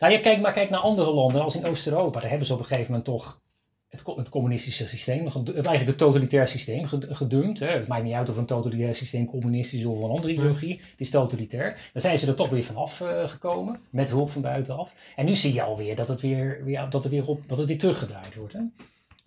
nou, 0.00 0.12
ja, 0.12 0.38
maar 0.38 0.52
kijk 0.52 0.70
naar 0.70 0.80
andere 0.80 1.10
landen, 1.10 1.42
als 1.42 1.56
in 1.56 1.66
Oost-Europa. 1.66 2.20
Daar 2.20 2.28
hebben 2.28 2.46
ze 2.46 2.52
op 2.52 2.58
een 2.58 2.64
gegeven 2.64 2.90
moment 2.90 3.04
toch 3.04 3.40
het, 3.88 4.02
co- 4.02 4.16
het 4.16 4.28
communistische 4.28 4.88
systeem, 4.88 5.30
ged- 5.30 5.48
eigenlijk 5.54 5.86
het 5.86 5.98
totalitair 5.98 6.48
systeem 6.48 6.84
ged- 6.86 7.06
gedumpt. 7.10 7.58
Hè. 7.58 7.66
Het 7.66 7.86
maakt 7.86 8.04
niet 8.04 8.12
uit 8.14 8.28
of 8.28 8.36
een 8.36 8.46
totalitair 8.46 8.94
systeem 8.94 9.26
communistisch 9.26 9.80
is 9.80 9.86
of 9.86 9.98
een 10.02 10.10
andere 10.10 10.32
ideologie. 10.32 10.80
Het 10.90 11.00
is 11.00 11.10
totalitair. 11.10 11.90
Dan 11.92 12.02
zijn 12.02 12.18
ze 12.18 12.26
er 12.26 12.34
toch 12.34 12.48
weer 12.48 12.64
vanaf 12.64 13.00
eh, 13.00 13.28
gekomen, 13.28 13.80
met 13.90 14.10
hulp 14.10 14.30
van 14.30 14.42
buitenaf. 14.42 14.94
En 15.16 15.24
nu 15.24 15.36
zie 15.36 15.52
je 15.54 15.62
alweer 15.62 15.96
dat 15.96 16.08
het 16.08 16.20
weer, 16.20 16.64
weer, 16.64 16.86
dat 16.90 17.02
het 17.02 17.12
weer, 17.12 17.26
op, 17.28 17.42
dat 17.48 17.58
het 17.58 17.66
weer 17.66 17.78
teruggedraaid 17.78 18.34
wordt. 18.34 18.52
Hè. 18.52 18.60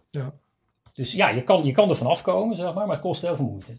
Ja. 0.09 0.33
Dus 0.93 1.13
ja, 1.13 1.29
je 1.29 1.43
kan, 1.43 1.63
je 1.63 1.71
kan 1.71 1.89
er 1.89 1.95
vanaf 1.95 2.21
komen, 2.21 2.55
zeg 2.55 2.65
maar, 2.65 2.73
maar 2.73 2.95
het 2.95 2.99
kost 2.99 3.21
heel 3.21 3.35
veel 3.35 3.45
moeite. 3.45 3.73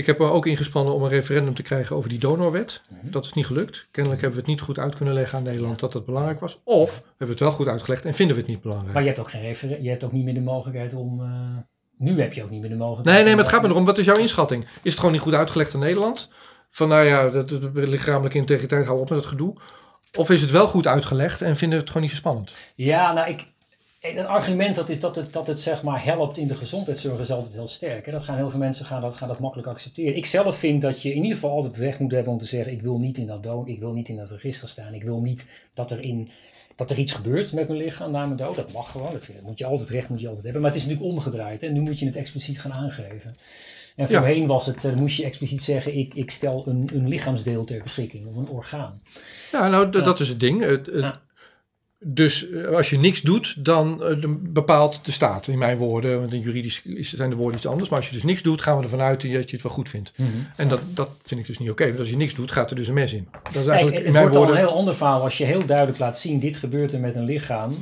Ik 0.00 0.06
heb 0.06 0.20
er 0.20 0.30
ook 0.30 0.46
ingespannen 0.46 0.94
om 0.94 1.02
een 1.02 1.08
referendum 1.08 1.54
te 1.54 1.62
krijgen 1.62 1.96
over 1.96 2.08
die 2.08 2.18
donorwet. 2.18 2.82
Mhm. 2.88 3.10
Dat 3.10 3.24
is 3.24 3.32
niet 3.32 3.46
gelukt. 3.46 3.88
Kennelijk 3.90 4.22
hebben 4.22 4.40
we 4.40 4.44
het 4.46 4.54
niet 4.54 4.66
goed 4.66 4.78
uit 4.78 4.94
kunnen 4.94 5.14
leggen 5.14 5.38
aan 5.38 5.44
Nederland 5.44 5.80
dat 5.80 5.92
dat 5.92 6.06
belangrijk 6.06 6.40
was. 6.40 6.60
Of 6.64 6.92
hebben 6.92 7.26
we 7.26 7.32
het 7.32 7.40
wel 7.40 7.50
goed 7.50 7.68
uitgelegd 7.68 8.04
en 8.04 8.14
vinden 8.14 8.36
we 8.36 8.42
het 8.42 8.50
niet 8.50 8.60
belangrijk. 8.62 8.92
Maar 8.92 9.02
je 9.02 9.08
hebt 9.08 9.20
ook, 9.20 9.30
geen 9.30 9.82
je 9.82 9.88
hebt 9.88 10.04
ook 10.04 10.12
niet 10.12 10.24
meer 10.24 10.34
de 10.34 10.40
mogelijkheid 10.40 10.94
om, 10.94 11.20
eh, 11.20 11.28
Nu 11.98 12.20
heb 12.20 12.32
je 12.32 12.42
ook 12.42 12.50
niet 12.50 12.60
meer 12.60 12.70
de 12.70 12.76
mogelijkheid. 12.76 13.16
Nee, 13.16 13.24
nee, 13.24 13.34
maar 13.34 13.44
het 13.44 13.52
gaat 13.52 13.62
me 13.62 13.68
erom, 13.68 13.84
wat 13.84 13.98
is 13.98 14.04
jouw 14.04 14.16
inschatting? 14.16 14.64
Is 14.64 14.70
het 14.82 14.96
gewoon 14.96 15.12
niet 15.12 15.20
goed 15.20 15.34
uitgelegd 15.34 15.72
in 15.72 15.80
Nederland? 15.80 16.28
Van 16.70 16.88
nou 16.88 17.04
ja, 17.04 17.28
de, 17.28 17.44
de, 17.44 17.72
de 17.72 17.86
lichamelijke 17.86 18.38
integriteit, 18.38 18.86
hou 18.86 19.00
op 19.00 19.08
met 19.08 19.18
het 19.18 19.28
gedoe. 19.28 19.54
Of 20.18 20.30
is 20.30 20.40
het 20.40 20.50
wel 20.50 20.66
goed 20.66 20.86
uitgelegd 20.86 21.42
en 21.42 21.56
vinden 21.56 21.76
we 21.78 21.82
het 21.84 21.92
gewoon 21.92 22.02
niet 22.02 22.10
zo 22.16 22.18
spannend? 22.18 22.52
Ja, 22.74 23.12
nou, 23.12 23.28
ik, 23.28 23.46
een 24.00 24.26
argument 24.26 24.74
dat, 24.74 24.88
is 24.88 25.00
dat, 25.00 25.16
het, 25.16 25.32
dat 25.32 25.46
het 25.46 25.60
zeg 25.60 25.82
maar 25.82 26.04
helpt 26.04 26.38
in 26.38 26.48
de 26.48 26.54
gezondheidszorg 26.54 27.20
is 27.20 27.30
altijd 27.30 27.54
heel 27.54 27.68
sterk. 27.68 28.06
Hè? 28.06 28.12
Dat 28.12 28.22
gaan 28.22 28.36
heel 28.36 28.50
veel 28.50 28.58
mensen 28.58 28.86
gaan 28.86 29.00
dat, 29.00 29.16
gaan 29.16 29.28
dat 29.28 29.38
makkelijk 29.38 29.68
accepteren. 29.68 30.16
Ik 30.16 30.26
zelf 30.26 30.56
vind 30.56 30.82
dat 30.82 31.02
je 31.02 31.14
in 31.14 31.22
ieder 31.22 31.34
geval 31.34 31.50
altijd 31.50 31.74
het 31.74 31.84
recht 31.84 31.98
moet 31.98 32.12
hebben 32.12 32.32
om 32.32 32.38
te 32.38 32.46
zeggen: 32.46 32.72
ik 32.72 32.82
wil 32.82 32.98
niet 32.98 33.18
in 33.18 33.26
dat 33.26 33.42
dood, 33.42 33.68
ik 33.68 33.78
wil 33.78 33.92
niet 33.92 34.08
in 34.08 34.16
dat 34.16 34.30
register 34.30 34.68
staan. 34.68 34.94
Ik 34.94 35.02
wil 35.02 35.20
niet 35.20 35.46
dat 35.74 35.90
er 35.90 36.00
in 36.00 36.30
dat 36.76 36.90
er 36.90 36.98
iets 36.98 37.12
gebeurt 37.12 37.52
met 37.52 37.68
mijn 37.68 37.80
lichaam 37.80 38.10
na 38.10 38.24
mijn 38.24 38.36
dood. 38.36 38.56
Dat 38.56 38.72
mag 38.72 38.90
gewoon. 38.90 39.12
Dat, 39.12 39.24
vind, 39.24 39.38
dat 39.38 39.46
moet 39.46 39.58
je 39.58 39.66
altijd 39.66 39.88
recht 39.88 40.08
moet 40.08 40.20
je 40.20 40.26
altijd 40.26 40.44
hebben. 40.44 40.62
Maar 40.62 40.70
het 40.70 40.80
is 40.80 40.86
natuurlijk 40.86 41.12
omgedraaid. 41.12 41.62
En 41.62 41.72
nu 41.72 41.80
moet 41.80 41.98
je 41.98 42.06
het 42.06 42.16
expliciet 42.16 42.60
gaan 42.60 42.72
aangeven. 42.72 43.36
En 43.96 44.08
voorheen 44.08 44.46
was 44.46 44.66
het, 44.66 44.84
uh, 44.84 44.92
moest 44.94 45.16
je 45.16 45.24
expliciet 45.24 45.62
zeggen, 45.62 45.98
ik, 45.98 46.14
ik 46.14 46.30
stel 46.30 46.64
een, 46.66 46.90
een 46.92 47.08
lichaamsdeel 47.08 47.64
ter 47.64 47.82
beschikking 47.82 48.26
of 48.26 48.36
een 48.36 48.48
orgaan. 48.48 49.02
Ja, 49.52 49.68
nou, 49.68 49.90
dat 49.90 50.20
is 50.20 50.28
het 50.28 50.40
ding. 50.40 50.62
Het, 50.62 50.86
het, 50.86 51.00
ja. 51.00 51.20
Dus 52.04 52.50
eh, 52.50 52.66
als 52.66 52.90
je 52.90 52.98
niks 52.98 53.20
doet, 53.20 53.64
dan 53.64 54.02
uh, 54.02 54.34
bepaalt 54.38 55.04
de 55.04 55.12
staat, 55.12 55.46
in 55.46 55.58
mijn 55.58 55.76
woorden, 55.76 56.20
want 56.20 56.32
in 56.32 56.40
juridisch 56.40 56.82
zijn 57.00 57.30
de 57.30 57.36
woorden 57.36 57.56
iets 57.56 57.66
anders. 57.66 57.88
Maar 57.88 57.98
als 57.98 58.08
je 58.08 58.14
dus 58.14 58.22
niks 58.22 58.42
doet, 58.42 58.60
gaan 58.60 58.76
we 58.76 58.82
ervan 58.82 59.00
uit 59.00 59.20
dat 59.20 59.30
je 59.30 59.56
het 59.56 59.62
wel 59.62 59.72
goed 59.72 59.88
vindt. 59.88 60.12
Mm 60.16 60.26
-hmm. 60.26 60.46
En 60.56 60.68
dat, 60.68 60.80
dat 60.94 61.10
vind 61.22 61.40
ik 61.40 61.46
dus 61.46 61.58
niet 61.58 61.70
oké. 61.70 61.80
Okay, 61.80 61.86
want 61.86 62.00
als 62.00 62.10
je 62.10 62.16
niks 62.16 62.34
doet, 62.34 62.52
gaat 62.52 62.70
er 62.70 62.76
dus 62.76 62.88
een 62.88 62.94
mes 62.94 63.12
in. 63.12 63.28
Dat 63.42 63.54
is 63.54 63.66
eigenlijk 63.66 63.90
Kijk, 63.96 64.06
in 64.06 64.12
het 64.12 64.20
wordt 64.20 64.36
woorden... 64.36 64.54
al 64.54 64.60
een 64.60 64.66
heel 64.68 64.78
ander 64.78 64.94
verhaal 64.94 65.22
als 65.22 65.38
je 65.38 65.44
heel 65.44 65.66
duidelijk 65.66 65.98
laat 65.98 66.18
zien, 66.18 66.40
dit 66.40 66.56
gebeurt 66.56 66.92
er 66.92 67.00
met 67.00 67.14
een 67.14 67.24
lichaam 67.24 67.74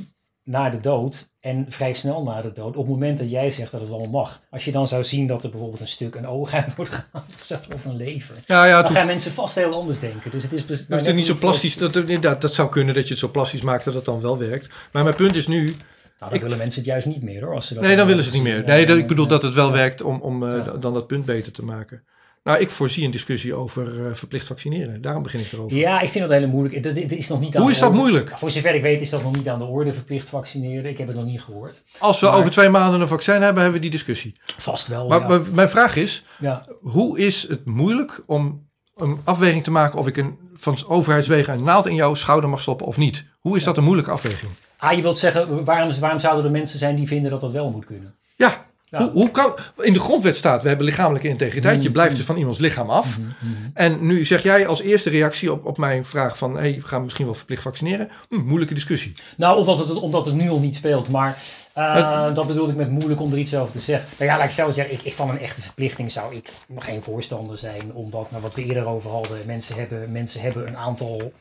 na 0.49 0.71
de 0.71 0.81
dood 0.81 1.29
en 1.41 1.67
vrij 1.69 1.93
snel 1.93 2.23
na 2.23 2.43
de 2.43 2.53
dood, 2.53 2.77
op 2.77 2.83
het 2.83 2.93
moment 2.93 3.19
dat 3.19 3.31
jij 3.31 3.51
zegt 3.51 3.71
dat 3.71 3.81
het 3.81 3.91
allemaal 3.91 4.11
mag. 4.11 4.41
Als 4.51 4.65
je 4.65 4.73
dan 4.73 4.87
zou 4.87 5.05
zien 5.05 5.27
dat 5.27 5.45
er 5.45 5.51
bijvoorbeeld 5.51 5.81
een 5.81 5.89
stuk 5.89 6.15
een 6.15 6.27
oog 6.27 6.53
uit 6.65 6.77
wordt 6.77 6.91
gehaald 6.91 7.73
of, 7.75 7.85
een 7.85 7.97
lever, 7.97 8.37
ja, 8.47 8.65
ja, 8.65 8.83
dan 8.83 8.93
gaan 8.93 9.07
mensen 9.07 9.33
vast 9.33 9.55
heel 9.55 9.75
anders 9.75 10.01
denken. 10.01 10.31
Dus 10.31 10.43
het 10.43 10.53
is 10.53 10.87
het 10.89 11.07
is 11.07 11.15
niet 11.15 11.27
zo 11.27 11.35
plastisch, 11.35 11.77
dat, 11.77 11.93
dat, 12.23 12.41
dat 12.41 12.55
zou 12.55 12.69
kunnen 12.69 12.95
dat 12.95 13.05
je 13.05 13.11
het 13.11 13.19
zo 13.19 13.29
plastisch 13.29 13.63
maakt 13.63 13.85
dat 13.85 13.95
het 13.95 14.05
dan 14.05 14.21
wel 14.21 14.39
werkt. 14.39 14.69
Maar 14.93 15.03
mijn 15.03 15.15
punt 15.15 15.37
is 15.37 15.47
nu, 15.47 15.65
nou, 15.65 15.77
dan 16.19 16.33
ik, 16.33 16.41
willen 16.41 16.59
mensen 16.59 16.81
het 16.81 16.89
juist 16.89 17.07
niet 17.07 17.23
meer 17.23 17.45
hoor. 17.45 17.55
Als 17.55 17.67
ze 17.67 17.75
dat 17.75 17.83
nee, 17.83 17.97
dan 17.97 18.07
willen 18.07 18.23
ze 18.23 18.31
het 18.31 18.43
niet 18.43 18.53
meer. 18.53 18.65
Nee, 18.67 18.87
dat, 18.87 18.97
ik 18.97 19.07
bedoel 19.07 19.27
dat 19.27 19.43
het 19.43 19.55
wel 19.55 19.73
werkt 19.73 20.03
om, 20.03 20.21
om 20.21 20.43
uh, 20.43 20.57
ja. 20.57 20.73
dan 20.73 20.95
dat 20.95 21.07
punt 21.07 21.25
beter 21.25 21.53
te 21.53 21.65
maken. 21.65 22.03
Nou, 22.49 22.61
ik 22.61 22.71
voorzie 22.71 23.05
een 23.05 23.11
discussie 23.11 23.55
over 23.55 24.01
uh, 24.01 24.15
verplicht 24.15 24.47
vaccineren. 24.47 25.03
Daarom 25.03 25.23
begin 25.23 25.41
ik 25.41 25.53
erover. 25.53 25.77
Ja, 25.77 26.01
ik 26.01 26.09
vind 26.09 26.29
dat 26.29 26.39
heel 26.39 26.49
moeilijk. 26.49 26.83
Dat, 26.83 26.97
is 26.97 27.29
nog 27.29 27.41
niet 27.41 27.57
aan 27.57 27.63
Hoe 27.63 27.71
is 27.71 27.79
dat 27.79 27.93
moeilijk? 27.93 28.33
Voor 28.37 28.51
zover 28.51 28.75
ik 28.75 28.83
weet 28.83 29.01
is 29.01 29.11
dat 29.11 29.23
nog 29.23 29.37
niet 29.37 29.49
aan 29.49 29.59
de 29.59 29.65
orde, 29.65 29.93
verplicht 29.93 30.29
vaccineren. 30.29 30.91
Ik 30.91 30.99
heb 30.99 31.07
het 31.07 31.17
nog 31.17 31.25
niet 31.25 31.41
gehoord. 31.41 31.85
Als 31.99 32.21
we 32.21 32.27
maar, 32.27 32.37
over 32.37 32.51
twee 32.51 32.69
maanden 32.69 33.01
een 33.01 33.09
vaccin 33.09 33.43
hebben, 33.43 33.63
hebben 33.63 33.73
we 33.73 33.81
die 33.81 33.91
discussie. 33.91 34.41
Vast 34.59 34.87
wel, 34.87 35.09
Maar, 35.09 35.21
ja. 35.21 35.29
maar 35.29 35.41
mijn 35.53 35.69
vraag 35.69 35.97
is, 35.97 36.25
ja. 36.39 36.67
hoe 36.81 37.19
is 37.19 37.49
het 37.49 37.65
moeilijk 37.65 38.23
om 38.27 38.69
een 38.97 39.21
afweging 39.25 39.65
te 39.65 39.71
maken 39.71 39.99
of 39.99 40.07
ik 40.07 40.17
een, 40.17 40.39
van 40.55 40.79
overheidswegen 40.87 41.55
een 41.55 41.63
naald 41.63 41.87
in 41.87 41.95
jouw 41.95 42.15
schouder 42.15 42.51
mag 42.51 42.61
stoppen 42.61 42.87
of 42.87 42.97
niet? 42.97 43.27
Hoe 43.41 43.57
is 43.57 43.65
dat 43.65 43.77
een 43.77 43.85
moeilijke 43.85 44.11
afweging? 44.11 44.51
Ah, 44.77 44.93
je 44.93 45.03
wilt 45.03 45.19
zeggen, 45.19 45.65
waarom, 45.65 46.01
waarom 46.01 46.19
zouden 46.19 46.45
er 46.45 46.51
mensen 46.51 46.79
zijn 46.79 46.97
die 46.97 47.07
vinden 47.07 47.31
dat 47.31 47.41
dat 47.41 47.53
wel 47.53 47.71
moet 47.71 47.85
kunnen? 47.85 48.15
Ja, 48.37 48.68
ja. 48.91 49.03
Hoe, 49.03 49.11
hoe, 49.11 49.31
kan, 49.31 49.55
in 49.79 49.93
de 49.93 50.01
grondwet 50.01 50.37
staat, 50.37 50.63
we 50.63 50.69
hebben 50.69 50.87
lichamelijke 50.87 51.29
integriteit. 51.29 51.83
Je 51.83 51.91
blijft 51.91 52.17
dus 52.17 52.25
van 52.25 52.37
iemands 52.37 52.59
lichaam 52.59 52.91
af. 52.91 53.19
Mm, 53.19 53.35
mm. 53.41 53.71
En 53.75 54.07
nu 54.07 54.25
zeg 54.25 54.43
jij 54.43 54.67
als 54.67 54.83
eerste 54.83 55.11
reactie 55.11 55.53
op, 55.53 55.67
op 55.67 55.79
mijn 55.79 56.05
vraag 56.05 56.39
van... 56.39 56.57
Hey, 56.57 56.75
we 56.75 56.87
gaan 56.87 57.03
misschien 57.03 57.25
wel 57.25 57.35
verplicht 57.35 57.63
vaccineren. 57.63 58.09
Hm, 58.29 58.37
moeilijke 58.37 58.75
discussie. 58.75 59.13
Nou, 59.37 59.59
omdat 59.59 59.79
het, 59.79 59.93
omdat 59.93 60.27
het 60.27 60.35
nu 60.35 60.49
al 60.49 60.61
niet 60.61 60.77
speelt. 60.77 61.09
Maar 61.11 61.43
uh, 61.79 62.27
het, 62.27 62.35
dat 62.35 62.47
bedoel 62.47 62.69
ik 62.69 62.77
met 62.77 62.91
moeilijk 62.91 63.21
om 63.21 63.33
er 63.33 63.39
iets 63.39 63.55
over 63.55 63.73
te 63.73 63.81
zeggen. 63.81 64.09
Nou 64.19 64.31
ja, 64.31 64.37
laat 64.37 64.47
ik 64.47 64.51
zo 64.51 64.71
zeggen, 64.71 64.95
ik, 64.95 65.03
ik, 65.03 65.15
van 65.15 65.31
een 65.31 65.41
echte 65.41 65.63
verplichting 65.63 66.13
zou 66.13 66.35
ik 66.35 66.53
geen 66.79 67.03
voorstander 67.03 67.59
zijn. 67.59 67.95
Omdat, 67.95 68.31
nou, 68.31 68.43
wat 68.43 68.55
we 68.55 68.65
eerder 68.65 68.87
over 68.87 69.11
hadden, 69.11 69.39
mensen 69.47 69.77
hebben, 69.77 70.13
mensen 70.13 70.41
hebben 70.41 70.67
een 70.67 70.77
aantal 70.77 71.33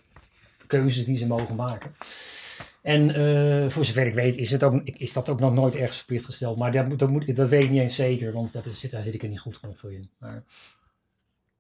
keuzes 0.68 1.06
die 1.06 1.18
ze 1.18 1.28
mogen 1.28 1.56
maken. 1.56 1.92
En 2.88 3.20
uh, 3.20 3.70
voor 3.70 3.86
zover 3.86 4.08
ik 4.08 4.14
weet 4.14 4.36
is, 4.36 4.52
het 4.52 4.64
ook, 4.64 4.82
is 4.84 5.14
dat 5.14 5.30
ook 5.30 5.40
nog 5.40 5.54
nooit 5.54 5.76
ergens 5.76 5.98
verplicht 5.98 6.26
gesteld. 6.26 6.58
Maar 6.58 6.72
dat, 6.72 7.00
dat, 7.00 7.10
moet, 7.10 7.36
dat 7.36 7.50
weet 7.50 7.64
ik 7.64 7.70
niet 7.70 7.82
eens 7.82 7.96
zeker, 7.96 8.32
want 8.34 8.54
daar 8.54 8.64
zit, 8.70 8.92
daar 8.92 9.04
zit 9.04 9.14
ik 9.14 9.24
er 9.24 9.30
niet 9.30 9.40
goed 9.40 9.58
genoeg 9.58 9.80
voor 9.80 9.94
in. 9.94 10.10
Maar... 10.20 10.44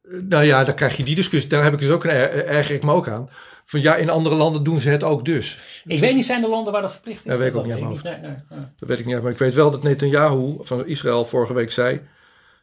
Nou 0.09 0.43
ja, 0.43 0.63
dan 0.63 0.75
krijg 0.75 0.97
je 0.97 1.03
die 1.03 1.15
discussie. 1.15 1.49
Daar 1.49 1.63
heb 1.63 1.73
ik 1.73 1.79
dus 1.79 1.89
ook 1.89 2.03
een 2.03 2.09
erger 2.09 2.75
ik 2.75 2.83
me 2.83 2.91
ook 2.91 3.07
aan. 3.07 3.29
Van 3.65 3.81
ja, 3.81 3.95
in 3.95 4.09
andere 4.09 4.35
landen 4.35 4.63
doen 4.63 4.79
ze 4.79 4.89
het 4.89 5.03
ook 5.03 5.25
dus. 5.25 5.55
Ik 5.83 5.89
dus 5.89 5.99
weet 5.99 6.15
niet, 6.15 6.25
zijn 6.25 6.43
er 6.43 6.49
landen 6.49 6.73
waar 6.73 6.81
dat 6.81 6.91
verplicht 6.91 7.25
is? 7.25 7.31
Dat 7.31 7.39
weet 7.39 7.49
ik 7.49 7.55
ook 7.55 7.65
niet. 7.65 8.03
Nee, 8.03 8.13
nee, 8.13 8.21
nee. 8.21 8.59
Dat 8.79 8.89
weet 8.89 8.99
ik 8.99 9.05
niet 9.05 9.21
maar 9.21 9.31
ik 9.31 9.37
weet 9.37 9.53
wel 9.53 9.71
dat 9.71 9.83
Netanyahu 9.83 10.55
van 10.59 10.85
Israël 10.85 11.25
vorige 11.25 11.53
week 11.53 11.71
zei... 11.71 12.01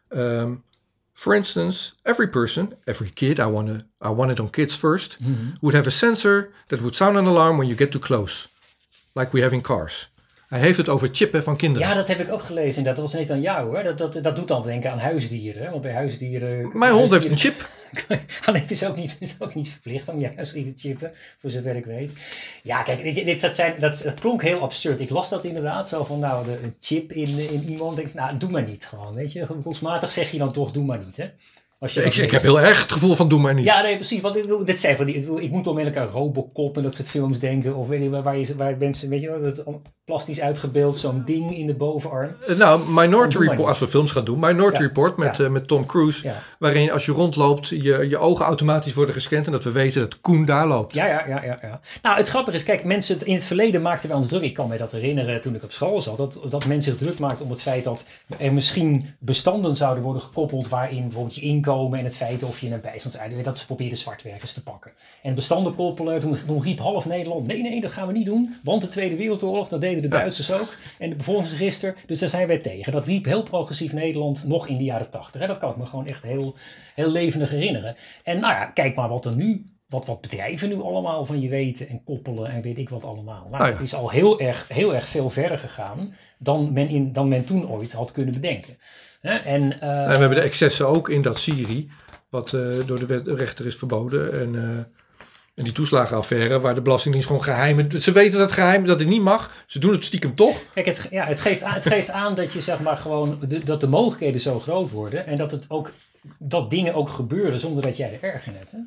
Um, 0.09 0.65
For 1.17 1.35
instance, 1.35 1.93
every 2.03 2.29
person, 2.29 2.75
every 2.85 3.11
kid, 3.11 3.39
I 3.39 3.47
want, 3.47 3.69
to, 3.69 4.09
I 4.09 4.11
want 4.11 4.31
it 4.31 4.41
on 4.41 4.51
kids 4.51 4.75
first, 4.75 5.17
Mhm. 5.21 5.31
mm 5.31 5.37
-hmm. 5.37 5.53
would 5.61 5.77
have 5.77 5.89
a 5.89 5.93
sensor 5.93 6.51
that 6.67 6.79
would 6.79 6.97
sound 6.97 7.17
an 7.17 7.27
alarm 7.27 7.57
when 7.57 7.67
you 7.67 7.79
get 7.79 7.91
too 7.91 8.01
close. 8.01 8.49
Like 9.17 9.31
we 9.33 9.43
have 9.43 9.55
in 9.55 9.61
cars. 9.63 10.13
Hij 10.49 10.61
heeft 10.61 10.77
het 10.77 10.89
over 10.89 11.09
chippen 11.13 11.43
van 11.43 11.57
kinderen. 11.57 11.89
Ja, 11.89 11.95
dat 11.95 12.09
heb 12.09 12.21
ik 12.21 12.33
ook 12.33 12.43
gelezen. 12.43 12.85
Dat 12.85 12.97
was 12.97 13.15
niet 13.15 13.31
aan 13.31 13.41
jou 13.41 13.67
hoor. 13.67 13.83
Dat, 13.83 13.99
dat, 13.99 14.23
dat 14.23 14.37
doet 14.37 14.49
dan 14.49 14.63
denken 14.63 14.91
aan 14.91 14.99
huisdieren. 14.99 15.71
Want 15.71 15.83
bij 15.83 15.93
huisdieren. 15.93 16.79
Mijn 16.79 16.93
hond 16.93 17.11
heeft 17.11 17.31
een 17.31 17.39
chip. 17.39 17.69
Alleen 18.47 18.61
het 18.61 18.71
is 18.71 18.85
ook, 18.85 18.97
niet, 18.97 19.17
is 19.21 19.37
ook 19.39 19.55
niet 19.55 19.69
verplicht 19.69 20.09
om 20.09 20.21
je 20.21 20.33
huisdier 20.37 20.65
te 20.65 20.73
chippen, 20.77 21.13
voor 21.39 21.51
zover 21.51 21.77
ik 21.77 21.85
weet. 21.85 22.13
Ja, 22.63 22.83
kijk, 22.83 23.03
dit, 23.03 23.25
dit, 23.25 23.41
dat, 23.41 23.55
zijn, 23.55 23.75
dat, 23.79 24.01
dat 24.05 24.21
klonk 24.21 24.43
heel 24.43 24.61
absurd. 24.61 25.01
Ik 25.01 25.11
las 25.11 25.29
dat 25.29 25.45
inderdaad 25.45 25.89
zo 25.89 26.05
van, 26.05 26.19
nou, 26.19 26.45
de, 26.45 26.59
een 26.63 26.77
chip 26.81 27.13
in, 27.13 27.39
in 27.39 27.69
iemand. 27.69 27.97
Denk, 27.97 28.15
nou, 28.15 28.39
doe 28.39 28.51
maar 28.51 28.69
niet 28.69 28.87
gewoon, 28.87 29.15
weet 29.15 29.33
je. 29.33 29.47
Gevoelsmatig 29.47 30.11
zeg 30.11 30.31
je 30.31 30.39
dan 30.39 30.53
toch, 30.53 30.73
doe 30.73 30.85
maar 30.85 31.05
niet, 31.05 31.17
hè. 31.17 31.31
Als 31.79 31.95
je 31.95 32.03
ik, 32.03 32.17
ik 32.17 32.31
heb 32.31 32.43
heel 32.43 32.61
erg 32.61 32.83
het 32.83 32.93
gevoel 32.93 33.15
van 33.15 33.29
doe 33.29 33.41
maar 33.41 33.55
niet. 33.55 33.65
Ja, 33.65 33.83
nee, 33.83 33.97
precies. 33.97 34.21
Want 34.21 34.37
ik, 34.37 34.67
dit 34.67 34.79
zijn 34.79 34.97
van 34.97 35.07
die, 35.07 35.43
ik 35.43 35.51
moet 35.51 35.67
onmiddellijk 35.67 36.07
aan 36.07 36.13
Robocop 36.13 36.77
en 36.77 36.83
dat 36.83 36.95
soort 36.95 37.09
films 37.09 37.39
denken. 37.39 37.75
Of 37.75 37.89
weet 37.89 38.03
je, 38.03 38.23
waar, 38.23 38.39
je, 38.39 38.57
waar 38.57 38.77
mensen, 38.79 39.09
weet 39.09 39.21
je 39.21 39.29
wel, 39.31 39.41
dat 39.43 39.65
plastisch 40.05 40.41
uitgebeeld, 40.41 40.97
zo'n 40.99 41.23
ding 41.25 41.57
in 41.57 41.67
de 41.67 41.75
bovenarm. 41.75 42.37
Nou, 42.59 42.81
Minority 42.89 43.39
Report, 43.39 43.69
als 43.69 43.79
we 43.79 43.89
films 43.89 44.11
gaan 44.11 44.25
doen, 44.25 44.39
Minority 44.39 44.81
ja. 44.81 44.87
Report 44.87 45.17
met, 45.17 45.37
ja. 45.37 45.45
uh, 45.45 45.51
met 45.51 45.69
Tom 45.69 45.87
Cruise. 45.87 46.29
Ja. 46.29 46.35
Waarin 46.59 46.93
als 46.93 47.05
je 47.05 47.13
rondloopt, 47.13 47.69
je, 47.69 48.07
je 48.09 48.19
ogen 48.19 48.45
automatisch 48.45 48.95
worden 48.95 49.15
gescand 49.15 49.47
en 49.47 49.53
dat 49.53 49.65
we 49.65 49.73
weten 49.73 50.01
dat 50.01 50.21
Koen 50.21 50.45
daar 50.45 50.67
loopt. 50.67 50.95
Ja, 50.95 51.07
ja, 51.07 51.27
ja, 51.27 51.45
ja, 51.45 51.59
ja. 51.63 51.81
Nou, 52.03 52.17
het 52.17 52.29
grappige 52.29 52.57
is, 52.57 52.63
kijk, 52.63 52.85
mensen 52.85 53.27
in 53.27 53.35
het 53.35 53.45
verleden 53.45 53.83
maakten 53.83 54.09
wij 54.09 54.19
ons 54.19 54.29
druk. 54.29 54.43
Ik 54.43 54.55
kan 54.55 54.69
me 54.69 54.77
dat 54.77 54.93
herinneren 54.93 55.41
toen 55.41 55.55
ik 55.55 55.63
op 55.63 55.73
school 55.73 56.03
zat. 56.03 56.17
Dat, 56.17 56.41
dat 56.49 56.67
mensen 56.67 56.93
zich 56.93 57.01
druk 57.01 57.19
maakten 57.19 57.45
om 57.45 57.51
het 57.51 57.63
feit 57.63 57.85
dat 57.85 58.07
er 58.39 58.53
misschien 58.53 59.15
bestanden 59.19 59.77
zouden 59.77 60.05
worden 60.05 60.23
gekoppeld 60.23 60.69
waarin 60.69 61.03
bijvoorbeeld 61.03 61.35
je 61.35 61.41
inkomen 61.41 61.73
en 61.75 62.05
het 62.05 62.17
feit 62.17 62.43
of 62.43 62.61
je 62.61 62.71
een 62.71 62.81
bijstandsuiting, 62.81 63.43
dat 63.43 63.59
ze 63.59 63.67
probeerden 63.67 63.99
zwartwerkers 63.99 64.53
te 64.53 64.63
pakken. 64.63 64.93
En 65.23 65.35
bestanden 65.35 65.75
koppelen, 65.75 66.21
toen, 66.21 66.39
toen 66.47 66.63
riep 66.63 66.79
half 66.79 67.07
Nederland, 67.07 67.47
nee, 67.47 67.63
nee, 67.63 67.81
dat 67.81 67.93
gaan 67.93 68.07
we 68.07 68.13
niet 68.13 68.27
doen, 68.27 68.57
want 68.63 68.83
de 68.83 68.89
Tweede 68.89 69.17
Wereldoorlog, 69.17 69.69
dat 69.69 69.81
deden 69.81 70.03
de 70.03 70.09
Duitsers 70.09 70.53
ook. 70.53 70.77
En 70.99 71.09
de 71.11 71.17
bevolkingsregister, 71.17 71.97
dus 72.07 72.19
daar 72.19 72.29
zijn 72.29 72.47
wij 72.47 72.59
tegen. 72.59 72.93
Dat 72.93 73.05
riep 73.05 73.25
heel 73.25 73.43
progressief 73.43 73.93
Nederland 73.93 74.45
nog 74.47 74.69
in 74.69 74.77
de 74.77 74.85
jaren 74.85 75.11
tachtig. 75.11 75.47
Dat 75.47 75.59
kan 75.59 75.71
ik 75.71 75.77
me 75.77 75.87
gewoon 75.87 76.07
echt 76.07 76.23
heel, 76.23 76.55
heel 76.95 77.11
levendig 77.11 77.51
herinneren. 77.51 77.97
En 78.23 78.41
nou 78.41 78.55
ja, 78.55 78.65
kijk 78.65 78.95
maar 78.95 79.09
wat 79.09 79.25
er 79.25 79.37
nu 79.37 79.65
wat, 79.87 80.07
wat 80.07 80.21
bedrijven 80.21 80.69
nu 80.69 80.81
allemaal 80.81 81.25
van 81.25 81.41
je 81.41 81.49
weten 81.49 81.89
en 81.89 82.05
koppelen 82.05 82.51
en 82.51 82.63
weet 82.63 82.79
ik 82.79 82.89
wat 82.89 83.05
allemaal. 83.05 83.49
Nou, 83.51 83.65
ja. 83.65 83.71
Het 83.71 83.81
is 83.81 83.95
al 83.95 84.11
heel 84.11 84.41
erg, 84.41 84.69
heel 84.69 84.95
erg 84.95 85.07
veel 85.07 85.31
verder 85.31 85.59
gegaan 85.59 86.15
dan 86.39 86.73
men, 86.73 86.89
in, 86.89 87.13
dan 87.13 87.29
men 87.29 87.45
toen 87.45 87.69
ooit 87.69 87.93
had 87.93 88.13
kunnen 88.13 88.33
bedenken. 88.33 88.79
En, 89.21 89.81
eh, 89.81 90.01
En 90.03 90.07
we 90.07 90.11
hebben 90.11 90.35
de 90.35 90.41
excessen 90.41 90.87
ook 90.89 91.09
in 91.09 91.23
dat 91.23 91.39
Syrië, 91.39 91.91
wat 92.29 92.53
eh, 92.53 92.61
door 92.87 92.99
de 92.99 93.07
wet- 93.07 93.27
rechter 93.29 93.67
is 93.67 93.77
verboden. 93.77 94.41
En, 94.41 94.55
eh, 94.55 94.79
en 95.55 95.65
die 95.65 95.73
toeslagenaffaire, 95.73 96.61
waar 96.61 96.75
de 96.75 96.83
Belastingdienst 96.83 97.29
gewoon 97.29 97.45
geheim... 97.45 97.91
Ze 98.01 98.13
weten 98.13 98.33
dat 98.39 98.41
het 98.41 98.59
geheim, 98.59 98.87
dat 98.87 98.99
het 98.99 99.09
niet 99.09 99.23
mag. 99.23 99.65
Ze 99.67 99.79
doen 99.79 99.93
het 99.93 100.05
stiekem 100.05 100.35
toch. 100.35 100.63
Kijk, 100.75 100.87
het, 100.87 101.07
ja, 101.11 101.25
het, 101.25 101.41
geeft 101.41 101.63
aan, 101.63 101.75
het 101.75 101.87
geeft 101.87 102.11
aan 102.11 102.35
dat 102.35 102.53
je 102.53 102.61
zeg 102.61 102.81
maar 102.81 102.97
gewoon 102.97 103.39
de, 103.49 103.65
dat 103.65 103.81
de 103.81 103.87
mogelijkheden 103.87 104.41
zo 104.41 104.61
groot 104.61 104.91
worden 104.91 105.27
en 105.27 105.37
dat 105.37 105.51
het 105.51 105.65
ook 105.69 105.93
dat 106.39 106.71
dingen 106.71 106.95
ook 106.95 107.09
gebeuren 107.09 107.61
zonder 107.61 107.83
dat 107.83 107.97
jij 107.97 108.13
er 108.13 108.29
erg 108.33 108.47
in 108.47 108.55
hebt. 108.55 108.71
Hè? 108.71 108.79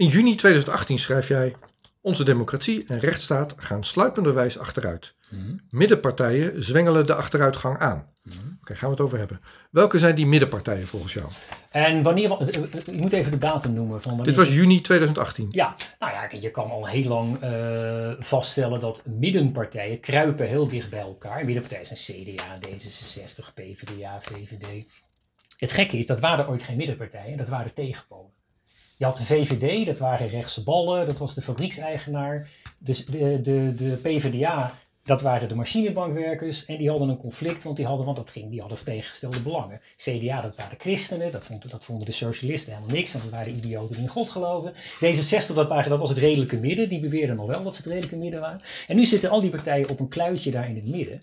In 0.00 0.08
juni 0.08 0.34
2018 0.34 0.98
schrijf 0.98 1.28
jij... 1.28 1.54
Onze 2.02 2.24
democratie 2.24 2.84
en 2.86 2.98
rechtsstaat 2.98 3.54
gaan 3.56 3.84
sluipenderwijs 3.84 4.58
achteruit. 4.58 5.14
Middenpartijen 5.70 6.62
zwengelen 6.62 7.06
de 7.06 7.14
achteruitgang 7.14 7.78
aan. 7.78 8.12
Oké, 8.60 8.74
gaan 8.74 8.88
we 8.88 8.94
het 8.94 9.04
over 9.04 9.18
hebben. 9.18 9.40
Welke 9.70 9.98
zijn 9.98 10.14
die 10.14 10.26
middenpartijen 10.26 10.86
volgens 10.86 11.12
jou? 11.12 11.26
En 11.70 12.02
wanneer, 12.02 12.30
eh, 12.30 12.54
eh, 12.54 12.62
ik 12.72 13.00
moet 13.00 13.12
even 13.12 13.30
de 13.30 13.38
datum 13.38 13.72
noemen. 13.72 14.00
Van 14.00 14.16
wanneer 14.16 14.34
Dit 14.34 14.36
was 14.36 14.54
juni 14.54 14.80
2018. 14.80 15.48
Ja, 15.50 15.74
nou 15.98 16.12
ja, 16.12 16.28
je 16.40 16.50
kan 16.50 16.70
al 16.70 16.86
heel 16.86 17.08
lang 17.08 17.40
eh, 17.40 18.10
vaststellen 18.18 18.80
dat 18.80 19.02
middenpartijen 19.06 20.00
kruipen 20.00 20.46
heel 20.46 20.68
dicht 20.68 20.90
bij 20.90 21.00
elkaar. 21.00 21.44
Middenpartijen 21.44 21.86
zijn 21.86 21.98
CDA, 21.98 22.58
D66, 22.68 23.54
PvdA, 23.54 24.20
VVD. 24.20 24.84
Het 25.56 25.72
gekke 25.72 25.98
is, 25.98 26.06
dat 26.06 26.20
waren 26.20 26.48
ooit 26.48 26.62
geen 26.62 26.76
middenpartijen, 26.76 27.36
dat 27.36 27.48
waren 27.48 27.74
tegenpolen. 27.74 28.38
Je 29.00 29.06
had 29.06 29.16
de 29.16 29.24
VVD, 29.24 29.86
dat 29.86 29.98
waren 29.98 30.28
rechtse 30.28 30.62
ballen, 30.62 31.06
dat 31.06 31.18
was 31.18 31.34
de 31.34 31.42
fabriekseigenaar. 31.42 32.48
Dus 32.78 33.04
de, 33.04 33.40
de, 33.40 33.74
de 33.74 33.98
PvdA, 34.02 34.78
Dat 35.04 35.22
waren 35.22 35.48
de 35.48 35.54
machinebankwerkers 35.54 36.64
en 36.64 36.76
die 36.76 36.90
hadden 36.90 37.08
een 37.08 37.16
conflict, 37.16 37.62
want 37.62 37.76
die 37.76 37.86
hadden, 37.86 38.04
want 38.04 38.16
dat 38.16 38.30
ging, 38.30 38.50
die 38.50 38.60
hadden 38.60 38.84
tegengestelde 38.84 39.40
belangen. 39.40 39.80
CDA, 39.96 40.40
dat 40.40 40.56
waren 40.56 40.78
christenen, 40.78 41.32
dat 41.32 41.44
vonden, 41.44 41.70
dat 41.70 41.84
vonden 41.84 42.06
de 42.06 42.12
socialisten 42.12 42.72
helemaal 42.72 42.94
niks, 42.94 43.12
want 43.12 43.24
dat 43.24 43.32
waren 43.32 43.52
idioten 43.52 43.94
die 43.94 44.04
in 44.04 44.10
God 44.10 44.30
geloven. 44.30 44.72
D66, 44.74 45.54
dat, 45.54 45.68
dat 45.68 45.98
was 45.98 46.08
het 46.08 46.18
redelijke 46.18 46.56
midden, 46.56 46.88
die 46.88 47.00
beweerden 47.00 47.36
nog 47.36 47.46
wel 47.46 47.62
dat 47.62 47.76
ze 47.76 47.82
het 47.82 47.90
redelijke 47.90 48.16
midden 48.16 48.40
waren. 48.40 48.60
En 48.86 48.96
nu 48.96 49.06
zitten 49.06 49.30
al 49.30 49.40
die 49.40 49.50
partijen 49.50 49.88
op 49.88 50.00
een 50.00 50.08
kluitje 50.08 50.50
daar 50.50 50.68
in 50.68 50.76
het 50.76 50.88
midden. 50.88 51.22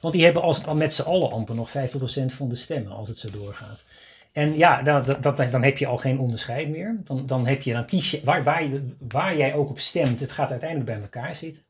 Want 0.00 0.14
die 0.14 0.24
hebben 0.24 0.42
als, 0.42 0.64
met 0.64 0.94
z'n 0.94 1.02
allen 1.02 1.30
amper 1.30 1.54
nog 1.54 1.68
50% 1.68 1.72
van 2.26 2.48
de 2.48 2.56
stemmen 2.56 2.92
als 2.92 3.08
het 3.08 3.18
zo 3.18 3.30
doorgaat. 3.30 3.84
En 4.34 4.56
ja, 4.56 4.82
dan, 4.82 5.02
dat, 5.20 5.36
dan 5.36 5.62
heb 5.62 5.78
je 5.78 5.86
al 5.86 5.96
geen 5.96 6.18
onderscheid 6.18 6.68
meer. 6.68 6.96
Dan, 7.04 7.26
dan, 7.26 7.46
heb 7.46 7.62
je, 7.62 7.72
dan 7.72 7.86
kies 7.86 8.10
je 8.10 8.20
waar, 8.24 8.44
waar, 8.44 8.64
je, 8.64 8.96
waar 9.08 9.36
jij 9.36 9.54
ook 9.54 9.70
op 9.70 9.78
stemt, 9.78 10.20
het 10.20 10.32
gaat 10.32 10.50
uiteindelijk 10.50 10.90
bij 10.90 11.00
elkaar 11.00 11.36
zitten. 11.36 11.62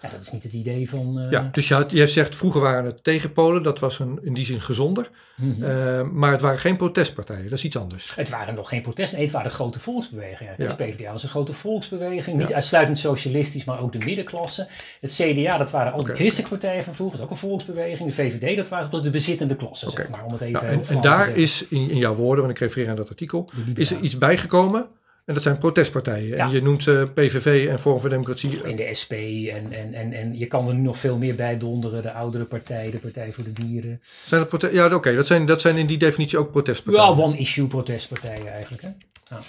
Ja, 0.00 0.08
dat 0.08 0.20
is 0.20 0.30
niet 0.30 0.42
het 0.42 0.52
idee 0.52 0.88
van. 0.88 1.18
Uh... 1.18 1.30
Ja, 1.30 1.48
dus 1.52 1.68
je, 1.68 1.74
had, 1.74 1.90
je 1.90 2.06
zegt 2.06 2.36
vroeger 2.36 2.60
waren 2.60 2.84
het 2.84 3.04
tegenpolen, 3.04 3.62
dat 3.62 3.78
was 3.78 3.98
een, 3.98 4.18
in 4.22 4.34
die 4.34 4.44
zin 4.44 4.60
gezonder. 4.60 5.10
Mm 5.36 5.52
-hmm. 5.52 5.62
uh, 5.62 6.02
maar 6.02 6.32
het 6.32 6.40
waren 6.40 6.58
geen 6.58 6.76
protestpartijen, 6.76 7.44
dat 7.44 7.52
is 7.52 7.64
iets 7.64 7.76
anders. 7.76 8.14
Het 8.14 8.28
waren 8.28 8.54
nog 8.54 8.68
geen 8.68 8.82
protesten, 8.82 9.16
nee, 9.16 9.26
het 9.26 9.34
waren 9.34 9.50
grote 9.50 9.80
volksbewegingen. 9.80 10.54
Ja. 10.56 10.74
De 10.74 10.84
PvdA 10.84 11.12
was 11.12 11.22
een 11.22 11.28
grote 11.28 11.52
volksbeweging, 11.52 12.38
niet 12.38 12.48
ja. 12.48 12.54
uitsluitend 12.54 12.98
socialistisch, 12.98 13.64
maar 13.64 13.80
ook 13.80 13.92
de 13.92 14.04
middenklasse. 14.04 14.66
Het 15.00 15.12
CDA, 15.12 15.58
dat 15.58 15.70
waren 15.70 15.92
al 15.92 15.98
okay. 15.98 16.12
de 16.12 16.18
christelijke 16.18 16.56
partijen 16.56 16.84
van 16.84 16.94
vroeger, 16.94 17.16
dat 17.16 17.26
ook 17.26 17.32
een 17.32 17.38
volksbeweging. 17.38 18.08
De 18.08 18.14
VVD, 18.14 18.56
dat 18.56 18.68
was 18.68 19.02
de 19.02 19.10
bezittende 19.10 19.56
klasse, 19.56 19.88
okay. 19.88 20.04
zeg 20.04 20.14
maar. 20.14 20.24
Om 20.24 20.32
het 20.32 20.40
even 20.40 20.68
en, 20.68 20.82
en 20.88 21.00
daar 21.00 21.36
is 21.36 21.66
in, 21.68 21.90
in, 21.90 21.96
jouw 21.96 22.14
woorden, 22.14 22.44
want 22.44 22.56
ik 22.56 22.62
refereer 22.62 22.88
aan 22.88 22.96
dat 22.96 23.08
artikel, 23.08 23.50
is 23.74 23.90
er 23.90 24.00
iets 24.00 24.18
bijgekomen 24.18 24.86
en 25.28 25.34
dat 25.34 25.42
zijn 25.42 25.58
protestpartijen. 25.58 26.26
Ja. 26.26 26.44
En 26.44 26.50
je 26.50 26.62
noemt 26.62 26.82
ze 26.82 27.10
PVV 27.14 27.68
en 27.68 27.80
Forum 27.80 28.00
voor 28.00 28.10
Democratie. 28.10 28.62
In 28.62 28.76
de 28.76 28.94
SP 29.00 29.12
en, 29.12 29.72
en, 29.72 29.94
en, 29.94 30.12
en 30.12 30.38
je 30.38 30.46
kan 30.46 30.68
er 30.68 30.74
nu 30.74 30.80
nog 30.80 30.98
veel 30.98 31.16
meer 31.16 31.34
bij 31.34 31.58
donderen. 31.58 32.02
De 32.02 32.12
oudere 32.12 32.44
partij, 32.44 32.90
de 32.90 32.98
Partij 32.98 33.32
voor 33.32 33.44
de 33.44 33.52
Dieren. 33.52 34.02
Zijn 34.26 34.46
dat? 34.50 34.70
Ja, 34.72 34.84
oké. 34.84 34.94
Okay. 34.94 35.14
Dat, 35.14 35.26
zijn, 35.26 35.46
dat 35.46 35.60
zijn 35.60 35.76
in 35.76 35.86
die 35.86 35.98
definitie 35.98 36.38
ook 36.38 36.50
protestpartijen. 36.50 37.16
Ja, 37.16 37.22
one-issue 37.22 37.66
protestpartijen 37.66 38.52
eigenlijk. 38.52 38.82
Hè? 38.82 38.88
Ja. 39.30 39.40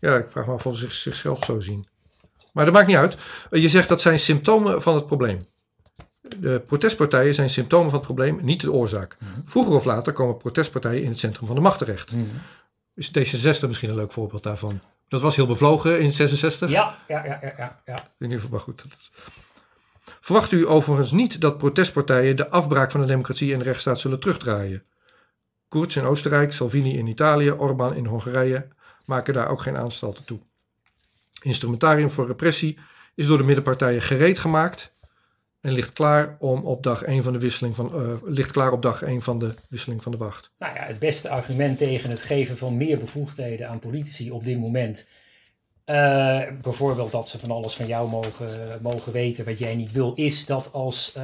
ja, 0.00 0.16
ik 0.16 0.30
vraag 0.30 0.46
me 0.46 0.52
af 0.52 0.66
of 0.66 0.76
ze 0.76 0.86
zichzelf 0.90 1.44
zo 1.44 1.60
zien. 1.60 1.86
Maar 2.52 2.64
dat 2.64 2.74
maakt 2.74 2.86
niet 2.86 2.96
uit. 2.96 3.16
Je 3.50 3.68
zegt 3.68 3.88
dat 3.88 4.00
zijn 4.00 4.18
symptomen 4.18 4.82
van 4.82 4.94
het 4.94 5.06
probleem. 5.06 5.38
De 6.38 6.62
protestpartijen 6.66 7.34
zijn 7.34 7.50
symptomen 7.50 7.90
van 7.90 7.98
het 7.98 8.06
probleem, 8.06 8.38
niet 8.42 8.60
de 8.60 8.72
oorzaak. 8.72 9.16
-hmm. 9.18 9.42
Vroeger 9.44 9.74
of 9.74 9.84
later 9.84 10.12
komen 10.12 10.36
protestpartijen 10.36 11.02
in 11.02 11.08
het 11.08 11.18
centrum 11.18 11.46
van 11.46 11.56
de 11.56 11.62
macht 11.62 11.78
terecht. 11.78 12.10
-hmm 12.10 12.28
is 12.96 13.08
D66 13.08 13.66
misschien 13.66 13.88
een 13.88 13.94
leuk 13.94 14.12
voorbeeld 14.12 14.42
daarvan. 14.42 14.80
Dat 15.08 15.20
was 15.20 15.36
heel 15.36 15.46
bevlogen 15.46 16.00
in 16.00 16.12
66. 16.12 16.70
Ja, 16.70 16.96
ja, 17.08 17.24
ja, 17.24 17.38
ja. 17.56 17.80
ja. 17.84 17.96
In 17.96 18.04
ieder 18.18 18.36
geval, 18.40 18.50
maar 18.50 18.60
goed. 18.60 18.84
Verwacht 20.20 20.52
u 20.52 20.68
overigens 20.68 21.12
niet 21.12 21.40
dat 21.40 21.58
protestpartijen 21.58 22.36
de 22.36 22.50
afbraak 22.50 22.90
van 22.90 23.00
de 23.00 23.06
democratie 23.06 23.52
en 23.52 23.58
de 23.58 23.64
rechtsstaat 23.64 24.00
zullen 24.00 24.20
terugdraaien? 24.20 24.84
Kurz 25.68 25.96
in 25.96 26.04
Oostenrijk, 26.04 26.52
Salvini 26.52 26.96
in 26.98 27.06
Italië, 27.06 27.50
Orbán 27.50 27.96
in 27.96 28.06
Hongarije 28.06 28.68
maken 29.04 29.34
daar 29.34 29.48
ook 29.48 29.60
geen 29.60 29.76
aanstalten 29.76 30.24
toe. 30.24 30.38
Instrumentarium 31.42 32.10
voor 32.10 32.26
repressie 32.26 32.78
is 33.14 33.26
door 33.26 33.38
de 33.38 33.44
middenpartijen 33.44 34.02
gereed 34.02 34.38
gemaakt 34.38 34.92
en 35.66 35.72
ligt 35.72 35.92
klaar 35.92 36.36
om 36.38 36.64
op 36.64 36.82
dag 36.82 37.02
1 37.02 37.22
van 37.22 37.32
de 37.32 37.38
wisseling 37.38 37.74
van 37.74 37.92
uh, 37.94 38.12
ligt 38.24 38.50
klaar 38.50 38.72
op 38.72 38.82
dag 38.82 39.02
1 39.02 39.22
van 39.22 39.38
de 39.38 39.54
wisseling 39.68 40.02
van 40.02 40.12
de 40.12 40.18
wacht. 40.18 40.50
Nou 40.58 40.74
ja, 40.74 40.82
het 40.82 40.98
beste 40.98 41.28
argument 41.28 41.78
tegen 41.78 42.10
het 42.10 42.20
geven 42.20 42.56
van 42.56 42.76
meer 42.76 42.98
bevoegdheden 42.98 43.68
aan 43.68 43.78
politici 43.78 44.30
op 44.30 44.44
dit 44.44 44.58
moment. 44.58 45.06
Uh, 45.86 46.42
bijvoorbeeld 46.62 47.12
dat 47.12 47.28
ze 47.28 47.38
van 47.38 47.50
alles 47.50 47.74
van 47.74 47.86
jou 47.86 48.08
mogen, 48.08 48.78
mogen 48.82 49.12
weten 49.12 49.44
wat 49.44 49.58
jij 49.58 49.74
niet 49.74 49.92
wil, 49.92 50.14
is 50.14 50.46
dat 50.46 50.72
als 50.72 51.14
uh, 51.16 51.22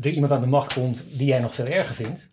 er 0.00 0.10
iemand 0.10 0.32
aan 0.32 0.40
de 0.40 0.46
macht 0.46 0.72
komt 0.72 1.04
die 1.10 1.26
jij 1.26 1.40
nog 1.40 1.54
veel 1.54 1.66
erger 1.66 1.94
vindt, 1.94 2.28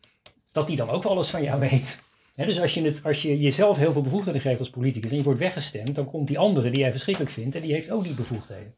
dat 0.52 0.68
die 0.68 0.76
dan 0.76 0.90
ook 0.90 1.04
alles 1.04 1.30
van 1.30 1.44
jou 1.44 1.60
weet. 1.60 2.00
Dus 2.36 2.62
als 2.62 2.74
je, 2.74 2.82
het, 2.82 3.02
als 3.04 3.22
je 3.22 3.40
jezelf 3.40 3.78
heel 3.78 3.94
veel 3.94 4.02
bevoegdheden 4.02 4.42
geeft 4.42 4.60
als 4.60 4.70
politicus 4.70 5.12
en 5.12 5.18
je 5.18 5.24
wordt 5.24 5.40
weggestemd, 5.40 5.96
dan 5.96 6.06
komt 6.06 6.28
die 6.28 6.40
andere 6.40 6.70
die 6.70 6.80
jij 6.80 6.92
verschrikkelijk 6.92 7.34
vindt 7.34 7.56
en 7.56 7.62
die 7.62 7.74
heeft 7.74 7.92
ook 7.92 8.04
die 8.04 8.14
bevoegdheden. 8.14 8.76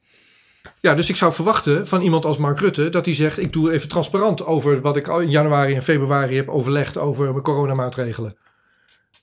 Ja, 0.80 0.95
dus 0.95 1.09
ik 1.09 1.16
zou 1.16 1.34
verwachten 1.34 1.88
van 1.88 2.01
iemand 2.01 2.26
als 2.26 2.38
Mark 2.38 2.59
Rutte 2.59 2.89
dat 2.89 3.05
hij 3.05 3.13
zegt: 3.13 3.38
Ik 3.38 3.53
doe 3.53 3.72
even 3.72 3.89
transparant 3.89 4.45
over 4.45 4.82
wat 4.82 4.95
ik 4.95 5.07
in 5.07 5.30
januari 5.30 5.74
en 5.76 5.84
februari 5.84 6.36
heb 6.36 6.49
overlegd 6.49 6.97
over 6.97 7.32
mijn 7.32 7.43
coronamaatregelen. 7.43 8.38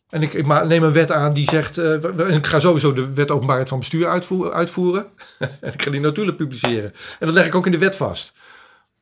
En 0.09 0.23
ik, 0.23 0.47
neem 0.47 0.83
een 0.83 0.93
wet 0.93 1.11
aan 1.11 1.33
die 1.33 1.49
zegt: 1.51 1.79
uh, 1.79 2.05
en 2.05 2.35
Ik 2.35 2.47
ga 2.47 2.61
sowieso 2.61 2.93
de 2.93 3.13
wet 3.13 3.31
openbaarheid 3.31 3.69
van 3.69 3.79
bestuur 3.79 4.09
uitvoeren. 4.09 4.53
uitvoeren. 4.53 5.07
en 5.61 5.73
ik 5.73 5.83
ga 5.83 5.91
die 5.91 6.01
natuurlijk 6.01 6.37
publiceren. 6.37 6.95
En 7.19 7.27
dat 7.27 7.35
leg 7.35 7.47
ik 7.47 7.55
ook 7.55 7.67
in 7.67 7.73
de 7.73 7.79
wet 7.79 7.97
vast. 7.97 8.33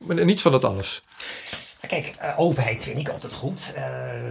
Maar 0.06 0.24
niets 0.24 0.42
van 0.42 0.52
dat 0.52 0.64
alles. 0.64 1.02
Kijk, 1.86 2.14
uh, 2.22 2.40
openheid 2.40 2.82
vind 2.82 2.98
ik 2.98 3.08
altijd 3.08 3.34
goed. 3.34 3.72
Uh, 3.76 3.82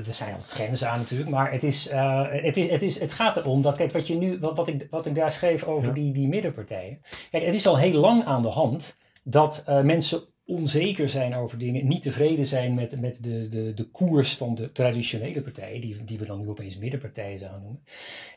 er 0.07 0.13
zijn 0.13 0.33
altijd 0.33 0.51
grenzen 0.51 0.89
aan 0.89 0.99
natuurlijk. 0.99 1.29
Maar 1.29 1.51
het, 1.51 1.63
is, 1.63 1.91
uh, 1.91 2.27
het, 2.29 2.57
is, 2.57 2.69
het, 2.69 2.81
is, 2.81 2.99
het 2.99 3.13
gaat 3.13 3.37
erom 3.37 3.61
dat, 3.61 3.75
kijk, 3.75 3.91
wat, 3.91 4.07
je 4.07 4.17
nu, 4.17 4.39
wat, 4.39 4.57
wat, 4.57 4.67
ik, 4.67 4.87
wat 4.89 5.05
ik 5.05 5.15
daar 5.15 5.31
schreef 5.31 5.63
over 5.63 5.87
ja. 5.87 5.93
die, 5.93 6.13
die 6.13 6.27
middenpartijen. 6.27 7.01
Kijk, 7.31 7.45
het 7.45 7.53
is 7.53 7.67
al 7.67 7.77
heel 7.77 7.99
lang 7.99 8.25
aan 8.25 8.41
de 8.41 8.47
hand 8.47 8.97
dat 9.23 9.63
mensen 9.83 10.21
onzeker 10.49 11.09
zijn 11.09 11.35
over 11.35 11.57
dingen, 11.57 11.87
niet 11.87 12.01
tevreden 12.01 12.45
zijn 12.45 12.73
met, 12.73 13.01
met 13.01 13.23
de, 13.23 13.47
de, 13.47 13.73
de 13.73 13.83
koers 13.83 14.35
van 14.35 14.55
de 14.55 14.71
traditionele 14.71 15.41
partijen, 15.41 15.81
die, 15.81 16.03
die 16.03 16.19
we 16.19 16.25
dan 16.25 16.39
nu 16.41 16.49
opeens 16.49 16.77
middenpartijen 16.77 17.39
zouden 17.39 17.61
noemen. 17.61 17.83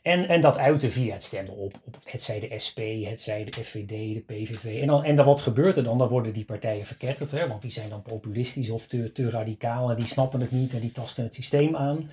En, 0.03 0.29
en 0.29 0.41
dat 0.41 0.59
uiten 0.59 0.93
via 0.93 1.13
het 1.13 1.25
stemmen 1.25 1.57
op, 1.57 1.75
op 1.85 1.97
het 2.05 2.23
zij 2.23 2.41
de 2.41 2.59
SP, 2.67 2.79
het 3.05 3.21
zij 3.21 3.45
de 3.45 3.53
FVD, 3.53 3.89
de 3.89 4.23
PVV. 4.27 4.81
En 4.81 4.87
dan, 4.87 5.05
en 5.05 5.17
dan 5.17 5.27
wat 5.27 5.41
gebeurt 5.41 5.77
er 5.77 5.85
dan? 5.85 5.99
Dan 5.99 6.09
worden 6.09 6.33
die 6.33 6.45
partijen 6.45 6.87
verketterd, 6.87 7.31
hè, 7.31 7.49
want 7.49 7.63
die 7.63 7.71
zijn 7.71 7.89
dan 7.89 8.03
populistisch 8.03 8.71
of 8.71 8.87
te, 8.87 9.13
te 9.13 9.31
radicaal 9.31 9.91
en 9.91 9.97
die 9.97 10.07
snappen 10.07 10.41
het 10.41 10.51
niet 10.51 10.73
en 10.73 10.81
die 10.81 10.93
tasten 10.93 11.25
het 11.25 11.35
systeem 11.35 11.77
aan. 11.77 12.11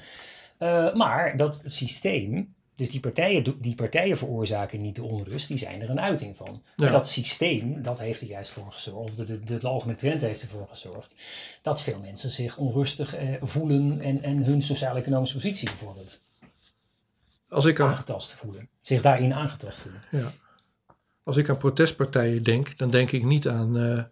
Uh, 0.59 0.93
maar 0.93 1.37
dat 1.37 1.61
systeem, 1.63 2.53
dus 2.79 2.89
die 2.89 2.99
partijen, 2.99 3.55
die 3.61 3.75
partijen 3.75 4.17
veroorzaken 4.17 4.81
niet 4.81 4.95
de 4.95 5.03
onrust, 5.03 5.47
die 5.47 5.57
zijn 5.57 5.81
er 5.81 5.89
een 5.89 5.99
uiting 5.99 6.37
van. 6.37 6.47
Ja. 6.51 6.61
Maar 6.75 6.91
dat 6.91 7.07
systeem, 7.07 7.81
dat 7.81 7.99
heeft 7.99 8.21
er 8.21 8.27
juist 8.27 8.51
voor 8.51 8.71
gezorgd, 8.71 9.17
de, 9.17 9.25
de, 9.43 9.57
de, 9.57 9.67
algemene 9.67 9.97
trend 9.97 10.21
heeft 10.21 10.41
ervoor 10.41 10.67
gezorgd, 10.67 11.15
dat 11.61 11.81
veel 11.81 11.99
mensen 11.99 12.29
zich 12.29 12.57
onrustig 12.57 13.15
eh, 13.15 13.33
voelen 13.41 14.01
en, 14.01 14.23
en 14.23 14.43
hun 14.43 14.61
sociaal-economische 14.61 15.35
positie 15.35 15.67
bijvoorbeeld 15.67 16.19
Als 17.49 17.65
ik 17.65 17.79
aan, 17.79 17.89
aangetast 17.89 18.33
voelen. 18.33 18.69
Zich 18.81 19.01
daarin 19.01 19.33
aangetast 19.33 19.77
voelen. 19.77 20.01
Ja. 20.11 20.31
Als 21.23 21.37
ik 21.37 21.49
aan 21.49 21.57
protestpartijen 21.57 22.43
denk, 22.43 22.77
dan 22.77 22.89
denk 22.89 23.11
ik 23.11 23.23
niet 23.23 23.47
aan, 23.47 23.77
uh, 23.77 24.03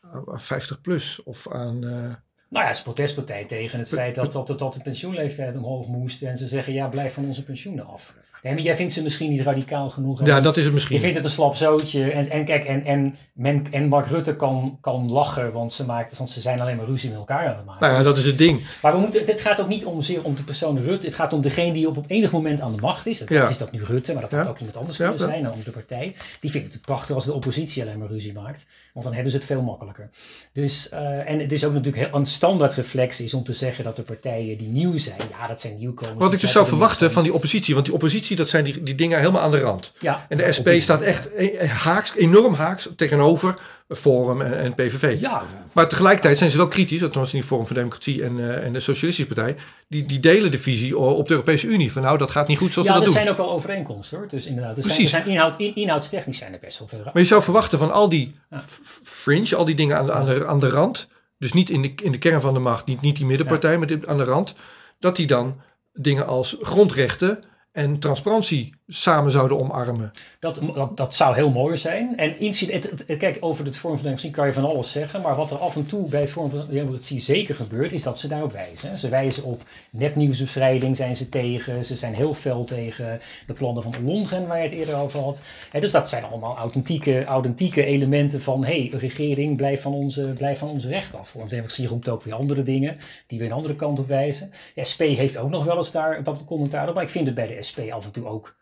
aan 0.00 0.40
50 0.40 0.80
plus 0.80 1.22
of 1.22 1.48
aan... 1.48 1.84
Uh, 1.84 2.14
nou 2.50 2.62
ja, 2.64 2.70
het 2.70 2.76
is 2.76 2.82
protestpartij 2.82 3.44
tegen 3.44 3.78
het 3.78 3.88
feit 3.88 4.14
dat, 4.14 4.32
dat, 4.32 4.58
dat 4.58 4.72
de 4.72 4.80
pensioenleeftijd 4.82 5.56
omhoog 5.56 5.86
moest. 5.86 6.22
En 6.22 6.36
ze 6.36 6.48
zeggen, 6.48 6.72
ja, 6.72 6.88
blijf 6.88 7.14
van 7.14 7.24
onze 7.24 7.44
pensioenen 7.44 7.86
af. 7.86 8.14
Nee, 8.42 8.54
maar 8.54 8.62
jij 8.62 8.76
vindt 8.76 8.92
ze 8.92 9.02
misschien 9.02 9.30
niet 9.30 9.40
radicaal 9.40 9.90
genoeg. 9.90 10.26
Ja, 10.26 10.40
dat 10.40 10.56
is 10.56 10.64
het 10.64 10.72
misschien. 10.72 10.96
Je 10.96 11.02
vindt 11.02 11.16
het 11.16 11.24
een 11.24 11.30
slap 11.30 11.56
zootje. 11.56 12.10
En, 12.10 12.30
en 12.30 12.44
kijk, 12.44 12.64
en, 12.64 12.84
en, 12.84 13.16
men, 13.32 13.66
en 13.70 13.88
Mark 13.88 14.06
Rutte 14.06 14.36
kan, 14.36 14.78
kan 14.80 15.10
lachen, 15.10 15.52
want 15.52 15.72
ze, 15.72 15.84
maken, 15.84 16.16
want 16.16 16.30
ze 16.30 16.40
zijn 16.40 16.60
alleen 16.60 16.76
maar 16.76 16.86
ruzie 16.86 17.08
met 17.08 17.18
elkaar 17.18 17.48
aan 17.48 17.56
het 17.56 17.64
maken. 17.64 17.86
Nou 17.86 17.98
ja, 17.98 18.02
dat 18.02 18.18
is 18.18 18.24
het 18.24 18.38
ding. 18.38 18.60
Maar 18.82 18.92
we 18.92 18.98
moeten, 18.98 19.24
het 19.24 19.40
gaat 19.40 19.60
ook 19.60 19.68
niet 19.68 19.84
om, 19.84 20.02
zeer 20.02 20.24
om 20.24 20.34
de 20.34 20.42
persoon 20.42 20.80
Rutte. 20.80 21.06
Het 21.06 21.16
gaat 21.16 21.32
om 21.32 21.40
degene 21.40 21.72
die 21.72 21.88
op, 21.88 21.96
op 21.96 22.04
enig 22.08 22.32
moment 22.32 22.60
aan 22.60 22.74
de 22.74 22.80
macht 22.80 23.06
is. 23.06 23.18
Dat 23.18 23.28
ja. 23.28 23.48
is 23.48 23.58
dat 23.58 23.72
nu 23.72 23.84
Rutte, 23.84 24.12
maar 24.12 24.22
dat 24.22 24.32
had 24.32 24.44
ja. 24.44 24.50
ook 24.50 24.58
iemand 24.58 24.76
anders 24.76 24.96
kunnen 24.96 25.18
ja, 25.18 25.26
zijn. 25.26 25.50
om 25.50 25.62
de 25.64 25.70
partij. 25.70 26.14
Die 26.40 26.50
vindt 26.50 26.72
het 26.72 26.82
prachtig 26.82 27.14
als 27.14 27.24
de 27.24 27.32
oppositie 27.32 27.82
alleen 27.82 27.98
maar 27.98 28.08
ruzie 28.08 28.32
maakt. 28.32 28.66
Want 28.92 29.04
dan 29.04 29.14
hebben 29.14 29.32
ze 29.32 29.38
het 29.38 29.46
veel 29.46 29.62
makkelijker. 29.62 30.10
Dus, 30.52 30.88
uh, 30.92 31.30
en 31.30 31.38
het 31.40 31.52
is 31.52 31.64
ook 31.64 31.72
natuurlijk 31.72 32.06
heel, 32.06 32.20
een 32.20 32.26
standaard 32.26 32.74
reflex 32.74 33.20
is 33.20 33.34
om 33.34 33.42
te 33.42 33.52
zeggen 33.52 33.84
dat 33.84 33.96
de 33.96 34.02
partijen 34.02 34.58
die 34.58 34.68
nieuw 34.68 34.98
zijn, 34.98 35.20
ja, 35.30 35.46
dat 35.46 35.60
zijn 35.60 35.78
nieuwkomers. 35.78 36.18
Wat 36.18 36.32
ik 36.32 36.40
dus 36.40 36.52
zou 36.52 36.66
verwachten 36.66 37.12
van 37.12 37.22
die 37.22 37.34
oppositie, 37.34 37.74
want 37.74 37.86
die 37.86 37.94
oppositie, 37.94 38.29
dat 38.36 38.48
zijn 38.48 38.64
die, 38.64 38.82
die 38.82 38.94
dingen 38.94 39.18
helemaal 39.18 39.42
aan 39.42 39.50
de 39.50 39.60
rand. 39.60 39.92
Ja, 39.98 40.26
en 40.28 40.36
de 40.36 40.52
SP 40.56 40.68
staat 40.78 41.00
echt 41.00 41.28
haaks, 41.68 42.14
enorm 42.14 42.54
haaks 42.54 42.88
tegenover 42.96 43.58
Forum 43.96 44.40
en, 44.40 44.58
en 44.58 44.74
PVV. 44.74 45.20
Ja. 45.20 45.42
Maar 45.72 45.88
tegelijkertijd 45.88 46.38
zijn 46.38 46.50
ze 46.50 46.56
wel 46.56 46.68
kritisch, 46.68 47.00
dat 47.00 47.14
was 47.14 47.32
in 47.32 47.38
die 47.38 47.48
Forum 47.48 47.66
voor 47.66 47.76
Democratie 47.76 48.24
en, 48.24 48.38
uh, 48.38 48.64
en 48.64 48.72
de 48.72 48.80
Socialistische 48.80 49.34
Partij, 49.34 49.56
die, 49.88 50.06
die 50.06 50.20
delen 50.20 50.50
de 50.50 50.58
visie 50.58 50.98
op 50.98 51.26
de 51.26 51.32
Europese 51.32 51.66
Unie. 51.66 51.92
Van 51.92 52.02
nou, 52.02 52.18
dat 52.18 52.30
gaat 52.30 52.48
niet 52.48 52.58
goed 52.58 52.72
zoals 52.72 52.88
ja, 52.88 52.94
we 52.94 53.00
dat 53.00 53.08
doen. 53.08 53.16
Ja, 53.16 53.20
er 53.20 53.34
zijn 53.34 53.38
ook 53.40 53.46
wel 53.46 53.56
overeenkomsten 53.56 54.18
hoor. 54.18 54.28
Dus 54.28 54.46
inderdaad, 54.46 54.76
er 54.76 54.82
Precies. 54.82 55.10
zijn, 55.10 55.22
er 55.22 55.28
zijn 55.28 55.38
inhoud, 55.38 55.60
in, 55.60 55.74
inhoudstechnisch 55.74 56.38
zijn 56.38 56.52
er 56.52 56.58
best 56.60 56.78
wel 56.78 56.88
veel. 56.88 57.00
Maar 57.04 57.12
je 57.14 57.24
zou 57.24 57.42
verwachten 57.42 57.78
van 57.78 57.92
al 57.92 58.08
die 58.08 58.36
ja. 58.50 58.62
fringe, 59.04 59.56
al 59.56 59.64
die 59.64 59.74
dingen 59.74 59.98
aan 59.98 60.06
de, 60.06 60.12
aan 60.12 60.26
de, 60.26 60.46
aan 60.46 60.60
de 60.60 60.68
rand, 60.68 61.08
dus 61.38 61.52
niet 61.52 61.70
in 61.70 61.82
de, 61.82 61.92
in 62.02 62.12
de 62.12 62.18
kern 62.18 62.40
van 62.40 62.54
de 62.54 62.60
macht, 62.60 62.86
niet, 62.86 63.00
niet 63.00 63.16
die 63.16 63.26
middenpartij, 63.26 63.78
maar 63.78 63.88
aan 64.06 64.18
de 64.18 64.24
rand, 64.24 64.54
dat 64.98 65.16
die 65.16 65.26
dan 65.26 65.60
dingen 65.92 66.26
als 66.26 66.56
grondrechten 66.60 67.44
en 67.72 67.98
transparantie 67.98 68.74
samen 68.92 69.32
zouden 69.32 69.58
omarmen. 69.58 70.10
Dat, 70.38 70.62
dat, 70.74 70.96
dat 70.96 71.14
zou 71.14 71.34
heel 71.34 71.50
mooi 71.50 71.76
zijn. 71.76 72.16
En 72.16 72.38
incident, 72.38 73.04
kijk, 73.18 73.36
over 73.40 73.64
het 73.64 73.76
vorm 73.76 73.94
van 73.94 74.02
democratie 74.02 74.30
kan 74.30 74.46
je 74.46 74.52
van 74.52 74.64
alles 74.64 74.92
zeggen. 74.92 75.20
Maar 75.20 75.36
wat 75.36 75.50
er 75.50 75.58
af 75.58 75.76
en 75.76 75.86
toe 75.86 76.08
bij 76.08 76.20
het 76.20 76.30
vorm 76.30 76.50
van 76.50 76.64
democratie 76.70 77.20
zeker 77.20 77.54
gebeurt, 77.54 77.92
is 77.92 78.02
dat 78.02 78.18
ze 78.18 78.28
daarop 78.28 78.52
wijzen. 78.52 78.98
Ze 78.98 79.08
wijzen 79.08 79.44
op 79.44 79.62
nepnieuwsbevrijding, 79.90 80.96
zijn 80.96 81.16
ze 81.16 81.28
tegen. 81.28 81.84
Ze 81.84 81.96
zijn 81.96 82.14
heel 82.14 82.34
fel 82.34 82.64
tegen 82.64 83.20
de 83.46 83.52
plannen 83.52 83.82
van 83.82 83.94
Longren, 84.04 84.46
waar 84.46 84.56
je 84.56 84.62
het 84.62 84.72
eerder 84.72 84.96
over 84.96 85.20
had. 85.20 85.40
Dus 85.80 85.92
dat 85.92 86.08
zijn 86.08 86.24
allemaal 86.24 86.56
authentieke, 86.56 87.24
authentieke 87.24 87.84
elementen 87.84 88.42
van... 88.42 88.64
hé, 88.64 88.88
hey, 88.88 88.98
regering, 88.98 89.56
blijf 89.56 89.82
van, 89.82 89.92
onze, 89.92 90.32
blijf 90.32 90.58
van 90.58 90.68
onze 90.68 90.88
recht 90.88 91.14
af. 91.14 91.28
Vorm 91.28 91.40
van 91.40 91.50
democratie 91.50 91.86
roept 91.86 92.08
ook 92.08 92.22
weer 92.22 92.34
andere 92.34 92.62
dingen... 92.62 92.98
die 93.26 93.38
weer 93.38 93.48
een 93.48 93.54
andere 93.54 93.74
kant 93.74 93.98
op 93.98 94.08
wijzen. 94.08 94.50
SP 94.90 95.00
heeft 95.00 95.36
ook 95.36 95.50
nog 95.50 95.64
wel 95.64 95.76
eens 95.76 95.92
daar 95.92 96.22
dat 96.22 96.44
commentaar 96.44 96.88
op. 96.88 96.94
Maar 96.94 97.02
ik 97.02 97.08
vind 97.08 97.26
het 97.26 97.34
bij 97.34 97.46
de 97.46 97.62
SP 97.68 97.78
af 97.90 98.04
en 98.04 98.10
toe 98.10 98.26
ook 98.26 98.58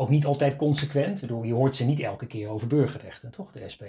ook 0.00 0.08
niet 0.08 0.24
altijd 0.24 0.56
consequent. 0.56 1.22
Ik 1.22 1.28
bedoel, 1.28 1.42
je 1.42 1.52
hoort 1.52 1.76
ze 1.76 1.84
niet 1.84 2.00
elke 2.00 2.26
keer 2.26 2.48
over 2.48 2.66
burgerrechten, 2.66 3.30
toch, 3.30 3.52
de 3.52 3.68
SP. 3.74 3.84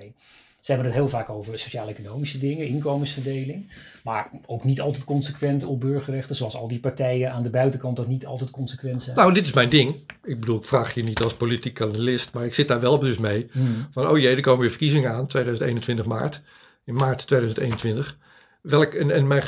Ze 0.60 0.72
hebben 0.72 0.86
het 0.86 0.96
heel 0.96 1.10
vaak 1.10 1.30
over 1.30 1.60
sociaal-economische 1.60 2.40
dingen, 2.40 2.68
inkomensverdeling. 2.68 3.72
Maar 4.04 4.30
ook 4.46 4.64
niet 4.64 4.82
altijd 4.82 5.04
consequent 5.04 5.64
op 5.64 5.80
burgerrechten. 5.80 6.36
Zoals 6.36 6.56
al 6.56 6.68
die 6.68 6.80
partijen 6.80 7.32
aan 7.32 7.44
de 7.44 7.50
buitenkant 7.50 7.96
dat 7.96 8.08
niet 8.08 8.26
altijd 8.26 8.52
consequent 8.52 9.04
zijn. 9.04 9.16
Nou, 9.16 9.34
dit 9.34 9.44
is 9.44 9.54
mijn 9.54 9.70
ding. 9.70 9.96
Ik 10.24 10.40
bedoel, 10.40 10.58
ik 10.58 10.64
vraag 10.64 10.94
je 10.94 11.04
niet 11.04 11.22
als 11.22 11.34
politiek 11.34 11.82
analist, 11.82 12.34
maar 12.34 12.46
ik 12.46 12.54
zit 12.54 12.68
daar 12.68 12.80
wel 12.80 13.00
dus 13.00 13.18
mee. 13.18 13.48
Hmm. 13.52 13.88
Van, 13.92 14.08
oh 14.08 14.18
jee, 14.18 14.36
er 14.36 14.42
komen 14.42 14.60
weer 14.60 14.70
verkiezingen 14.70 15.12
aan, 15.12 15.28
2021 15.28 16.06
maart. 16.06 16.42
In 16.84 16.94
maart 16.94 17.28
2021. 17.28 18.18
Welk, 18.62 18.94
en, 18.94 19.12
en 19.12 19.28
mijn, 19.28 19.44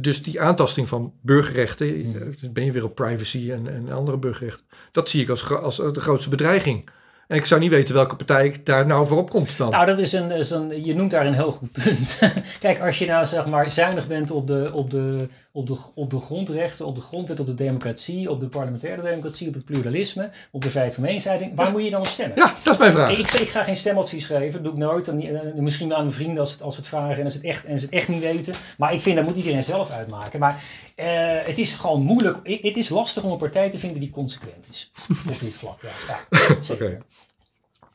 dus 0.00 0.22
die 0.22 0.40
aantasting 0.40 0.88
van 0.88 1.12
burgerrechten, 1.22 1.86
eh, 1.86 2.20
dan 2.40 2.52
ben 2.52 2.64
je 2.64 2.72
weer 2.72 2.84
op 2.84 2.94
privacy 2.94 3.50
en, 3.50 3.68
en 3.74 3.92
andere 3.92 4.18
burgerrechten. 4.18 4.64
Dat 4.92 5.08
zie 5.08 5.22
ik 5.22 5.28
als, 5.28 5.52
als 5.52 5.76
de 5.76 6.00
grootste 6.00 6.30
bedreiging. 6.30 6.90
En 7.28 7.36
ik 7.36 7.46
zou 7.46 7.60
niet 7.60 7.70
weten 7.70 7.94
welke 7.94 8.16
partij 8.16 8.60
daar 8.64 8.86
nou 8.86 9.06
voor 9.06 9.18
opkomt 9.18 9.56
dan. 9.56 9.70
Nou, 9.70 9.86
dat 9.86 9.98
is 9.98 10.12
een, 10.12 10.30
is 10.30 10.50
een, 10.50 10.84
je 10.84 10.94
noemt 10.94 11.10
daar 11.10 11.26
een 11.26 11.34
heel 11.34 11.52
goed 11.52 11.72
punt. 11.72 12.18
Kijk, 12.60 12.80
als 12.80 12.98
je 12.98 13.06
nou 13.06 13.26
zeg 13.26 13.46
maar 13.46 13.70
zuinig 13.70 14.06
bent 14.06 14.30
op 14.30 14.46
de, 14.46 14.70
op, 14.72 14.90
de, 14.90 15.28
op, 15.58 15.66
de, 15.66 15.76
op 15.94 16.10
de 16.10 16.18
grondrechten, 16.18 16.86
op 16.86 16.94
de 16.94 17.00
grondwet, 17.00 17.40
op 17.40 17.46
de 17.46 17.54
democratie, 17.54 18.30
op 18.30 18.40
de 18.40 18.46
parlementaire 18.46 19.02
democratie, 19.02 19.48
op 19.48 19.54
het 19.54 19.64
pluralisme, 19.64 20.30
op 20.50 20.62
de 20.62 20.70
vrijheid 20.70 20.94
van 20.94 21.04
meningsuiting, 21.04 21.52
waar 21.54 21.70
moet 21.70 21.84
je 21.84 21.90
dan 21.90 22.00
op 22.00 22.06
stemmen? 22.06 22.36
ja, 22.36 22.54
dat 22.62 22.72
is 22.72 22.78
mijn 22.78 22.92
vraag. 22.92 23.10
Ik, 23.10 23.18
ik, 23.18 23.40
ik 23.40 23.48
ga 23.48 23.64
geen 23.64 23.76
stemadvies 23.76 24.24
geven, 24.24 24.52
dat 24.52 24.62
doe 24.62 24.72
ik 24.72 24.78
nooit. 24.78 25.04
Dan, 25.04 25.20
eh, 25.20 25.54
misschien 25.54 25.94
aan 25.94 26.00
mijn 26.00 26.14
vrienden 26.14 26.38
als, 26.38 26.52
het, 26.52 26.62
als 26.62 26.74
ze 26.74 26.80
het 26.80 26.88
vragen 26.88 27.16
en 27.16 27.24
als 27.24 27.32
ze 27.32 27.38
het, 27.38 27.48
echt, 27.48 27.64
en 27.64 27.78
ze 27.78 27.84
het 27.84 27.94
echt 27.94 28.08
niet 28.08 28.20
weten. 28.20 28.54
Maar 28.78 28.92
ik 28.92 29.00
vind 29.00 29.16
dat 29.16 29.24
moet 29.24 29.36
iedereen 29.36 29.64
zelf 29.64 29.90
uitmaken. 29.90 30.40
Maar 30.40 30.62
eh, 30.94 31.06
het 31.46 31.58
is 31.58 31.74
gewoon 31.74 32.02
moeilijk. 32.02 32.36
Het 32.42 32.76
is 32.76 32.88
lastig 32.88 33.22
om 33.22 33.30
een 33.30 33.38
partij 33.38 33.70
te 33.70 33.78
vinden 33.78 34.00
die 34.00 34.10
consequent 34.10 34.66
is 34.70 34.92
op 35.32 35.40
dit 35.40 35.54
vlak. 35.54 35.82
Ja, 35.82 36.18
ja, 36.30 36.62
zeker. 36.62 37.02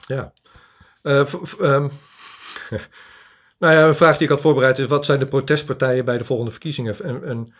Ja. 0.07 0.33
Eh, 1.01 1.33
ehm, 1.59 1.87
nou 3.63 3.75
ja, 3.75 3.87
een 3.87 3.95
vraag 3.95 4.13
die 4.13 4.23
ik 4.23 4.29
had 4.29 4.41
voorbereid 4.41 4.79
is: 4.79 4.87
wat 4.87 5.05
zijn 5.05 5.19
de 5.19 5.25
protestpartijen 5.25 6.05
bij 6.05 6.17
de 6.17 6.23
volgende 6.23 6.51
verkiezingen? 6.51 7.23
En, 7.23 7.53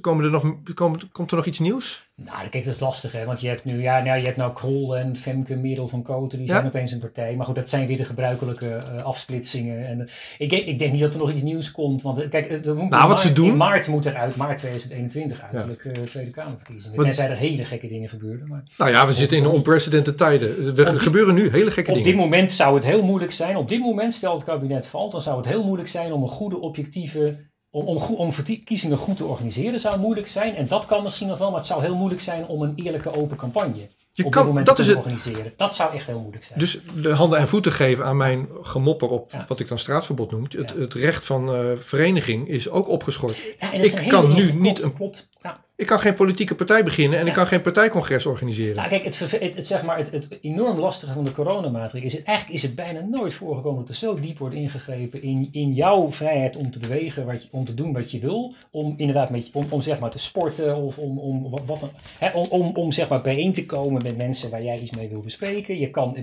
komen 0.00 0.24
er 0.24 0.30
nog, 0.30 0.54
komen, 0.74 1.08
komt 1.12 1.30
er 1.30 1.36
nog 1.36 1.46
iets 1.46 1.58
nieuws? 1.58 2.08
Nou, 2.14 2.48
kijk, 2.48 2.64
dat 2.64 2.74
is 2.74 2.80
lastig, 2.80 3.12
hè? 3.12 3.24
Want 3.24 3.40
je 3.40 3.48
hebt 3.48 3.64
nu, 3.64 3.82
ja, 3.82 4.02
nou, 4.02 4.18
je 4.18 4.24
hebt 4.24 4.36
nou 4.36 4.52
Krol 4.52 4.96
en 4.96 5.16
Femke 5.16 5.56
Merel 5.56 5.88
van 5.88 6.02
Koten, 6.02 6.38
die 6.38 6.46
Ja. 6.46 6.52
zijn 6.52 6.66
opeens 6.66 6.92
een 6.92 6.98
partij. 6.98 7.36
Maar 7.36 7.46
goed, 7.46 7.54
dat 7.54 7.70
zijn 7.70 7.86
weer 7.86 7.96
de 7.96 8.04
gebruikelijke 8.04 8.68
eh, 8.74 9.02
afsplitsingen. 9.04 9.86
En, 9.86 10.00
eh, 10.00 10.06
ik, 10.38 10.50
denk- 10.50 10.62
ik 10.64 10.78
denk 10.78 10.92
niet 10.92 11.00
dat 11.00 11.12
er 11.12 11.18
nog 11.18 11.30
iets 11.30 11.42
nieuws 11.42 11.70
komt. 11.70 12.02
Want 12.02 12.18
eh, 12.20 12.28
kijk, 12.30 12.50
er 12.66 12.74
moet 12.74 12.90
Nou, 12.90 13.10
in 13.10 13.18
ze 13.18 13.24
maart- 13.24 13.36
doen- 13.36 13.48
In 13.48 13.56
maart 13.56 13.86
moet 13.88 14.06
er 14.06 14.14
uit, 14.16 14.36
maart 14.36 14.58
2021 14.58 15.40
uiterlijk 15.40 15.84
eh, 15.84 16.02
Tweede 16.02 16.30
Kamerverkiezingen. 16.30 16.96
Wat- 16.96 17.04
Tenzij 17.06 17.30
er 17.30 17.36
hele 17.36 17.64
gekke 17.64 17.86
dingen 17.86 18.08
gebeuren. 18.08 18.48
Maar 18.48 18.62
Nou 18.78 18.90
ja, 18.90 19.06
we 19.06 19.14
zitten 19.14 19.38
in 19.38 19.46
onprecedented 19.46 20.16
tijden. 20.16 20.76
Er 20.76 21.00
gebeuren 21.00 21.34
nu 21.34 21.50
hele 21.50 21.70
gekke 21.70 21.90
op 21.90 21.96
dit 21.96 22.04
dingen. 22.04 22.20
moment 22.20 22.50
zou 22.50 22.74
het 22.74 22.84
heel 22.84 23.02
moeilijk 23.04 23.32
zijn. 23.32 23.56
Op 23.56 23.68
dit 23.68 23.80
moment, 23.80 24.14
stel 24.14 24.34
het 24.34 24.44
kabinet 24.44 24.86
valt, 24.86 25.12
dan 25.12 25.20
zou 25.20 25.36
het 25.36 25.46
heel 25.46 25.64
moeilijk 25.64 25.88
zijn 25.88 26.12
om 26.12 26.22
een 26.22 26.28
goede 26.28 26.58
objectieve. 26.60 27.48
Om, 27.72 27.86
om, 28.16 28.32
verkiezingen 28.32 28.96
goed 28.98 29.16
te 29.16 29.24
organiseren 29.24 29.80
zou 29.80 29.98
moeilijk 29.98 30.28
zijn. 30.28 30.54
En 30.56 30.66
dat 30.66 30.86
kan 30.86 31.02
misschien 31.02 31.28
nog 31.28 31.38
wel, 31.38 31.48
maar 31.50 31.58
het 31.58 31.66
zou 31.68 31.82
heel 31.82 31.94
moeilijk 31.94 32.20
zijn 32.20 32.46
om 32.46 32.62
een 32.62 32.72
eerlijke 32.76 33.14
open 33.16 33.36
campagne 33.36 33.88
Je 34.12 34.24
op 34.24 34.30
kan- 34.30 34.40
dit 34.42 34.48
moment 34.50 34.66
dat 34.66 34.76
te 34.76 34.82
is 34.82 34.88
het- 34.88 34.96
organiseren. 34.96 35.52
Dat 35.56 35.74
zou 35.74 35.94
echt 35.94 36.06
heel 36.06 36.20
moeilijk 36.20 36.44
zijn. 36.44 36.58
Dus 36.58 36.78
de 37.02 37.12
handen 37.12 37.38
en 37.38 37.48
voeten 37.48 37.72
geven 37.72 38.04
aan 38.04 38.16
mijn 38.16 38.48
gemopper 38.62 39.08
op 39.08 39.32
Ja. 39.32 39.44
wat 39.48 39.60
ik 39.60 39.68
dan 39.68 39.78
straatverbod 39.78 40.30
noem. 40.30 40.42
Het, 40.42 40.52
Ja. 40.52 40.80
het 40.80 40.94
recht 40.94 41.26
van 41.26 41.54
eh, 41.54 41.60
vereniging 41.78 42.48
is 42.48 42.68
ook 42.68 42.88
opgeschort. 42.88 43.36
Ja, 43.60 43.72
ik 43.72 44.04
kan 44.08 44.34
nu 44.34 44.52
niet 44.52 44.82
een- 44.82 44.94
Klopt. 44.94 45.28
Ja. 45.42 45.64
Ik 45.80 45.86
kan 45.86 46.00
geen 46.00 46.14
politieke 46.14 46.54
partij 46.54 46.84
beginnen 46.84 47.18
en 47.18 47.26
ik 47.26 47.32
kan 47.32 47.46
geen 47.46 47.62
partijcongres 47.62 48.26
organiseren. 48.26 48.76
Nou, 48.76 48.88
kijk, 48.88 49.04
het, 49.04 49.18
het, 49.18 49.56
het, 49.56 49.66
zeg 49.66 49.82
maar, 49.82 49.96
het, 49.96 50.10
het 50.10 50.38
enorm 50.40 50.78
lastige 50.78 51.12
van 51.12 51.24
de 51.24 51.32
coronamaatregelen 51.32 52.04
is... 52.04 52.12
Het, 52.12 52.26
eigenlijk 52.26 52.56
is 52.56 52.62
het 52.62 52.74
bijna 52.74 53.00
nooit 53.00 53.34
voorgekomen 53.34 53.80
dat 53.80 53.88
er 53.88 53.94
zo 53.94 54.14
diep 54.14 54.38
wordt 54.38 54.54
ingegrepen... 54.54 55.22
in, 55.22 55.48
in 55.52 55.72
jouw 55.72 56.12
vrijheid 56.12 56.56
om 56.56 56.70
te 56.70 56.78
bewegen, 56.78 57.26
wat 57.26 57.42
je, 57.42 57.48
om 57.50 57.64
te 57.64 57.74
doen 57.74 57.92
wat 57.92 58.10
je 58.10 58.18
wil. 58.18 58.54
Om 58.70 58.94
inderdaad 58.96 59.30
met, 59.30 59.50
om, 59.52 59.66
om 59.68 59.82
zeg 59.82 59.98
maar 59.98 60.10
te 60.10 60.18
sporten 60.18 60.76
of 60.76 60.98
om, 60.98 61.18
om, 61.18 61.50
wat, 61.50 61.64
wat 61.64 61.92
hè, 62.18 62.30
om, 62.30 62.46
om, 62.48 62.76
om 62.76 62.92
zeg 62.92 63.08
maar 63.08 63.22
bijeen 63.22 63.52
te 63.52 63.66
komen 63.66 64.02
met 64.02 64.16
mensen 64.16 64.50
waar 64.50 64.62
jij 64.62 64.78
iets 64.78 64.96
mee 64.96 65.08
wil 65.08 65.22
bespreken. 65.22 65.78
Je 65.78 65.90
kan... 65.90 66.16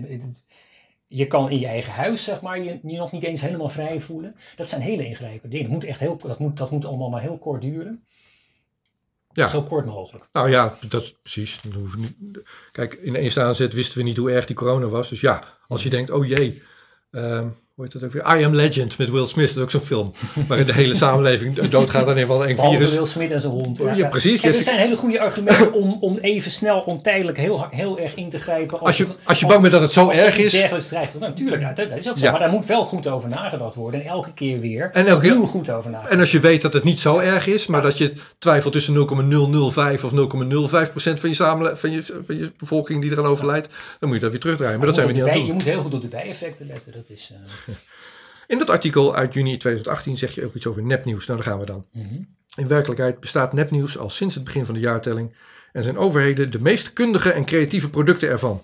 Je 1.09 1.27
kan 1.27 1.49
in 1.51 1.59
je 1.59 1.67
eigen 1.67 1.93
huis, 1.93 2.23
zeg 2.23 2.41
maar, 2.41 2.63
je, 2.63 2.79
je 2.83 2.97
nog 2.97 3.11
niet 3.11 3.23
eens 3.23 3.41
helemaal 3.41 3.69
vrij 3.69 3.99
voelen. 3.99 4.35
Dat 4.55 4.69
zijn 4.69 4.81
hele 4.81 5.07
ingrijpende 5.07 5.47
dingen. 5.47 5.71
Dat 5.71 5.73
moet, 5.73 5.89
echt 5.89 5.99
heel, 5.99 6.17
dat 6.17 6.39
moet, 6.39 6.57
dat 6.57 6.71
moet 6.71 6.85
allemaal 6.85 7.09
maar 7.09 7.21
heel 7.21 7.37
kort 7.37 7.61
duren. 7.61 8.03
Ja. 9.37 9.47
Zo 9.47 9.63
kort 9.63 9.85
mogelijk. 9.85 10.27
Nou 10.31 10.49
ja, 10.49 10.77
dat 10.89 11.21
precies. 11.21 11.61
Dan 11.61 11.73
hoeven 11.73 11.99
we 11.99 12.05
niet, 12.19 12.39
kijk, 12.71 12.93
in 12.93 13.15
eerste 13.15 13.41
aanzet 13.41 13.73
wisten 13.73 13.97
we 13.97 14.03
niet 14.03 14.17
hoe 14.17 14.31
erg 14.31 14.45
die 14.45 14.55
corona 14.55 14.85
was. 14.85 15.09
Dus 15.09 15.21
ja, 15.21 15.43
als 15.67 15.83
je 15.83 15.89
denkt, 15.89 16.09
oh 16.09 16.25
jee, 16.25 16.63
ehm, 17.11 17.47
hoe 17.77 17.85
heet 17.85 17.93
dat 17.93 18.03
ook 18.03 18.13
weer? 18.13 18.39
I 18.39 18.45
Am 18.45 18.53
Legend 18.55 18.97
met 18.97 19.09
Will 19.09 19.27
Smith, 19.27 19.47
dat 19.47 19.57
is 19.57 19.63
ook 19.63 19.69
zo'n 19.69 19.81
film. 19.81 20.11
Waarin 20.47 20.65
de 20.65 20.73
hele 20.73 20.95
samenleving 20.95 21.69
doodgaat 21.69 22.07
aan 22.07 22.17
een 22.17 22.25
van 22.27 22.41
een 22.47 22.55
Behalve 22.55 22.77
virus. 22.77 22.93
Will 22.93 23.05
Smith 23.05 23.31
en 23.31 23.41
zijn 23.41 23.53
hond. 23.53 23.81
Ja, 23.95 24.07
precies. 24.07 24.41
En 24.41 24.53
er 24.53 24.61
zijn 24.61 24.79
hele 24.79 24.95
goede 24.95 25.19
argumenten 25.19 25.73
om, 25.73 25.97
om 25.99 26.17
even 26.17 26.51
snel, 26.51 26.79
om 26.79 27.01
tijdelijk 27.01 27.37
heel, 27.37 27.67
heel 27.71 27.99
erg 27.99 28.15
in 28.15 28.29
te 28.29 28.39
grijpen. 28.39 28.79
Als 28.79 28.97
je, 28.97 29.07
als 29.23 29.39
je 29.39 29.45
bang 29.45 29.61
bent 29.61 29.73
dat 29.73 29.81
het 29.81 29.91
zo 29.91 30.07
als 30.07 30.17
er 30.17 30.25
erg 30.25 30.37
is. 30.37 30.51
dergelijks 30.51 30.87
dreigt. 30.87 31.13
Nou, 31.19 31.31
natuurlijk, 31.31 31.61
nou, 31.61 31.75
dat, 31.75 31.89
dat 31.89 31.99
is 31.99 32.09
ook 32.09 32.17
zo. 32.17 32.25
Ja. 32.25 32.31
Maar 32.31 32.39
daar 32.39 32.49
moet 32.49 32.65
wel 32.65 32.85
goed 32.85 33.07
over 33.07 33.29
nagedacht 33.29 33.75
worden. 33.75 34.01
En 34.01 34.07
elke 34.07 34.33
keer 34.33 34.59
weer 34.59 34.89
En 34.93 35.05
elke 35.07 35.27
opnieuw 35.27 35.45
goed 35.45 35.69
over 35.71 35.89
nagedacht. 35.91 36.13
En 36.13 36.19
als 36.19 36.31
je 36.31 36.39
weet 36.39 36.61
dat 36.61 36.73
het 36.73 36.83
niet 36.83 36.99
zo 36.99 37.19
erg 37.19 37.47
is, 37.47 37.67
maar 37.67 37.81
dat 37.81 37.97
je 37.97 38.13
twijfelt 38.39 38.73
tussen 38.73 38.93
0,005 39.71 40.03
of 40.03 40.11
0,05 40.11 40.91
procent 40.91 41.19
van 41.19 41.29
je, 41.29 41.35
samenle- 41.35 41.75
van, 41.77 41.91
je, 41.91 42.03
van 42.03 42.37
je 42.37 42.51
bevolking 42.57 43.01
die 43.01 43.11
eraan 43.11 43.25
overlijdt, 43.25 43.67
dan 43.99 44.09
moet 44.09 44.13
je 44.17 44.23
dat 44.23 44.31
weer 44.31 44.39
terugdraaien. 44.39 44.77
Maar 44.77 44.87
dat 44.87 44.95
je, 44.95 45.01
zijn 45.01 45.13
we 45.13 45.19
moet 45.19 45.31
niet 45.31 45.33
aan 45.35 45.47
het 45.47 45.47
doen. 45.47 45.57
je 45.57 45.63
moet 45.63 45.73
heel 45.73 45.83
goed 45.83 45.93
op 45.93 46.01
de 46.01 46.17
bijeffecten 46.17 46.67
letten. 46.67 46.91
Dat 46.91 47.09
is, 47.09 47.31
eh, 47.33 47.66
In 48.47 48.57
dat 48.57 48.69
artikel 48.69 49.15
uit 49.15 49.33
juni 49.33 49.57
2018 49.57 50.17
zeg 50.17 50.31
je 50.31 50.45
ook 50.45 50.53
iets 50.53 50.67
over 50.67 50.83
nepnieuws. 50.83 51.25
Nou, 51.25 51.39
daar 51.39 51.47
gaan 51.49 51.59
we 51.59 51.65
dan. 51.65 51.85
mhm. 51.91 52.15
In 52.55 52.67
werkelijkheid 52.67 53.19
bestaat 53.19 53.53
nepnieuws 53.53 53.97
al 53.97 54.09
sinds 54.09 54.35
het 54.35 54.43
begin 54.43 54.65
van 54.65 54.73
de 54.73 54.79
jaartelling 54.79 55.33
en 55.71 55.83
zijn 55.83 55.97
overheden 55.97 56.51
de 56.51 56.59
meest 56.59 56.93
kundige 56.93 57.31
en 57.31 57.45
creatieve 57.45 57.89
producten 57.89 58.29
ervan. 58.29 58.61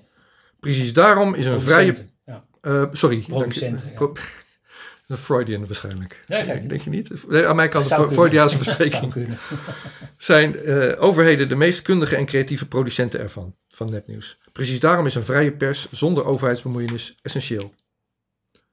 Precies 0.59 0.93
daarom 0.93 1.33
is 1.33 1.45
een 1.45 1.61
vrije. 1.61 1.95
Ja. 2.25 2.43
eh, 2.61 2.83
sorry, 2.91 3.15
dank 3.15 3.29
je. 3.29 3.35
Producenten, 3.37 3.87
ja. 3.89 3.93
Pro- 3.95 4.13
Een 5.07 5.17
Freudian 5.17 5.65
waarschijnlijk. 5.65 6.23
Denk 6.67 6.81
je 6.81 6.89
niet? 6.89 7.27
Nee, 7.27 7.47
aan 7.47 7.55
mijn 7.55 7.69
kant 7.69 7.87
Zou 7.87 8.01
een 8.01 8.07
kunnen. 8.07 8.23
Freudiaanse 8.25 8.57
verspreking. 8.63 9.27
Zijn 10.17 10.59
eh, 10.59 11.03
overheden 11.03 11.49
de 11.49 11.55
meest 11.55 11.81
kundige 11.81 12.15
en 12.15 12.25
creatieve 12.25 12.67
producenten 12.67 13.19
ervan, 13.19 13.55
van 13.69 13.89
nepnieuws. 13.91 14.37
Precies 14.51 14.79
daarom 14.79 15.05
is 15.05 15.15
een 15.15 15.23
vrije 15.23 15.51
pers 15.51 15.91
zonder 15.91 16.25
overheidsbemoeienis 16.25 17.15
essentieel. 17.21 17.73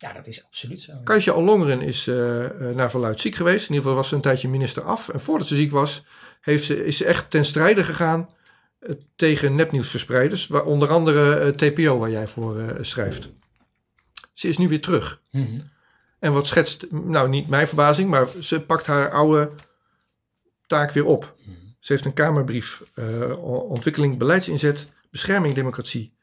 Ja, 0.00 0.12
dat 0.12 0.26
is 0.26 0.44
absoluut 0.44 0.80
zo. 0.80 0.92
Kaitje 1.04 1.34
Ollongren 1.34 1.80
is 1.80 2.06
eh, 2.06 2.44
eh, 2.68 2.76
naar 2.76 2.90
verluid 2.90 3.20
ziek 3.20 3.34
geweest. 3.34 3.68
In 3.68 3.74
ieder 3.74 3.80
geval 3.82 3.94
was 3.96 4.08
ze 4.08 4.14
een 4.14 4.20
tijdje 4.20 4.48
minister 4.48 4.82
af. 4.82 5.08
En 5.08 5.20
voordat 5.20 5.46
ze 5.46 5.54
ziek 5.54 5.70
was, 5.70 6.04
heeft 6.40 6.64
ze, 6.64 6.84
is 6.84 6.96
ze 6.96 7.04
echt 7.04 7.30
ten 7.30 7.44
strijde 7.44 7.84
gegaan 7.84 8.28
eh, 8.78 8.94
tegen 9.16 9.54
nepnieuwsverspreiders. 9.54 10.46
Waar 10.46 10.64
onder 10.64 10.88
andere 10.88 11.54
TPO, 11.54 11.98
waar 11.98 12.10
jij 12.10 12.28
voor 12.28 12.76
schrijft. 12.80 13.28
Ze 14.34 14.48
is 14.48 14.58
nu 14.58 14.68
weer 14.68 14.80
terug. 14.80 15.20
Mhm. 15.30 15.58
En 16.18 16.32
wat 16.32 16.46
schetst, 16.46 16.86
nou 16.90 17.28
niet 17.28 17.48
mijn 17.48 17.66
verbazing, 17.66 18.10
maar 18.10 18.26
ze 18.40 18.60
pakt 18.60 18.86
haar 18.86 19.10
oude 19.10 19.50
taak 20.66 20.90
weer 20.90 21.04
op. 21.06 21.36
Ze 21.80 21.92
heeft 21.92 22.04
een 22.04 22.12
Kamerbrief, 22.12 22.82
ontwikkeling, 23.68 24.18
beleidsinzet, 24.18 24.90
bescherming, 25.10 25.54
democratie, 25.54 26.14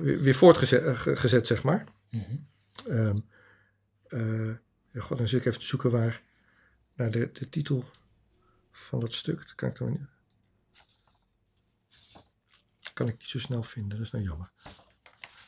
weer, 0.00 0.34
voortgezet, 0.34 0.96
ge- 0.96 1.16
gezet, 1.16 1.46
zeg 1.46 1.62
maar. 1.62 1.84
Mhm. 2.12 2.36
Ja, 4.92 5.00
god, 5.00 5.18
dan 5.18 5.28
zit 5.28 5.40
ik 5.40 5.46
even 5.46 5.60
te 5.60 5.66
zoeken 5.66 5.90
waar, 5.90 6.22
naar 6.94 7.10
de, 7.10 7.30
de 7.32 7.48
titel 7.48 7.84
van 8.72 9.00
dat 9.00 9.14
stuk. 9.14 9.38
Dat 9.38 9.54
kan 9.54 9.68
ik 9.68 9.78
dan 9.78 9.90
niet, 9.90 10.00
kan 12.94 13.08
ik 13.08 13.18
niet 13.18 13.28
zo 13.28 13.38
snel 13.38 13.62
vinden, 13.62 13.96
dat 13.96 14.06
is 14.06 14.12
nou 14.12 14.24
jammer. 14.24 14.50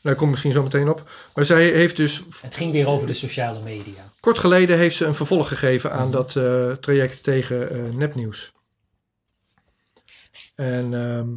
Nou, 0.02 0.16
ik 0.16 0.22
kom 0.22 0.30
misschien 0.30 0.52
zo 0.52 0.62
meteen 0.62 0.88
op. 0.88 1.10
Maar 1.34 1.44
zij 1.44 1.72
heeft 1.72 1.96
dus 1.96 2.24
Het 2.40 2.54
ging 2.54 2.72
weer 2.72 2.86
over 2.86 3.06
de 3.06 3.14
sociale 3.14 3.62
media. 3.62 4.12
Kort 4.20 4.38
geleden 4.38 4.78
heeft 4.78 4.96
ze 4.96 5.04
een 5.04 5.14
vervolg 5.14 5.48
gegeven 5.48 5.92
aan 5.92 6.10
dat 6.10 6.36
eh, 6.36 6.72
traject 6.72 7.22
tegen 7.22 7.70
eh, 7.70 7.94
nepnieuws. 7.94 8.52
En 10.54 10.94
ehm, 10.94 11.36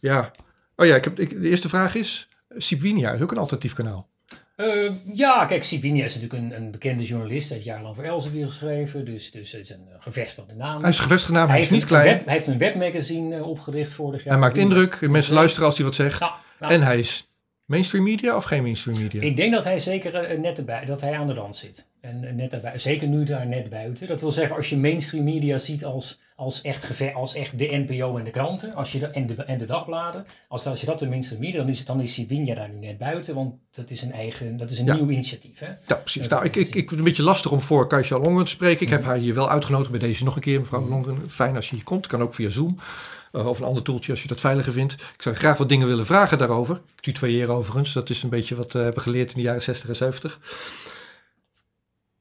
Ja. 0.00 0.32
Oh 0.76 0.86
ja, 0.86 0.96
ik 0.96 1.04
heb, 1.04 1.20
ik, 1.20 1.30
de 1.30 1.48
eerste 1.48 1.68
vraag 1.68 1.94
is, 1.94 2.28
Sibwinia 2.56 3.12
is 3.12 3.20
ook 3.20 3.30
een 3.30 3.38
alternatief 3.38 3.72
kanaal. 3.72 4.08
Uh, 4.56 4.90
ja, 5.14 5.44
kijk, 5.44 5.62
Sibinia 5.62 6.04
is 6.04 6.14
natuurlijk 6.14 6.42
een, 6.42 6.62
een 6.62 6.70
bekende 6.70 7.02
journalist. 7.02 7.46
Hij 7.46 7.56
heeft 7.56 7.68
jarenlang 7.68 7.94
voor 7.94 8.04
Elsevier 8.04 8.46
geschreven. 8.46 9.04
Dus, 9.04 9.30
dus 9.30 9.52
het 9.52 9.60
is 9.60 9.70
een 9.70 9.88
gevestigde 9.98 10.54
naam. 10.54 10.80
Hij 10.80 10.90
is 10.90 10.98
gevestigde 10.98 11.32
naam, 11.32 11.48
hij, 11.48 11.56
hij 11.56 11.64
is 11.64 11.70
niet 11.70 11.84
klein. 11.84 12.04
Web, 12.04 12.24
hij 12.24 12.34
heeft 12.34 12.46
een 12.46 12.58
webmagazine 12.58 13.36
uh, 13.36 13.46
opgericht 13.46 13.92
vorig 13.92 14.24
jaar. 14.24 14.32
Hij 14.32 14.42
maakt 14.42 14.56
indruk, 14.56 15.00
mensen 15.00 15.34
luisteren 15.34 15.66
als 15.66 15.76
hij 15.76 15.84
wat 15.84 15.94
zegt. 15.94 16.20
Nou, 16.20 16.72
en 16.72 16.82
hij 16.82 16.98
is 16.98 17.26
mainstream 17.66 18.04
media 18.04 18.36
of 18.36 18.44
geen 18.44 18.62
mainstream 18.62 18.98
media? 18.98 19.22
Ik 19.22 19.36
denk 19.36 19.52
dat 19.52 19.64
hij 19.64 19.78
zeker 19.78 20.32
uh, 20.32 20.38
net 20.38 20.58
erbij, 20.58 20.84
dat 20.84 21.00
hij 21.00 21.18
aan 21.18 21.26
de 21.26 21.34
rand 21.34 21.56
zit. 21.56 21.88
En 22.00 22.36
net 22.36 22.52
erbij, 22.52 22.78
zeker 22.78 23.08
nu 23.08 23.24
daar 23.24 23.46
net 23.46 23.68
buiten. 23.68 24.06
Dat 24.06 24.20
wil 24.20 24.32
zeggen, 24.32 24.56
als 24.56 24.68
je 24.68 24.76
mainstream 24.76 25.24
media 25.24 25.58
ziet 25.58 25.84
als 25.84 26.20
als 26.36 26.62
echt, 26.62 27.14
als 27.14 27.34
echt 27.34 27.58
de 27.58 27.84
NPO 27.86 28.16
en 28.16 28.24
de 28.24 28.30
kranten 28.30 28.74
als 28.74 28.92
je 28.92 28.98
de, 28.98 29.06
en, 29.06 29.26
de, 29.26 29.34
en 29.34 29.58
de 29.58 29.64
dagbladen. 29.64 30.26
Als, 30.48 30.66
als 30.66 30.80
je 30.80 30.86
dat 30.86 30.98
tenminste 30.98 31.38
midden, 31.38 31.60
dan 31.60 31.70
is, 31.70 31.84
dan 31.84 32.00
is 32.00 32.12
Sibinja 32.12 32.54
daar 32.54 32.68
nu 32.68 32.86
net 32.86 32.98
buiten, 32.98 33.34
want 33.34 33.54
dat 33.70 33.90
is 33.90 34.02
een 34.02 34.12
eigen, 34.12 34.56
dat 34.56 34.70
is 34.70 34.78
een 34.78 34.84
nieuw 34.84 35.08
initiatief. 35.08 35.58
Hè? 35.58 35.66
Ja, 35.86 35.94
precies. 35.94 36.28
Nou, 36.28 36.44
ik, 36.44 36.56
ik, 36.56 36.66
ik 36.66 36.72
vind 36.72 36.90
het 36.90 36.98
een 36.98 37.04
beetje 37.04 37.22
lastig 37.22 37.50
om 37.52 37.60
voor 37.60 37.86
Kaisha 37.86 38.18
Longen 38.18 38.44
te 38.44 38.50
spreken. 38.50 38.82
Ik 38.82 38.88
heb 38.88 39.00
mhm. 39.00 39.08
haar 39.08 39.18
hier 39.18 39.34
wel 39.34 39.50
uitgenodigd 39.50 39.90
bij 39.90 40.00
deze 40.00 40.24
nog 40.24 40.34
een 40.34 40.40
keer, 40.40 40.60
mevrouw 40.60 40.80
mm. 40.80 40.88
Longen. 40.88 41.30
Fijn 41.30 41.56
als 41.56 41.68
je 41.68 41.74
hier 41.74 41.84
komt, 41.84 42.06
kan 42.06 42.22
ook 42.22 42.34
via 42.34 42.50
Zoom. 42.50 42.78
Uh, 43.36 43.46
of 43.46 43.58
een 43.58 43.66
ander 43.66 43.82
toeltje 43.82 44.12
als 44.12 44.22
je 44.22 44.28
dat 44.28 44.40
veiliger 44.40 44.72
vindt. 44.72 44.92
Ik 44.92 45.22
zou 45.22 45.34
graag 45.34 45.58
wat 45.58 45.68
dingen 45.68 45.86
willen 45.86 46.06
vragen 46.06 46.38
daarover. 46.38 46.74
Ik 46.76 47.00
tutoieer 47.00 47.50
overigens, 47.50 47.92
dat 47.92 48.10
is 48.10 48.22
een 48.22 48.28
beetje 48.28 48.54
wat 48.54 48.72
we 48.72 48.78
hebben 48.78 49.02
geleerd 49.02 49.28
in 49.28 49.36
de 49.36 49.42
jaren 49.42 49.62
60 49.62 49.88
en 49.88 49.96
70. 49.96 50.38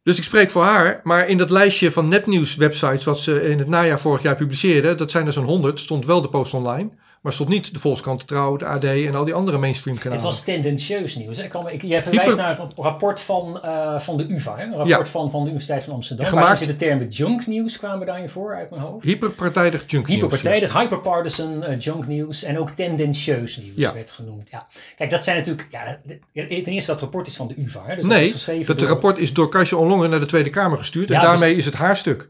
Dus 0.03 0.17
ik 0.17 0.23
spreek 0.23 0.49
voor 0.49 0.63
haar, 0.63 1.01
maar 1.03 1.27
in 1.27 1.37
dat 1.37 1.49
lijstje 1.49 1.91
van 1.91 2.09
netnieuws 2.09 2.55
websites 2.55 3.03
wat 3.03 3.19
ze 3.19 3.49
in 3.49 3.59
het 3.59 3.67
najaar 3.67 3.99
vorig 3.99 4.21
jaar 4.21 4.35
publiceerden, 4.35 4.97
dat 4.97 5.11
zijn 5.11 5.25
er 5.25 5.33
zo'n 5.33 5.45
honderd, 5.45 5.79
stond 5.79 6.05
wel 6.05 6.21
de 6.21 6.29
Post 6.29 6.53
Online. 6.53 6.89
Maar 7.25 7.33
stond 7.33 7.49
niet 7.49 7.73
de 7.73 7.79
Volkskrant, 7.79 8.27
Trouw, 8.27 8.57
de 8.57 8.65
AD 8.65 8.83
en 8.83 9.15
al 9.15 9.25
die 9.25 9.33
andere 9.33 9.57
mainstream 9.57 9.97
kanalen. 9.97 10.17
Het 10.17 10.25
was 10.25 10.43
tendentieus 10.43 11.15
nieuws. 11.15 11.37
Ik, 11.37 11.53
ik, 11.53 11.81
jij 11.81 12.03
verwijst 12.03 12.37
naar 12.37 12.59
een 12.59 12.71
rapport 12.75 13.21
van, 13.21 13.61
uh, 13.65 13.99
van 13.99 14.17
de 14.17 14.25
UvA, 14.27 14.55
hè? 14.57 14.63
een 14.63 14.75
rapport 14.75 15.09
van, 15.09 15.31
van 15.31 15.39
de 15.39 15.45
Universiteit 15.45 15.83
van 15.83 15.93
Amsterdam. 15.93 16.25
Gemaakt, 16.25 16.47
waarin 16.47 16.65
ze 16.65 16.71
de 16.71 16.85
termen 16.85 17.07
junk 17.07 17.47
nieuws 17.47 17.77
kwamen 17.77 18.05
daarin 18.05 18.29
voor 18.29 18.55
uit 18.55 18.69
mijn 18.69 18.81
hoofd. 18.81 19.05
Hyperpartijdig 19.05 19.83
junk 19.87 20.07
nieuws. 20.07 20.21
Hyperpartijdig, 20.21 20.73
ja. 20.73 20.79
hyperpartisan 20.79 21.63
uh, 21.63 21.79
junk 21.79 22.07
nieuws 22.07 22.43
en 22.43 22.59
ook 22.59 22.69
tendentieus 22.69 23.57
nieuws 23.57 23.75
ja. 23.75 23.93
werd 23.93 24.11
genoemd. 24.11 24.49
Ja. 24.49 24.67
Kijk, 24.97 25.09
dat 25.09 25.23
zijn 25.23 25.37
natuurlijk, 25.37 25.67
ja, 25.71 25.99
ten 26.33 26.73
eerste 26.73 26.91
dat 26.91 27.01
rapport 27.01 27.27
is 27.27 27.35
van 27.35 27.47
de 27.47 27.55
UvA. 27.57 27.83
Hè? 27.85 27.95
Dus 27.95 28.05
nee, 28.05 28.65
dat, 28.65 28.79
dat 28.79 28.87
rapport 28.87 29.17
is 29.17 29.33
door 29.33 29.49
Kasia 29.49 29.77
Onlongen 29.77 30.09
naar 30.09 30.19
de 30.19 30.25
Tweede 30.25 30.49
Kamer 30.49 30.77
gestuurd 30.77 31.11
en 31.11 31.21
daarmee 31.21 31.49
dus, 31.49 31.59
is 31.59 31.65
het 31.65 31.75
haar 31.75 31.97
stuk. 31.97 32.29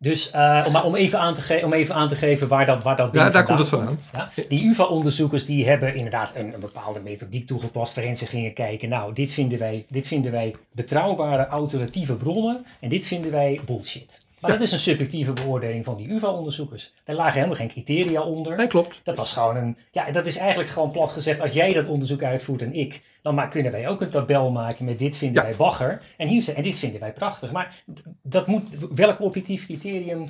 Dus 0.00 0.32
uh, 0.34 0.64
om, 0.66 0.76
om, 0.76 0.94
even 0.94 1.18
aan 1.20 1.34
te 1.34 1.60
om 1.64 1.72
even 1.72 1.94
aan 1.94 2.08
te 2.08 2.16
geven 2.16 2.48
waar 2.48 2.66
dat, 2.66 2.82
waar 2.82 2.96
dat 2.96 3.14
Ja, 3.14 3.30
daar 3.30 3.44
komt 3.44 3.58
het 3.58 3.68
vandaan. 3.68 3.98
Ja? 4.12 4.30
Die 4.48 4.64
UvA-onderzoekers 4.64 5.46
die 5.46 5.66
hebben 5.66 5.94
inderdaad 5.94 6.32
een, 6.34 6.54
een, 6.54 6.60
bepaalde 6.60 7.00
methodiek 7.00 7.46
toegepast 7.46 7.94
waarin 7.94 8.16
ze 8.16 8.26
gingen 8.26 8.52
kijken, 8.52 8.88
nou, 8.88 9.12
dit 9.12 9.30
vinden 9.30 9.58
wij, 9.58 9.86
dit 9.88 10.06
vinden 10.06 10.32
wij 10.32 10.54
betrouwbare 10.72 11.46
alternatieve 11.46 12.14
bronnen 12.14 12.64
en 12.80 12.88
dit 12.88 13.06
vinden 13.06 13.30
wij 13.30 13.60
bullshit. 13.66 14.20
Maar 14.40 14.50
dat 14.50 14.60
is 14.60 14.72
een 14.72 14.78
subjectieve 14.78 15.32
beoordeling 15.32 15.84
van 15.84 15.96
die 15.96 16.12
UvA-onderzoekers. 16.12 16.92
Daar 17.04 17.16
lagen 17.16 17.32
helemaal 17.32 17.56
geen 17.56 17.68
criteria 17.68 18.22
onder. 18.22 18.56
Nee, 18.56 18.66
klopt. 18.66 19.00
Dat 19.04 19.16
was 19.16 19.32
gewoon 19.32 19.56
een. 19.56 19.76
Ja, 19.90 20.10
dat 20.10 20.26
is 20.26 20.36
eigenlijk 20.36 20.70
gewoon 20.70 20.90
plat 20.90 21.10
gezegd. 21.10 21.40
Als 21.40 21.52
jij 21.52 21.72
dat 21.72 21.86
onderzoek 21.86 22.22
uitvoert 22.22 22.62
en 22.62 22.74
ik, 22.74 23.02
dan 23.22 23.34
maar 23.34 23.48
kunnen 23.48 23.72
wij 23.72 23.88
ook 23.88 24.00
een 24.00 24.10
tabel 24.10 24.50
maken 24.50 24.84
met 24.84 24.98
dit 24.98 25.16
vinden 25.16 25.42
wij 25.42 25.56
bagger. 25.56 26.02
En, 26.16 26.28
hier, 26.28 26.54
en 26.54 26.62
dit 26.62 26.76
vinden 26.76 27.00
wij 27.00 27.12
prachtig. 27.12 27.52
Maar 27.52 27.82
dat 28.22 28.46
moet, 28.46 28.76
welk 28.94 29.20
objectief 29.20 29.64
criterium 29.64 30.28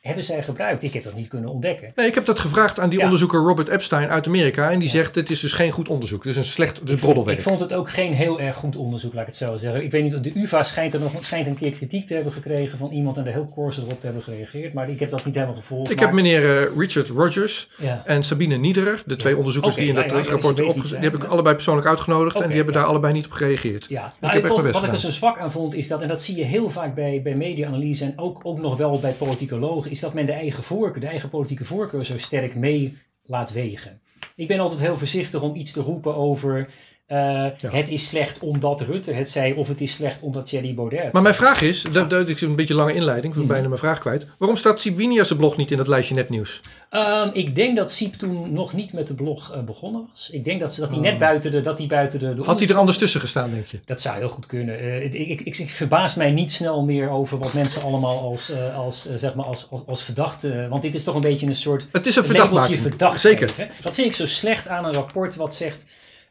hebben 0.00 0.24
zij 0.24 0.42
gebruikt? 0.42 0.82
Ik 0.82 0.92
heb 0.92 1.04
dat 1.04 1.14
niet 1.14 1.28
kunnen 1.28 1.50
ontdekken. 1.50 1.92
Nee, 1.94 2.06
ik 2.06 2.14
heb 2.14 2.26
dat 2.26 2.38
gevraagd 2.38 2.80
aan 2.80 2.88
die 2.88 3.02
onderzoeker 3.02 3.38
Robert 3.38 3.68
Epstein 3.68 4.08
uit 4.08 4.26
Amerika. 4.26 4.70
En 4.70 4.78
die 4.78 4.88
zegt, 4.88 5.14
het 5.14 5.30
is 5.30 5.40
dus 5.40 5.52
geen 5.52 5.70
goed 5.70 5.88
onderzoek. 5.88 6.26
Is 6.26 6.36
een 6.36 6.44
slecht 6.44 6.80
is 6.90 7.00
broddelwerk. 7.00 7.38
Ik 7.38 7.44
vond 7.44 7.60
het 7.60 7.72
ook 7.72 7.90
geen 7.90 8.12
heel 8.12 8.40
erg 8.40 8.56
goed 8.56 8.76
onderzoek, 8.76 9.12
laat 9.12 9.20
ik 9.20 9.26
het 9.26 9.36
zo 9.36 9.56
zeggen. 9.56 9.84
Ik 9.84 9.90
weet 9.90 10.02
niet, 10.02 10.24
de 10.24 10.40
UvA 10.40 10.62
schijnt, 10.62 10.94
er 10.94 11.00
nog, 11.00 11.12
schijnt 11.20 11.46
een 11.46 11.56
keer 11.56 11.70
kritiek 11.70 12.06
te 12.06 12.14
hebben 12.14 12.32
gekregen 12.32 12.78
van 12.78 12.90
iemand... 12.90 13.16
en 13.16 13.26
er 13.26 13.32
heel 13.32 13.50
kort 13.54 13.76
erop 13.76 14.00
te 14.00 14.06
hebben 14.06 14.22
gereageerd. 14.22 14.72
Maar 14.72 14.90
ik 14.90 15.00
heb 15.00 15.10
dat 15.10 15.24
niet 15.24 15.34
helemaal 15.34 15.56
gevolgd. 15.56 15.90
Ik 15.90 15.98
heb 15.98 16.12
meneer 16.12 16.42
uh, 16.42 16.76
Richard 16.78 17.08
Rogers 17.08 17.68
en 18.04 18.24
Sabine 18.24 18.56
Niederer, 18.56 19.02
de 19.06 19.16
twee 19.16 19.36
onderzoekers 19.36 19.74
die 19.74 19.88
in 19.88 19.94
dat 19.94 20.10
rapport 20.10 20.60
opgezet... 20.62 21.00
Die 21.00 21.10
heb 21.10 21.22
ik 21.22 21.24
allebei 21.24 21.54
persoonlijk 21.54 21.86
uitgenodigd 21.86 22.40
en 22.40 22.46
die 22.46 22.56
hebben 22.56 22.74
daar 22.74 22.84
allebei 22.84 23.12
niet 23.12 23.26
op 23.26 23.32
gereageerd. 23.32 23.86
Ja, 23.88 24.12
nou, 24.20 24.38
ik, 24.38 24.46
vond, 24.46 24.70
wat 24.70 24.84
ik 24.84 24.92
er 24.92 24.98
zo 24.98 25.10
zwak 25.10 25.38
aan 25.38 25.52
vond 25.52 25.74
is 25.74 25.88
dat... 25.88 26.02
en 26.02 26.08
dat 26.08 26.22
zie 26.22 26.36
je 26.36 26.44
heel 26.44 26.70
vaak 26.70 26.94
bij, 26.94 27.20
bij 27.22 27.34
media-analyse 27.34 28.04
en 28.04 28.12
ook, 28.16 28.40
ook 28.42 28.60
nog 28.60 28.76
wel 28.76 29.00
bij 29.00 29.12
politicologen... 29.12 29.87
is 29.90 30.00
dat 30.00 30.14
men 30.14 30.26
de 30.26 30.32
eigen 30.32 30.62
voorkeur, 30.62 31.00
de 31.00 31.06
eigen 31.06 31.28
politieke 31.28 31.64
voorkeur 31.64 32.04
zo 32.04 32.18
sterk 32.18 32.54
mee 32.54 32.98
laat 33.22 33.52
wegen. 33.52 34.00
Ik 34.34 34.46
ben 34.48 34.60
altijd 34.60 34.80
heel 34.80 34.98
voorzichtig 34.98 35.42
om 35.42 35.54
iets 35.54 35.72
te 35.72 35.80
roepen 35.80 36.14
over 36.14 36.68
uh, 37.08 37.46
Het 37.66 37.88
is 37.88 38.06
slecht 38.06 38.38
omdat 38.38 38.80
Rutte 38.80 39.12
het 39.12 39.30
zei, 39.30 39.54
of 39.54 39.68
het 39.68 39.80
is 39.80 39.92
slecht 39.92 40.20
omdat 40.20 40.46
Thierry 40.46 40.74
Baudet. 40.74 41.12
Maar 41.12 41.22
mijn 41.22 41.34
vraag 41.34 41.62
is, 41.62 41.82
dat, 41.92 42.10
dat 42.10 42.28
is 42.28 42.40
een 42.40 42.56
beetje 42.56 42.74
lange 42.74 42.94
inleiding, 42.94 43.26
ik 43.26 43.32
ben 43.32 43.40
hmm. 43.40 43.48
bijna 43.52 43.68
mijn 43.68 43.80
vraag 43.80 44.00
kwijt. 44.00 44.26
Waarom 44.38 44.56
staat 44.56 44.80
Siep 44.80 44.96
Winia's 44.96 45.36
blog 45.36 45.56
niet 45.56 45.70
in 45.70 45.76
dat 45.76 45.88
lijstje 45.88 46.14
netnieuws? 46.14 46.60
Um, 46.90 47.30
ik 47.32 47.54
denk 47.54 47.76
dat 47.76 47.90
Siep 47.90 48.14
toen 48.14 48.52
nog 48.52 48.72
niet 48.72 48.92
met 48.92 49.06
de 49.06 49.14
blog 49.14 49.54
uh, 49.54 49.62
begonnen 49.62 50.06
was. 50.10 50.30
Ik 50.30 50.44
denk 50.44 50.60
dat, 50.60 50.74
ze, 50.74 50.80
dat 50.80 50.90
hij 50.90 50.98
net 50.98 51.12
oh. 51.12 51.18
buiten 51.18 51.50
de, 51.50 51.60
dat 51.60 51.78
hij 51.78 51.86
buiten 51.86 52.18
de, 52.18 52.34
de 52.34 52.42
Had 52.42 52.58
hij 52.58 52.68
er 52.68 52.76
anders 52.76 52.98
tussen 52.98 53.20
gestaan, 53.20 53.50
denk 53.50 53.66
je? 53.66 53.80
Dat 53.84 54.00
zou 54.00 54.16
heel 54.16 54.28
goed 54.28 54.46
kunnen. 54.46 54.84
Uh, 54.84 55.04
ik, 55.04 55.14
ik, 55.14 55.40
ik, 55.40 55.58
ik, 55.58 55.70
verbaas 55.70 56.14
mij 56.14 56.30
niet 56.30 56.50
snel 56.50 56.84
meer 56.84 57.10
over 57.10 57.38
wat 57.38 57.52
mensen 57.52 57.82
allemaal 57.82 58.20
als, 58.20 58.52
als, 58.76 59.08
zeg 59.14 59.34
maar 59.34 59.46
als, 59.46 59.66
als, 59.70 59.82
als 59.86 60.02
verdachte. 60.02 60.66
Want 60.70 60.82
dit 60.82 60.94
is 60.94 61.04
toch 61.04 61.14
een 61.14 61.20
beetje 61.20 61.46
een 61.46 61.54
soort. 61.54 61.86
Het 61.92 62.06
is 62.06 62.16
een 62.16 62.24
verdachtmaking. 62.24 62.78
Verdacht 62.78 63.20
Zeker. 63.20 63.50
Dat 63.80 63.94
vind 63.94 64.06
ik 64.06 64.14
zo 64.14 64.26
slecht 64.26 64.68
aan 64.68 64.84
een 64.84 64.92
rapport 64.92 65.36
wat 65.36 65.54
zegt. 65.54 65.84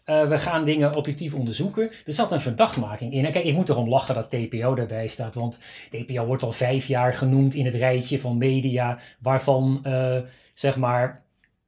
Uh, 0.09 0.27
we 0.27 0.37
gaan 0.37 0.65
dingen 0.65 0.95
objectief 0.95 1.33
onderzoeken. 1.33 1.91
Er 2.05 2.13
zat 2.13 2.31
een 2.31 2.41
verdachtmaking 2.41 3.13
in. 3.13 3.25
En 3.25 3.31
kijk, 3.31 3.45
ik 3.45 3.55
moet 3.55 3.69
erom 3.69 3.89
lachen 3.89 4.15
dat 4.15 4.29
TPO 4.29 4.75
erbij 4.75 5.07
staat. 5.07 5.35
Want 5.35 5.59
TPO 5.89 6.25
wordt 6.25 6.43
al 6.43 6.51
vijf 6.51 6.87
jaar 6.87 7.13
genoemd 7.13 7.53
in 7.53 7.65
het 7.65 7.75
rijtje 7.75 8.19
van 8.19 8.37
media. 8.37 8.99
waarvan, 9.19 9.83
uh, 9.87 10.17
zeg 10.53 10.77
maar, 10.77 11.23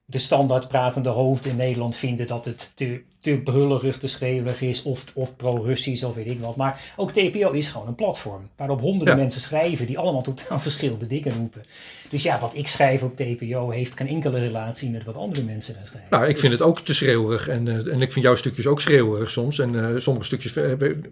de 0.06 0.18
standaard 0.18 0.68
pratende 0.68 1.10
hoofden 1.10 1.52
in 1.52 1.58
Nederland 1.58 1.96
vinden 1.96 2.28
dat 2.28 2.46
het 2.46 2.72
te, 2.76 3.04
te 3.22 3.38
brullerig, 3.44 3.98
te 3.98 4.08
schreeuwig 4.08 4.62
is. 4.62 4.84
of, 4.84 5.04
of 5.14 5.36
pro-Russisch 5.36 6.04
of 6.04 6.16
weet 6.16 6.30
ik 6.30 6.40
wat. 6.40 6.56
Maar 6.56 6.82
ook 6.96 7.12
TPO 7.12 7.52
is 7.52 7.68
gewoon 7.68 7.88
een 7.88 7.96
platform 7.96 8.50
waarop 8.56 8.82
honderden 8.82 9.18
mensen 9.18 9.42
schrijven 9.42 9.86
die 9.86 9.98
allemaal 9.98 10.22
totaal 10.22 10.60
verschillende 10.70 11.08
dingen 11.08 11.34
roepen. 11.34 11.64
Dus 12.10 12.24
ja, 12.24 12.40
wat 12.40 12.52
ik 12.56 12.68
schrijf 12.68 13.04
op 13.04 13.16
TPO 13.16 13.70
heeft 13.70 13.98
geen 13.98 14.08
enkele 14.08 14.40
relatie 14.40 14.90
met 14.90 15.04
wat 15.04 15.16
andere 15.16 15.44
mensen 15.44 15.74
daar 15.74 15.88
schrijven. 15.88 16.10
Nou, 16.10 16.28
ik 16.28 16.40
vind 16.40 16.54
het 16.54 16.62
ook 16.62 16.80
te 16.80 16.94
schreeuwig. 16.94 17.48
En, 17.48 17.66
uh, 17.66 17.94
en 17.94 18.02
ik 18.02 18.12
vind 18.12 18.26
jouw 18.26 18.36
stukjes 18.36 18.68
ook 18.68 18.82
schreeuwig 18.82 19.32
soms. 19.32 19.60
En 19.60 19.74
uh, 19.74 19.88
sommige 19.98 20.26
stukjes... 20.26 20.58
Uh, 20.58 20.72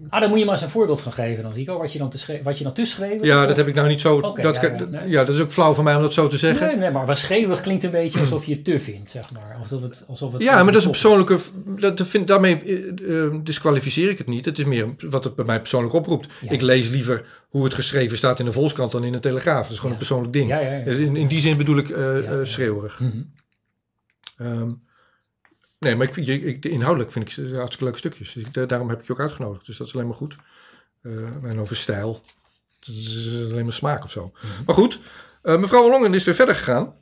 ah, 0.09 0.21
dan 0.21 0.29
moet 0.29 0.39
je 0.39 0.45
maar 0.45 0.53
eens 0.53 0.63
een 0.63 0.69
voorbeeld 0.69 1.01
van 1.01 1.11
geven 1.11 1.43
dan, 1.43 1.53
Rico. 1.53 1.77
Wat 1.77 1.93
je 1.93 1.99
dan 1.99 2.09
te, 2.09 2.39
wat 2.43 2.57
je 2.57 2.63
dan 2.63 2.73
te 2.73 2.85
schreeuwen? 2.85 3.25
Ja, 3.25 3.45
dat 3.45 3.55
heb 3.55 3.67
ik 3.67 3.75
nou 3.75 3.87
niet 3.87 4.01
zo... 4.01 4.17
Okay, 4.17 4.43
dat, 4.43 4.55
ja, 4.61 4.85
nee. 4.89 5.09
ja, 5.09 5.23
dat 5.23 5.35
is 5.35 5.41
ook 5.41 5.51
flauw 5.51 5.73
van 5.73 5.83
mij 5.83 5.95
om 5.95 6.01
dat 6.01 6.13
zo 6.13 6.27
te 6.27 6.37
zeggen. 6.37 6.67
Nee, 6.67 6.75
nee 6.75 6.91
maar 6.91 7.05
wat 7.05 7.17
schreeuwig 7.17 7.61
klinkt 7.61 7.83
een 7.83 7.91
beetje 7.91 8.19
alsof 8.27 8.45
je 8.45 8.61
te 8.61 8.79
vindt, 8.79 9.09
zeg 9.09 9.31
maar. 9.31 9.57
Alsof 9.59 9.81
het, 9.81 10.05
alsof 10.07 10.33
het 10.33 10.41
ja, 10.41 10.55
maar 10.55 10.65
dat 10.65 10.75
is 10.75 10.85
een 10.85 10.91
persoonlijke... 10.91 11.37
Dat 11.65 11.96
vind, 12.05 12.27
daarmee 12.27 12.93
disqualificeer 13.43 14.09
ik 14.09 14.17
het 14.17 14.27
niet. 14.27 14.45
Het 14.45 14.59
is 14.59 14.65
meer 14.65 14.95
wat 15.09 15.23
het 15.23 15.35
bij 15.35 15.45
mij 15.45 15.59
persoonlijk 15.59 15.93
oproept. 15.93 16.33
Ja. 16.41 16.51
Ik 16.51 16.61
lees 16.61 16.89
liever 16.89 17.25
hoe 17.49 17.63
het 17.63 17.73
geschreven 17.73 18.17
staat 18.17 18.39
in 18.39 18.45
de 18.45 18.51
Volkskrant 18.51 18.91
dan 18.91 19.03
in 19.03 19.11
de 19.11 19.19
Telegraaf. 19.19 19.61
Dat 19.61 19.71
is 19.71 19.77
gewoon 19.77 19.91
een 19.91 19.97
persoonlijk 19.97 20.33
ding. 20.33 20.49
Ja, 20.49 20.59
in, 20.59 21.15
in, 21.15 21.27
die 21.27 21.39
zin 21.39 21.57
bedoel 21.57 21.77
ik 21.77 21.89
uh, 21.89 22.39
schreeuwerig. 22.43 22.99
Mm 22.99 23.11
-hmm. 23.11 24.47
um, 24.47 24.83
nee, 25.79 25.95
maar 25.95 26.07
ik, 26.07 26.27
ik, 26.43 26.65
inhoudelijk 26.65 27.11
vind 27.11 27.25
ik 27.25 27.31
ze 27.31 27.41
hartstikke 27.41 27.83
leuke 27.83 27.97
stukjes. 27.97 28.33
Dus 28.33 28.67
daarom 28.67 28.89
heb 28.89 28.99
ik 28.99 29.07
je 29.07 29.13
ook 29.13 29.19
uitgenodigd. 29.19 29.65
Dus 29.65 29.77
dat 29.77 29.87
is 29.87 29.93
alleen 29.93 30.07
maar 30.07 30.15
goed. 30.15 30.35
Uh, 31.01 31.43
en 31.43 31.59
over 31.59 31.75
stijl. 31.75 32.21
Dat 32.79 32.95
is 32.95 33.47
alleen 33.51 33.63
maar 33.63 33.73
smaak 33.73 34.03
of 34.03 34.11
zo. 34.11 34.23
Mm 34.23 34.31
-hmm. 34.33 34.63
Maar 34.65 34.75
goed, 34.75 34.99
uh, 35.43 35.57
mevrouw 35.57 35.89
Longen 35.89 36.13
is 36.13 36.23
weer 36.23 36.35
verder 36.35 36.55
gegaan. 36.55 36.93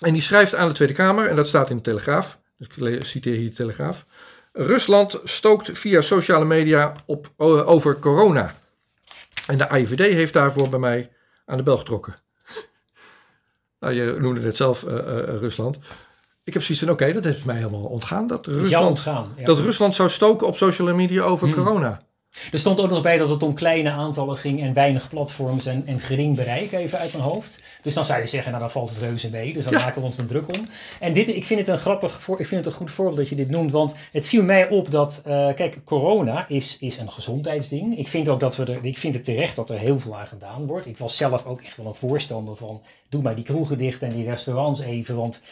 En 0.00 0.12
die 0.12 0.22
schrijft 0.22 0.54
aan 0.54 0.68
de 0.68 0.74
Tweede 0.74 0.94
Kamer, 0.94 1.28
en 1.28 1.36
dat 1.36 1.48
staat 1.48 1.70
in 1.70 1.76
de 1.76 1.82
Telegraaf. 1.82 2.38
Dus 2.58 2.92
ik 2.92 3.04
citeer 3.04 3.36
hier 3.36 3.48
de 3.48 3.54
Telegraaf. 3.54 4.06
Rusland 4.56 5.20
stookt 5.24 5.78
via 5.78 6.00
sociale 6.00 6.44
media 6.44 6.94
op, 7.06 7.32
over 7.36 7.98
corona. 7.98 8.54
En 9.46 9.58
de 9.58 9.68
AIVD 9.68 9.98
heeft 9.98 10.32
daarvoor 10.32 10.68
bij 10.68 10.78
mij 10.78 11.10
aan 11.46 11.56
de 11.56 11.62
bel 11.62 11.76
getrokken. 11.76 12.14
nou, 13.80 13.94
je 13.94 14.16
noemde 14.20 14.40
het 14.40 14.56
zelf 14.56 14.82
uh, 14.82 14.92
uh, 14.92 15.00
Rusland. 15.24 15.78
Ik 16.44 16.52
heb 16.52 16.62
zoiets 16.62 16.84
van, 16.84 16.92
oké, 16.92 17.12
dat 17.12 17.24
heeft 17.24 17.44
mij 17.44 17.56
helemaal 17.56 17.84
ontgaan. 17.84 18.26
Dat 18.26 18.46
Rusland, 18.46 18.86
ontgaan, 18.86 19.34
ja. 19.36 19.44
dat 19.44 19.58
Rusland 19.58 19.94
zou 19.94 20.10
stoken 20.10 20.46
op 20.46 20.56
sociale 20.56 20.94
media 20.94 21.22
over 21.22 21.46
hmm. 21.46 21.56
corona. 21.56 22.02
Er 22.52 22.58
stond 22.58 22.80
ook 22.80 22.90
nog 22.90 23.02
bij 23.02 23.16
dat 23.16 23.28
het 23.28 23.42
om 23.42 23.54
kleine 23.54 23.90
aantallen 23.90 24.36
ging 24.36 24.62
en 24.62 24.72
weinig 24.72 25.08
platforms 25.08 25.66
en, 25.66 25.86
en 25.86 26.00
gering 26.00 26.36
bereik, 26.36 26.72
even 26.72 26.98
uit 26.98 27.12
mijn 27.12 27.24
hoofd. 27.24 27.60
Dus 27.82 27.94
dan 27.94 28.04
zou 28.04 28.20
je 28.20 28.26
zeggen, 28.26 28.50
nou 28.50 28.62
dan 28.62 28.72
valt 28.72 28.90
het 28.90 28.98
reuze 28.98 29.30
mee, 29.30 29.52
dus 29.52 29.64
dan 29.64 29.72
maken 29.72 30.00
we 30.00 30.06
ons 30.06 30.18
een 30.18 30.26
druk 30.26 30.56
om. 30.56 30.68
En 31.00 31.12
dit, 31.12 31.28
ik 31.28 31.44
vind 31.44 31.60
het 31.60 31.68
een 31.68 31.78
grappig, 31.78 32.22
voor, 32.22 32.40
ik 32.40 32.46
vind 32.46 32.64
het 32.64 32.74
een 32.74 32.80
goed 32.80 32.90
voorbeeld 32.90 33.16
dat 33.16 33.28
je 33.28 33.36
dit 33.36 33.50
noemt, 33.50 33.72
want 33.72 33.96
het 34.12 34.26
viel 34.26 34.42
mij 34.42 34.68
op 34.68 34.90
dat, 34.90 35.22
uh, 35.26 35.54
kijk, 35.54 35.78
corona 35.84 36.48
is, 36.48 36.78
is 36.78 36.98
een 36.98 37.12
gezondheidsding. 37.12 37.98
Ik 37.98 38.08
vind 38.08 38.28
ook 38.28 38.40
dat 38.40 38.56
we 38.56 38.64
er, 38.64 38.84
ik 38.84 38.98
vind 38.98 39.14
het 39.14 39.24
terecht 39.24 39.56
dat 39.56 39.70
er 39.70 39.78
heel 39.78 39.98
veel 39.98 40.16
aan 40.16 40.26
gedaan 40.26 40.66
wordt. 40.66 40.86
Ik 40.86 40.98
was 40.98 41.16
zelf 41.16 41.46
ook 41.46 41.62
echt 41.62 41.76
wel 41.76 41.86
een 41.86 41.94
voorstander 41.94 42.56
van, 42.56 42.82
doe 43.08 43.22
maar 43.22 43.34
die 43.34 43.44
kroegen 43.44 43.78
dicht 43.78 44.02
en 44.02 44.10
die 44.10 44.24
restaurants 44.24 44.80
even, 44.80 45.16
want 45.16 45.42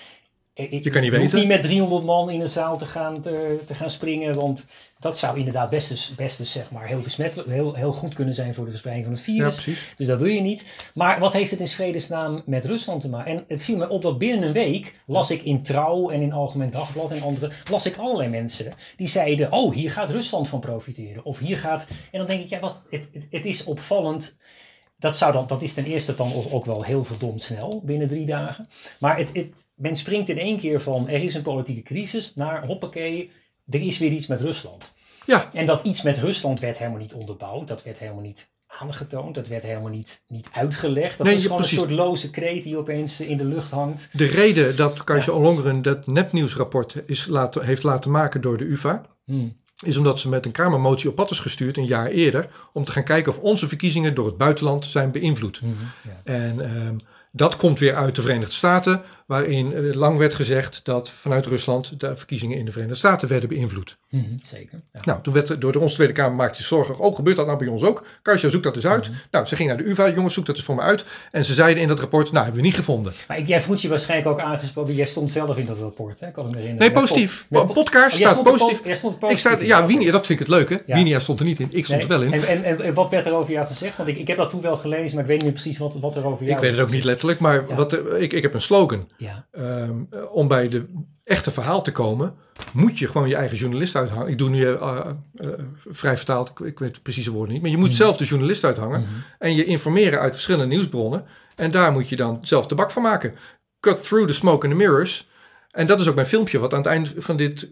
Ik, 0.54 0.84
Je 0.84 0.90
kan 0.90 1.02
niet 1.02 1.10
hoeft 1.10 1.22
weten. 1.22 1.38
niet 1.38 1.48
met 1.48 1.62
300 1.62 2.04
man 2.04 2.30
in 2.30 2.40
een 2.40 2.48
zaal 2.48 2.78
te 2.78 2.86
gaan, 2.86 3.20
te, 3.20 3.58
te 3.66 3.74
gaan 3.74 3.90
springen, 3.90 4.34
want 4.34 4.66
dat 4.98 5.18
zou 5.18 5.38
inderdaad 5.38 5.70
best 5.70 5.90
eens, 5.90 6.14
best 6.14 6.40
eens, 6.40 6.52
zeg 6.52 6.70
maar, 6.70 6.86
heel, 6.86 7.00
besmettelijk, 7.00 7.48
heel, 7.48 7.74
heel 7.74 7.92
goed 7.92 8.14
kunnen 8.14 8.34
zijn 8.34 8.54
voor 8.54 8.64
de 8.64 8.70
verspreiding 8.70 9.06
van 9.06 9.16
het 9.16 9.24
virus. 9.24 9.68
Dus 9.96 10.06
dat 10.06 10.18
wil 10.18 10.28
je 10.28 10.40
niet. 10.40 10.64
Maar 10.94 11.20
wat 11.20 11.32
heeft 11.32 11.50
het 11.50 11.60
in 11.60 11.66
vredesnaam 11.66 12.42
met 12.46 12.64
Rusland 12.64 13.00
te 13.00 13.08
maken? 13.08 13.30
En 13.30 13.44
het 13.48 13.64
viel 13.64 13.76
me 13.76 13.88
op 13.88 14.02
dat 14.02 14.18
binnen 14.18 14.46
een 14.46 14.52
week 14.52 14.94
las 15.06 15.30
ik 15.30 15.42
in 15.42 15.62
Trouw 15.62 16.10
en 16.10 16.20
in 16.20 16.32
Algemeen 16.32 16.70
Dagblad 16.70 17.10
en 17.10 17.22
andere, 17.22 17.50
las 17.70 17.86
ik 17.86 17.96
allerlei 17.96 18.28
mensen 18.28 18.72
die 18.96 19.08
zeiden, 19.08 19.52
oh, 19.52 19.74
hier 19.74 19.90
gaat 19.90 20.10
Rusland 20.10 20.48
van 20.48 20.60
profiteren. 20.60 21.24
Of 21.24 21.38
hier 21.38 21.58
gaat, 21.58 21.86
en 22.10 22.18
dan 22.18 22.26
denk 22.26 22.42
ik, 22.42 22.48
ja, 22.48 22.60
wat, 22.60 22.82
het, 22.90 23.08
het, 23.12 23.26
het 23.30 23.46
is 23.46 23.64
opvallend. 23.64 24.36
Dat, 25.02 25.16
zou 25.16 25.32
dan, 25.32 25.46
dat 25.46 25.62
is 25.62 25.74
ten 25.74 25.84
eerste 25.84 26.14
dan 26.14 26.32
ook- 26.50 26.64
wel 26.64 26.82
heel 26.84 27.04
verdomd 27.04 27.42
snel, 27.42 27.82
binnen 27.84 28.08
drie 28.08 28.26
dagen. 28.26 28.68
Maar 28.98 29.16
het, 29.16 29.30
het, 29.32 29.66
men 29.74 29.96
springt 29.96 30.28
in 30.28 30.38
één 30.38 30.58
keer 30.58 30.80
van, 30.80 31.08
er 31.08 31.22
is 31.22 31.34
een 31.34 31.42
politieke 31.42 31.82
crisis, 31.82 32.34
naar 32.34 32.66
hoppakee, 32.66 33.30
er 33.70 33.80
is 33.80 33.98
weer 33.98 34.10
iets 34.10 34.26
met 34.26 34.40
Rusland. 34.40 34.92
Ja, 35.26 35.48
En 35.52 35.66
dat 35.66 35.82
iets 35.84 36.02
met 36.02 36.18
Rusland 36.18 36.60
werd 36.60 36.78
helemaal 36.78 37.00
niet 37.00 37.12
onderbouwd. 37.14 37.68
Dat 37.68 37.82
werd 37.82 37.98
helemaal 37.98 38.22
niet 38.22 38.50
aangetoond. 38.66 39.34
Dat 39.34 39.48
werd 39.48 39.62
helemaal 39.62 39.90
niet, 39.90 40.22
niet 40.26 40.48
uitgelegd. 40.52 41.16
Dat 41.18 41.26
Nee, 41.26 41.34
was 41.34 41.42
ja, 41.42 41.48
gewoon 41.48 41.62
precies. 41.62 41.82
een 41.82 41.88
soort 41.88 41.98
loze 42.06 42.30
kreet 42.30 42.62
die 42.62 42.76
opeens 42.78 43.20
in 43.20 43.36
de 43.36 43.44
lucht 43.44 43.70
hangt. 43.70 44.08
de 44.12 44.24
reden 44.24 44.76
dat 44.76 45.04
Kajsa 45.04 45.32
Ollongren 45.32 45.82
dat 45.82 46.06
nepnieuwsrapport 46.06 47.02
is 47.06 47.26
laten, 47.26 47.64
heeft 47.64 47.82
laten 47.82 48.10
maken 48.10 48.40
door 48.40 48.56
de 48.56 48.64
UvA... 48.64 49.02
is 49.82 49.96
omdat 49.96 50.20
ze 50.20 50.28
met 50.28 50.44
een 50.44 50.52
Kamermotie 50.52 51.08
op 51.08 51.14
pad 51.14 51.30
is 51.30 51.38
gestuurd 51.38 51.76
een 51.76 51.86
jaar 51.86 52.06
eerder... 52.06 52.48
om 52.72 52.84
te 52.84 52.92
gaan 52.92 53.04
kijken 53.04 53.32
of 53.32 53.38
onze 53.38 53.68
verkiezingen 53.68 54.14
door 54.14 54.26
het 54.26 54.36
buitenland 54.36 54.86
zijn 54.86 55.10
beïnvloed. 55.10 55.60
En 56.24 56.60
ehm, 56.60 56.96
dat 57.30 57.56
komt 57.56 57.78
weer 57.78 57.94
uit 57.94 58.14
de 58.14 58.22
Verenigde 58.22 58.54
Staten... 58.54 59.02
waarin 59.26 59.94
lang 59.94 60.18
werd 60.18 60.34
gezegd 60.34 60.80
dat 60.84 61.10
vanuit 61.10 61.46
Rusland... 61.46 62.00
de 62.00 62.16
verkiezingen 62.16 62.58
in 62.58 62.64
de 62.64 62.70
Verenigde 62.72 62.98
Staten 62.98 63.28
werden 63.28 63.48
beïnvloed. 63.48 63.96
Mhm, 64.10 64.24
Zeker. 64.44 64.80
Ja. 64.92 65.00
Nou, 65.04 65.22
toen 65.22 65.34
werd 65.34 65.48
er 65.48 65.60
door 65.60 65.72
de 65.72 65.78
onze 65.78 65.94
Tweede 65.94 66.12
Kamer 66.12 66.34
maakte 66.36 66.56
zich 66.56 66.66
zorgen. 66.66 66.98
Oh, 66.98 67.14
gebeurt 67.14 67.36
dat 67.36 67.46
nou 67.46 67.58
bij 67.58 67.68
ons 67.68 67.82
ook? 67.82 68.06
Kajsa, 68.22 68.48
zoek 68.48 68.62
dat 68.62 68.74
eens 68.76 68.86
uit. 68.86 69.10
Nou, 69.30 69.46
ze 69.46 69.56
ging 69.56 69.68
naar 69.68 69.78
de 69.78 69.84
UvA. 69.88 70.08
Jongens, 70.10 70.34
zoek 70.34 70.46
dat 70.46 70.56
eens 70.56 70.64
voor 70.64 70.74
me 70.74 70.80
uit. 70.80 71.04
En 71.30 71.44
ze 71.44 71.54
zeiden 71.54 71.82
in 71.82 71.88
dat 71.88 71.98
rapport, 72.00 72.32
nou, 72.32 72.44
hebben 72.44 72.60
we 72.62 72.66
niet 72.66 72.76
gevonden. 72.76 73.12
Maar 73.28 73.38
ik- 73.38 73.46
jij 73.46 73.60
voelt 73.60 73.82
je 73.82 73.88
waarschijnlijk 73.88 74.30
ook 74.30 74.40
aangesproken. 74.44 74.94
Jij 74.94 75.06
stond 75.06 75.30
zelf 75.30 75.56
in 75.56 75.66
dat 75.66 75.78
rapport, 75.78 76.20
hè? 76.20 76.30
Kan 76.30 76.44
ik 76.44 76.50
me 76.50 76.56
herinneren. 76.56 76.92
Nee, 76.92 77.00
positief. 77.02 77.46
Pop- 77.48 77.72
podcast 77.74 78.12
Oh, 78.14 78.20
staat 78.20 78.30
stond 78.30 78.46
po- 78.46 78.52
positief. 78.52 78.84
jij 78.84 78.94
stond 78.94 79.16
Ik 79.22 79.38
sta, 79.38 79.56
ja. 79.60 79.86
Winia, 79.86 80.12
dat 80.12 80.26
vind 80.26 80.40
ik 80.40 80.46
het 80.46 80.54
leuke. 80.56 80.82
Ja. 80.86 80.94
Winia 80.94 81.18
stond 81.18 81.40
er 81.40 81.46
niet 81.46 81.60
in. 81.60 81.66
Ik 81.70 81.84
stond 81.84 82.00
Nee, 82.00 82.10
er 82.10 82.18
wel 82.18 82.22
in. 82.26 82.32
En, 82.32 82.48
en, 82.48 82.64
en, 82.64 82.80
en 82.80 82.94
wat 82.94 83.10
werd 83.10 83.26
er 83.26 83.32
over 83.34 83.52
jou 83.52 83.66
gezegd? 83.66 83.96
Want 83.96 84.08
ik, 84.08 84.16
ik 84.18 84.26
heb 84.26 84.36
dat 84.36 84.50
toen 84.50 84.60
wel 84.60 84.76
gelezen, 84.76 85.10
maar 85.14 85.20
ik 85.24 85.26
weet 85.26 85.36
niet 85.36 85.44
meer 85.44 85.52
precies 85.52 85.78
wat, 85.78 85.96
wat 86.00 86.16
er 86.16 86.26
over 86.26 86.44
jou 86.44 86.56
Ik 86.56 86.62
weet 86.62 86.70
het 86.76 86.80
ook 86.86 86.90
niet 86.92 87.04
letterlijk, 87.04 87.38
maar 87.40 87.64
Ja. 87.68 87.74
wat, 87.74 87.92
ik, 88.18 88.32
ik 88.32 88.42
heb 88.42 88.54
een 88.54 88.60
slogan. 88.60 89.08
Ja. 89.22 89.46
Ehm, 89.50 90.02
eh, 90.10 90.34
om 90.34 90.48
bij 90.48 90.68
de 90.68 90.86
echte 91.24 91.50
verhaal 91.50 91.82
te 91.82 91.92
komen, 91.92 92.34
moet 92.72 92.98
je 92.98 93.06
gewoon 93.06 93.28
je 93.28 93.34
eigen 93.34 93.56
journalist 93.56 93.96
uithangen. 93.96 94.28
Ik 94.28 94.38
doe 94.38 94.48
nu 94.48 94.66
eh, 94.66 95.00
vrij 95.86 96.16
vertaald, 96.16 96.52
ik, 96.64 96.78
weet 96.78 96.94
de 96.94 97.00
precieze 97.00 97.30
woorden 97.30 97.52
niet. 97.52 97.62
Maar 97.62 97.70
je 97.70 97.76
moet 97.76 97.94
zelf 97.94 98.16
de 98.16 98.24
journalist 98.24 98.64
uithangen 98.64 99.06
en 99.38 99.54
je 99.54 99.64
informeren 99.64 100.20
uit 100.20 100.32
verschillende 100.32 100.74
nieuwsbronnen. 100.74 101.24
En 101.56 101.70
daar 101.70 101.92
moet 101.92 102.08
je 102.08 102.16
dan 102.16 102.38
zelf 102.42 102.66
de 102.66 102.74
bak 102.74 102.90
van 102.90 103.02
maken. 103.02 103.34
Cut 103.80 104.02
through 104.02 104.26
the 104.28 104.34
smoke 104.34 104.66
and 104.66 104.74
the 104.74 104.80
mirrors. 104.80 105.28
En 105.70 105.86
dat 105.86 106.00
is 106.00 106.08
ook 106.08 106.14
mijn 106.14 106.26
filmpje, 106.26 106.58
wat 106.58 106.72
aan 106.72 106.78
het 106.78 106.88
eind 106.88 107.14
van 107.16 107.36
dit 107.36 107.68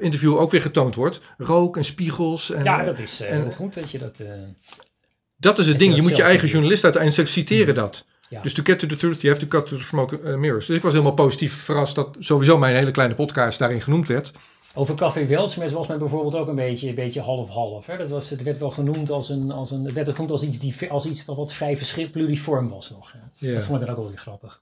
interview 0.00 0.38
ook 0.38 0.50
weer 0.50 0.60
getoond 0.60 0.94
wordt. 0.94 1.20
Rook 1.38 1.76
en 1.76 1.84
spiegels. 1.84 2.50
En, 2.50 2.64
ja, 2.64 2.84
dat 2.84 2.98
is 2.98 3.20
en- 3.20 3.42
heel 3.42 3.50
goed 3.50 3.74
dat 3.74 3.90
je 3.90 3.98
dat... 3.98 4.22
dat 5.36 5.58
is 5.58 5.66
het 5.66 5.78
ding. 5.78 5.94
Je 5.94 6.02
moet 6.02 6.16
je 6.16 6.22
eigen 6.22 6.40
doet. 6.40 6.50
journalist 6.50 6.84
uit 6.84 6.96
en 6.96 7.12
ze 7.12 7.26
citeren 7.26 7.74
dat. 7.74 8.04
Ja. 8.32 8.42
Dus 8.42 8.54
to 8.54 8.62
get 8.62 8.78
to 8.78 8.86
the 8.86 8.96
truth, 8.96 9.20
you 9.20 9.32
have 9.34 9.46
to 9.46 9.58
cut 9.58 9.68
to 9.68 9.76
the 9.76 9.82
smoke 9.82 10.20
and 10.24 10.36
mirrors. 10.36 10.66
Dus 10.66 10.76
ik 10.76 10.82
was 10.82 10.92
helemaal 10.92 11.14
positief 11.14 11.54
verrast 11.54 11.94
dat 11.94 12.16
sowieso 12.18 12.58
mijn 12.58 12.76
hele 12.76 12.90
kleine 12.90 13.14
podcast 13.14 13.58
daarin 13.58 13.80
genoemd 13.80 14.08
werd. 14.08 14.32
Over 14.74 14.94
Café 14.94 15.26
Weltsmes 15.26 15.72
was 15.72 15.86
men 15.86 15.98
bijvoorbeeld 15.98 16.34
ook 16.34 16.48
een 16.48 16.54
beetje, 16.54 16.88
een 16.88 16.94
beetje 16.94 17.20
half-half. 17.20 17.86
hè. 17.86 17.96
Dat 17.96 18.10
was, 18.10 18.30
het 18.30 18.42
werd 18.42 18.58
wel 18.58 18.70
genoemd 18.70 19.10
als, 19.10 19.28
een, 19.28 19.50
als, 19.50 19.70
een, 19.70 19.84
het 19.84 19.92
werd 19.92 20.08
genoemd 20.08 20.30
als 20.30 20.42
iets, 20.42 20.58
die, 20.58 20.90
als 20.90 21.06
iets 21.06 21.24
wat, 21.24 21.36
wat 21.36 21.52
vrij 21.52 21.76
verschil, 21.76 22.10
pluriform 22.10 22.68
was 22.68 22.90
nog. 22.90 23.14
Dat 23.38 23.62
vond 23.62 23.80
ik 23.80 23.86
dan 23.86 23.94
ook 23.96 24.00
wel 24.00 24.08
weer 24.08 24.18
grappig. 24.18 24.60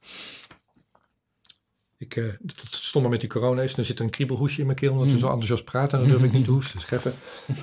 Ik 1.99 2.17
eh, 2.17 2.25
dat 2.41 2.67
stond 2.71 3.03
maar 3.05 3.13
met 3.13 3.21
die 3.21 3.29
corona 3.29 3.63
is. 3.63 3.75
Dan 3.75 3.85
zit 3.85 3.99
er 3.99 4.05
een 4.05 4.11
kriebelhoesje 4.11 4.61
in 4.61 4.67
mijn 4.67 4.79
keel 4.79 4.93
omdat 4.93 5.07
we 5.11 5.19
zo 5.19 5.27
enthousiast 5.27 5.65
praten. 5.65 5.99
En 5.99 6.05
dan 6.09 6.11
durf 6.13 6.25
ik 6.25 6.33
niet 6.33 6.45
te 6.45 6.51
hoesten. 6.51 6.79
Dus 6.79 6.91
even 6.91 7.15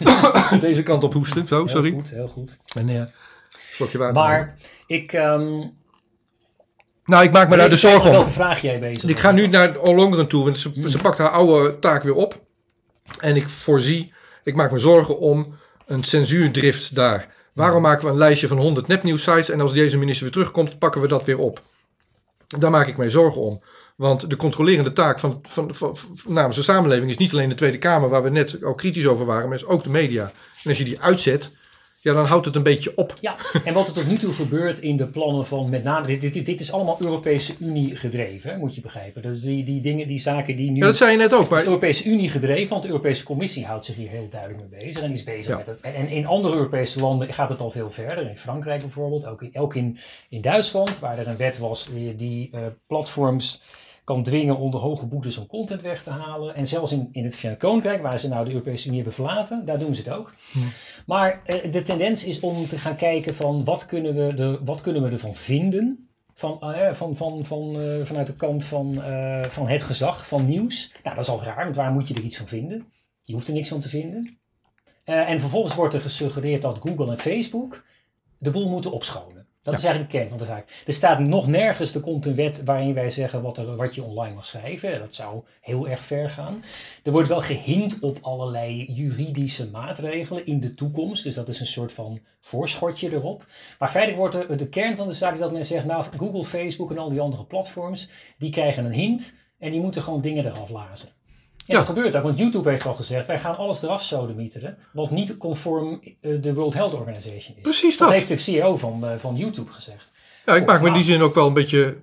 deze 0.70 0.84
kant 0.84 1.04
op 1.04 1.14
hoesten. 1.14 1.48
Zo, 1.48 1.58
Heel 1.58 1.68
sorry. 1.68 1.92
goed, 1.92 2.10
heel 2.10 2.28
goed. 2.28 2.58
En 2.76 2.90
eh. 2.90 4.14
Maar 4.14 4.56
ik... 4.88 5.14
ehm 5.14 5.68
nou, 7.08 7.24
ik 7.24 7.32
maak 7.32 7.50
me 7.50 7.58
daar 7.58 7.70
de 7.70 7.78
zorgen 7.78 8.06
om. 8.10 8.16
Welke 8.16 8.30
vraag 8.30 8.62
jij 8.62 8.80
bezig 8.80 9.10
Ik 9.10 9.20
ga 9.20 9.32
nu 9.32 9.48
naar 9.48 9.78
Ollongren 9.78 10.28
toe, 10.28 10.44
want 10.44 10.58
ze, 10.60 10.70
Hmm. 10.74 10.88
ze 10.88 10.98
pakt 10.98 11.18
haar 11.18 11.30
oude 11.30 11.80
taak 11.80 12.04
weer 12.04 12.16
op. 12.16 12.42
En 13.20 13.36
ik 13.36 13.50
voorzie, 13.50 14.14
ik 14.44 14.56
maak 14.56 14.72
me 14.72 14.80
zorgen 14.80 15.20
om 15.20 15.56
een 15.86 16.04
censuurdrift 16.04 16.96
daar. 16.96 17.36
Waarom 17.54 17.82
maken 17.82 18.06
we 18.06 18.12
een 18.12 18.18
lijstje 18.18 18.48
van 18.48 18.58
100 18.58 18.88
nepnieuwsites 18.88 19.50
en 19.50 19.62
als 19.62 19.74
deze 19.74 19.98
minister 19.98 20.24
weer 20.24 20.34
terugkomt, 20.34 20.80
pakken 20.80 21.02
we 21.02 21.08
dat 21.08 21.26
weer 21.26 21.38
op? 21.40 21.62
Daar 22.60 22.72
maak 22.72 22.88
ik 22.88 22.98
mij 22.98 23.10
zorgen 23.10 23.42
om. 23.42 23.62
Want 23.96 24.30
de 24.30 24.36
controlerende 24.36 24.94
taak 24.94 25.20
van, 25.20 25.40
van, 25.44 25.76
van, 25.76 25.98
van- 25.98 26.34
namens 26.34 26.56
de 26.56 26.64
samenleving 26.64 27.10
is 27.10 27.18
niet 27.18 27.32
alleen 27.32 27.50
de 27.50 27.56
Tweede 27.56 27.78
Kamer, 27.78 28.10
waar 28.10 28.24
we 28.24 28.30
net 28.30 28.64
ook 28.64 28.78
kritisch 28.78 29.08
over 29.08 29.26
waren, 29.26 29.48
maar 29.48 29.58
is 29.58 29.66
ook 29.66 29.84
de 29.84 29.90
media. 29.90 30.24
En 30.64 30.70
als 30.70 30.78
je 30.78 30.84
die 30.84 31.02
uitzet, 31.02 31.52
ja, 32.08 32.14
dan 32.14 32.26
houdt 32.26 32.46
het 32.46 32.56
een 32.56 32.64
beetje 32.64 32.92
op. 32.96 33.14
Ja, 33.22 33.36
en 33.64 33.74
wat 33.74 33.88
er 33.88 33.94
tot 33.94 34.08
nu 34.08 34.18
toe 34.18 34.34
gebeurt 34.34 34.80
in 34.80 34.98
de 34.98 35.08
plannen 35.08 35.46
van 35.46 35.70
met 35.70 35.84
name... 35.84 36.08
Dit, 36.08 36.34
dit, 36.34 36.46
dit 36.46 36.60
is 36.60 36.72
allemaal 36.72 36.98
Europese 37.02 37.54
Unie 37.60 37.96
gedreven, 37.96 38.52
hè, 38.52 38.58
moet 38.58 38.76
je 38.76 38.82
begrijpen. 38.82 39.22
Dus 39.22 39.42
die, 39.42 39.64
die 39.64 39.82
dingen, 39.82 40.08
die 40.08 40.20
zaken 40.20 40.56
die 40.56 40.72
nu... 40.72 40.80
Ja, 40.80 40.86
dat 40.86 40.96
zei 40.96 41.12
je 41.12 41.18
net 41.18 41.34
ook. 41.34 41.40
Het 41.40 41.46
is 41.46 41.50
Maar 41.50 41.60
de 41.60 41.66
Europese 41.66 42.04
Unie 42.10 42.30
gedreven, 42.30 42.70
want 42.70 42.82
de 42.82 42.88
Europese 42.90 43.24
Commissie 43.24 43.66
houdt 43.66 43.86
zich 43.86 43.96
hier 43.96 44.10
heel 44.10 44.28
duidelijk 44.32 44.70
mee 44.70 44.80
bezig 44.80 45.04
en 45.04 45.12
is 45.12 45.24
bezig 45.24 45.48
Ja. 45.48 45.58
met 45.58 45.68
het. 45.68 45.82
En 45.82 46.10
in 46.10 46.26
andere 46.26 46.54
Europese 46.56 47.00
landen 47.00 47.34
gaat 47.34 47.50
het 47.50 47.60
al 47.60 47.72
veel 47.72 47.92
verder. 47.92 48.30
In 48.30 48.38
Frankrijk 48.38 48.82
bijvoorbeeld, 48.82 49.26
ook 49.26 49.42
in, 49.42 49.52
ook 49.54 49.76
in, 49.76 49.98
in 50.30 50.42
Duitsland, 50.42 51.00
waar 51.00 51.18
er 51.18 51.28
een 51.28 51.38
wet 51.38 51.58
was 51.58 51.90
die, 51.94 52.16
die 52.16 52.50
eh, 52.52 52.62
platforms 52.88 53.62
kan 54.08 54.24
dwingen 54.24 54.58
onder 54.58 54.80
hoge 54.80 55.08
boetes 55.08 55.38
om 55.38 55.48
content 55.48 55.82
weg 55.82 56.04
te 56.04 56.10
halen. 56.10 56.56
En 56.56 56.68
zelfs 56.68 56.92
in, 56.92 57.10
in 57.12 57.24
het 57.24 57.36
Verenigd 57.36 57.62
Koninkrijk, 57.62 58.02
waar 58.02 58.20
ze 58.20 58.28
nou 58.28 58.46
de 58.46 58.52
Europese 58.52 58.86
Unie 58.86 58.98
hebben 58.98 59.16
verlaten, 59.16 59.66
daar 59.66 59.80
doen 59.80 59.96
ze 59.96 60.02
het 60.02 60.12
ook. 60.12 60.34
Maar 61.06 61.42
eh, 61.46 61.72
de 61.72 61.82
tendens 61.82 62.26
is 62.26 62.40
om 62.40 62.68
te 62.68 62.78
gaan 62.78 62.96
kijken 62.96 63.36
van 63.36 63.64
wat 63.64 63.86
kunnen 63.86 64.16
we, 64.16 64.34
de, 64.34 64.60
wat 64.64 64.82
kunnen 64.82 65.04
we 65.04 65.10
ervan 65.10 65.36
vinden. 65.36 66.08
Van, 66.34 66.62
eh, 66.62 66.94
van, 66.94 67.16
van, 67.16 67.46
van, 67.46 67.82
eh, 67.82 68.02
vanuit 68.04 68.28
de 68.28 68.36
kant 68.36 68.64
van, 68.64 69.02
eh, 69.02 69.44
van 69.44 69.68
het 69.68 69.82
gezag, 69.82 70.28
van 70.28 70.46
nieuws. 70.46 70.92
Nou, 71.04 71.16
dat 71.16 71.24
is 71.24 71.32
al 71.32 71.44
raar, 71.44 71.64
want 71.64 71.76
waar 71.76 71.92
moet 71.92 72.08
je 72.08 72.14
er 72.14 72.22
iets 72.22 72.38
van 72.38 72.48
vinden? 72.48 72.86
Je 73.22 73.34
hoeft 73.34 73.48
er 73.48 73.54
niks 73.54 73.68
van 73.68 73.80
te 73.80 73.90
vinden. 73.90 74.38
En 75.04 75.40
vervolgens 75.40 75.76
wordt 75.76 75.94
er 75.94 76.02
gesuggereerd 76.02 76.62
dat 76.62 76.78
Google 76.82 77.12
en 77.12 77.18
Facebook 77.18 77.84
de 78.38 78.52
boel 78.52 78.70
moeten 78.70 78.92
opschonen. 78.92 79.37
Dat 79.72 79.78
is 79.78 79.86
eigenlijk 79.86 80.12
de 80.12 80.18
kern 80.18 80.30
van 80.30 80.48
de 80.48 80.54
zaak. 80.54 80.84
Er 80.86 80.94
staat 80.94 81.20
nog 81.20 81.48
nergens, 81.48 81.96
er 81.96 82.02
komt 82.02 82.26
een 82.26 82.36
wet 82.36 82.64
waarin 82.64 82.94
wij 82.94 83.10
zeggen 83.10 83.42
wat, 83.42 83.58
er, 83.58 83.76
wat 83.76 83.96
je 83.96 84.04
online 84.04 84.36
mag 84.36 84.46
schrijven. 84.46 85.00
Dat 85.00 85.16
zou 85.16 85.44
heel 85.62 85.88
erg 85.88 86.00
ver 86.00 86.30
gaan. 86.30 86.64
Er 87.04 87.12
wordt 87.12 87.28
wel 87.28 87.42
gehind 87.42 88.00
op 88.00 88.18
allerlei 88.22 88.86
juridische 88.94 89.70
maatregelen 89.70 90.46
in 90.46 90.60
de 90.60 90.74
toekomst. 90.74 91.24
Dus 91.24 91.36
dat 91.36 91.48
is 91.48 91.60
een 91.60 91.68
soort 91.68 91.94
van 91.94 92.20
voorschotje 92.42 93.12
erop. 93.12 93.46
Maar 93.80 93.90
feitelijk 93.90 94.34
wordt 94.34 94.48
de, 94.48 94.56
de 94.56 94.70
kern 94.70 94.96
van 94.98 95.08
de 95.08 95.14
zaak 95.14 95.34
is 95.34 95.40
dat 95.40 95.52
men 95.52 95.66
zegt, 95.66 95.86
nou 95.86 96.06
Google, 96.18 96.44
Facebook 96.44 96.92
en 96.92 96.98
al 96.98 97.10
die 97.10 97.22
andere 97.22 97.46
platforms, 97.46 98.10
die 98.38 98.52
krijgen 98.52 98.86
een 98.86 98.94
hint 98.94 99.34
en 99.60 99.72
die 99.72 99.82
moeten 99.82 100.02
gewoon 100.02 100.22
dingen 100.22 100.46
eraf 100.46 100.70
lazen. 100.70 101.10
En 101.68 101.74
Ja. 101.74 101.78
dat 101.78 101.86
gebeurt 101.86 102.16
ook, 102.16 102.24
want 102.24 102.38
YouTube 102.38 102.70
heeft 102.70 102.86
al 102.86 102.94
gezegd, 102.94 103.28
wij 103.28 103.40
gaan 103.40 103.58
alles 103.58 103.84
eraf 103.84 104.04
sodemieteren, 104.04 104.78
wat 104.94 105.12
niet 105.12 105.38
conform 105.38 106.02
eh, 106.22 106.32
de 106.42 106.54
World 106.54 106.74
Health 106.74 106.94
Organization 106.94 107.56
is. 107.56 107.62
precies 107.62 107.98
Dat 107.98 108.08
dat. 108.08 108.18
heeft 108.18 108.30
de 108.30 108.38
CEO 108.38 108.78
van, 108.78 109.06
eh, 109.06 109.12
van 109.18 109.36
YouTube 109.36 109.72
gezegd. 109.72 110.12
Ja, 110.46 110.56
ik 110.56 110.66
maak 110.66 110.82
me 110.82 110.88
in 110.88 110.94
die 110.94 111.04
zin 111.04 111.22
ook 111.22 111.36
wel 111.36 111.48
een 111.48 111.54
beetje 111.54 111.98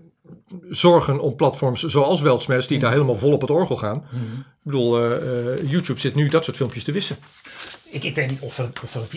zorgen 0.68 1.20
om 1.20 1.36
platforms 1.36 1.82
zoals 1.82 2.20
Weltsmes, 2.20 2.66
die 2.66 2.78
daar 2.78 2.92
helemaal 2.92 3.14
vol 3.16 3.32
op 3.32 3.40
het 3.40 3.50
orgel 3.50 3.76
gaan. 3.76 3.96
Ik 3.96 4.60
bedoel, 4.62 5.00
eh, 5.00 5.70
YouTube 5.70 6.00
zit 6.00 6.14
nu 6.14 6.28
dat 6.28 6.44
soort 6.44 6.56
filmpjes 6.56 6.84
te 6.84 6.92
wissen. 6.92 7.16
Ik, 7.94 8.04
ik 8.04 8.14
weet 8.14 8.28
niet 8.30 8.40
of, 8.40 8.68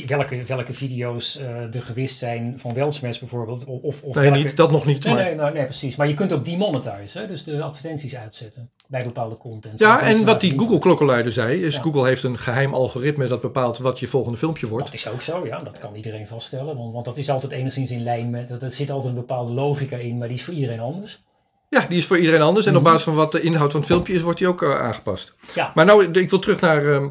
welke, 0.08 0.44
welke 0.44 0.74
video's 0.74 1.38
eh 1.38 1.76
er 1.76 1.82
gewist 1.82 2.18
zijn 2.18 2.54
van 2.60 2.74
Weltsmes 2.74 3.20
bijvoorbeeld. 3.20 3.66
Of, 3.66 4.04
of, 4.04 4.16
Nee, 4.16 4.24
welke... 4.30 4.38
niet, 4.46 4.58
dat 4.58 4.72
nog 4.72 4.86
niet. 4.86 5.04
Nee, 5.04 5.14
Maar... 5.14 5.24
nee, 5.24 5.36
nou, 5.36 5.54
nee, 5.54 5.64
precies. 5.64 5.96
Maar 5.96 6.08
je 6.08 6.14
kunt 6.14 6.34
ook 6.34 6.46
demonetizen, 6.46 7.28
dus 7.28 7.44
de 7.44 7.62
advertenties 7.64 8.16
uitzetten 8.16 8.70
bij 8.88 9.02
bepaalde 9.04 9.38
content. 9.38 9.80
Ja, 9.80 10.02
en 10.02 10.26
wat 10.26 10.42
die 10.42 10.58
Google-klokkenluider 10.60 11.32
zei, 11.32 11.62
is 11.64 11.76
Ja. 11.76 11.82
Google 11.82 12.06
heeft 12.08 12.24
een 12.24 12.38
geheim 12.38 12.74
algoritme 12.74 13.28
dat 13.28 13.42
bepaalt 13.42 13.78
wat 13.78 14.00
je 14.00 14.08
volgende 14.08 14.38
filmpje 14.38 14.68
wordt. 14.68 14.86
Dat 14.86 14.94
is 14.94 15.08
ook 15.10 15.22
zo, 15.22 15.46
ja. 15.46 15.60
Dat 15.64 15.80
kan 15.80 15.96
iedereen 15.96 16.28
vaststellen. 16.28 16.78
Want, 16.78 16.94
want 16.94 17.06
dat 17.06 17.18
is 17.18 17.30
altijd 17.30 17.52
enigszins 17.52 17.92
in 17.92 18.04
lijn 18.04 18.30
met... 18.30 18.48
dat- 18.48 18.62
Er 18.64 18.72
zit 18.72 18.90
altijd 18.90 19.10
een 19.14 19.20
bepaalde 19.20 19.52
logica 19.52 19.96
in, 19.98 20.18
maar 20.18 20.28
die 20.28 20.38
is 20.38 20.44
voor 20.44 20.54
iedereen 20.54 20.80
anders. 20.80 21.22
Ja, 21.70 21.86
die 21.90 21.98
is 21.98 22.06
voor 22.06 22.18
iedereen 22.18 22.42
anders. 22.42 22.66
En 22.66 22.76
op 22.78 22.84
basis 22.84 23.04
van 23.04 23.14
wat 23.16 23.32
de 23.32 23.42
inhoud 23.42 23.72
van 23.72 23.80
het 23.80 23.90
filmpje 23.90 24.14
is, 24.14 24.22
wordt 24.22 24.38
die 24.40 24.48
ook 24.48 24.62
eh, 24.64 24.80
aangepast. 24.82 25.34
Ja. 25.56 25.72
Maar 25.76 25.86
nou, 25.86 26.06
ik 26.12 26.30
wil 26.30 26.40
terug 26.40 26.60
naar 26.60 26.86
ehm, 26.94 27.08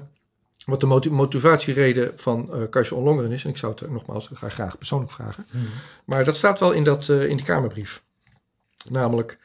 wat 0.66 0.80
de 0.80 0.86
moti- 0.86 1.10
motivatiereden 1.10 2.12
van 2.18 2.52
eh 2.52 2.60
Kajsa 2.70 2.94
Ollongren 2.96 3.32
is. 3.32 3.44
En 3.44 3.50
ik 3.50 3.56
zou 3.56 3.74
het 3.78 3.90
nogmaals 3.90 4.30
graag, 4.34 4.52
graag 4.52 4.78
persoonlijk 4.78 5.12
vragen. 5.12 5.46
Maar 6.04 6.24
dat 6.24 6.36
staat 6.36 6.60
wel 6.60 6.72
in, 6.72 6.84
dat, 6.84 7.08
eh, 7.08 7.28
in 7.28 7.36
die 7.36 7.46
Kamerbrief. 7.46 8.02
Namelijk, 8.90 9.38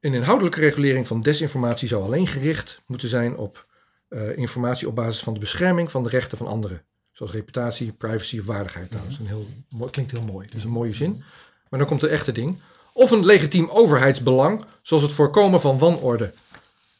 Een 0.00 0.14
inhoudelijke 0.14 0.60
regulering 0.60 1.06
van 1.06 1.20
desinformatie 1.20 1.88
zou 1.88 2.02
alleen 2.02 2.26
gericht 2.26 2.80
moeten 2.86 3.08
zijn 3.08 3.36
op 3.36 3.66
eh, 4.08 4.36
informatie 4.38 4.88
op 4.88 4.94
basis 4.94 5.22
van 5.22 5.34
de 5.34 5.40
bescherming 5.40 5.90
van 5.90 6.02
de 6.02 6.08
rechten 6.08 6.38
van 6.38 6.46
anderen. 6.46 6.82
Zoals 7.12 7.32
reputatie, 7.32 7.92
privacy 7.92 8.38
of 8.38 8.46
waardigheid. 8.46 8.92
Dat 8.92 9.00
is 9.08 9.18
een 9.18 9.26
heel, 9.26 9.46
klinkt 9.90 10.10
heel 10.12 10.22
mooi. 10.22 10.46
Dat 10.46 10.56
is 10.56 10.64
een 10.64 10.70
mooie 10.70 10.92
zin. 10.92 11.22
Maar 11.68 11.78
dan 11.78 11.88
komt 11.88 12.00
de 12.00 12.08
echte 12.08 12.32
ding. 12.32 12.60
Of 12.92 13.10
een 13.10 13.24
legitiem 13.24 13.68
overheidsbelang, 13.70 14.64
zoals 14.82 15.02
het 15.02 15.12
voorkomen 15.12 15.60
van 15.60 15.78
wanorde. 15.78 16.32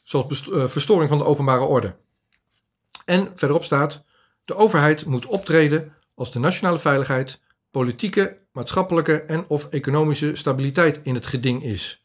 Zoals 0.02 0.48
verstoring 0.72 1.08
van 1.08 1.18
de 1.18 1.24
openbare 1.24 1.64
orde. 1.64 1.94
En 3.06 3.32
verderop 3.34 3.64
staat: 3.64 4.04
de 4.44 4.54
overheid 4.54 5.04
moet 5.04 5.26
optreden 5.26 5.92
als 6.14 6.32
de 6.32 6.38
nationale 6.38 6.78
veiligheid, 6.78 7.40
politieke, 7.70 8.38
maatschappelijke 8.52 9.22
en 9.22 9.44
of 9.48 9.68
economische 9.70 10.36
stabiliteit 10.36 11.00
in 11.02 11.14
het 11.14 11.26
geding 11.26 11.62
is. 11.62 12.04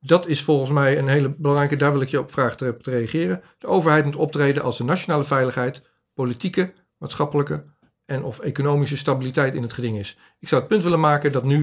Dat 0.00 0.26
is 0.26 0.42
volgens 0.42 0.70
mij 0.70 0.98
een 0.98 1.08
hele 1.08 1.34
belangrijke, 1.38 1.76
daar 1.76 1.92
wil 1.92 2.00
ik 2.00 2.08
je 2.08 2.20
op 2.20 2.30
vragen 2.30 2.56
te, 2.56 2.76
te 2.80 2.90
reageren. 2.90 3.42
De 3.58 3.66
overheid 3.66 4.04
moet 4.04 4.16
optreden 4.16 4.62
als 4.62 4.78
de 4.78 4.84
nationale 4.84 5.24
veiligheid, 5.24 5.82
politieke, 6.14 6.72
maatschappelijke 6.98 7.64
en 8.04 8.22
of 8.22 8.38
economische 8.38 8.96
stabiliteit 8.96 9.54
in 9.54 9.62
het 9.62 9.72
geding 9.72 9.98
is. 9.98 10.16
Ik 10.38 10.48
zou 10.48 10.60
het 10.60 10.70
punt 10.70 10.82
willen 10.82 11.00
maken 11.00 11.32
dat 11.32 11.44
nu 11.44 11.58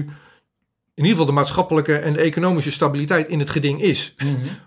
in 0.94 1.06
ieder 1.06 1.10
geval 1.10 1.26
de 1.26 1.40
maatschappelijke 1.40 1.96
en 1.96 2.12
de 2.12 2.20
economische 2.20 2.70
stabiliteit 2.70 3.28
in 3.28 3.38
het 3.38 3.50
geding 3.50 3.82
is. 3.82 4.14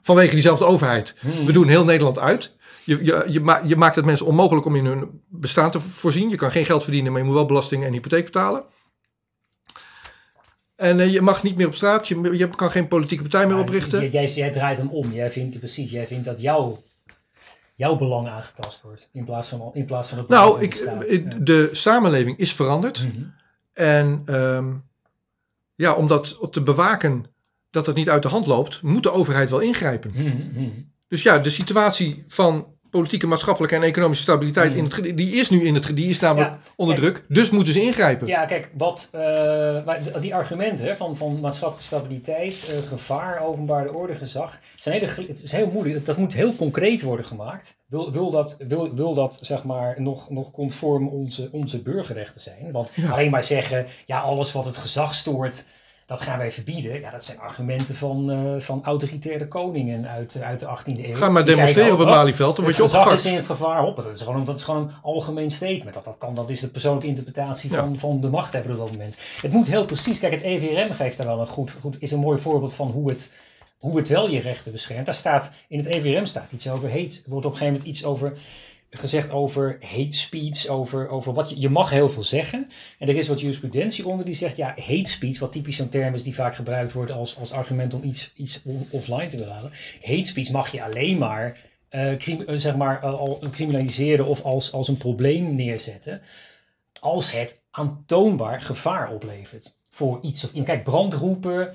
Vanwege 0.01 0.33
diezelfde 0.33 0.65
overheid. 0.65 1.15
We 1.45 1.51
doen 1.51 1.67
heel 1.67 1.83
Nederland 1.83 2.19
uit. 2.19 2.55
Je, 2.85 3.03
je, 3.05 3.25
je, 3.27 3.39
ma- 3.41 3.61
je 3.65 3.75
maakt 3.75 3.95
het 3.95 4.05
mensen 4.05 4.25
onmogelijk 4.25 4.65
om 4.65 4.75
in 4.75 4.85
hun 4.85 5.21
bestaan 5.27 5.71
te 5.71 5.79
vo- 5.79 5.89
voorzien. 5.89 6.29
Je 6.29 6.35
kan 6.35 6.51
geen 6.51 6.65
geld 6.65 6.83
verdienen, 6.83 7.11
maar 7.11 7.21
je 7.21 7.27
moet 7.27 7.35
wel 7.35 7.45
belasting 7.45 7.83
en 7.83 7.91
hypotheek 7.93 8.25
betalen. 8.25 8.63
En 10.75 10.99
eh, 10.99 11.11
je 11.13 11.21
mag 11.21 11.43
niet 11.43 11.55
meer 11.55 11.67
op 11.67 11.73
straat. 11.75 12.07
Je, 12.07 12.37
je 12.37 12.49
kan 12.49 12.71
geen 12.71 12.87
politieke 12.87 13.23
partij 13.23 13.47
meer 13.47 13.57
oprichten. 13.57 14.09
Jij, 14.09 14.25
jij, 14.25 14.51
draait 14.51 14.77
hem 14.77 14.89
om. 14.89 15.11
Jij 15.11 15.31
vindt 15.31 15.59
precies, 15.59 15.91
jij 15.91 16.07
vindt 16.07 16.25
dat 16.25 16.41
jouw, 16.41 16.83
jouw 17.75 17.95
belang 17.95 18.27
aangetast 18.27 18.81
wordt. 18.81 19.09
In 19.13 19.25
plaats 19.25 19.49
van, 19.49 19.71
in 19.73 19.85
plaats 19.85 20.09
van 20.09 20.17
het 20.17 20.27
belang 20.27 20.45
Nou, 20.45 20.55
van 20.57 20.65
ik, 20.65 20.71
de 20.71 20.77
staat. 20.77 21.09
Ja. 21.33 21.39
de 21.43 21.69
samenleving 21.71 22.37
is 22.37 22.53
veranderd. 22.53 23.03
Mhm. 23.03 23.23
En 23.73 24.21
ehm, 24.25 24.73
ja, 25.75 25.93
om 25.93 26.07
dat 26.07 26.37
te 26.51 26.61
bewaken 26.61 27.25
dat 27.71 27.85
het 27.85 27.95
niet 27.95 28.09
uit 28.09 28.21
de 28.21 28.27
hand 28.27 28.45
loopt, 28.45 28.81
moet 28.81 29.03
de 29.03 29.11
overheid 29.11 29.49
wel 29.49 29.59
ingrijpen. 29.59 30.11
Mhm. 30.13 30.69
Dus 31.13 31.23
ja, 31.23 31.37
de 31.37 31.49
situatie 31.49 32.23
van 32.27 32.67
politieke, 32.89 33.27
maatschappelijke 33.27 33.75
en 33.75 33.83
economische 33.83 34.23
stabiliteit 34.23 34.69
Mhm. 34.69 34.77
in 34.77 34.83
het, 34.83 35.17
die 35.17 35.31
is 35.33 35.49
nu 35.49 35.63
in 35.63 35.73
het, 35.73 35.95
die 35.95 36.09
is 36.09 36.19
namelijk 36.19 36.51
Ja, 36.51 36.59
onder 36.75 36.95
kijk. 36.99 37.13
druk. 37.13 37.25
Dus 37.27 37.49
moeten 37.49 37.73
ze 37.73 37.81
ingrijpen. 37.81 38.27
Ja, 38.27 38.45
kijk, 38.45 38.69
wat, 38.77 39.07
eh, 39.11 39.87
die 40.21 40.35
argumenten 40.35 40.97
van, 40.97 41.17
van 41.17 41.39
maatschappelijke 41.39 41.85
stabiliteit, 41.95 42.65
eh, 42.69 42.77
gevaar, 42.87 43.41
openbare 43.41 43.93
orde, 43.93 44.15
gezag, 44.15 44.59
zijn 44.77 44.99
hele, 44.99 45.27
het 45.27 45.43
is 45.43 45.51
heel 45.51 45.69
moeilijk. 45.73 46.05
Dat 46.05 46.17
moet 46.17 46.33
heel 46.33 46.55
concreet 46.55 47.01
worden 47.01 47.25
gemaakt. 47.25 47.77
Wil, 47.87 48.11
wil, 48.11 48.31
dat, 48.31 48.55
wil, 48.67 48.95
wil 48.95 49.13
dat 49.13 49.37
zeg 49.41 49.63
maar 49.63 50.01
nog, 50.01 50.29
nog 50.29 50.51
conform 50.51 51.07
onze, 51.07 51.49
onze 51.51 51.81
burgerrechten 51.81 52.41
zijn? 52.41 52.71
Want 52.71 52.91
Ja. 52.95 53.09
alleen 53.09 53.31
maar 53.31 53.43
zeggen, 53.43 53.85
ja, 54.05 54.19
alles 54.19 54.51
wat 54.51 54.65
het 54.65 54.77
gezag 54.77 55.15
stoort, 55.15 55.65
dat 56.13 56.21
gaan 56.21 56.37
wij 56.37 56.51
verbieden. 56.51 56.99
Ja, 56.99 57.11
dat 57.11 57.25
zijn 57.25 57.39
argumenten 57.39 57.95
van, 57.95 58.31
eh, 58.31 58.37
van 58.59 58.83
autoritaire 58.83 59.47
koningen 59.47 60.07
uit, 60.07 60.41
uit 60.41 60.59
de 60.59 60.65
18e 60.65 61.07
eeuw. 61.07 61.15
Ga 61.15 61.29
maar 61.29 61.45
Die 61.45 61.53
demonstreren 61.55 61.93
op 61.93 61.99
het 61.99 62.07
oh, 62.07 62.13
Malieveld, 62.13 62.55
dan 62.55 62.65
word 62.65 62.77
je 62.77 62.83
het 62.83 62.91
gezag 62.91 63.07
is 63.13 63.13
opgepakt. 63.25 63.37
in 63.49 63.55
gevaar 63.55 63.83
op. 63.85 63.95
Dat 63.95 64.15
is 64.15 64.21
gewoon, 64.21 64.45
dat 64.45 64.57
is 64.57 64.63
gewoon 64.63 64.81
een 64.81 64.91
algemeen 65.01 65.51
statement. 65.51 65.93
Dat, 65.93 66.03
dat, 66.03 66.17
kan, 66.17 66.35
dat 66.35 66.49
is 66.49 66.59
de 66.59 66.67
persoonlijke 66.67 67.07
interpretatie 67.07 67.71
Ja. 67.71 67.77
van, 67.83 67.97
van 67.97 68.21
de 68.21 68.29
machthebber 68.29 68.71
op 68.71 68.77
dat 68.77 68.91
moment. 68.91 69.15
Het 69.41 69.51
moet 69.51 69.67
heel 69.67 69.85
precies. 69.85 70.19
Kijk, 70.19 70.31
het 70.33 70.41
EVRM 70.41 70.93
geeft 70.93 71.17
daar 71.17 71.27
wel 71.27 71.39
een 71.39 71.47
goed, 71.47 71.71
goed 71.81 71.95
is 71.99 72.11
een 72.11 72.19
mooi 72.19 72.39
voorbeeld 72.39 72.73
van 72.73 72.87
hoe 72.91 73.09
het, 73.09 73.31
hoe 73.77 73.97
het 73.97 74.07
wel 74.07 74.29
je 74.29 74.39
rechten 74.39 74.71
beschermt. 74.71 75.05
Daar 75.05 75.15
staat, 75.15 75.51
in 75.67 75.77
het 75.77 75.87
EVRM 75.87 76.25
staat 76.25 76.51
iets 76.51 76.69
over 76.69 76.89
hate. 76.89 77.21
Er 77.23 77.29
wordt 77.29 77.45
op 77.45 77.51
een 77.51 77.57
gegeven 77.57 77.65
moment 77.73 77.83
iets 77.83 78.05
over 78.05 78.33
gezegd 78.99 79.31
over 79.31 79.77
hate 79.81 80.15
speech, 80.15 80.67
over, 80.67 81.09
over 81.09 81.33
wat 81.33 81.49
je, 81.49 81.59
je 81.59 81.69
mag 81.69 81.89
heel 81.89 82.09
veel 82.09 82.23
zeggen. 82.23 82.69
En 82.99 83.07
er 83.07 83.15
is 83.15 83.27
wat 83.27 83.39
jurisprudentie 83.39 84.07
onder 84.07 84.25
die 84.25 84.35
zegt, 84.35 84.57
ja, 84.57 84.67
hate 84.67 85.09
speech, 85.09 85.39
wat 85.39 85.51
typisch 85.51 85.75
zo'n 85.75 85.89
term 85.89 86.13
is 86.13 86.23
die 86.23 86.35
vaak 86.35 86.55
gebruikt 86.55 86.93
wordt 86.93 87.11
als, 87.11 87.37
als 87.37 87.51
argument 87.51 87.93
om 87.93 88.03
iets, 88.03 88.31
iets 88.35 88.61
offline 88.89 89.27
te 89.27 89.37
willen 89.37 89.53
halen. 89.53 89.71
Hate 90.01 90.25
speech 90.25 90.51
mag 90.51 90.71
je 90.71 90.83
alleen 90.83 91.17
maar, 91.17 91.57
eh, 91.89 92.11
eh, 92.11 92.39
zeg 92.55 92.75
maar 92.75 93.03
eh, 93.03 93.19
al 93.19 93.39
criminaliseren 93.51 94.25
of 94.25 94.41
als, 94.41 94.71
als 94.71 94.87
een 94.87 94.97
probleem 94.97 95.55
neerzetten 95.55 96.21
als 97.03 97.31
het 97.31 97.61
aantoonbaar 97.71 98.61
gevaar 98.61 99.11
oplevert 99.11 99.75
voor 99.89 100.19
iets 100.21 100.43
of. 100.43 100.63
Kijk, 100.63 100.83
brandroepen, 100.83 101.73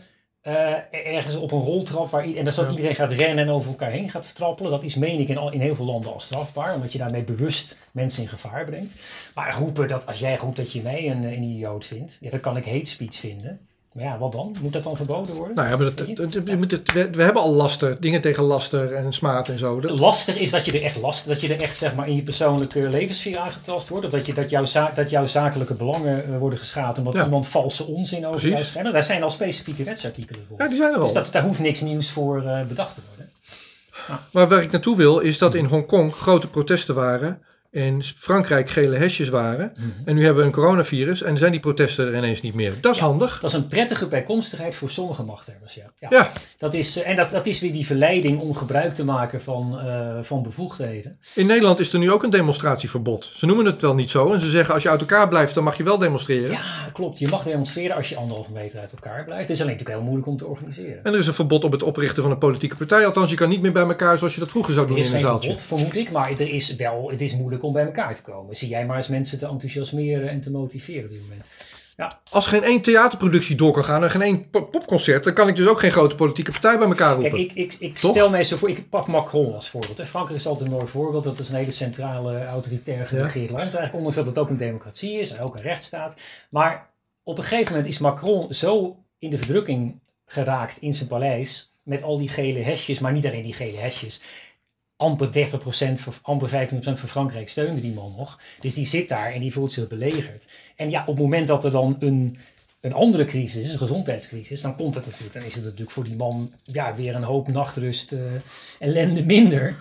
eh, 0.48 1.14
ergens 1.16 1.34
op 1.36 1.52
een 1.52 1.60
roltrap 1.60 2.10
waar 2.10 2.22
en 2.22 2.44
Ja. 2.44 2.70
iedereen 2.70 2.94
gaat 2.94 3.10
rennen 3.10 3.44
en 3.44 3.50
over 3.50 3.70
elkaar 3.70 3.90
heen 3.90 4.10
gaat 4.10 4.26
vertrappelen. 4.26 4.70
Dat 4.70 4.82
is, 4.82 4.94
meen 4.94 5.20
ik, 5.20 5.28
in, 5.28 5.38
al, 5.38 5.52
in 5.52 5.60
heel 5.60 5.74
veel 5.74 5.84
landen 5.84 6.12
al 6.12 6.20
strafbaar, 6.20 6.74
omdat 6.74 6.92
je 6.92 6.98
daarmee 6.98 7.22
bewust 7.22 7.78
mensen 7.92 8.22
in 8.22 8.28
gevaar 8.28 8.64
brengt. 8.64 8.94
Maar 9.34 9.54
roepen 9.54 9.88
dat 9.88 10.06
als 10.06 10.18
jij 10.18 10.36
roept 10.36 10.56
dat 10.56 10.72
je 10.72 10.82
mij 10.82 11.10
een, 11.10 11.22
een 11.24 11.42
idioot 11.42 11.84
vindt, 11.84 12.18
ja, 12.20 12.30
dan 12.30 12.40
kan 12.40 12.56
ik 12.56 12.64
hate 12.64 12.84
speech 12.84 13.14
vinden. 13.14 13.67
Maar 13.98 14.06
ja, 14.06 14.18
wat 14.18 14.32
dan? 14.32 14.56
Moet 14.62 14.72
dat 14.72 14.82
dan 14.82 14.96
verboden 14.96 15.34
worden? 15.34 15.56
Nou 15.56 15.68
ja, 15.68 15.76
maar 15.76 15.84
dat, 15.94 15.96
dat- 16.16 16.32
we, 16.94 17.08
we 17.12 17.22
hebben 17.22 17.42
al 17.42 17.52
laster, 17.52 18.00
dingen 18.00 18.20
tegen 18.20 18.42
laster 18.42 18.92
en 18.92 19.12
smaad 19.12 19.48
en 19.48 19.58
zo. 19.58 19.80
Lastig 19.80 20.36
is 20.36 20.50
dat 20.50 20.64
je 20.64 20.72
er 20.72 20.82
echt 20.82 20.96
last, 21.00 21.26
dat 21.26 21.40
je 21.40 21.54
er 21.54 21.62
echt 21.62 21.78
zeg 21.78 21.94
maar 21.94 22.08
in 22.08 22.14
je 22.14 22.22
persoonlijke 22.22 22.80
levenssfeer 22.88 23.38
aangetast 23.38 23.88
wordt. 23.88 24.04
Of 24.06 24.12
dat, 24.12 24.26
je, 24.26 24.32
dat, 24.34 24.50
jouw, 24.50 24.64
za- 24.64 24.92
dat 24.94 25.10
jouw 25.10 25.26
zakelijke 25.26 25.74
belangen 25.74 26.24
eh, 26.24 26.38
worden 26.38 26.58
geschaad 26.58 26.98
omdat 26.98 27.14
Ja. 27.14 27.24
iemand 27.24 27.48
valse 27.48 27.84
onzin 27.86 28.18
over 28.26 28.30
Precies. 28.40 28.50
jou 28.50 28.64
schrijft. 28.64 28.92
Daar 28.92 29.02
zijn 29.02 29.22
al 29.22 29.30
specifieke 29.30 29.84
wetsartikelen 29.84 30.44
voor. 30.48 30.58
ja, 30.58 30.68
die 30.68 30.76
zijn 30.76 30.90
er 30.92 30.98
al. 30.98 31.04
dus 31.04 31.12
dat, 31.12 31.32
daar 31.32 31.42
hoeft 31.42 31.60
niks 31.60 31.80
nieuws 31.80 32.10
voor 32.10 32.42
eh, 32.46 32.64
bedacht 32.64 32.94
te 32.94 33.00
worden. 33.08 33.32
Maar 34.32 34.48
waar 34.48 34.62
ik 34.62 34.70
naartoe 34.70 34.96
wil 34.96 35.18
is 35.18 35.38
dat 35.38 35.54
in 35.54 35.64
Hongkong 35.64 36.14
grote 36.14 36.48
protesten 36.48 36.94
waren. 36.94 37.42
In 37.70 38.02
Frankrijk 38.16 38.70
gele 38.70 38.96
hesjes 38.96 39.28
waren. 39.28 39.72
En 40.04 40.14
nu 40.14 40.24
hebben 40.24 40.40
we 40.42 40.46
een 40.48 40.54
coronavirus 40.54 41.22
en 41.22 41.38
zijn 41.38 41.50
die 41.52 41.60
protesten 41.60 42.06
er 42.06 42.16
ineens 42.16 42.40
niet 42.42 42.54
meer. 42.54 42.72
Dat 42.80 42.92
is 42.94 42.98
Ja. 43.00 43.04
handig. 43.06 43.40
Dat 43.40 43.50
is 43.50 43.56
een 43.56 43.66
prettige 43.68 44.06
bijkomstigheid 44.06 44.74
voor 44.74 44.90
sommige 44.90 45.22
machthebbers. 45.22 45.74
Ja. 45.74 45.82
Ja. 45.98 46.08
Ja, 46.10 46.32
Dat 46.58 46.74
is, 46.74 46.96
eh, 47.02 47.08
en 47.10 47.16
dat, 47.16 47.30
dat 47.30 47.46
is 47.46 47.60
weer 47.60 47.72
die 47.72 47.86
verleiding 47.86 48.40
om 48.40 48.54
gebruik 48.54 48.92
te 48.92 49.04
maken 49.04 49.42
van, 49.42 49.78
eh, 49.80 50.18
van 50.22 50.42
bevoegdheden. 50.42 51.18
in 51.34 51.46
Nederland 51.46 51.78
is 51.78 51.92
er 51.92 51.98
nu 51.98 52.10
ook 52.10 52.22
een 52.22 52.30
demonstratieverbod. 52.30 53.30
Ze 53.34 53.46
noemen 53.46 53.64
het 53.64 53.80
wel 53.82 53.94
niet 53.94 54.10
zo. 54.10 54.32
En 54.32 54.40
ze 54.40 54.50
zeggen 54.50 54.74
als 54.74 54.82
je 54.82 54.88
uit 54.88 55.00
elkaar 55.00 55.28
blijft, 55.28 55.54
dan 55.54 55.64
mag 55.64 55.76
je 55.76 55.82
wel 55.82 55.98
demonstreren. 55.98 56.50
Ja, 56.50 56.88
klopt. 56.92 57.18
Je 57.18 57.28
mag 57.28 57.42
demonstreren 57.42 57.96
als 57.96 58.08
je 58.08 58.16
anderhalve 58.16 58.52
meter 58.52 58.80
uit 58.80 58.92
elkaar 58.92 59.24
blijft. 59.24 59.42
Het 59.48 59.50
is 59.56 59.60
alleen 59.62 59.72
natuurlijk 59.72 59.98
heel 59.98 60.06
moeilijk 60.08 60.28
om 60.28 60.36
te 60.36 60.46
organiseren. 60.46 61.04
En 61.04 61.12
er 61.12 61.18
is 61.18 61.26
een 61.26 61.32
verbod 61.34 61.64
op 61.64 61.72
het 61.72 61.82
oprichten 61.82 62.22
van 62.22 62.32
een 62.32 62.38
politieke 62.38 62.76
partij. 62.76 63.06
Althans, 63.06 63.30
je 63.30 63.36
kan 63.36 63.48
niet 63.48 63.60
meer 63.62 63.72
bij 63.72 63.82
elkaar 63.82 64.18
zoals 64.18 64.34
je 64.34 64.40
dat 64.40 64.50
vroeger 64.50 64.74
zou 64.74 64.86
doen 64.86 64.96
Er 64.96 65.02
is 65.02 65.08
in 65.08 65.14
een 65.14 65.20
zaaltje. 65.20 65.48
verbod, 65.48 65.66
vermoed 65.66 65.96
ik, 65.96 66.10
maar 66.10 66.30
er 66.30 66.48
is 66.48 66.74
wel, 66.76 67.10
het 67.10 67.20
is 67.20 67.32
moeilijk 67.36 67.57
om 67.62 67.72
bij 67.72 67.84
elkaar 67.84 68.14
te 68.14 68.22
komen. 68.22 68.56
Zie 68.56 68.68
jij 68.68 68.86
maar 68.86 68.96
eens 68.96 69.08
mensen 69.08 69.38
te 69.38 69.46
enthousiasmeren 69.46 70.28
en 70.28 70.40
te 70.40 70.50
motiveren 70.50 71.04
op 71.04 71.10
dit 71.10 71.20
moment. 71.22 71.46
Als 72.30 72.46
geen 72.46 72.62
één 72.62 72.80
theaterproductie 72.80 73.56
door 73.56 73.72
kan 73.72 73.84
gaan 73.84 74.02
en 74.02 74.10
geen 74.10 74.22
één 74.22 74.50
po- 74.50 74.64
popconcert, 74.64 75.24
dan 75.24 75.32
kan 75.34 75.48
ik 75.48 75.56
dus 75.56 75.66
ook 75.68 75.78
geen 75.80 75.90
grote 75.92 76.14
politieke 76.14 76.50
partij 76.50 76.78
bij 76.78 76.86
elkaar 76.88 77.14
roepen. 77.14 77.30
Kijk, 77.30 77.42
ik, 77.42 77.52
ik, 77.54 77.76
ik 77.80 77.98
stel 77.98 78.30
mij 78.30 78.44
zo 78.44 78.56
voor, 78.56 78.68
ik 78.68 78.88
pak 78.90 79.06
Macron 79.06 79.54
als 79.54 79.70
voorbeeld. 79.70 79.98
hè. 79.98 80.06
Frankrijk 80.06 80.38
is 80.40 80.46
altijd 80.46 80.68
een 80.68 80.74
mooi 80.74 80.86
voorbeeld. 80.86 81.24
Dat 81.24 81.38
is 81.38 81.48
een 81.48 81.54
hele 81.56 81.70
centrale, 81.70 82.44
autoritair 82.44 83.06
geregeerd 83.06 83.50
land 83.50 83.60
eigenlijk. 83.62 83.94
Ondanks 83.94 84.16
dat 84.16 84.26
het 84.26 84.38
ook 84.38 84.48
een 84.50 84.56
democratie 84.56 85.20
is 85.20 85.32
en 85.32 85.40
ook 85.44 85.56
een 85.56 85.62
rechtsstaat. 85.62 86.16
Maar 86.50 86.90
op 87.22 87.38
een 87.38 87.44
gegeven 87.44 87.72
moment 87.72 87.92
is 87.92 87.98
Macron 87.98 88.54
zo 88.54 88.96
in 89.18 89.30
de 89.30 89.38
verdrukking 89.38 90.00
geraakt 90.26 90.76
in 90.80 90.94
zijn 90.94 91.08
paleis. 91.08 91.72
Met 91.82 92.02
al 92.02 92.18
die 92.18 92.28
gele 92.28 92.58
hesjes, 92.60 92.98
maar 92.98 93.12
niet 93.12 93.26
alleen 93.26 93.42
die 93.42 93.52
gele 93.54 93.78
hesjes. 93.78 94.20
Amper 94.98 95.28
30%, 95.28 95.92
voor, 95.94 96.14
amper 96.22 96.48
25% 96.48 96.80
van 96.80 96.96
Frankrijk 96.96 97.48
steunde 97.48 97.80
die 97.80 97.94
man 97.94 98.14
nog. 98.16 98.40
Dus 98.60 98.74
die 98.74 98.86
zit 98.86 99.08
daar 99.08 99.32
en 99.32 99.40
die 99.40 99.52
voelt 99.52 99.72
zich 99.72 99.88
belegerd. 99.88 100.48
En 100.76 100.90
ja, 100.90 101.00
op 101.00 101.06
het 101.06 101.18
moment 101.18 101.46
dat 101.46 101.64
er 101.64 101.70
dan 101.70 101.96
een, 102.00 102.36
een 102.80 102.92
andere 102.92 103.24
crisis 103.24 103.64
is, 103.64 103.72
een 103.72 103.78
gezondheidscrisis, 103.78 104.60
dan 104.60 104.76
komt 104.76 104.94
het 104.94 105.06
natuurlijk. 105.06 105.32
Dan 105.32 105.42
is 105.42 105.54
het 105.54 105.64
natuurlijk 105.64 105.90
voor 105.90 106.04
die 106.04 106.16
man 106.16 106.52
ja, 106.62 106.94
weer 106.94 107.14
een 107.14 107.22
hoop 107.22 107.48
nachtrust, 107.48 108.12
eh, 108.12 108.20
ellende 108.78 109.24
minder. 109.24 109.76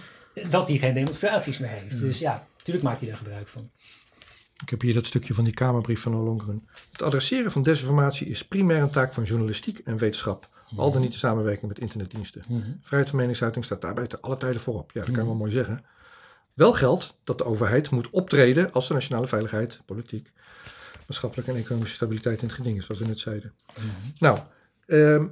Dat 0.49 0.67
hij 0.67 0.77
geen 0.77 0.93
demonstraties 0.93 1.57
meer 1.57 1.69
heeft. 1.69 1.99
Dus 1.99 2.19
ja, 2.19 2.47
natuurlijk 2.57 2.85
maakt 2.85 2.99
hij 2.99 3.09
daar 3.09 3.17
gebruik 3.17 3.47
van. 3.47 3.69
Ik 4.61 4.69
heb 4.69 4.81
hier 4.81 4.93
dat 4.93 5.05
stukje 5.05 5.33
van 5.33 5.43
die 5.43 5.53
Kamerbrief 5.53 6.01
van 6.01 6.15
Ollongren. 6.15 6.67
Het 6.91 7.01
adresseren 7.01 7.51
van 7.51 7.61
desinformatie 7.61 8.27
is 8.27 8.45
primair 8.45 8.81
een 8.81 8.89
taak 8.89 9.13
van 9.13 9.23
journalistiek 9.23 9.79
en 9.79 9.97
wetenschap. 9.97 10.49
Al 10.75 10.91
dan 10.91 11.01
niet 11.01 11.11
de 11.11 11.17
samenwerking 11.17 11.67
met 11.67 11.79
internetdiensten. 11.79 12.43
Vrijheid 12.81 13.09
van 13.09 13.19
meningsuiting 13.19 13.65
staat 13.65 13.81
daarbij 13.81 14.07
te 14.07 14.19
alle 14.21 14.37
tijden 14.37 14.61
voorop. 14.61 14.91
Ja, 14.91 14.99
dat 14.99 15.09
kan 15.11 15.19
je 15.19 15.29
wel 15.29 15.37
mooi 15.37 15.51
zeggen. 15.51 15.85
Wel 16.53 16.73
geldt 16.73 17.17
dat 17.23 17.37
de 17.37 17.45
overheid 17.45 17.89
moet 17.89 18.09
optreden 18.09 18.71
als 18.71 18.87
de 18.87 18.93
nationale 18.93 19.27
veiligheid, 19.27 19.81
politiek, 19.85 20.31
maatschappelijke 21.07 21.51
en 21.51 21.57
economische 21.57 21.95
stabiliteit 21.95 22.41
in 22.41 22.47
het 22.47 22.55
geding 22.55 22.77
is, 22.77 22.85
zoals 22.85 23.01
we 23.01 23.07
net 23.07 23.19
zeiden. 23.19 23.53
Nou, 24.19 24.39
ehm, 24.85 25.27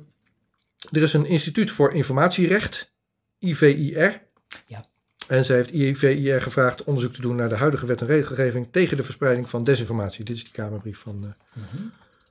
er 0.91 1.01
is 1.01 1.13
een 1.13 1.25
instituut 1.25 1.71
voor 1.71 1.93
informatierecht, 1.93 2.91
IVIR. 3.39 4.21
Ja. 4.67 4.85
En 5.27 5.45
zij 5.45 5.55
heeft 5.55 5.71
IVIR 5.71 6.41
gevraagd 6.41 6.83
onderzoek 6.83 7.13
te 7.13 7.21
doen 7.21 7.35
naar 7.35 7.49
de 7.49 7.55
huidige 7.55 7.85
wet 7.85 8.01
en 8.01 8.07
regelgeving 8.07 8.67
tegen 8.71 8.97
de 8.97 9.03
verspreiding 9.03 9.49
van 9.49 9.63
desinformatie. 9.63 10.23
Dit 10.23 10.35
is 10.35 10.43
die 10.43 10.53
Kamerbrief 10.53 10.99
van, 10.99 11.35
eh, 11.53 11.61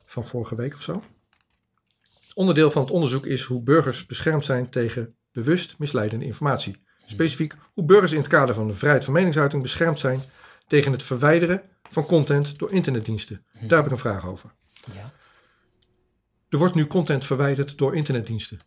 van 0.07 0.25
vorige 0.25 0.57
week 0.57 0.75
of 0.75 0.83
zo. 0.83 1.03
Onderdeel 2.35 2.71
van 2.71 2.83
het 2.83 2.91
onderzoek 2.91 3.27
is 3.27 3.43
hoe 3.43 3.63
burgers 3.63 4.07
beschermd 4.07 4.45
zijn 4.45 4.71
tegen 4.71 5.17
bewust 5.33 5.75
misleidende 5.79 6.25
informatie. 6.25 6.83
Specifiek 7.07 7.55
hoe 7.73 7.85
burgers 7.85 8.13
in 8.13 8.19
het 8.19 8.29
kader 8.29 8.55
van 8.55 8.67
de 8.67 8.73
vrijheid 8.75 9.05
van 9.05 9.13
meningsuiting 9.13 9.63
beschermd 9.63 9.99
zijn 9.99 10.21
tegen 10.67 10.93
het 10.93 11.03
verwijderen 11.03 11.63
van 11.91 12.07
content 12.07 12.59
door 12.59 12.73
internetdiensten. 12.73 13.45
Daar 13.61 13.77
heb 13.77 13.87
ik 13.87 13.93
een 13.93 13.99
vraag 13.99 14.27
over. 14.27 14.55
Ja. 14.95 15.13
Er 16.49 16.59
wordt 16.59 16.75
nu 16.75 16.87
content 16.87 17.25
verwijderd 17.25 17.79
door 17.79 17.97
internetdiensten. 17.97 18.59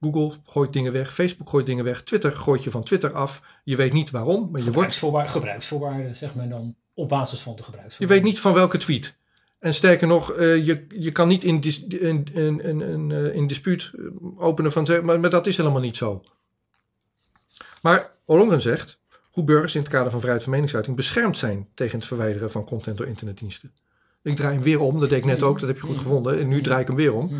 Google 0.00 0.32
gooit 0.44 0.72
dingen 0.72 0.92
weg, 0.92 1.14
Facebook 1.14 1.48
gooit 1.48 1.66
dingen 1.66 1.84
weg, 1.84 2.02
Twitter 2.02 2.36
gooit 2.36 2.64
je 2.64 2.70
van 2.70 2.82
Twitter 2.82 3.12
af. 3.12 3.42
Je 3.64 3.76
weet 3.76 3.92
niet 3.92 4.10
waarom, 4.10 4.48
maar 4.50 4.62
je 4.62 4.72
wordt 4.72 4.94
Gebruiksvoorwaarden, 4.96 6.16
zeg 6.16 6.34
maar 6.34 6.48
dan, 6.48 6.76
op 6.94 7.08
basis 7.08 7.40
van 7.40 7.52
de 7.52 7.58
Je 7.58 7.64
gebruiksvoorwaarden. 7.64 8.22
weet 8.22 8.32
niet 8.32 8.40
van 8.42 8.52
welke 8.52 8.78
tweet. 8.78 9.16
En 9.64 9.74
sterker 9.74 10.06
nog, 10.06 10.32
eh, 10.32 10.66
je, 10.66 10.86
je 10.88 11.12
kan 11.12 11.28
niet 11.28 11.44
in, 11.44 11.60
dis, 11.60 11.84
in, 11.86 12.26
in, 12.32 12.60
in, 12.62 12.80
in, 12.80 13.12
eh, 13.34 13.46
dispuut 13.48 13.90
eh, 13.96 14.04
openen 14.36 14.72
van... 14.72 14.86
zeg- 14.86 15.02
Maar, 15.02 15.30
dat 15.30 15.46
is 15.46 15.56
helemaal 15.56 15.80
niet 15.80 15.96
zo. 15.96 16.22
Maar 17.82 18.10
Ollongren 18.24 18.60
zegt 18.60 18.98
hoe 19.30 19.44
burgers 19.44 19.74
in 19.74 19.80
het 19.80 19.90
kader 19.90 20.10
van 20.10 20.18
vrijheid 20.20 20.42
van 20.44 20.52
meningsuiting 20.52 20.96
beschermd 20.96 21.38
zijn 21.38 21.68
tegen 21.74 21.98
het 21.98 22.06
verwijderen 22.08 22.50
van 22.50 22.64
content 22.64 22.96
door 22.96 23.06
internetdiensten. 23.06 23.72
Ik 24.22 24.36
draai 24.36 24.54
hem 24.54 24.62
weer 24.62 24.80
om, 24.80 25.00
dat 25.00 25.08
deed 25.08 25.18
ik 25.18 25.24
net 25.24 25.42
ook, 25.42 25.58
dat 25.58 25.68
heb 25.68 25.76
je 25.76 25.82
goed 25.86 25.98
gevonden. 25.98 26.38
En 26.38 26.48
nu 26.48 26.60
draai 26.62 26.80
ik 26.80 26.86
hem 26.86 26.96
weer 26.96 27.14
om. 27.14 27.30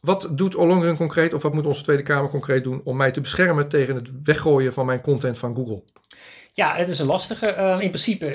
Wat 0.00 0.28
doet 0.30 0.54
Ollongren 0.54 0.96
concreet, 0.96 1.34
of 1.34 1.42
wat 1.42 1.54
moet 1.54 1.66
onze 1.66 1.82
Tweede 1.82 2.02
Kamer 2.02 2.30
concreet 2.30 2.64
doen 2.64 2.80
om 2.84 2.96
mij 2.96 3.10
te 3.10 3.20
beschermen 3.20 3.68
tegen 3.68 3.94
het 3.94 4.08
weggooien 4.22 4.72
van 4.72 4.86
mijn 4.86 5.00
content 5.00 5.38
van 5.38 5.54
Google? 5.54 5.82
Ja, 6.52 6.74
het 6.76 6.88
is 6.88 6.98
een 6.98 7.06
lastige. 7.06 7.46
Eh, 7.46 7.80
in 7.80 7.90
principe 7.90 8.30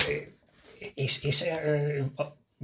is, 0.94 1.20
is 1.20 1.46
er, 1.46 1.74
eh, 1.74 2.04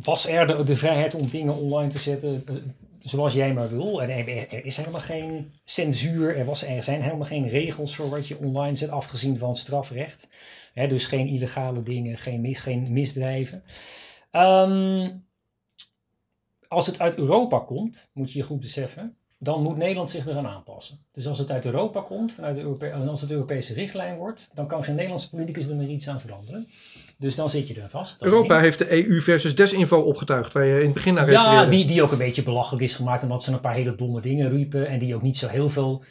was 0.02 0.28
er 0.28 0.66
de, 0.66 0.76
vrijheid 0.76 1.14
om 1.14 1.28
dingen 1.28 1.54
online 1.54 1.90
te 1.90 1.98
zetten 1.98 2.42
eh, 2.46 2.54
zoals 3.02 3.32
jij 3.32 3.52
maar 3.52 3.70
wil. 3.70 4.02
En 4.02 4.10
er, 4.10 4.64
is 4.64 4.76
helemaal 4.76 5.00
geen 5.00 5.52
censuur, 5.64 6.36
er, 6.36 6.44
was, 6.44 6.62
er 6.62 6.82
zijn 6.82 7.02
helemaal 7.02 7.26
geen 7.26 7.48
regels 7.48 7.94
voor 7.94 8.08
wat 8.08 8.28
je 8.28 8.38
online 8.38 8.76
zet, 8.76 8.90
afgezien 8.90 9.38
van 9.38 9.56
strafrecht. 9.56 10.28
Dus 10.74 11.06
geen 11.06 11.26
illegale 11.26 11.82
dingen, 11.82 12.18
geen, 12.18 12.40
mis, 12.40 12.58
geen 12.58 12.86
misdrijven. 12.90 13.62
Ehm, 14.30 15.10
als 16.68 16.86
het 16.86 17.00
uit 17.00 17.16
Europa 17.16 17.58
komt, 17.58 18.08
moet 18.12 18.32
je 18.32 18.38
je 18.38 18.44
goed 18.44 18.60
beseffen, 18.60 19.16
dan 19.38 19.62
moet 19.62 19.76
Nederland 19.76 20.10
zich 20.10 20.26
eraan 20.26 20.46
aanpassen. 20.46 20.98
Dus 21.12 21.26
als 21.26 21.38
het 21.38 21.50
uit 21.50 21.64
Europa 21.64 22.00
komt, 22.00 22.32
vanuit 22.32 22.56
de 22.56 22.90
en 22.90 23.08
als 23.08 23.20
het 23.20 23.30
Europese 23.30 23.74
richtlijn 23.74 24.16
wordt, 24.16 24.50
dan 24.54 24.66
kan 24.66 24.84
geen 24.84 24.94
Nederlandse 24.94 25.30
politicus 25.30 25.68
er 25.68 25.76
meer 25.76 25.88
iets 25.88 26.08
aan 26.08 26.20
veranderen. 26.20 26.66
Dus 27.20 27.34
dan 27.34 27.50
zit 27.50 27.68
je 27.68 27.74
er 27.80 27.88
vast. 27.90 28.22
Europa 28.22 28.60
heeft 28.60 28.78
de 28.78 29.06
EU 29.08 29.20
versus 29.20 29.54
desinfo 29.54 30.00
opgetuigd, 30.00 30.52
waar 30.52 30.64
je 30.64 30.78
in 30.78 30.84
het 30.84 30.92
begin 30.94 31.14
naar 31.14 31.30
Ja, 31.30 31.42
refereerde. 31.42 31.70
die, 31.76 31.84
die 31.84 32.02
ook 32.02 32.12
een 32.12 32.18
beetje 32.18 32.42
belachelijk 32.42 32.82
is 32.84 32.94
gemaakt 32.94 33.22
omdat 33.22 33.42
ze 33.42 33.52
een 33.52 33.60
paar 33.60 33.74
hele 33.74 33.94
domme 33.94 34.20
dingen 34.20 34.50
riepen 34.50 34.88
en 34.88 34.98
die 34.98 35.14
ook 35.14 35.22
niet 35.22 35.36
zo 35.38 35.48
heel 35.48 35.70
veel 35.70 36.02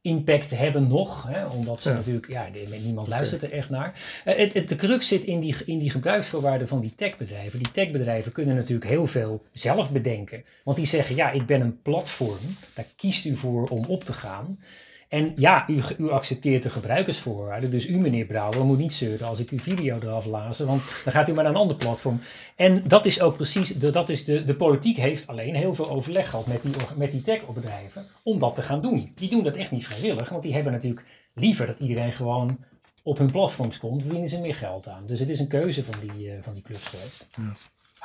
impact 0.00 0.58
hebben 0.58 0.88
nog. 0.88 1.28
Hè, 1.28 1.46
omdat 1.46 1.80
ze 1.82 1.88
Ja. 1.88 1.94
natuurlijk, 1.94 2.28
ja, 2.28 2.48
niemand 2.82 3.08
luistert 3.08 3.42
er 3.42 3.52
echt 3.52 3.70
naar. 3.70 4.00
Eh, 4.24 4.36
Het, 4.36 4.52
het, 4.52 4.68
de 4.68 4.76
crux 4.76 5.08
zit 5.08 5.24
in 5.24 5.40
die, 5.40 5.54
in 5.64 5.78
die 5.78 5.90
gebruiksvoorwaarden 5.90 6.68
van 6.68 6.80
die 6.80 6.94
techbedrijven. 6.96 7.58
Die 7.58 7.70
techbedrijven 7.70 8.32
kunnen 8.32 8.54
natuurlijk 8.56 8.90
heel 8.90 9.06
veel 9.06 9.42
zelf 9.52 9.90
bedenken. 9.92 10.44
Want 10.64 10.76
die 10.76 10.86
zeggen, 10.86 11.16
ja, 11.16 11.30
ik 11.30 11.46
ben 11.46 11.60
een 11.60 11.82
platform, 11.82 12.38
daar 12.74 12.86
kiest 12.96 13.24
u 13.24 13.36
voor 13.36 13.68
om 13.68 13.84
op 13.88 14.04
te 14.04 14.12
gaan. 14.12 14.58
En 15.08 15.32
ja, 15.36 15.68
u, 15.98 16.10
accepteert 16.10 16.62
de 16.62 16.70
gebruikersvoorwaarden. 16.70 17.70
Dus 17.70 17.88
u, 17.88 17.98
meneer 17.98 18.24
Brouwer, 18.24 18.64
moet 18.64 18.78
niet 18.78 18.92
zeuren 18.92 19.26
als 19.26 19.38
ik 19.38 19.50
uw 19.50 19.58
video 19.58 19.98
eraf 20.02 20.26
lazen. 20.26 20.66
Want 20.66 20.82
dan 21.04 21.12
gaat 21.12 21.28
u 21.28 21.32
maar 21.32 21.44
naar 21.44 21.52
een 21.52 21.58
ander 21.58 21.76
platform. 21.76 22.20
En 22.56 22.82
dat 22.86 23.04
is 23.04 23.20
ook 23.20 23.36
precies, 23.36 23.68
de, 23.68 23.90
dat 23.90 24.08
is 24.08 24.24
de, 24.24 24.44
de 24.44 24.54
politiek 24.54 24.96
heeft 24.96 25.26
alleen 25.26 25.54
heel 25.54 25.74
veel 25.74 25.90
overleg 25.90 26.30
gehad 26.30 26.46
met 26.46 26.62
die, 26.62 26.72
met 26.96 27.12
die 27.12 27.22
techbedrijven. 27.22 28.06
Om 28.22 28.38
dat 28.38 28.54
te 28.54 28.62
gaan 28.62 28.80
doen. 28.80 29.12
Die 29.14 29.30
doen 29.30 29.44
dat 29.44 29.56
echt 29.56 29.70
niet 29.70 29.86
vrijwillig. 29.86 30.28
Want 30.28 30.42
die 30.42 30.54
hebben 30.54 30.72
natuurlijk 30.72 31.06
liever 31.34 31.66
dat 31.66 31.80
iedereen 31.80 32.12
gewoon 32.12 32.58
op 33.02 33.18
hun 33.18 33.30
platforms 33.30 33.78
komt. 33.78 34.02
Verdienen 34.02 34.28
ze 34.28 34.40
meer 34.40 34.54
geld 34.54 34.88
aan. 34.88 35.06
Dus 35.06 35.20
het 35.20 35.28
is 35.28 35.40
een 35.40 35.48
keuze 35.48 35.84
van 35.84 35.94
die, 36.00 36.30
eh, 36.30 36.42
van 36.42 36.54
die 36.54 36.62
clubs 36.62 36.86
geweest. 36.86 37.28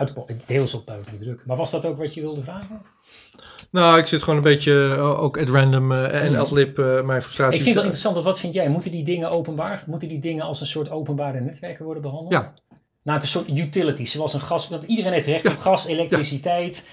Uit, 0.02 0.48
deels 0.48 0.73
op 0.73 0.86
politieke 0.86 1.23
druk. 1.23 1.44
Maar 1.45 1.57
was 1.57 1.72
dat 1.72 1.86
ook 1.86 1.98
wat 1.98 2.14
je 2.14 2.22
wilde 2.22 2.44
vragen? 2.44 2.82
Nou, 3.72 3.99
ik 3.99 4.07
zit 4.07 4.19
gewoon 4.23 4.36
een 4.36 4.44
beetje 4.44 4.94
eh, 4.98 5.22
ook 5.23 5.38
at 5.38 5.49
random 5.49 5.91
eh, 5.91 6.23
en 6.23 6.32
Mhm. 6.32 6.41
adlib 6.41 6.80
eh 6.80 7.02
mijn 7.03 7.22
frustratie. 7.22 7.57
Ik 7.57 7.64
vind 7.64 7.65
het 7.65 7.73
wel 7.76 7.84
interessant, 7.84 8.26
wat 8.26 8.40
vind 8.40 8.53
jij? 8.53 8.69
Moeten 8.69 8.91
die 8.91 9.03
dingen 9.03 9.30
openbaar, 9.32 9.84
moeten 9.88 10.07
die 10.07 10.19
dingen 10.19 10.44
als 10.45 10.61
een 10.61 10.68
soort 10.68 10.90
openbare 10.91 11.40
netwerken 11.40 11.86
worden 11.86 12.03
behandeld? 12.03 12.32
Ja. 12.34 12.53
Namelijk 13.03 13.34
een 13.34 13.41
soort 13.41 13.57
utilities, 13.60 14.11
zoals 14.11 14.34
een 14.34 14.41
gas. 14.41 14.69
want 14.69 14.84
Iedereen 14.84 15.14
heeft 15.14 15.28
recht 15.28 15.44
Ja. 15.44 15.52
op 15.52 15.57
gas, 15.57 15.86
elektriciteit, 15.86 16.86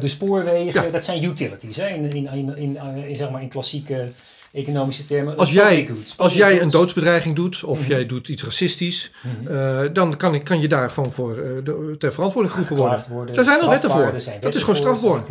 de 0.00 0.08
spoorwegen. 0.08 0.84
Ja. 0.84 0.90
Dat 0.90 1.04
zijn 1.04 1.24
utilities, 1.24 1.76
hè? 1.76 1.88
In, 1.88 2.04
in, 2.12 2.26
in, 2.56 2.76
in, 2.96 3.16
zeg 3.16 3.30
maar 3.30 3.42
in 3.42 3.48
klassieke 3.48 4.12
economische 4.56 5.04
termen. 5.04 5.36
Als 5.36 5.52
jij, 5.52 5.86
goods, 5.86 6.18
als 6.18 6.34
jij 6.34 6.60
een 6.62 6.70
doodsbedreiging 6.70 7.34
doet 7.36 7.64
of 7.64 7.80
Mhm. 7.80 7.88
jij 7.90 8.06
doet 8.06 8.28
iets 8.28 8.44
racistisch, 8.44 9.10
Mhm. 9.22 9.52
eh, 9.54 9.78
dan 9.92 10.16
kan, 10.16 10.34
ik, 10.34 10.44
kan 10.44 10.60
je 10.60 10.68
daar 10.68 10.90
gewoon 10.90 11.12
voor 11.12 11.34
de- 11.64 11.94
ter 11.98 12.12
verantwoording 12.12 12.54
geroepen 12.54 12.76
worden. 12.76 13.04
Worden. 13.10 13.34
Daar 13.34 13.44
zijn 13.44 13.60
al 13.60 13.68
wetten 13.68 13.90
voor. 13.90 14.12
Dat 14.40 14.54
is 14.54 14.62
gewoon 14.62 14.76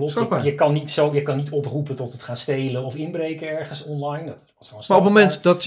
strafbaar. 0.10 0.40
Je, 0.44 0.50
je 0.50 0.56
kan 0.56 0.74
niet 0.74 0.92
zo, 0.92 1.14
je 1.14 1.22
kan 1.22 1.38
niet 1.38 1.50
oproepen 1.50 1.96
tot 1.96 2.12
het 2.12 2.24
gaan 2.24 2.38
stelen 2.38 2.84
of 2.84 2.96
inbreken 2.96 3.48
ergens 3.60 3.84
online. 3.84 4.26
Dat 4.26 4.72
was 4.76 4.88
Maar 4.88 4.98
op 4.98 5.04
het 5.04 5.14
moment 5.14 5.44
dat, 5.44 5.66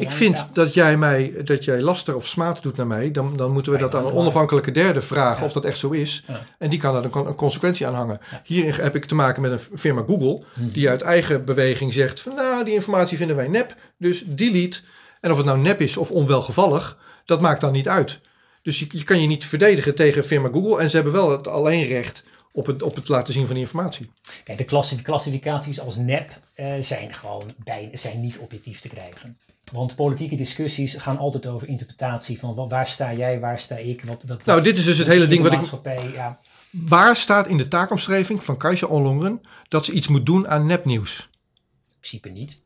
ik 0.00 0.10
vind 0.10 0.38
ja. 0.38 0.48
dat 0.52 0.74
jij 0.74 0.96
mij 0.96 1.32
dat 1.44 1.64
jij 1.64 1.80
laster 1.80 2.14
of 2.16 2.26
smaad 2.26 2.62
doet 2.62 2.76
naar 2.76 2.86
mij, 2.86 3.10
dan, 3.10 3.36
dan 3.36 3.50
moeten 3.52 3.72
we 3.72 3.78
Ja, 3.78 3.84
dat 3.84 3.94
aan 3.94 4.06
een 4.06 4.12
onafhankelijke 4.12 4.70
derde 4.70 5.00
vragen 5.00 5.38
Ja. 5.40 5.44
of 5.44 5.52
dat 5.52 5.64
echt 5.64 5.78
zo 5.78 5.90
is. 5.90 6.24
En 6.58 6.70
die 6.70 6.78
kan 6.78 6.94
daar 6.94 7.04
een, 7.04 7.26
een 7.26 7.34
consequentie 7.34 7.86
aan 7.86 7.94
hangen. 7.94 8.18
Hierin 8.44 8.72
heb 8.76 8.96
ik 8.96 9.04
te 9.04 9.14
maken 9.14 9.42
met 9.42 9.50
een 9.52 9.78
firma 9.78 10.02
Google, 10.06 10.42
Mhm. 10.54 10.68
die 10.72 10.88
uit 10.88 11.02
eigen 11.02 11.44
beweging 11.44 11.92
zegt 11.92 12.20
van 12.20 12.34
nou, 12.34 12.64
die 12.64 12.80
informatie 12.82 13.16
vinden 13.16 13.36
wij 13.36 13.48
nep, 13.48 13.76
dus 13.98 14.24
delete. 14.26 14.80
En 15.20 15.30
of 15.30 15.36
het 15.36 15.46
nou 15.46 15.58
nep 15.58 15.80
is 15.80 15.96
of 15.96 16.10
onwelgevallig, 16.10 16.98
dat 17.24 17.40
maakt 17.40 17.60
dan 17.60 17.72
niet 17.72 17.88
uit. 17.88 18.20
Dus 18.62 18.78
je, 18.78 18.86
je 18.88 19.04
kan 19.04 19.20
je 19.20 19.26
niet 19.26 19.44
verdedigen 19.44 19.94
tegen 19.94 20.24
firma 20.24 20.48
Google 20.52 20.80
en 20.80 20.90
ze 20.90 20.94
hebben 20.96 21.12
wel 21.12 21.30
het 21.30 21.46
alleen 21.48 21.86
recht 21.86 22.24
op 22.52 22.66
het, 22.66 22.82
op 22.82 22.94
het 22.94 23.08
laten 23.08 23.34
zien 23.34 23.46
van 23.46 23.54
die 23.54 23.64
informatie. 23.64 24.10
Kijk, 24.44 24.58
de 24.58 24.64
klassi- 24.64 25.02
klassificaties 25.02 25.80
als 25.80 25.96
nep 25.96 26.40
eh, 26.54 26.72
zijn 26.80 27.14
gewoon 27.14 27.50
bij, 27.64 27.88
zijn 27.92 28.20
niet 28.20 28.38
objectief 28.38 28.80
te 28.80 28.88
krijgen. 28.88 29.38
Want 29.72 29.96
politieke 29.96 30.36
discussies 30.36 30.94
gaan 30.94 31.16
altijd 31.18 31.46
over 31.46 31.68
interpretatie 31.68 32.38
van 32.38 32.68
waar 32.68 32.86
sta 32.86 33.12
jij, 33.12 33.40
waar 33.40 33.60
sta 33.60 33.76
ik. 33.76 34.04
Wat, 34.04 34.22
wat, 34.26 34.44
Nou, 34.44 34.62
dit 34.62 34.78
is 34.78 34.84
dus 34.84 34.98
het 34.98 35.06
hele 35.06 35.26
ding 35.26 35.44
in 35.46 35.50
wat 35.50 35.84
ik... 35.84 36.14
ja, 36.14 36.40
Waar 36.70 37.16
staat 37.16 37.46
in 37.46 37.56
de 37.56 37.68
taakomschrijving 37.68 38.44
van 38.44 38.56
Kajsa 38.56 38.86
Ollongren 38.86 39.40
dat 39.68 39.84
ze 39.84 39.92
iets 39.92 40.08
moet 40.08 40.26
doen 40.26 40.48
aan 40.48 40.66
nepnieuws? 40.66 41.18
in 41.20 41.98
principe 42.00 42.28
niet. 42.28 42.60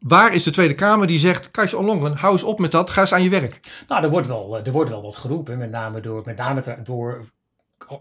Waar 0.00 0.34
is 0.34 0.42
de 0.42 0.50
Tweede 0.50 0.74
Kamer 0.74 1.06
die 1.06 1.18
zegt, 1.18 1.50
Kajsa 1.50 1.76
Ollongren, 1.76 2.16
hou 2.16 2.32
eens 2.32 2.42
op 2.42 2.58
met 2.58 2.70
dat, 2.70 2.90
ga 2.90 3.00
eens 3.00 3.12
aan 3.12 3.22
je 3.22 3.30
werk. 3.30 3.60
Nou, 3.88 4.02
er 4.02 4.10
wordt 4.10 4.26
wel, 4.26 4.58
eh, 4.58 4.66
er 4.66 4.72
wordt 4.72 4.90
wel 4.90 5.02
wat 5.02 5.16
geroepen, 5.16 5.58
met 5.58 5.70
name 5.70 6.00
door, 6.00 6.22
met 6.24 6.36
name 6.36 6.76
door 6.82 7.24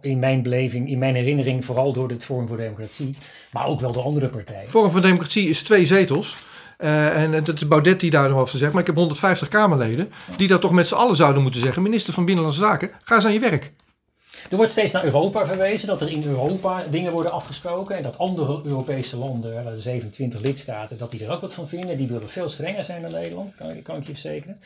in 0.01 0.19
mijn 0.19 0.41
beleving, 0.41 0.89
in 0.89 0.99
mijn 0.99 1.15
herinnering, 1.15 1.65
vooral 1.65 1.93
door 1.93 2.09
het 2.09 2.25
Forum 2.25 2.47
voor 2.47 2.57
Democratie, 2.57 3.17
maar 3.51 3.65
ook 3.65 3.79
wel 3.79 3.91
door 3.91 4.03
andere 4.03 4.29
partijen. 4.29 4.69
Forum 4.69 4.91
van 4.91 5.01
Democratie 5.01 5.49
is 5.49 5.63
twee 5.63 5.85
zetels. 5.85 6.45
Eh, 6.77 7.21
en 7.23 7.43
dat 7.43 7.55
is 7.55 7.67
Baudet 7.67 7.99
die 7.99 8.09
daar 8.09 8.29
nog 8.29 8.39
over 8.39 8.57
zegt. 8.57 8.71
Maar 8.71 8.81
ik 8.81 8.87
heb 8.87 8.95
150 8.95 9.47
Kamerleden 9.47 10.11
die 10.37 10.47
dat 10.47 10.61
toch 10.61 10.71
met 10.71 10.87
z'n 10.87 10.95
allen 10.95 11.15
zouden 11.15 11.41
moeten 11.41 11.61
zeggen. 11.61 11.81
Minister 11.81 12.13
van 12.13 12.25
Binnenlandse 12.25 12.61
Zaken, 12.61 12.91
ga 13.03 13.15
eens 13.15 13.25
aan 13.25 13.33
je 13.33 13.39
werk. 13.39 13.71
Er 14.49 14.57
wordt 14.57 14.71
steeds 14.71 14.91
naar 14.91 15.03
Europa 15.05 15.45
verwezen, 15.45 15.87
dat 15.87 16.01
er 16.01 16.09
in 16.11 16.23
Europa 16.23 16.83
dingen 16.89 17.11
worden 17.11 17.31
afgesproken 17.31 17.97
en 17.97 18.03
dat 18.03 18.17
andere 18.17 18.61
Europese 18.63 19.17
landen, 19.17 19.63
de 19.65 19.77
27 19.77 20.39
lidstaten, 20.41 20.97
dat 20.97 21.11
die 21.11 21.25
er 21.25 21.31
ook 21.31 21.41
wat 21.41 21.53
van 21.53 21.67
vinden. 21.67 21.97
Die 21.97 22.07
willen 22.07 22.29
veel 22.29 22.49
strenger 22.49 22.83
zijn 22.83 23.01
dan 23.01 23.11
Nederland, 23.11 23.55
kan, 23.55 23.69
ik- 23.69 23.83
kan 23.83 23.95
ik 23.97 24.03
je 24.07 24.11
verzekeren. 24.11 24.57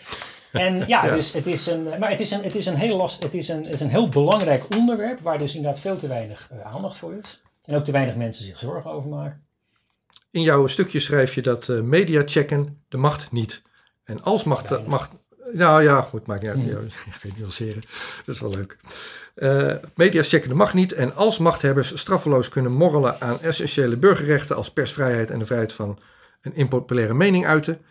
En 0.51 0.77
ja, 0.77 1.05
Ja. 1.05 1.13
dus 1.15 1.33
het 1.33 1.47
is 1.47 1.67
een, 1.67 1.83
maar 1.99 2.09
het 2.09 2.19
is 2.19 2.31
een, 2.31 2.43
het 2.43 2.55
is 2.55 2.65
een 2.65 2.75
heel 2.75 2.97
last, 2.97 3.23
het 3.23 3.33
is 3.33 3.47
een, 3.47 3.63
het 3.63 3.73
is 3.73 3.79
een 3.79 3.89
heel 3.89 4.09
belangrijk 4.09 4.63
onderwerp 4.77 5.19
waar 5.19 5.37
dus 5.37 5.55
inderdaad 5.55 5.79
veel 5.79 5.97
te 5.97 6.07
weinig 6.07 6.49
eh, 6.51 6.73
aandacht 6.75 6.97
voor 6.97 7.13
is. 7.23 7.41
En 7.65 7.75
ook 7.75 7.83
te 7.83 7.91
weinig 7.91 8.15
mensen 8.15 8.45
zich 8.45 8.59
zorgen 8.59 8.91
over 8.91 9.09
maken. 9.09 9.43
In 10.31 10.41
jouw 10.41 10.67
stukje 10.67 10.99
schrijf 10.99 11.35
je 11.35 11.41
dat 11.41 11.69
eh, 11.69 11.79
media 11.81 12.21
checken 12.25 12.83
de 12.89 12.97
macht 12.97 13.31
niet. 13.31 13.61
En 14.03 14.23
als 14.23 14.43
macht 14.43 14.69
nou 15.53 15.83
ja, 15.83 16.01
goed, 16.01 16.25
maakt 16.25 16.41
niet 16.41 16.51
uit. 16.51 16.59
Hmm. 16.59 16.69
Ja, 16.69 16.77
Geen 17.21 17.33
nuanceren. 17.37 17.81
Dat 18.25 18.35
is 18.35 18.41
wel 18.41 18.49
leuk. 18.51 18.77
Eh, 19.41 19.73
media 19.95 20.23
checken 20.23 20.49
de 20.49 20.55
macht 20.55 20.73
niet. 20.73 20.93
En 20.93 21.15
als 21.15 21.38
machthebbers 21.38 21.99
straffeloos 21.99 22.49
kunnen 22.49 22.72
morrelen 22.72 23.22
aan 23.22 23.41
essentiële 23.41 23.97
burgerrechten 23.97 24.55
als 24.55 24.72
persvrijheid 24.72 25.30
en 25.30 25.39
de 25.39 25.45
vrijheid 25.45 25.73
van 25.73 25.99
een 26.41 26.55
impopulaire 26.55 27.13
mening 27.13 27.45
uiten, 27.45 27.81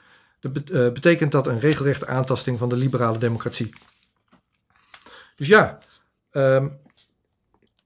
eh, 0.41 0.51
betekent 0.71 1.33
dat 1.33 1.47
een 1.47 1.61
regelrechte 1.61 2.07
aantasting 2.07 2.59
van 2.59 2.69
de 2.69 2.77
liberale 2.77 3.19
democratie. 3.19 3.71
Dus 5.37 5.49
ja, 5.49 5.79
ehm, 6.31 6.69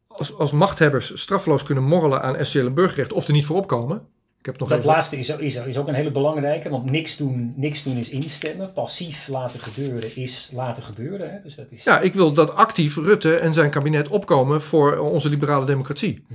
als, 0.07 0.35
als 0.35 0.53
machthebbers 0.53 1.21
straffeloos 1.21 1.63
kunnen 1.63 1.85
morrelen 1.85 2.23
aan 2.23 2.37
essentiële 2.37 2.71
burgerrechten 2.71 3.17
of 3.17 3.27
er 3.27 3.33
niet 3.33 3.47
voor 3.47 3.57
opkomen. 3.57 4.09
Ik 4.45 4.51
heb 4.51 4.59
nog 4.61 4.69
Dat 4.69 4.79
even, 4.79 4.91
laatste 4.91 5.19
is, 5.19 5.29
is, 5.29 5.57
is 5.57 5.77
ook 5.79 5.89
een 5.89 5.95
hele 5.95 6.11
belangrijke, 6.11 6.69
want 6.69 6.91
niks 6.91 7.17
doen, 7.17 7.53
niks 7.57 7.83
doen 7.83 7.97
is 7.97 8.11
instemmen. 8.11 8.73
Passief 8.73 9.29
laten 9.29 9.61
gebeuren 9.61 10.17
is 10.17 10.51
laten 10.53 10.83
gebeuren. 10.83 11.31
Hè? 11.31 11.37
Dus 11.43 11.55
dat 11.55 11.67
is, 11.71 11.85
Ja, 11.85 12.01
ik 12.01 12.15
wil 12.15 12.33
dat 12.33 12.55
actief 12.55 12.97
Rutte 12.97 13.37
en 13.37 13.55
zijn 13.55 13.71
kabinet 13.71 14.09
opkomen 14.09 14.63
voor 14.63 14.99
onze 14.99 15.29
liberale 15.29 15.67
democratie. 15.67 16.27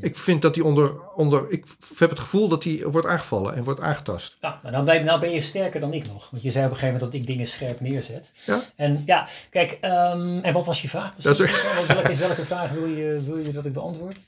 Ik 0.00 0.16
vind 0.18 0.42
dat 0.42 0.54
die 0.54 0.64
onder, 0.64 0.92
onder. 1.14 1.50
Ik 1.50 1.64
heb 1.98 2.10
het 2.10 2.18
gevoel 2.20 2.48
dat 2.48 2.62
die 2.62 2.86
wordt 2.86 3.06
aangevallen 3.06 3.54
en 3.54 3.64
wordt 3.64 3.80
aangetast. 3.80 4.36
Ja, 4.40 4.60
maar 4.62 4.72
dan 4.72 4.84
ben, 4.84 5.04
nou 5.04 5.20
ben 5.20 5.30
je 5.30 5.40
sterker 5.40 5.80
dan 5.80 5.92
ik 5.92 6.06
nog. 6.06 6.30
Want 6.30 6.42
je 6.42 6.50
zei 6.50 6.64
op 6.64 6.70
een 6.70 6.76
gegeven 6.78 6.94
moment 6.94 7.12
dat 7.12 7.20
ik 7.20 7.26
dingen 7.26 7.46
scherp 7.46 7.80
neerzet. 7.80 8.32
Ja? 8.46 8.62
En 8.76 9.02
ja, 9.06 9.28
kijk, 9.50 9.78
ehm, 9.80 10.38
en 10.42 10.52
wat 10.52 10.66
was 10.66 10.82
je 10.82 10.88
vraag? 10.88 11.14
Dat 11.18 11.38
is- 11.40 11.50
Wat- 11.50 11.86
welke, 11.86 12.14
welke 12.14 12.44
vraag 12.44 12.70
wil 12.70 12.86
je, 12.86 13.22
wil 13.26 13.36
je 13.36 13.52
dat 13.52 13.66
ik 13.66 13.72
beantwoord? 13.72 14.20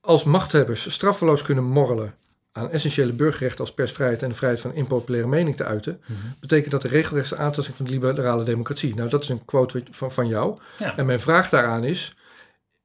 Als 0.00 0.24
machthebbers 0.24 0.92
straffeloos 0.92 1.42
kunnen 1.42 1.64
morrelen 1.64 2.14
aan 2.52 2.70
essentiële 2.70 3.12
burgerrechten 3.12 3.60
als 3.60 3.74
persvrijheid 3.74 4.22
en 4.22 4.28
de 4.28 4.34
vrijheid 4.34 4.60
van 4.60 4.74
impopulaire 4.74 5.28
mening 5.28 5.56
te 5.56 5.64
uiten, 5.64 6.00
betekent 6.40 6.70
dat 6.70 6.82
de 6.82 6.88
regelrechte 6.88 7.36
aantasting 7.36 7.76
van 7.76 7.86
de 7.86 7.92
liberale 7.92 8.44
democratie. 8.44 8.94
Nou, 8.94 9.08
dat 9.08 9.22
is 9.22 9.28
een 9.28 9.44
quote 9.44 9.82
van, 9.90 10.12
van 10.12 10.28
jou. 10.28 10.58
Ja. 10.78 10.96
En 10.96 11.06
mijn 11.06 11.20
vraag 11.20 11.48
daaraan 11.48 11.84
is: 11.84 12.16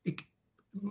ik, 0.02 0.26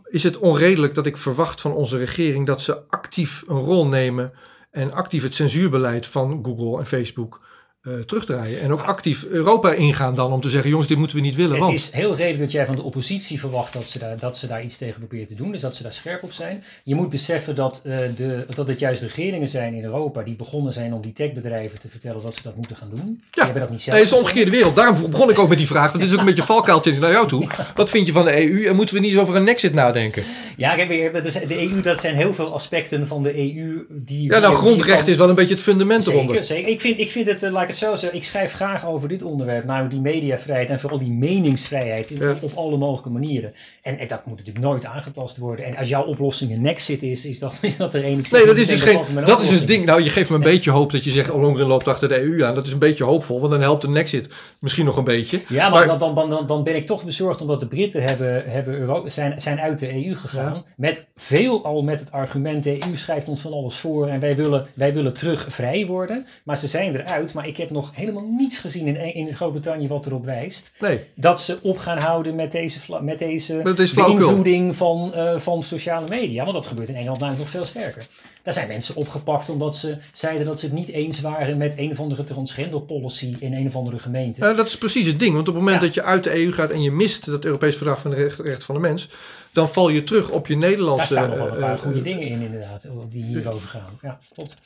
is 0.05 0.23
het 0.23 0.37
onredelijk 0.37 0.95
dat 0.95 1.07
ik 1.07 1.17
verwacht 1.17 1.61
van 1.61 1.73
onze 1.73 1.99
regering 1.99 2.47
dat 2.47 2.63
ze 2.63 2.89
actief 2.89 3.45
een 3.47 3.59
rol 3.59 3.87
nemen 3.87 4.33
en 4.71 4.93
actief 4.93 5.23
het 5.23 5.35
censuurbeleid 5.35 6.07
van 6.07 6.45
Google 6.45 6.79
en 6.79 6.87
Facebook 6.87 7.41
eh, 7.85 7.93
terugdraaien? 8.07 8.61
En 8.61 8.73
ook 8.73 8.83
actief 8.83 9.25
Europa 9.25 9.73
ingaan 9.73 10.15
dan 10.15 10.33
om 10.33 10.41
te 10.41 10.49
zeggen: 10.51 10.71
jongens, 10.71 10.89
dit 10.89 10.99
moeten 10.99 11.17
we 11.17 11.23
niet 11.23 11.35
willen. 11.37 11.51
Het 11.51 11.61
Want 11.61 11.75
is 11.75 11.91
heel 11.93 12.15
redelijk 12.17 12.39
dat 12.41 12.53
jij 12.53 12.67
van 12.67 12.77
de 12.77 12.83
oppositie 12.83 13.41
verwacht 13.41 13.73
dat 13.73 13.89
ze, 13.89 13.99
daar, 13.99 14.19
dat 14.19 14.37
ze 14.37 14.47
daar 14.47 14.63
iets 14.65 14.77
tegen 14.77 14.99
proberen 14.99 15.27
te 15.29 15.35
doen. 15.35 15.53
Dus 15.53 15.61
dat 15.61 15.77
ze 15.77 15.83
daar 15.83 15.93
scherp 15.93 16.23
op 16.23 16.33
zijn. 16.33 16.65
Je 16.85 16.95
moet 16.95 17.09
beseffen 17.11 17.55
dat, 17.55 17.81
eh, 17.85 17.97
de, 18.17 18.47
dat 18.55 18.69
het 18.69 18.79
juist 18.79 19.03
regeringen 19.03 19.49
zijn 19.49 19.75
in 19.75 19.85
Europa 19.85 20.23
die 20.23 20.37
begonnen 20.37 20.73
zijn 20.73 20.93
om 20.93 21.01
die 21.01 21.13
techbedrijven 21.13 21.81
te 21.81 21.89
vertellen 21.89 22.23
dat 22.23 22.35
ze 22.35 22.41
dat 22.43 22.57
moeten 22.57 22.77
gaan 22.77 22.91
doen. 22.95 23.23
Hebben 23.31 23.61
dat 23.61 23.71
niet 23.71 23.83
zelf 23.83 23.99
het 23.99 24.05
is 24.05 24.11
verzonnen. 24.11 24.19
omgekeerde 24.25 24.51
wereld. 24.51 24.77
Daarom 24.77 25.11
begon 25.11 25.31
ik 25.31 25.39
ook 25.39 25.49
met 25.49 25.59
die 25.59 25.67
vraag. 25.67 25.89
Want 25.89 25.99
dit 25.99 26.07
is 26.07 26.13
ook 26.13 26.21
een 26.21 26.27
beetje 26.27 26.43
valkuiltje 26.43 26.99
naar 26.99 27.11
jou 27.11 27.29
toe. 27.29 27.47
Wat 27.75 27.91
vind 27.91 28.07
je 28.07 28.13
van 28.13 28.25
de 28.25 28.49
EU? 28.51 28.65
En 28.67 28.77
moeten 28.77 28.95
we 28.95 29.01
niet 29.01 29.11
eens 29.13 29.21
over 29.21 29.37
een 29.37 29.45
nexit 29.45 29.75
nadenken? 29.75 30.23
Ja, 30.57 30.75
kijk, 30.75 30.91
is- 31.25 31.33
de 31.33 31.61
EU, 31.61 31.81
dat 31.81 32.01
zijn 32.01 32.15
heel 32.17 32.35
veel 32.35 32.53
aspecten 32.55 33.07
van 33.07 33.23
de 33.23 33.39
EU 33.39 33.87
die... 33.91 34.31
Ja, 34.33 34.39
nou, 34.39 34.55
grondrecht 34.55 35.07
is 35.09 35.17
wel 35.17 35.29
een 35.29 35.35
beetje 35.35 35.55
het 35.55 35.63
fundament 35.63 36.07
eronder. 36.07 36.35
Zeker, 36.35 36.45
zeker. 36.57 36.71
Ik 36.73 36.81
vind, 36.81 36.99
ik 36.99 37.11
vind 37.11 37.27
het, 37.27 37.43
eh, 37.43 37.53
laat 37.53 37.69
ik 37.69 37.74
het 37.81 37.83
zo 37.91 37.97
zeggen, 37.97 38.19
ik 38.19 38.25
schrijf 38.25 38.53
graag 38.53 38.87
over 38.87 39.09
dit 39.09 39.23
onderwerp, 39.23 39.65
namelijk 39.65 39.91
die 39.93 40.01
mediavrijheid 40.01 40.71
en 40.71 40.81
vooral 40.81 40.99
die 40.99 41.11
meningsvrijheid 41.13 42.11
in- 42.11 42.19
Ja. 42.21 42.35
op 42.41 42.53
alle 42.55 42.77
mogelijke 42.77 43.11
manieren. 43.11 43.53
En, 43.83 43.99
en 43.99 44.09
dat 44.09 44.27
moet 44.27 44.39
natuurlijk 44.39 44.65
nooit 44.65 44.85
aangetast 44.85 45.37
worden. 45.37 45.65
En 45.65 45.77
als 45.77 45.89
jouw 45.89 46.03
oplossing 46.05 46.53
een 46.53 46.63
nexit 46.63 47.03
is, 47.03 47.27
is 47.27 47.39
dat, 47.39 47.59
is 47.63 47.77
dat 47.77 47.95
er 47.95 48.05
één. 48.05 48.23
Nee, 48.31 48.47
dat 48.47 48.57
is 48.57 48.67
dus 48.67 48.83
geen. 48.83 48.99
Dat 49.25 49.43
is 49.43 49.51
het 49.51 49.67
ding. 49.67 49.85
Nou, 49.85 50.03
je 50.03 50.11
geeft 50.11 50.31
me 50.31 50.37
een 50.37 50.43
beetje 50.43 50.71
hoop 50.71 50.93
dat 50.93 51.05
je 51.05 51.11
zegt. 51.11 51.31
Ollongren 51.31 51.67
loopt 51.67 51.89
achter 51.89 52.09
de 52.09 52.21
EU 52.21 52.43
aan. 52.45 52.55
Dat 52.55 52.67
is 52.67 52.73
een 52.73 52.79
beetje 52.79 53.05
hoopvol, 53.05 53.39
want 53.41 53.53
dan 53.53 53.61
helpt 53.61 53.83
de 53.83 53.89
Nexit 53.89 54.29
misschien 54.59 54.85
nog 54.85 54.97
een 54.97 55.05
beetje. 55.05 55.41
Ja, 55.49 55.69
maar, 55.69 55.87
Maar- 55.87 55.99
dan, 55.99 56.15
dan, 56.15 56.31
dan, 56.31 56.47
dan 56.47 56.63
ben 56.65 56.77
ik 56.77 56.87
toch 56.87 57.05
bezorgd 57.05 57.41
omdat 57.41 57.61
de 57.61 57.67
Britten 57.69 58.03
hebben, 58.03 58.43
hebben 58.51 58.75
Euro, 58.79 59.09
zijn, 59.09 59.41
zijn 59.41 59.61
uit 59.61 59.79
de 59.79 60.07
EU 60.07 60.15
gegaan. 60.17 60.65
Met 60.77 61.07
veel 61.17 61.65
al 61.65 61.83
met 61.83 62.01
het 62.01 62.13
argument: 62.13 62.65
de 62.65 62.71
EU 62.87 62.97
schrijft 62.97 63.29
ons 63.29 63.41
van 63.41 63.53
alles 63.53 63.77
voor 63.77 64.09
en 64.09 64.21
wij 64.21 64.37
willen, 64.37 64.67
wij 64.75 64.95
willen 64.95 65.15
terug 65.15 65.47
vrij 65.49 65.87
worden. 65.87 66.27
Maar 66.45 66.59
ze 66.59 66.69
zijn 66.69 66.95
eruit. 66.95 67.35
Maar 67.35 67.47
ik 67.47 67.57
heb 67.65 67.73
nog 67.77 67.91
helemaal 67.95 68.27
niets 68.39 68.59
gezien 68.59 68.87
in, 68.87 69.15
in 69.15 69.33
Groot-Brittannië 69.33 69.89
wat 69.89 70.07
erop 70.07 70.25
wijst. 70.25 70.73
Nee. 70.81 70.99
dat 71.15 71.41
ze 71.41 71.59
op 71.63 71.79
gaan 71.79 71.99
houden 71.99 72.35
met 72.35 72.53
deze, 72.53 72.79
met 73.03 73.19
deze, 73.19 73.61
Met 73.65 73.77
deze 73.77 73.93
flauwekul. 73.93 74.27
beïnvloeding 74.27 74.77
van, 74.77 75.15
eh, 75.15 75.39
van 75.39 75.63
sociale 75.63 76.09
media. 76.09 76.43
Want 76.43 76.55
dat 76.57 76.67
gebeurt 76.67 76.89
in 76.89 76.95
Engeland 76.95 77.19
namelijk 77.21 77.43
nog 77.43 77.51
veel 77.53 77.65
sterker. 77.65 78.07
Daar 78.43 78.55
zijn 78.55 78.69
mensen 78.69 78.97
opgepakt 78.97 79.49
omdat 79.49 79.77
ze 79.77 79.97
zeiden 80.13 80.47
dat 80.47 80.61
ze 80.61 80.67
het 80.67 80.75
niet 80.75 80.89
eens 80.89 81.21
waren 81.21 81.57
met 81.57 81.75
een 81.79 81.91
of 81.91 82.01
andere 82.01 82.25
transgender 82.25 82.81
policy 82.81 83.35
in 83.39 83.55
een 83.55 83.67
of 83.67 83.77
andere 83.77 83.99
gemeente. 83.99 84.41
Nou, 84.41 84.57
dat 84.57 84.67
is 84.67 84.79
precies 84.79 85.07
het 85.07 85.19
ding. 85.19 85.35
Want 85.35 85.49
op 85.49 85.55
het 85.55 85.63
moment 85.63 85.81
Ja. 85.81 85.87
dat 85.87 85.95
je 85.95 86.03
uit 86.03 86.25
de 86.25 86.43
EU 86.45 86.53
gaat 86.53 86.71
en 86.71 86.83
je 86.83 86.91
mist 86.91 87.27
dat 87.27 87.45
Europees 87.45 87.77
Verdrag 87.77 88.01
van 88.01 88.11
de 88.11 88.17
Recht, 88.17 88.39
Recht 88.41 88.65
van 88.65 88.75
de 88.75 88.81
Mens, 88.81 89.09
dan 89.53 89.69
val 89.69 89.89
je 89.89 90.05
terug 90.05 90.31
op 90.31 90.47
je 90.47 90.57
Daar 90.59 90.69
Nederlandse. 90.69 91.07
staan 91.07 91.29
nog 91.29 91.39
wel 91.39 91.47
een 91.47 91.55
eh, 91.55 91.61
paar 91.61 91.75
eh, 91.75 91.81
goede 91.81 92.03
dingen 92.03 92.27
in 92.29 92.41
inderdaad, 92.43 92.89
die 93.11 93.25
hierover 93.25 93.69
gaan. 93.69 93.99
Ja, 94.03 94.19
klopt. 94.35 94.57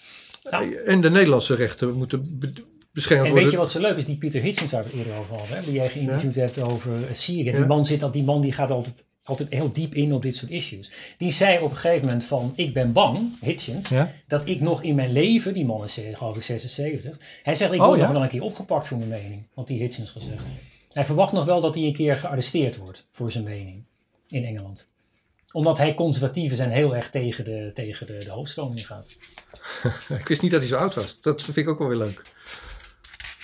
Nou, 0.50 0.74
En 0.74 1.00
de 1.00 1.10
Nederlandse 1.10 1.54
rechten 1.54 1.92
moeten 1.92 2.38
beschermd 2.98 3.24
En 3.24 3.30
worden. 3.30 3.42
weet 3.44 3.52
je 3.52 3.58
wat 3.58 3.70
zo 3.70 3.80
leuk 3.80 3.96
is? 3.96 4.04
Die 4.04 4.16
Pieter 4.16 4.40
Hitchens 4.42 4.72
waar 4.72 4.84
we 4.84 4.92
eerder 4.98 5.18
over 5.18 5.36
hadden, 5.36 5.62
die 5.64 5.72
jij 5.72 5.88
geïnterviewd 5.88 6.34
hebt 6.34 6.62
over 6.62 6.92
Syrië. 7.12 7.52
Die 7.52 7.66
man 7.66 7.84
zit 7.84 8.02
al, 8.02 8.10
die 8.10 8.22
man 8.22 8.40
die 8.40 8.52
gaat 8.52 8.70
altijd, 8.70 9.06
altijd 9.22 9.48
heel 9.52 9.72
diep 9.72 9.94
in 9.94 10.12
op 10.12 10.22
dit 10.22 10.36
soort 10.36 10.50
issues. 10.50 10.90
Die 11.18 11.30
zei 11.32 11.58
op 11.58 11.70
een 11.70 11.76
gegeven 11.76 12.04
moment 12.06 12.24
van, 12.24 12.52
ik 12.56 12.72
ben 12.72 12.92
bang, 12.92 13.20
Hitchens, 13.40 13.88
Ja? 13.88 14.12
dat 14.26 14.46
ik 14.46 14.60
nog 14.60 14.82
in 14.82 14.94
mijn 14.94 15.12
leven, 15.12 15.54
die 15.54 15.64
man 15.64 15.84
is 15.84 15.98
eh, 16.02 16.16
geloof 16.16 16.36
ik 16.36 16.42
76, 16.42 17.18
hij 17.42 17.54
zegt 17.54 17.72
ik 17.72 17.80
Oh, 17.80 17.86
word 17.86 17.98
ja? 17.98 18.04
nog 18.04 18.12
wel 18.12 18.22
een 18.22 18.28
keer 18.28 18.42
opgepakt 18.42 18.88
voor 18.88 18.98
mijn 18.98 19.10
mening, 19.10 19.46
had 19.54 19.66
die 19.66 19.80
Hitchens 19.80 20.10
gezegd. 20.10 20.46
Hij 20.92 21.04
verwacht 21.04 21.32
nog 21.32 21.44
wel 21.44 21.60
dat 21.60 21.74
hij 21.74 21.84
een 21.84 21.92
keer 21.92 22.14
gearresteerd 22.16 22.76
wordt 22.76 23.06
voor 23.12 23.32
zijn 23.32 23.44
mening 23.44 23.84
in 24.28 24.44
Engeland. 24.44 24.88
Omdat 25.52 25.78
hij 25.78 25.94
conservatief 25.94 26.52
is 26.52 26.58
en 26.58 26.70
heel 26.70 26.96
erg 26.96 27.10
tegen 27.10 27.44
de, 27.44 27.70
tegen 27.74 28.06
de, 28.06 28.18
de 28.24 28.30
hoofdstroom 28.30 28.76
gaat. 28.78 29.16
Ik 30.18 30.28
wist 30.28 30.42
niet 30.42 30.50
dat 30.50 30.60
hij 30.60 30.68
zo 30.68 30.76
oud 30.76 30.94
was. 30.94 31.20
Dat 31.20 31.42
vind 31.42 31.56
ik 31.56 31.68
ook 31.68 31.78
wel 31.78 31.88
weer 31.88 31.96
leuk. 31.96 32.22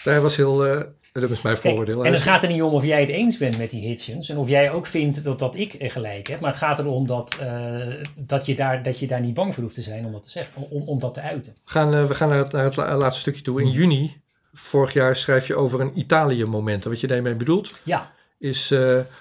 Hij 0.04 0.20
was 0.20 0.36
heel. 0.36 0.66
eh, 0.66 0.80
dat 1.12 1.30
is 1.30 1.42
mijn 1.42 1.54
Kijk, 1.54 1.66
vooroordeel. 1.66 2.04
en 2.04 2.12
het 2.12 2.22
gaat 2.22 2.42
er 2.42 2.48
niet 2.48 2.62
om 2.62 2.72
of 2.72 2.84
jij 2.84 3.00
het 3.00 3.08
eens 3.08 3.36
bent 3.38 3.58
met 3.58 3.70
die 3.70 3.88
Hitchens 3.88 4.28
en 4.28 4.36
of 4.38 4.48
jij 4.48 4.72
ook 4.72 4.86
vindt 4.86 5.24
dat, 5.24 5.38
dat 5.38 5.54
ik 5.56 5.74
gelijk 5.78 6.26
heb. 6.26 6.40
Maar 6.40 6.50
het 6.50 6.58
gaat 6.58 6.78
erom 6.78 7.06
dat, 7.06 7.36
eh, 7.40 7.76
dat, 8.14 8.46
je 8.46 8.54
daar, 8.54 8.82
dat 8.82 8.98
je 8.98 9.06
daar 9.06 9.20
niet 9.20 9.34
bang 9.34 9.54
voor 9.54 9.62
hoeft 9.62 9.74
te 9.74 9.82
zijn 9.82 10.04
om 10.06 10.12
dat 10.12 10.22
te 10.22 10.30
zeggen, 10.30 10.70
om, 10.70 10.82
om 10.82 10.98
dat 10.98 11.14
te 11.14 11.20
uiten. 11.20 11.52
We 11.64 11.70
gaan, 11.70 11.94
eh, 11.94 12.06
we 12.06 12.14
gaan 12.14 12.28
naar 12.28 12.38
het, 12.38 12.52
naar 12.52 12.64
het 12.64 12.76
la- 12.76 12.96
laatste 12.96 13.20
stukje 13.20 13.42
toe. 13.42 13.60
In 13.62 13.70
juni 13.70 14.20
vorig 14.52 14.92
jaar 14.92 15.16
schrijf 15.16 15.46
je 15.46 15.56
over 15.56 15.80
een 15.80 15.98
Italië-moment. 15.98 16.84
En 16.84 16.90
Wat 16.90 17.00
je 17.00 17.06
daarmee 17.06 17.34
bedoelt, 17.34 17.78
Ja, 17.82 18.12
is 18.38 18.74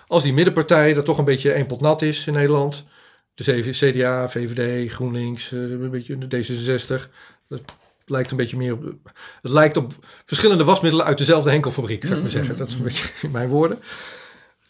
als 0.08 0.24
die 0.24 0.34
middenpartij 0.34 0.94
dat 0.94 1.06
toch 1.06 1.18
een 1.18 1.26
beetje 1.26 1.52
één 1.52 1.66
pot 1.66 1.82
nat 1.82 2.02
is 2.02 2.28
in 2.28 2.34
Nederland. 2.34 2.84
De 3.36 3.44
CV 3.44 3.72
CDA, 3.92 4.30
VVD, 4.30 4.92
GroenLinks, 4.92 5.52
een 5.52 5.90
beetje 5.90 6.18
de 6.28 6.44
D66. 6.44 7.10
Dat 8.06 8.16
lijkt 8.16 8.32
een 8.32 8.38
beetje 8.38 8.58
meer 8.58 8.74
op. 8.74 8.84
Het 9.42 9.52
lijkt 9.52 9.78
op 9.78 9.94
verschillende 10.26 10.64
wasmiddelen 10.64 11.06
uit 11.06 11.18
dezelfde 11.18 11.50
henkelfabriek, 11.50 12.02
zou 12.04 12.16
ik 12.16 12.22
maar 12.22 12.32
zeggen. 12.32 12.58
Dat 12.58 12.68
is 12.68 12.74
een 12.74 12.84
beetje 12.84 13.08
in 13.22 13.32
mijn 13.40 13.50
woorden. 13.50 13.80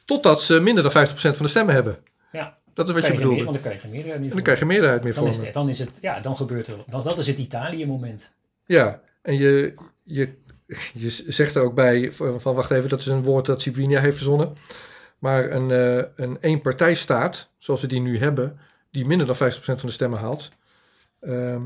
Totdat 0.05 0.41
ze 0.41 0.59
minder 0.61 0.83
dan 0.83 1.07
50% 1.07 1.11
van 1.15 1.33
de 1.39 1.47
stemmen 1.47 1.73
hebben. 1.75 1.97
ja. 2.31 2.57
Dat 2.73 2.87
is 2.87 2.93
wat 2.93 3.05
je 3.05 3.13
meer- 3.13 3.43
want 3.43 3.61
dan 3.61 3.61
kan 3.61 3.71
je 3.81 3.87
meerderheid 3.87 4.19
meer 4.19 4.29
En 4.29 4.35
dan 4.35 4.41
krijg 4.43 4.59
je 4.59 4.65
meerderheid 4.65 5.03
meer 5.03 5.13
dan 5.13 5.27
is, 5.27 5.37
het, 5.37 5.53
dan 5.53 5.69
is 5.69 5.79
het, 5.79 5.91
ja, 6.01 6.19
dan 6.19 6.35
gebeurt 6.35 6.67
er, 6.67 6.75
dat, 6.89 7.03
dat 7.03 7.17
is 7.17 7.27
het 7.27 7.37
Italië-moment. 7.37 8.33
Ja, 8.65 9.01
en 9.21 9.37
je, 9.37 9.73
je, 10.03 10.33
je 10.93 11.09
zegt 11.09 11.55
er 11.55 11.61
ook 11.61 11.73
bij 11.75 12.11
van, 12.11 12.41
van, 12.41 12.55
wacht 12.55 12.71
even, 12.71 12.89
dat 12.89 12.99
is 12.99 13.05
een 13.05 13.23
woord 13.23 13.45
dat 13.45 13.61
Sibinia 13.61 13.99
heeft 13.99 14.15
verzonnen. 14.15 14.55
Maar 15.19 15.51
een, 15.51 15.71
eh 15.71 16.03
een 16.25 16.37
eenpartijstaat, 16.41 17.49
zoals 17.57 17.81
we 17.81 17.87
die 17.87 17.99
nu 18.01 18.17
hebben, 18.17 18.59
die 18.91 19.05
minder 19.05 19.27
dan 19.27 19.35
50% 19.35 19.35
van 19.63 19.75
de 19.81 19.91
stemmen 19.91 20.19
haalt. 20.19 20.49
ehm, 21.19 21.61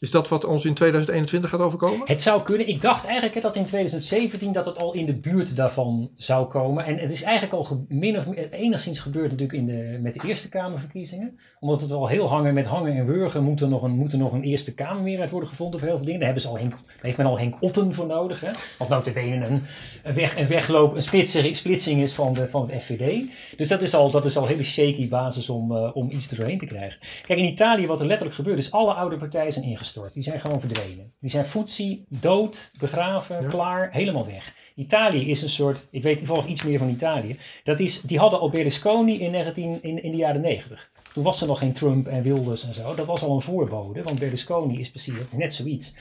is 0.00 0.10
dat 0.10 0.28
wat 0.28 0.44
ons 0.44 0.64
in 0.64 0.74
2021 0.74 1.50
gaat 1.50 1.60
overkomen? 1.60 2.00
Het 2.04 2.22
zou 2.22 2.42
kunnen. 2.42 2.68
Ik 2.68 2.82
dacht 2.82 3.04
eigenlijk 3.06 3.42
dat 3.42 3.56
in 3.56 3.64
2017 3.64 4.52
dat 4.52 4.66
het 4.66 4.78
al 4.78 4.92
in 4.92 5.06
de 5.06 5.14
buurt 5.14 5.56
daarvan 5.56 6.10
zou 6.14 6.46
komen. 6.46 6.84
En 6.84 6.96
het 6.98 7.10
is 7.10 7.22
eigenlijk 7.22 7.54
al 7.54 7.86
min 7.88 8.16
of 8.16 8.26
meer, 8.26 8.52
enigszins 8.52 8.98
gebeurd 8.98 9.30
natuurlijk 9.30 9.58
in 9.58 9.66
de, 9.66 9.98
met 10.02 10.14
de 10.14 10.28
Eerste 10.28 10.48
Kamerverkiezingen. 10.48 11.38
Omdat 11.60 11.80
het 11.80 11.92
al 11.92 12.08
heel 12.08 12.28
hangen 12.28 12.54
met 12.54 12.66
hangen 12.66 12.96
en 12.96 13.06
wurgen 13.06 13.44
moet 13.44 13.60
er 13.60 13.68
nog 13.68 13.82
een, 13.82 13.90
moet 13.90 14.12
er 14.12 14.18
nog 14.18 14.32
een 14.32 14.42
Eerste 14.42 14.74
Kamermeerderheid 14.74 15.30
worden 15.30 15.48
gevonden 15.48 15.78
voor 15.78 15.88
heel 15.88 15.96
veel 15.96 16.06
dingen. 16.06 16.20
Daar, 16.20 16.28
hebben 16.28 16.48
ze 16.48 16.54
al 16.54 16.58
Henk, 16.58 16.72
daar 16.72 16.94
heeft 17.00 17.16
men 17.16 17.26
al 17.26 17.38
Henk 17.38 17.56
Otten 17.60 17.94
voor 17.94 18.06
nodig. 18.06 18.40
Hè? 18.40 18.50
Wat 18.78 18.88
notabene 18.88 19.46
een, 19.46 19.62
een, 20.02 20.14
weg, 20.14 20.38
een 20.38 20.46
wegloop, 20.46 20.96
een 20.96 21.02
splitsing, 21.02 21.56
splitsing 21.56 22.02
is 22.02 22.14
van, 22.14 22.34
de, 22.34 22.48
van 22.48 22.70
het 22.70 22.82
FVD. 22.82 23.30
Dus 23.56 23.68
dat 23.68 23.82
is 23.82 23.94
al, 23.94 24.10
dat 24.10 24.24
is 24.24 24.36
al 24.36 24.42
een 24.42 24.48
hele 24.48 24.64
shaky 24.64 25.08
basis 25.08 25.48
om, 25.48 25.72
eh, 25.72 25.90
om 25.96 26.10
iets 26.10 26.30
er 26.30 26.36
doorheen 26.36 26.58
te 26.58 26.66
krijgen. 26.66 27.00
Kijk, 27.26 27.38
in 27.38 27.44
Italië 27.44 27.86
wat 27.86 28.00
er 28.00 28.06
letterlijk 28.06 28.36
gebeurt 28.36 28.58
is 28.58 28.72
alle 28.72 28.92
oude 28.92 29.16
partijen 29.16 29.52
zijn 29.52 29.64
ingestort. 29.88 30.14
Die 30.14 30.22
zijn 30.22 30.40
gewoon 30.40 30.60
verdwenen. 30.60 31.12
Die 31.20 31.30
zijn 31.30 31.44
foetsie, 31.44 32.04
dood, 32.08 32.70
begraven, 32.78 33.48
klaar, 33.48 33.92
helemaal 33.92 34.26
weg. 34.26 34.54
Italië 34.74 35.30
is 35.30 35.42
een 35.42 35.48
soort, 35.48 35.86
ik 35.90 36.02
weet 36.02 36.18
toevallig 36.18 36.46
iets 36.46 36.62
meer 36.62 36.78
van 36.78 36.88
Italië. 36.88 37.38
Dat 37.64 37.80
is, 37.80 38.00
die 38.00 38.18
hadden 38.18 38.40
al 38.40 38.50
Berlusconi 38.50 39.20
in, 39.20 39.30
19, 39.30 39.82
in, 39.82 40.02
in 40.02 40.10
de 40.10 40.16
jaren 40.16 40.40
90. 40.40 40.90
Toen 41.12 41.24
was 41.24 41.40
er 41.40 41.46
nog 41.46 41.58
geen 41.58 41.72
Trump 41.72 42.06
en 42.06 42.22
Wilders 42.22 42.66
en 42.66 42.74
zo. 42.74 42.94
Dat 42.94 43.06
was 43.06 43.22
al 43.22 43.34
een 43.34 43.40
voorbode, 43.40 44.02
want 44.02 44.18
Berlusconi 44.18 44.78
is 44.78 44.90
precies 44.90 45.14
dat 45.14 45.26
is 45.26 45.38
net 45.38 45.54
zoiets. 45.54 45.94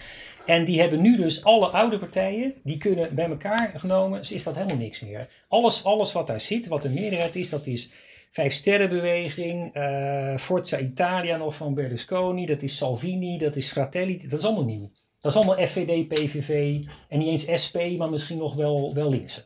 En 0.46 0.66
die 0.66 0.80
hebben 0.80 1.02
nu 1.02 1.18
dus 1.18 1.44
alle 1.44 1.68
oude 1.68 1.98
partijen, 1.98 2.54
die 2.64 2.78
kunnen 2.78 3.16
bij 3.16 3.30
elkaar 3.30 3.74
genomen, 3.76 4.22
is 4.30 4.44
dat 4.44 4.56
helemaal 4.56 4.78
niks 4.78 5.00
meer. 5.00 5.28
Alles, 5.48 5.84
alles 5.84 6.12
wat 6.12 6.28
daar 6.28 6.42
zit, 6.42 6.68
wat 6.68 6.82
de 6.82 6.90
meerderheid 6.90 7.36
is, 7.36 7.50
dat 7.50 7.68
is 7.68 7.92
Vijf 8.38 8.54
Sterrenbeweging, 8.54 9.74
eh 9.74 10.38
Forza 10.38 10.80
Italia 10.80 11.38
nog 11.38 11.56
van 11.56 11.74
Berlusconi, 11.74 12.46
dat 12.46 12.62
is 12.62 12.78
Salvini, 12.78 13.38
dat 13.38 13.56
is 13.56 13.72
Fratelli, 13.72 14.28
dat 14.28 14.40
is 14.40 14.46
allemaal 14.46 14.64
nieuw. 14.64 14.92
Dat 15.20 15.32
is 15.32 15.38
allemaal 15.38 15.68
FVD, 15.68 16.08
PVV 16.08 16.82
en 17.10 17.20
niet 17.20 17.28
eens 17.28 17.62
SP, 17.64 17.78
maar 17.98 18.10
misschien 18.10 18.38
nog 18.38 18.56
wel, 18.56 18.94
wel 18.94 19.10
linkse. 19.10 19.46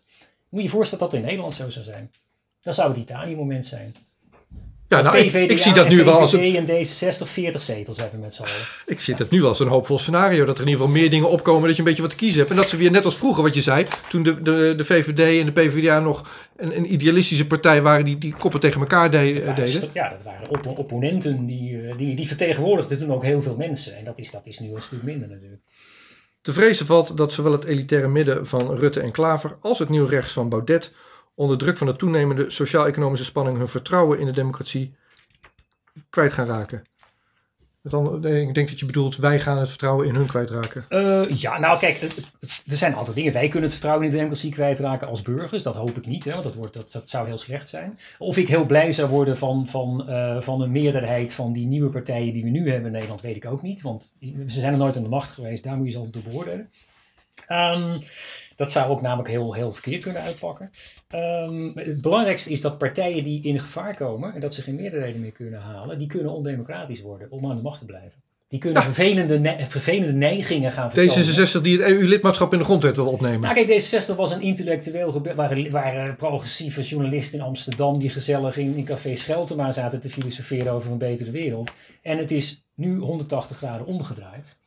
Moet 0.50 0.60
je 0.60 0.66
je 0.66 0.74
voorstellen 0.74 1.04
dat 1.04 1.12
dat 1.12 1.20
in 1.20 1.26
Nederland 1.26 1.54
zo 1.54 1.70
zou 1.70 1.86
zijn. 1.86 2.12
Dan 2.62 2.74
zou 2.74 2.90
het 2.90 2.98
Italië-moment 2.98 3.66
zijn. 3.66 3.96
Ja, 4.92 5.02
nou, 5.02 5.18
ik, 5.18 5.28
PVDA 5.28 5.54
ik 5.54 5.60
zie 5.60 5.74
dat 5.74 5.90
nu 5.90 6.04
wel 6.04 6.20
als 6.20 6.34
een, 6.34 6.56
en 6.56 6.66
D66 6.68 7.24
40 7.24 7.62
zetels 7.62 7.98
hebben 8.00 8.20
met 8.20 8.34
z'n 8.36 8.42
allen. 8.42 8.54
ik 8.86 9.02
zie 9.02 9.16
dat 9.16 9.30
nu 9.30 9.40
wel 9.40 9.50
als 9.50 9.60
een 9.60 9.68
hoopvol 9.68 9.98
scenario. 10.00 10.46
Dat 10.46 10.56
er 10.58 10.62
in 10.64 10.68
ieder 10.70 10.82
geval 10.86 11.00
meer 11.02 11.10
dingen 11.10 11.30
opkomen 11.30 11.62
dat 11.68 11.72
je 11.72 11.78
een 11.80 11.84
beetje 11.88 12.02
wat 12.02 12.12
te 12.12 12.18
kiezen 12.18 12.40
hebt. 12.40 12.50
En 12.52 12.56
dat 12.58 12.70
ze 12.70 12.78
weer 12.78 12.92
net 12.92 13.06
als 13.06 13.18
vroeger 13.18 13.44
wat 13.44 13.54
je 13.54 13.62
zei. 13.62 13.86
Toen 14.10 14.24
de, 14.24 14.42
de, 14.42 14.74
de 14.78 14.86
VVD 14.86 15.40
en 15.40 15.46
de 15.46 15.52
PvdA 15.52 16.00
nog 16.00 16.30
een, 16.58 16.78
een 16.78 16.94
idealistische 16.94 17.48
partij 17.48 17.82
waren 17.82 18.06
die, 18.06 18.18
die 18.18 18.34
koppen 18.40 18.60
tegen 18.60 18.82
elkaar 18.82 19.12
de- 19.12 19.32
Dat 19.34 19.46
waren 19.46 19.66
deden. 19.66 19.90
Ja, 19.94 20.10
dat 20.10 20.24
waren 20.24 20.50
oppo- 20.50 20.70
opponenten 20.74 21.46
die, 21.46 21.82
eh, 21.82 21.98
die, 21.98 22.16
die 22.16 22.28
vertegenwoordigden 22.28 22.98
toen 23.00 23.14
ook 23.14 23.24
heel 23.24 23.42
veel 23.42 23.56
mensen. 23.56 23.98
En 23.98 24.04
dat 24.06 24.20
is, 24.20 24.32
dat 24.32 24.48
is 24.48 24.60
nu 24.60 24.76
een 24.76 24.82
stuk 24.82 25.04
minder 25.04 25.28
natuurlijk. 25.30 25.62
Te 26.42 26.54
vrezen 26.54 26.86
valt 26.86 27.18
dat 27.18 27.34
zowel 27.34 27.52
het 27.52 27.64
elitaire 27.64 28.08
midden 28.08 28.48
van 28.48 28.76
Rutte 28.76 29.00
en 29.00 29.12
Klaver 29.12 29.58
als 29.62 29.80
het 29.80 29.90
nieuw 29.90 30.06
rechts 30.06 30.34
van 30.34 30.50
Baudet 30.50 30.92
onder 31.42 31.58
druk 31.58 31.78
van 31.78 31.88
de 31.88 31.96
toenemende 31.96 32.50
sociaal-economische 32.50 33.26
spanning 33.26 33.58
hun 33.58 33.68
vertrouwen 33.68 34.20
in 34.20 34.26
de 34.26 34.32
democratie 34.32 34.96
kwijt 36.10 36.34
gaan 36.34 36.48
raken. 36.48 36.84
Andere- 37.90 38.42
ik 38.42 38.54
denk 38.54 38.70
dat 38.70 38.80
je 38.80 38.86
bedoelt, 38.86 39.16
wij 39.16 39.40
gaan 39.40 39.58
het 39.58 39.70
vertrouwen 39.70 40.08
in 40.08 40.16
hun 40.16 40.26
kwijtraken. 40.26 40.86
Eh, 40.90 41.30
ja, 41.30 41.60
nou 41.60 41.80
kijk, 41.80 42.02
er 42.68 42.78
zijn 42.78 42.92
een 42.92 42.98
aantal 42.98 43.14
dingen. 43.14 43.34
Wij 43.34 43.48
kunnen 43.48 43.64
het 43.64 43.72
vertrouwen 43.72 44.06
in 44.06 44.12
de 44.12 44.18
democratie 44.18 44.52
kwijtraken 44.52 45.08
als 45.08 45.22
burgers. 45.22 45.64
Dat 45.64 45.76
hoop 45.76 45.98
ik 45.98 46.06
niet, 46.06 46.24
hè, 46.24 46.32
want 46.32 46.44
dat, 46.44 46.56
wordt, 46.56 46.94
dat, 46.94 47.10
zou 47.10 47.28
heel 47.28 47.38
slecht 47.38 47.70
zijn. 47.70 48.00
Of 48.18 48.38
ik 48.38 48.48
heel 48.48 48.66
blij 48.66 48.92
zou 48.92 49.10
worden 49.10 49.38
van, 49.38 49.68
van, 49.68 50.10
eh, 50.10 50.42
van 50.42 50.62
een 50.62 50.72
meerderheid 50.72 51.34
van 51.34 51.54
die 51.54 51.68
nieuwe 51.68 51.90
partijen 51.90 52.34
die 52.34 52.44
we 52.44 52.50
nu 52.50 52.70
hebben 52.70 52.86
in 52.86 52.92
Nederland, 52.92 53.22
weet 53.22 53.36
ik 53.36 53.46
ook 53.46 53.62
niet. 53.62 53.82
Want 53.82 54.14
ze 54.48 54.60
zijn 54.60 54.74
er 54.74 54.80
nooit 54.80 54.96
aan 54.96 55.04
de 55.04 55.10
macht 55.10 55.32
geweest, 55.32 55.64
daar 55.64 55.78
moet 55.78 55.86
je 55.86 55.92
ze 55.92 55.98
altijd 55.98 56.24
door 56.24 56.34
beoordelen. 56.34 56.70
Ehm, 57.48 58.00
dat 58.62 58.72
zou 58.72 58.90
ook 58.90 59.02
namelijk 59.02 59.30
heel, 59.30 59.54
heel 59.54 59.74
verkeerd 59.74 60.02
kunnen 60.02 60.22
uitpakken. 60.22 60.70
Ehm, 61.08 61.72
het 61.74 62.02
belangrijkste 62.02 62.50
is 62.50 62.62
dat 62.62 62.78
partijen 62.78 63.24
die 63.24 63.44
in 63.44 63.60
gevaar 63.60 63.96
komen 63.96 64.34
en 64.34 64.40
dat 64.40 64.54
ze 64.54 64.62
geen 64.62 64.76
meerderheden 64.76 65.22
meer 65.22 65.32
kunnen 65.32 65.60
halen, 65.60 65.98
die 65.98 66.08
kunnen 66.08 66.32
ondemocratisch 66.32 67.02
worden 67.02 67.32
om 67.32 67.50
aan 67.50 67.56
de 67.56 67.62
macht 67.62 67.80
te 67.80 67.86
blijven. 67.86 68.22
Die 68.48 68.60
kunnen 68.60 68.84
vervelende, 68.84 69.40
ne- 69.40 69.66
vervelende 69.68 70.14
neigingen 70.14 70.72
gaan 70.72 70.92
vertonen. 70.92 71.50
D66 71.58 71.62
die 71.62 71.82
het 71.82 71.92
EU-lidmaatschap 71.92 72.54
in 72.54 72.58
de 72.60 72.64
grondwet 72.64 72.96
wil 72.96 73.08
opnemen. 73.08 73.40
Nou, 73.40 73.66
kijk, 73.66 73.82
D66 73.82 74.16
was 74.16 74.32
een 74.32 74.42
intellectueel 74.42 75.12
gebeuren. 75.12 75.42
waren, 75.42 75.72
waren 75.72 76.16
progressieve 76.16 76.82
journalisten 76.82 77.40
in 77.40 77.46
Amsterdam 77.46 78.00
die 78.00 78.10
gezellig 78.10 78.58
in, 78.58 78.76
in 78.76 78.86
Café 78.86 79.16
Scheltema 79.16 79.72
zaten 79.72 80.00
te 80.00 80.10
filosoferen 80.10 80.74
over 80.74 80.92
een 80.92 80.98
betere 80.98 81.32
wereld. 81.32 81.72
En 82.02 82.18
het 82.18 82.32
is 82.32 82.64
nu 82.76 82.98
180 83.00 83.58
graden 83.58 83.86
omgedraaid. 83.86 84.58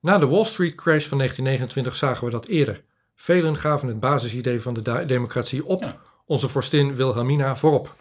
Na 0.00 0.18
de 0.18 0.26
Wall 0.26 0.44
Street 0.44 0.74
crash 0.74 1.06
van 1.06 1.18
1929 1.18 1.96
zagen 1.96 2.24
we 2.24 2.30
dat 2.30 2.46
eerder. 2.46 2.82
Velen 3.22 3.56
gaven 3.56 3.88
het 3.88 4.00
basisidee 4.00 4.60
van 4.60 4.74
de 4.74 5.04
democratie 5.06 5.66
op. 5.66 5.82
Ja. 5.82 5.96
Onze 6.26 6.48
vorstin 6.48 6.94
Wilhelmina 6.94 7.56
voorop. 7.56 7.96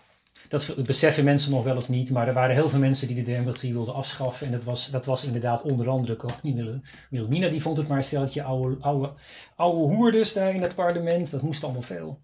Dat 0.47 0.75
beseffen 0.85 1.23
mensen 1.23 1.51
nog 1.51 1.63
wel 1.63 1.75
eens 1.75 1.87
niet, 1.87 2.11
maar 2.11 2.27
er 2.27 2.33
waren 2.33 2.55
heel 2.55 2.69
veel 2.69 2.79
mensen 2.79 3.07
die 3.07 3.15
de 3.15 3.21
democratie 3.21 3.73
wilden 3.73 3.93
afschaffen. 3.93 4.45
En 4.45 4.51
dat 4.51 4.63
was, 4.63 4.89
dat 4.89 5.05
was 5.05 5.25
inderdaad 5.25 5.61
onder 5.61 5.89
andere 5.89 6.15
koningin 6.15 6.83
Wilhelmina, 7.09 7.49
die 7.49 7.61
vond 7.61 7.77
het 7.77 7.87
maar 7.87 7.97
een 7.97 8.03
stelletje 8.03 8.43
oude, 8.43 8.75
oude, 8.79 9.09
oude 9.55 9.95
hoerders 9.95 10.33
daar 10.33 10.53
in 10.53 10.61
het 10.61 10.75
parlement. 10.75 11.31
Dat 11.31 11.41
moest 11.41 11.63
allemaal 11.63 11.81
veel, 11.81 12.19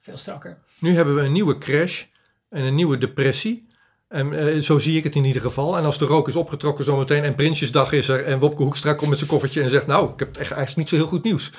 veel 0.00 0.16
strakker. 0.16 0.58
Nu 0.78 0.94
hebben 0.94 1.14
we 1.14 1.20
een 1.20 1.32
nieuwe 1.32 1.58
crash 1.58 2.04
en 2.48 2.64
een 2.64 2.74
nieuwe 2.74 2.98
depressie. 2.98 3.66
En 4.08 4.32
eh, 4.32 4.60
zo 4.60 4.78
zie 4.78 4.96
ik 4.96 5.04
het 5.04 5.14
in 5.14 5.24
ieder 5.24 5.42
geval. 5.42 5.76
En 5.76 5.84
als 5.84 5.98
de 5.98 6.04
rook 6.04 6.28
is 6.28 6.36
opgetrokken 6.36 6.84
zometeen 6.84 7.24
en 7.24 7.34
Prinsjesdag 7.34 7.92
is 7.92 8.08
er... 8.08 8.24
en 8.24 8.38
Wopke 8.38 8.62
Hoekstra 8.62 8.94
komt 8.94 9.08
met 9.08 9.18
zijn 9.18 9.30
koffertje 9.30 9.62
en 9.62 9.70
zegt... 9.70 9.86
nou, 9.86 10.12
ik 10.12 10.18
heb 10.18 10.36
echt 10.36 10.50
eigenlijk 10.50 10.76
niet 10.76 10.88
zo 10.88 10.96
heel 10.96 11.06
goed 11.06 11.24
nieuws. 11.24 11.52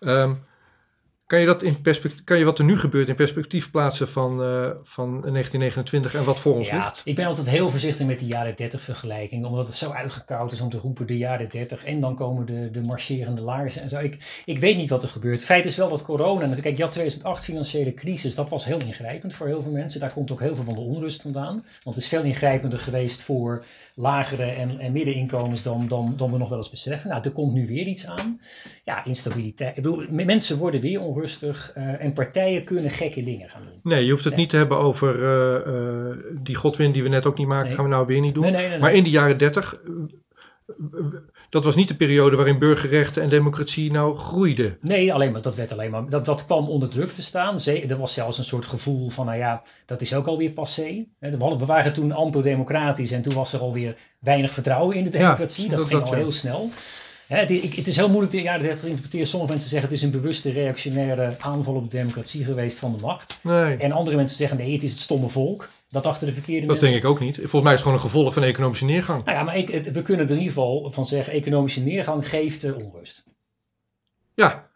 Ehm, 0.00 0.32
kan, 1.26 1.40
je 1.40 1.46
dat 1.46 1.62
in 1.62 1.82
kan 2.24 2.38
je 2.38 2.44
wat 2.44 2.58
er 2.58 2.64
nu 2.64 2.78
gebeurt 2.78 3.08
in 3.08 3.14
perspectief 3.14 3.70
plaatsen 3.70 4.08
van, 4.08 4.42
eh, 4.42 4.70
van 4.82 5.08
1929 5.10 6.14
en 6.14 6.24
wat 6.24 6.40
voor 6.40 6.54
ons 6.54 6.68
Ja, 6.68 6.76
ligt? 6.76 7.00
ik 7.04 7.14
ben 7.14 7.26
altijd 7.26 7.48
heel 7.48 7.68
voorzichtig 7.70 8.06
met 8.06 8.18
die 8.18 8.28
jaren 8.28 8.56
30 8.56 8.80
vergelijking. 8.80 9.44
Omdat 9.44 9.66
het 9.66 9.74
zo 9.76 9.90
uitgekoud 9.90 10.52
is 10.52 10.60
om 10.60 10.70
te 10.70 10.78
roepen 10.78 11.06
de 11.06 11.16
jaren 11.16 11.48
30. 11.48 11.84
En 11.84 12.00
dan 12.00 12.14
komen 12.14 12.46
de, 12.46 12.70
de 12.70 12.82
marcherende 12.82 13.40
laarzen 13.42 13.82
en 13.82 13.88
zo. 13.88 13.98
Ik, 13.98 14.42
ik 14.44 14.58
weet 14.58 14.76
niet 14.76 14.88
wat 14.88 15.02
er 15.02 15.08
gebeurt. 15.08 15.44
Feit 15.44 15.66
is 15.66 15.76
wel 15.76 15.88
dat 15.88 16.02
corona... 16.02 16.32
natuurlijk- 16.34 16.62
Kijk, 16.62 16.76
je 16.76 16.82
had 16.82 16.92
2008 16.92 17.44
financiële 17.44 17.94
crisis. 17.94 18.34
Dat 18.34 18.48
was 18.48 18.64
heel 18.64 18.78
ingrijpend 18.86 19.34
voor 19.34 19.46
heel 19.46 19.62
veel 19.62 19.72
mensen. 19.72 20.00
Daar 20.00 20.12
komt 20.12 20.30
ook 20.30 20.40
heel 20.40 20.54
veel 20.54 20.64
van 20.64 20.74
de 20.74 20.80
onrust 20.80 21.22
vandaan. 21.22 21.52
Want 21.82 21.96
het 21.96 22.04
is 22.04 22.08
veel 22.08 22.22
ingrijpender 22.22 22.78
geweest 22.78 23.22
voor 23.22 23.64
lagere 23.98 24.42
en, 24.44 24.78
en 24.78 24.92
middeninkomens 24.92 25.62
dan, 25.62 25.88
dan, 25.88 26.14
dan 26.16 26.32
we 26.32 26.38
nog 26.38 26.48
wel 26.48 26.58
eens 26.58 26.70
beseffen. 26.70 27.10
Nou, 27.10 27.22
er 27.24 27.30
komt 27.32 27.52
nu 27.52 27.66
weer 27.66 27.86
iets 27.86 28.06
aan. 28.06 28.40
Ja, 28.84 29.04
instabiliteit. 29.04 29.76
Ik 29.76 29.82
bedoel, 29.82 30.04
mensen 30.10 30.58
worden 30.58 30.80
weer 30.80 31.00
onrustig. 31.00 31.72
eh, 31.74 32.04
en 32.04 32.12
partijen 32.12 32.64
kunnen 32.64 32.90
gekke 32.90 33.24
dingen 33.24 33.48
gaan 33.48 33.62
doen. 33.62 33.80
Nee, 33.92 34.04
je 34.04 34.10
hoeft 34.10 34.24
het 34.24 34.32
Nee. 34.32 34.40
niet 34.42 34.50
te 34.50 34.56
hebben 34.56 34.78
over 34.78 35.24
eh, 35.24 35.56
eh, 36.10 36.16
die 36.42 36.54
Godwin 36.54 36.92
die 36.92 37.02
we 37.02 37.08
net 37.08 37.26
ook 37.26 37.38
niet 37.38 37.46
maakten. 37.46 37.66
Nee. 37.66 37.76
Gaan 37.76 37.84
we 37.84 37.90
nou 37.90 38.06
weer 38.06 38.20
niet 38.20 38.34
doen. 38.34 38.42
Nee, 38.42 38.52
nee, 38.52 38.60
nee, 38.60 38.70
nee. 38.70 38.78
Maar 38.78 38.92
in 38.94 39.04
de 39.04 39.10
jaren 39.10 39.38
30, 39.38 39.74
eh, 39.74 39.90
dat 41.50 41.64
was 41.64 41.74
niet 41.76 41.88
de 41.88 41.96
periode 41.96 42.36
waarin 42.36 42.58
burgerrechten 42.58 43.22
en 43.22 43.28
democratie 43.28 43.90
nou 43.90 44.16
groeiden. 44.16 44.78
Nee, 44.80 45.12
alleen 45.12 45.32
maar, 45.32 45.42
dat 45.42 45.54
werd 45.54 45.72
alleen 45.72 45.90
maar. 45.90 46.08
Dat, 46.08 46.24
dat 46.24 46.44
kwam 46.44 46.68
onder 46.68 46.88
druk 46.88 47.10
te 47.10 47.22
staan. 47.22 47.58
Er 47.64 47.98
was 47.98 48.14
zelfs 48.14 48.38
een 48.38 48.44
soort 48.44 48.66
gevoel 48.66 49.08
van, 49.08 49.26
nou 49.26 49.38
ja, 49.38 49.62
dat 49.86 50.00
is 50.00 50.14
ook 50.14 50.26
alweer 50.26 50.50
passé. 50.50 51.04
We, 51.18 51.36
waren 51.66 51.92
toen 51.92 52.12
amper-democratisch 52.12 53.10
en 53.10 53.22
toen 53.22 53.34
was 53.34 53.52
er 53.52 53.60
alweer 53.60 53.96
weinig 54.20 54.52
vertrouwen 54.52 54.96
in 54.96 55.04
de 55.04 55.10
democratie. 55.10 55.64
Ja, 55.64 55.70
dat, 55.70 55.78
dat- 55.78 55.88
ging 55.88 56.00
dat 56.00 56.08
al 56.08 56.14
heel 56.14 56.30
snel. 56.32 56.70
Hè, 57.26 57.36
het, 57.38 57.50
ik- 57.50 57.74
het 57.74 57.86
is 57.86 57.96
heel 57.96 58.08
moeilijk 58.08 58.32
30 58.32 58.80
te 58.80 58.86
interpreteren. 58.86 59.26
Sommige 59.26 59.52
mensen 59.52 59.70
zeggen 59.70 59.88
het 59.88 59.98
is 59.98 60.04
een 60.04 60.10
bewuste 60.10 60.50
reactionaire 60.50 61.34
aanval 61.38 61.74
op 61.74 61.90
de 61.90 61.96
democratie 61.96 62.44
geweest 62.44 62.78
van 62.78 62.96
de 62.96 63.02
macht. 63.02 63.38
Nee, 63.42 63.76
En 63.76 63.92
andere 63.92 64.16
mensen 64.16 64.36
zeggen 64.36 64.56
nee, 64.58 64.72
het 64.72 64.82
is 64.82 64.90
het 64.90 65.00
stomme 65.00 65.28
volk. 65.28 65.68
Dat 65.88 66.06
achter 66.06 66.26
de 66.26 66.32
verkeerde 66.32 66.60
dat 66.66 66.68
mensen. 66.80 66.86
denk 66.90 67.02
ik 67.04 67.10
ook 67.10 67.20
niet. 67.20 67.36
Volgens 67.36 67.62
mij 67.62 67.72
is 67.72 67.78
het 67.78 67.80
gewoon 67.80 67.94
een 67.96 68.10
gevolg 68.10 68.34
van 68.34 68.42
economische 68.42 68.84
neergang. 68.84 69.24
Nou 69.24 69.36
ja, 69.36 69.42
maar 69.44 69.56
ik, 69.56 69.68
we 69.92 70.02
kunnen 70.02 70.24
er 70.26 70.32
in 70.32 70.38
ieder 70.38 70.52
geval 70.52 70.90
van 70.92 71.06
zeggen, 71.06 71.32
economische 71.32 71.80
neergang 71.80 72.28
geeft 72.28 72.64
eh, 72.64 72.76
onrust. 72.76 73.24
Ja. 74.34 74.68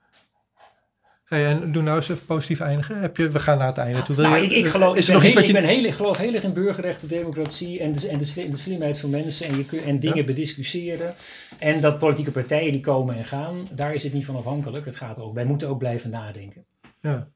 Hey, 1.31 1.47
en 1.47 1.73
doe 1.73 1.82
nou 1.82 1.97
eens 1.97 2.09
even 2.09 2.27
positief 2.27 2.61
eindigen. 2.61 3.01
Heb 3.01 3.16
je, 3.16 3.31
we 3.31 3.40
gaan 3.40 3.59
naar 3.59 3.66
het 3.66 3.78
einde 3.78 4.02
toe. 4.02 4.16
Wil 4.16 4.24
Nou, 4.24 4.36
je, 4.36 4.44
ik, 4.44 4.51
ik, 4.51 4.66
geloof, 4.66 4.97
is 4.97 5.09
ik, 5.09 5.12
ben 5.12 5.15
nog 5.15 5.23
heel, 5.24 5.35
wat 5.35 5.47
je... 5.47 5.52
ik, 5.52 5.61
ben 5.61 5.70
heel, 5.70 5.85
ik 5.85 5.93
geloof 5.93 6.16
heel 6.16 6.35
erg 6.35 6.43
in 6.44 6.52
burgerrechten, 6.52 7.09
democratie 7.09 7.81
en 7.81 7.93
de, 7.93 8.09
en 8.09 8.19
de, 8.19 8.24
sli- 8.24 8.51
de 8.51 8.57
slimheid 8.57 8.98
van 8.98 9.11
mensen 9.11 9.47
en, 9.47 9.57
je, 9.57 9.65
kun- 9.65 9.82
en 9.82 9.98
dingen 10.01 10.16
Ja. 10.16 10.24
bediscussiëren. 10.24 11.15
En 11.59 11.81
dat 11.81 11.98
politieke 11.98 12.31
partijen 12.31 12.73
die 12.73 12.81
komen 12.81 13.16
en 13.16 13.24
gaan, 13.24 13.69
daar 13.73 13.94
is 13.94 14.02
het 14.02 14.12
niet 14.12 14.24
van 14.24 14.36
afhankelijk. 14.36 14.85
Het 14.85 14.97
gaat 14.97 15.20
ook, 15.20 15.35
wij 15.35 15.44
moeten 15.44 15.69
ook 15.69 15.78
blijven 15.78 16.11
nadenken. 16.11 16.65
Ja. 17.01 17.28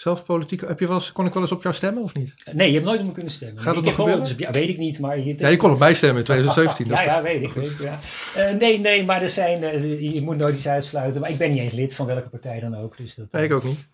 Zelf 0.00 0.24
politiek, 0.24 0.60
heb 0.60 0.80
je 0.80 0.86
wel 0.86 0.96
eens, 0.96 1.12
kon 1.12 1.26
ik 1.26 1.32
wel 1.32 1.42
eens 1.42 1.52
op 1.52 1.62
jou 1.62 1.74
stemmen 1.74 2.02
of 2.02 2.14
niet? 2.14 2.34
Nee, 2.52 2.66
je 2.68 2.72
hebt 2.74 2.84
nooit 2.86 3.00
op 3.00 3.06
me 3.06 3.12
kunnen 3.12 3.32
stemmen. 3.32 3.62
Gaat 3.62 3.74
het 3.76 3.76
ik 3.78 3.84
nog 3.84 3.94
gebeuren? 3.94 4.22
eens 4.22 4.32
op- 4.32 4.38
ja, 4.38 4.50
weet 4.50 4.68
ik 4.68 4.78
niet, 4.78 4.98
maar... 4.98 5.18
Je, 5.18 5.34
Ja, 5.36 5.48
je 5.48 5.56
kon 5.56 5.70
op 5.72 5.78
mij 5.78 5.94
stemmen 5.94 6.18
in 6.18 6.24
2017. 6.24 6.88
dat 6.88 6.98
Ja, 7.14 7.22
weet 7.22 7.42
ik. 7.42 7.52
Weet 7.52 7.76
ja. 7.80 7.98
Eh, 8.36 8.54
nee, 8.54 8.78
nee, 8.78 9.04
maar 9.04 9.22
er 9.22 9.28
zijn, 9.28 9.62
eh, 9.62 10.12
je 10.14 10.20
moet 10.22 10.36
nooit 10.36 10.54
iets 10.56 10.68
uitsluiten. 10.68 11.20
Maar 11.20 11.30
ik 11.30 11.38
ben 11.38 11.50
niet 11.50 11.60
eens 11.60 11.72
lid 11.72 11.94
van 11.94 12.06
welke 12.06 12.28
partij 12.28 12.60
dan 12.60 12.76
ook. 12.76 12.96
Dus 12.96 13.14
dat, 13.14 13.32
Nee, 13.32 13.44
ik 13.44 13.52
ook 13.52 13.64
niet. 13.64 13.88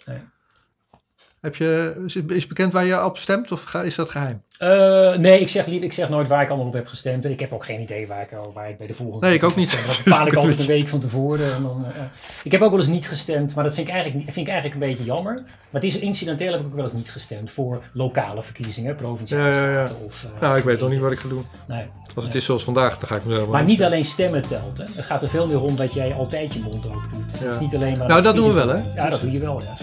Heb 1.41 1.57
je, 1.57 2.03
is 2.07 2.17
is 2.17 2.47
bekend 2.47 2.73
waar 2.73 2.85
je 2.85 3.05
op 3.05 3.17
stemt 3.19 3.53
of 3.53 3.63
ga- 3.63 3.83
is 3.83 3.95
dat 3.95 4.11
geheim? 4.11 4.43
Eh, 4.59 5.17
nee, 5.17 5.41
ik 5.41 5.49
zeg, 5.49 5.67
ik 5.67 5.93
zeg 5.93 6.09
nooit 6.09 6.29
waar 6.29 6.43
ik 6.43 6.49
allemaal 6.49 6.67
op 6.67 6.73
heb 6.73 6.87
gestemd. 6.87 7.25
En 7.25 7.31
ik 7.31 7.41
heb 7.41 7.53
ook 7.53 7.65
geen 7.65 7.81
idee 7.81 8.07
waar 8.07 8.23
ik, 8.23 8.29
waar 8.55 8.71
ik 8.71 8.79
bij 8.79 8.87
de 8.87 8.95
volgende... 8.95 9.27
Nee, 9.27 9.35
ik 9.35 9.43
ook 9.43 9.57
niet. 9.57 9.71
Dat 9.87 10.01
bepaal 10.05 10.27
ik 10.27 10.35
altijd 10.35 10.59
een 10.59 10.67
week 10.67 10.89
van 10.89 10.99
tevoren. 11.01 11.55
En 11.55 11.63
dan, 11.63 11.85
eh, 11.87 12.03
ik 12.45 12.53
heb 12.53 12.61
ook 12.63 12.71
wel 12.71 12.79
eens 12.79 12.89
niet 12.89 13.09
gestemd, 13.09 13.55
maar 13.55 13.65
dat 13.65 13.75
vind 13.75 13.89
ik, 13.89 13.95
eigenlijk, 13.95 14.25
vind 14.25 14.47
ik 14.47 14.53
eigenlijk 14.53 14.83
een 14.83 14.89
beetje 14.89 15.05
jammer. 15.05 15.35
Maar 15.71 15.83
het 15.83 15.85
is 15.95 15.99
incidenteel 15.99 16.51
heb 16.53 16.61
ik 16.61 16.67
ook 16.67 16.75
wel 16.75 16.85
eens 16.85 16.93
niet 16.93 17.11
gestemd 17.11 17.51
voor 17.51 17.83
lokale 17.93 18.43
verkiezingen, 18.43 18.95
provinciale 18.97 19.45
Ja, 19.55 19.63
ja, 19.63 19.71
ja. 19.71 19.87
staten 19.87 20.05
of... 20.05 20.25
eh, 20.35 20.41
Nou, 20.41 20.59
ik 20.59 20.65
weet 20.65 20.81
nog 20.81 20.91
niet 20.91 21.01
wat 21.01 21.13
ik 21.13 21.19
ga 21.19 21.29
doen. 21.29 21.47
Nee. 21.69 21.85
Als 22.15 22.25
het 22.25 22.35
is 22.35 22.45
zoals 22.45 22.65
vandaag, 22.65 22.99
dan 22.99 23.09
ga 23.09 23.17
ik 23.17 23.25
mezelf 23.25 23.49
Maar 23.49 23.65
niet 23.65 23.83
alleen 23.83 24.05
stemmen 24.05 24.43
telt. 24.43 24.79
Hè. 24.79 24.85
Het 24.95 25.05
gaat 25.05 25.23
er 25.23 25.29
veel 25.29 25.47
meer 25.47 25.61
om 25.63 25.77
dat 25.77 25.93
jij 25.93 26.15
altijd 26.15 26.55
je 26.55 26.61
mond 26.61 26.87
open 26.87 27.09
doet. 27.13 27.33
Het 27.41 27.53
is 27.53 27.59
niet 27.61 27.75
alleen 27.75 27.99
maar... 27.99 28.07
Nou, 28.07 28.19
een 28.19 28.25
dat 28.25 28.35
doen 28.37 28.47
we 28.49 28.53
wel, 28.53 28.69
hè? 28.69 28.83
Ja, 28.95 29.11
dat 29.11 29.21
doe 29.21 29.31
je 29.33 29.39
wel, 29.39 29.63
ja. 29.63 29.75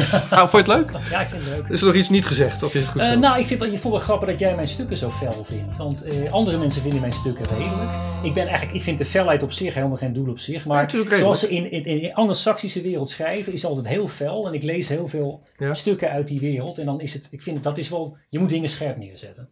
Nou, 0.30 0.48
vond 0.48 0.66
je 0.66 0.72
het 0.72 0.82
leuk? 0.82 0.90
Ja, 1.10 1.20
ik 1.20 1.28
vind 1.28 1.42
het 1.44 1.50
leuk. 1.56 1.68
Is 1.68 1.80
er 1.80 1.86
nog 1.86 1.94
iets 1.96 2.08
niet 2.08 2.26
gezegd 2.26 2.62
of 2.62 2.74
is 2.74 2.80
het 2.80 2.90
goed 2.90 3.00
Eh, 3.00 3.16
nou, 3.16 3.38
ik 3.38 3.46
vind 3.46 3.60
wel, 3.60 3.70
je 3.70 3.78
vond 3.78 3.94
wel 3.94 4.02
dat 4.24 4.38
jij 4.38 4.54
mijn 4.54 4.66
stukken 4.66 4.96
zo 4.96 5.10
fel 5.10 5.44
vindt. 5.44 5.76
Want 5.76 6.02
eh, 6.02 6.32
andere 6.32 6.58
mensen 6.58 6.82
vinden 6.82 7.00
mijn 7.00 7.12
stukken 7.12 7.44
redelijk. 7.58 7.90
Ik, 8.22 8.34
ben 8.34 8.42
eigenlijk, 8.46 8.76
ik 8.76 8.82
vind 8.82 8.98
de 8.98 9.04
felheid 9.04 9.42
op 9.42 9.52
zich 9.52 9.74
helemaal 9.74 9.96
geen 9.96 10.12
doel 10.12 10.28
op 10.30 10.38
zich. 10.38 10.66
Maar 10.66 10.96
Ja, 10.96 11.16
zoals 11.16 11.40
ze 11.40 11.48
in, 11.48 11.70
in, 11.70 11.84
in 11.84 11.98
de 11.98 12.14
anglo-saxische 12.14 12.80
wereld 12.80 13.10
schrijven, 13.10 13.52
is 13.52 13.64
altijd 13.64 13.88
heel 13.88 14.06
fel. 14.08 14.46
En 14.46 14.54
ik 14.54 14.62
lees 14.62 14.88
heel 14.88 15.08
veel 15.08 15.42
Ja. 15.58 15.74
stukken 15.74 16.10
uit 16.10 16.28
die 16.28 16.40
wereld. 16.40 16.78
En 16.78 16.84
dan 16.86 17.00
is 17.00 17.14
het, 17.14 17.28
ik 17.30 17.42
vind 17.42 17.62
dat 17.62 17.78
is 17.78 17.88
wel, 17.88 18.16
je 18.28 18.38
moet 18.38 18.50
dingen 18.50 18.68
scherp 18.68 18.96
neerzetten. 18.96 19.48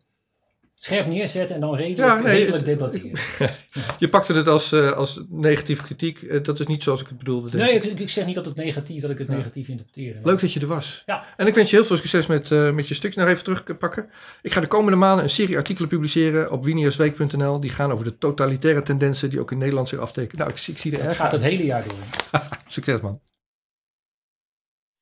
Scherp 0.78 1.06
neerzetten 1.06 1.54
en 1.54 1.60
dan 1.60 1.74
redelijk, 1.76 2.08
Ja, 2.08 2.20
nee, 2.20 2.36
redelijk 2.38 2.64
debatteren. 2.64 3.10
Je 3.98 4.08
pakte 4.08 4.32
het 4.34 4.48
als, 4.48 4.72
eh, 4.72 4.90
als 4.92 5.22
negatieve 5.28 5.82
kritiek. 5.82 6.22
Eh, 6.22 6.42
dat 6.42 6.60
is 6.60 6.66
niet 6.66 6.82
zoals 6.82 7.00
ik 7.00 7.06
het 7.06 7.18
bedoelde. 7.18 7.50
denk 7.50 7.64
Nee, 7.64 7.74
ik. 7.92 7.98
ik, 8.00 8.08
zeg 8.10 8.26
niet 8.26 8.34
dat 8.34 8.44
het 8.46 8.56
negatief, 8.56 9.00
dat 9.02 9.10
ik 9.10 9.18
het 9.18 9.28
negatief 9.28 9.68
interpreteer. 9.68 10.16
Leuk 10.22 10.40
dat 10.40 10.52
je 10.52 10.60
er 10.60 10.66
was. 10.66 11.02
Ja. 11.06 11.24
En 11.36 11.46
ik 11.46 11.54
wens 11.54 11.70
je 11.70 11.76
heel 11.76 11.84
veel 11.84 11.96
succes 11.96 12.26
met, 12.26 12.50
eh, 12.50 12.70
met 12.70 12.88
je 12.88 12.94
stuk. 12.94 13.14
Nog 13.16 13.28
even 13.28 13.44
terugpakken. 13.44 14.10
Ik 14.42 14.52
ga 14.52 14.60
de 14.60 14.66
komende 14.66 14.98
maanden 14.98 15.24
een 15.24 15.30
serie 15.30 15.56
artikelen 15.56 15.88
publiceren 15.88 16.50
op 16.50 16.64
winiasweek.nl. 16.64 17.60
Die 17.60 17.70
gaan 17.70 17.92
over 17.92 18.04
de 18.04 18.18
totalitaire 18.18 18.82
tendensen 18.82 19.30
die 19.30 19.40
ook 19.40 19.50
in 19.50 19.58
Nederland 19.58 19.88
zich 19.88 19.98
aftekenen. 19.98 20.38
Nou, 20.38 20.50
ik, 20.50 20.58
zie- 20.58 20.74
ik 20.74 20.80
zie 20.80 20.92
er 20.92 20.98
Het 20.98 21.06
erg 21.06 21.16
gaat 21.16 21.32
uit. 21.32 21.42
het 21.42 21.50
hele 21.50 21.64
jaar 21.64 21.84
door. 21.84 22.40
Succes 22.66 23.00
man. 23.00 23.20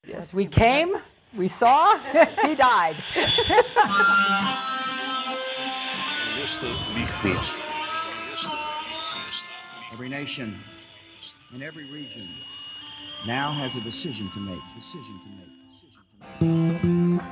Yes, 0.00 0.32
we 0.32 0.48
came, 0.48 0.98
we 1.30 1.48
saw, 1.48 1.94
he 2.42 2.54
died. 2.54 2.96
Eerste 6.40 6.66
liegt 6.94 7.14
Every 9.92 10.08
nation 10.08 10.58
in 11.54 11.62
every 11.62 11.84
region 11.92 12.28
now 13.26 13.52
has 13.52 13.76
a 13.76 13.80
decision 13.80 14.30
to 14.30 14.40
make. 14.40 14.60
Decision 14.74 15.20
to 15.20 15.28
make. 15.38 15.52
Decision 15.68 16.02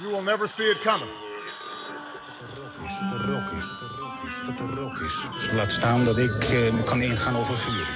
You 0.00 0.08
will 0.08 0.22
never 0.22 0.48
see 0.48 0.70
it 0.70 0.80
coming. 0.82 1.10
Laat 5.54 5.72
staan 5.72 6.04
dat 6.04 6.18
ik 6.18 6.50
uh, 6.50 6.84
kan 6.84 7.02
ingaan 7.02 7.36
over 7.36 7.58
vuur. 7.58 7.86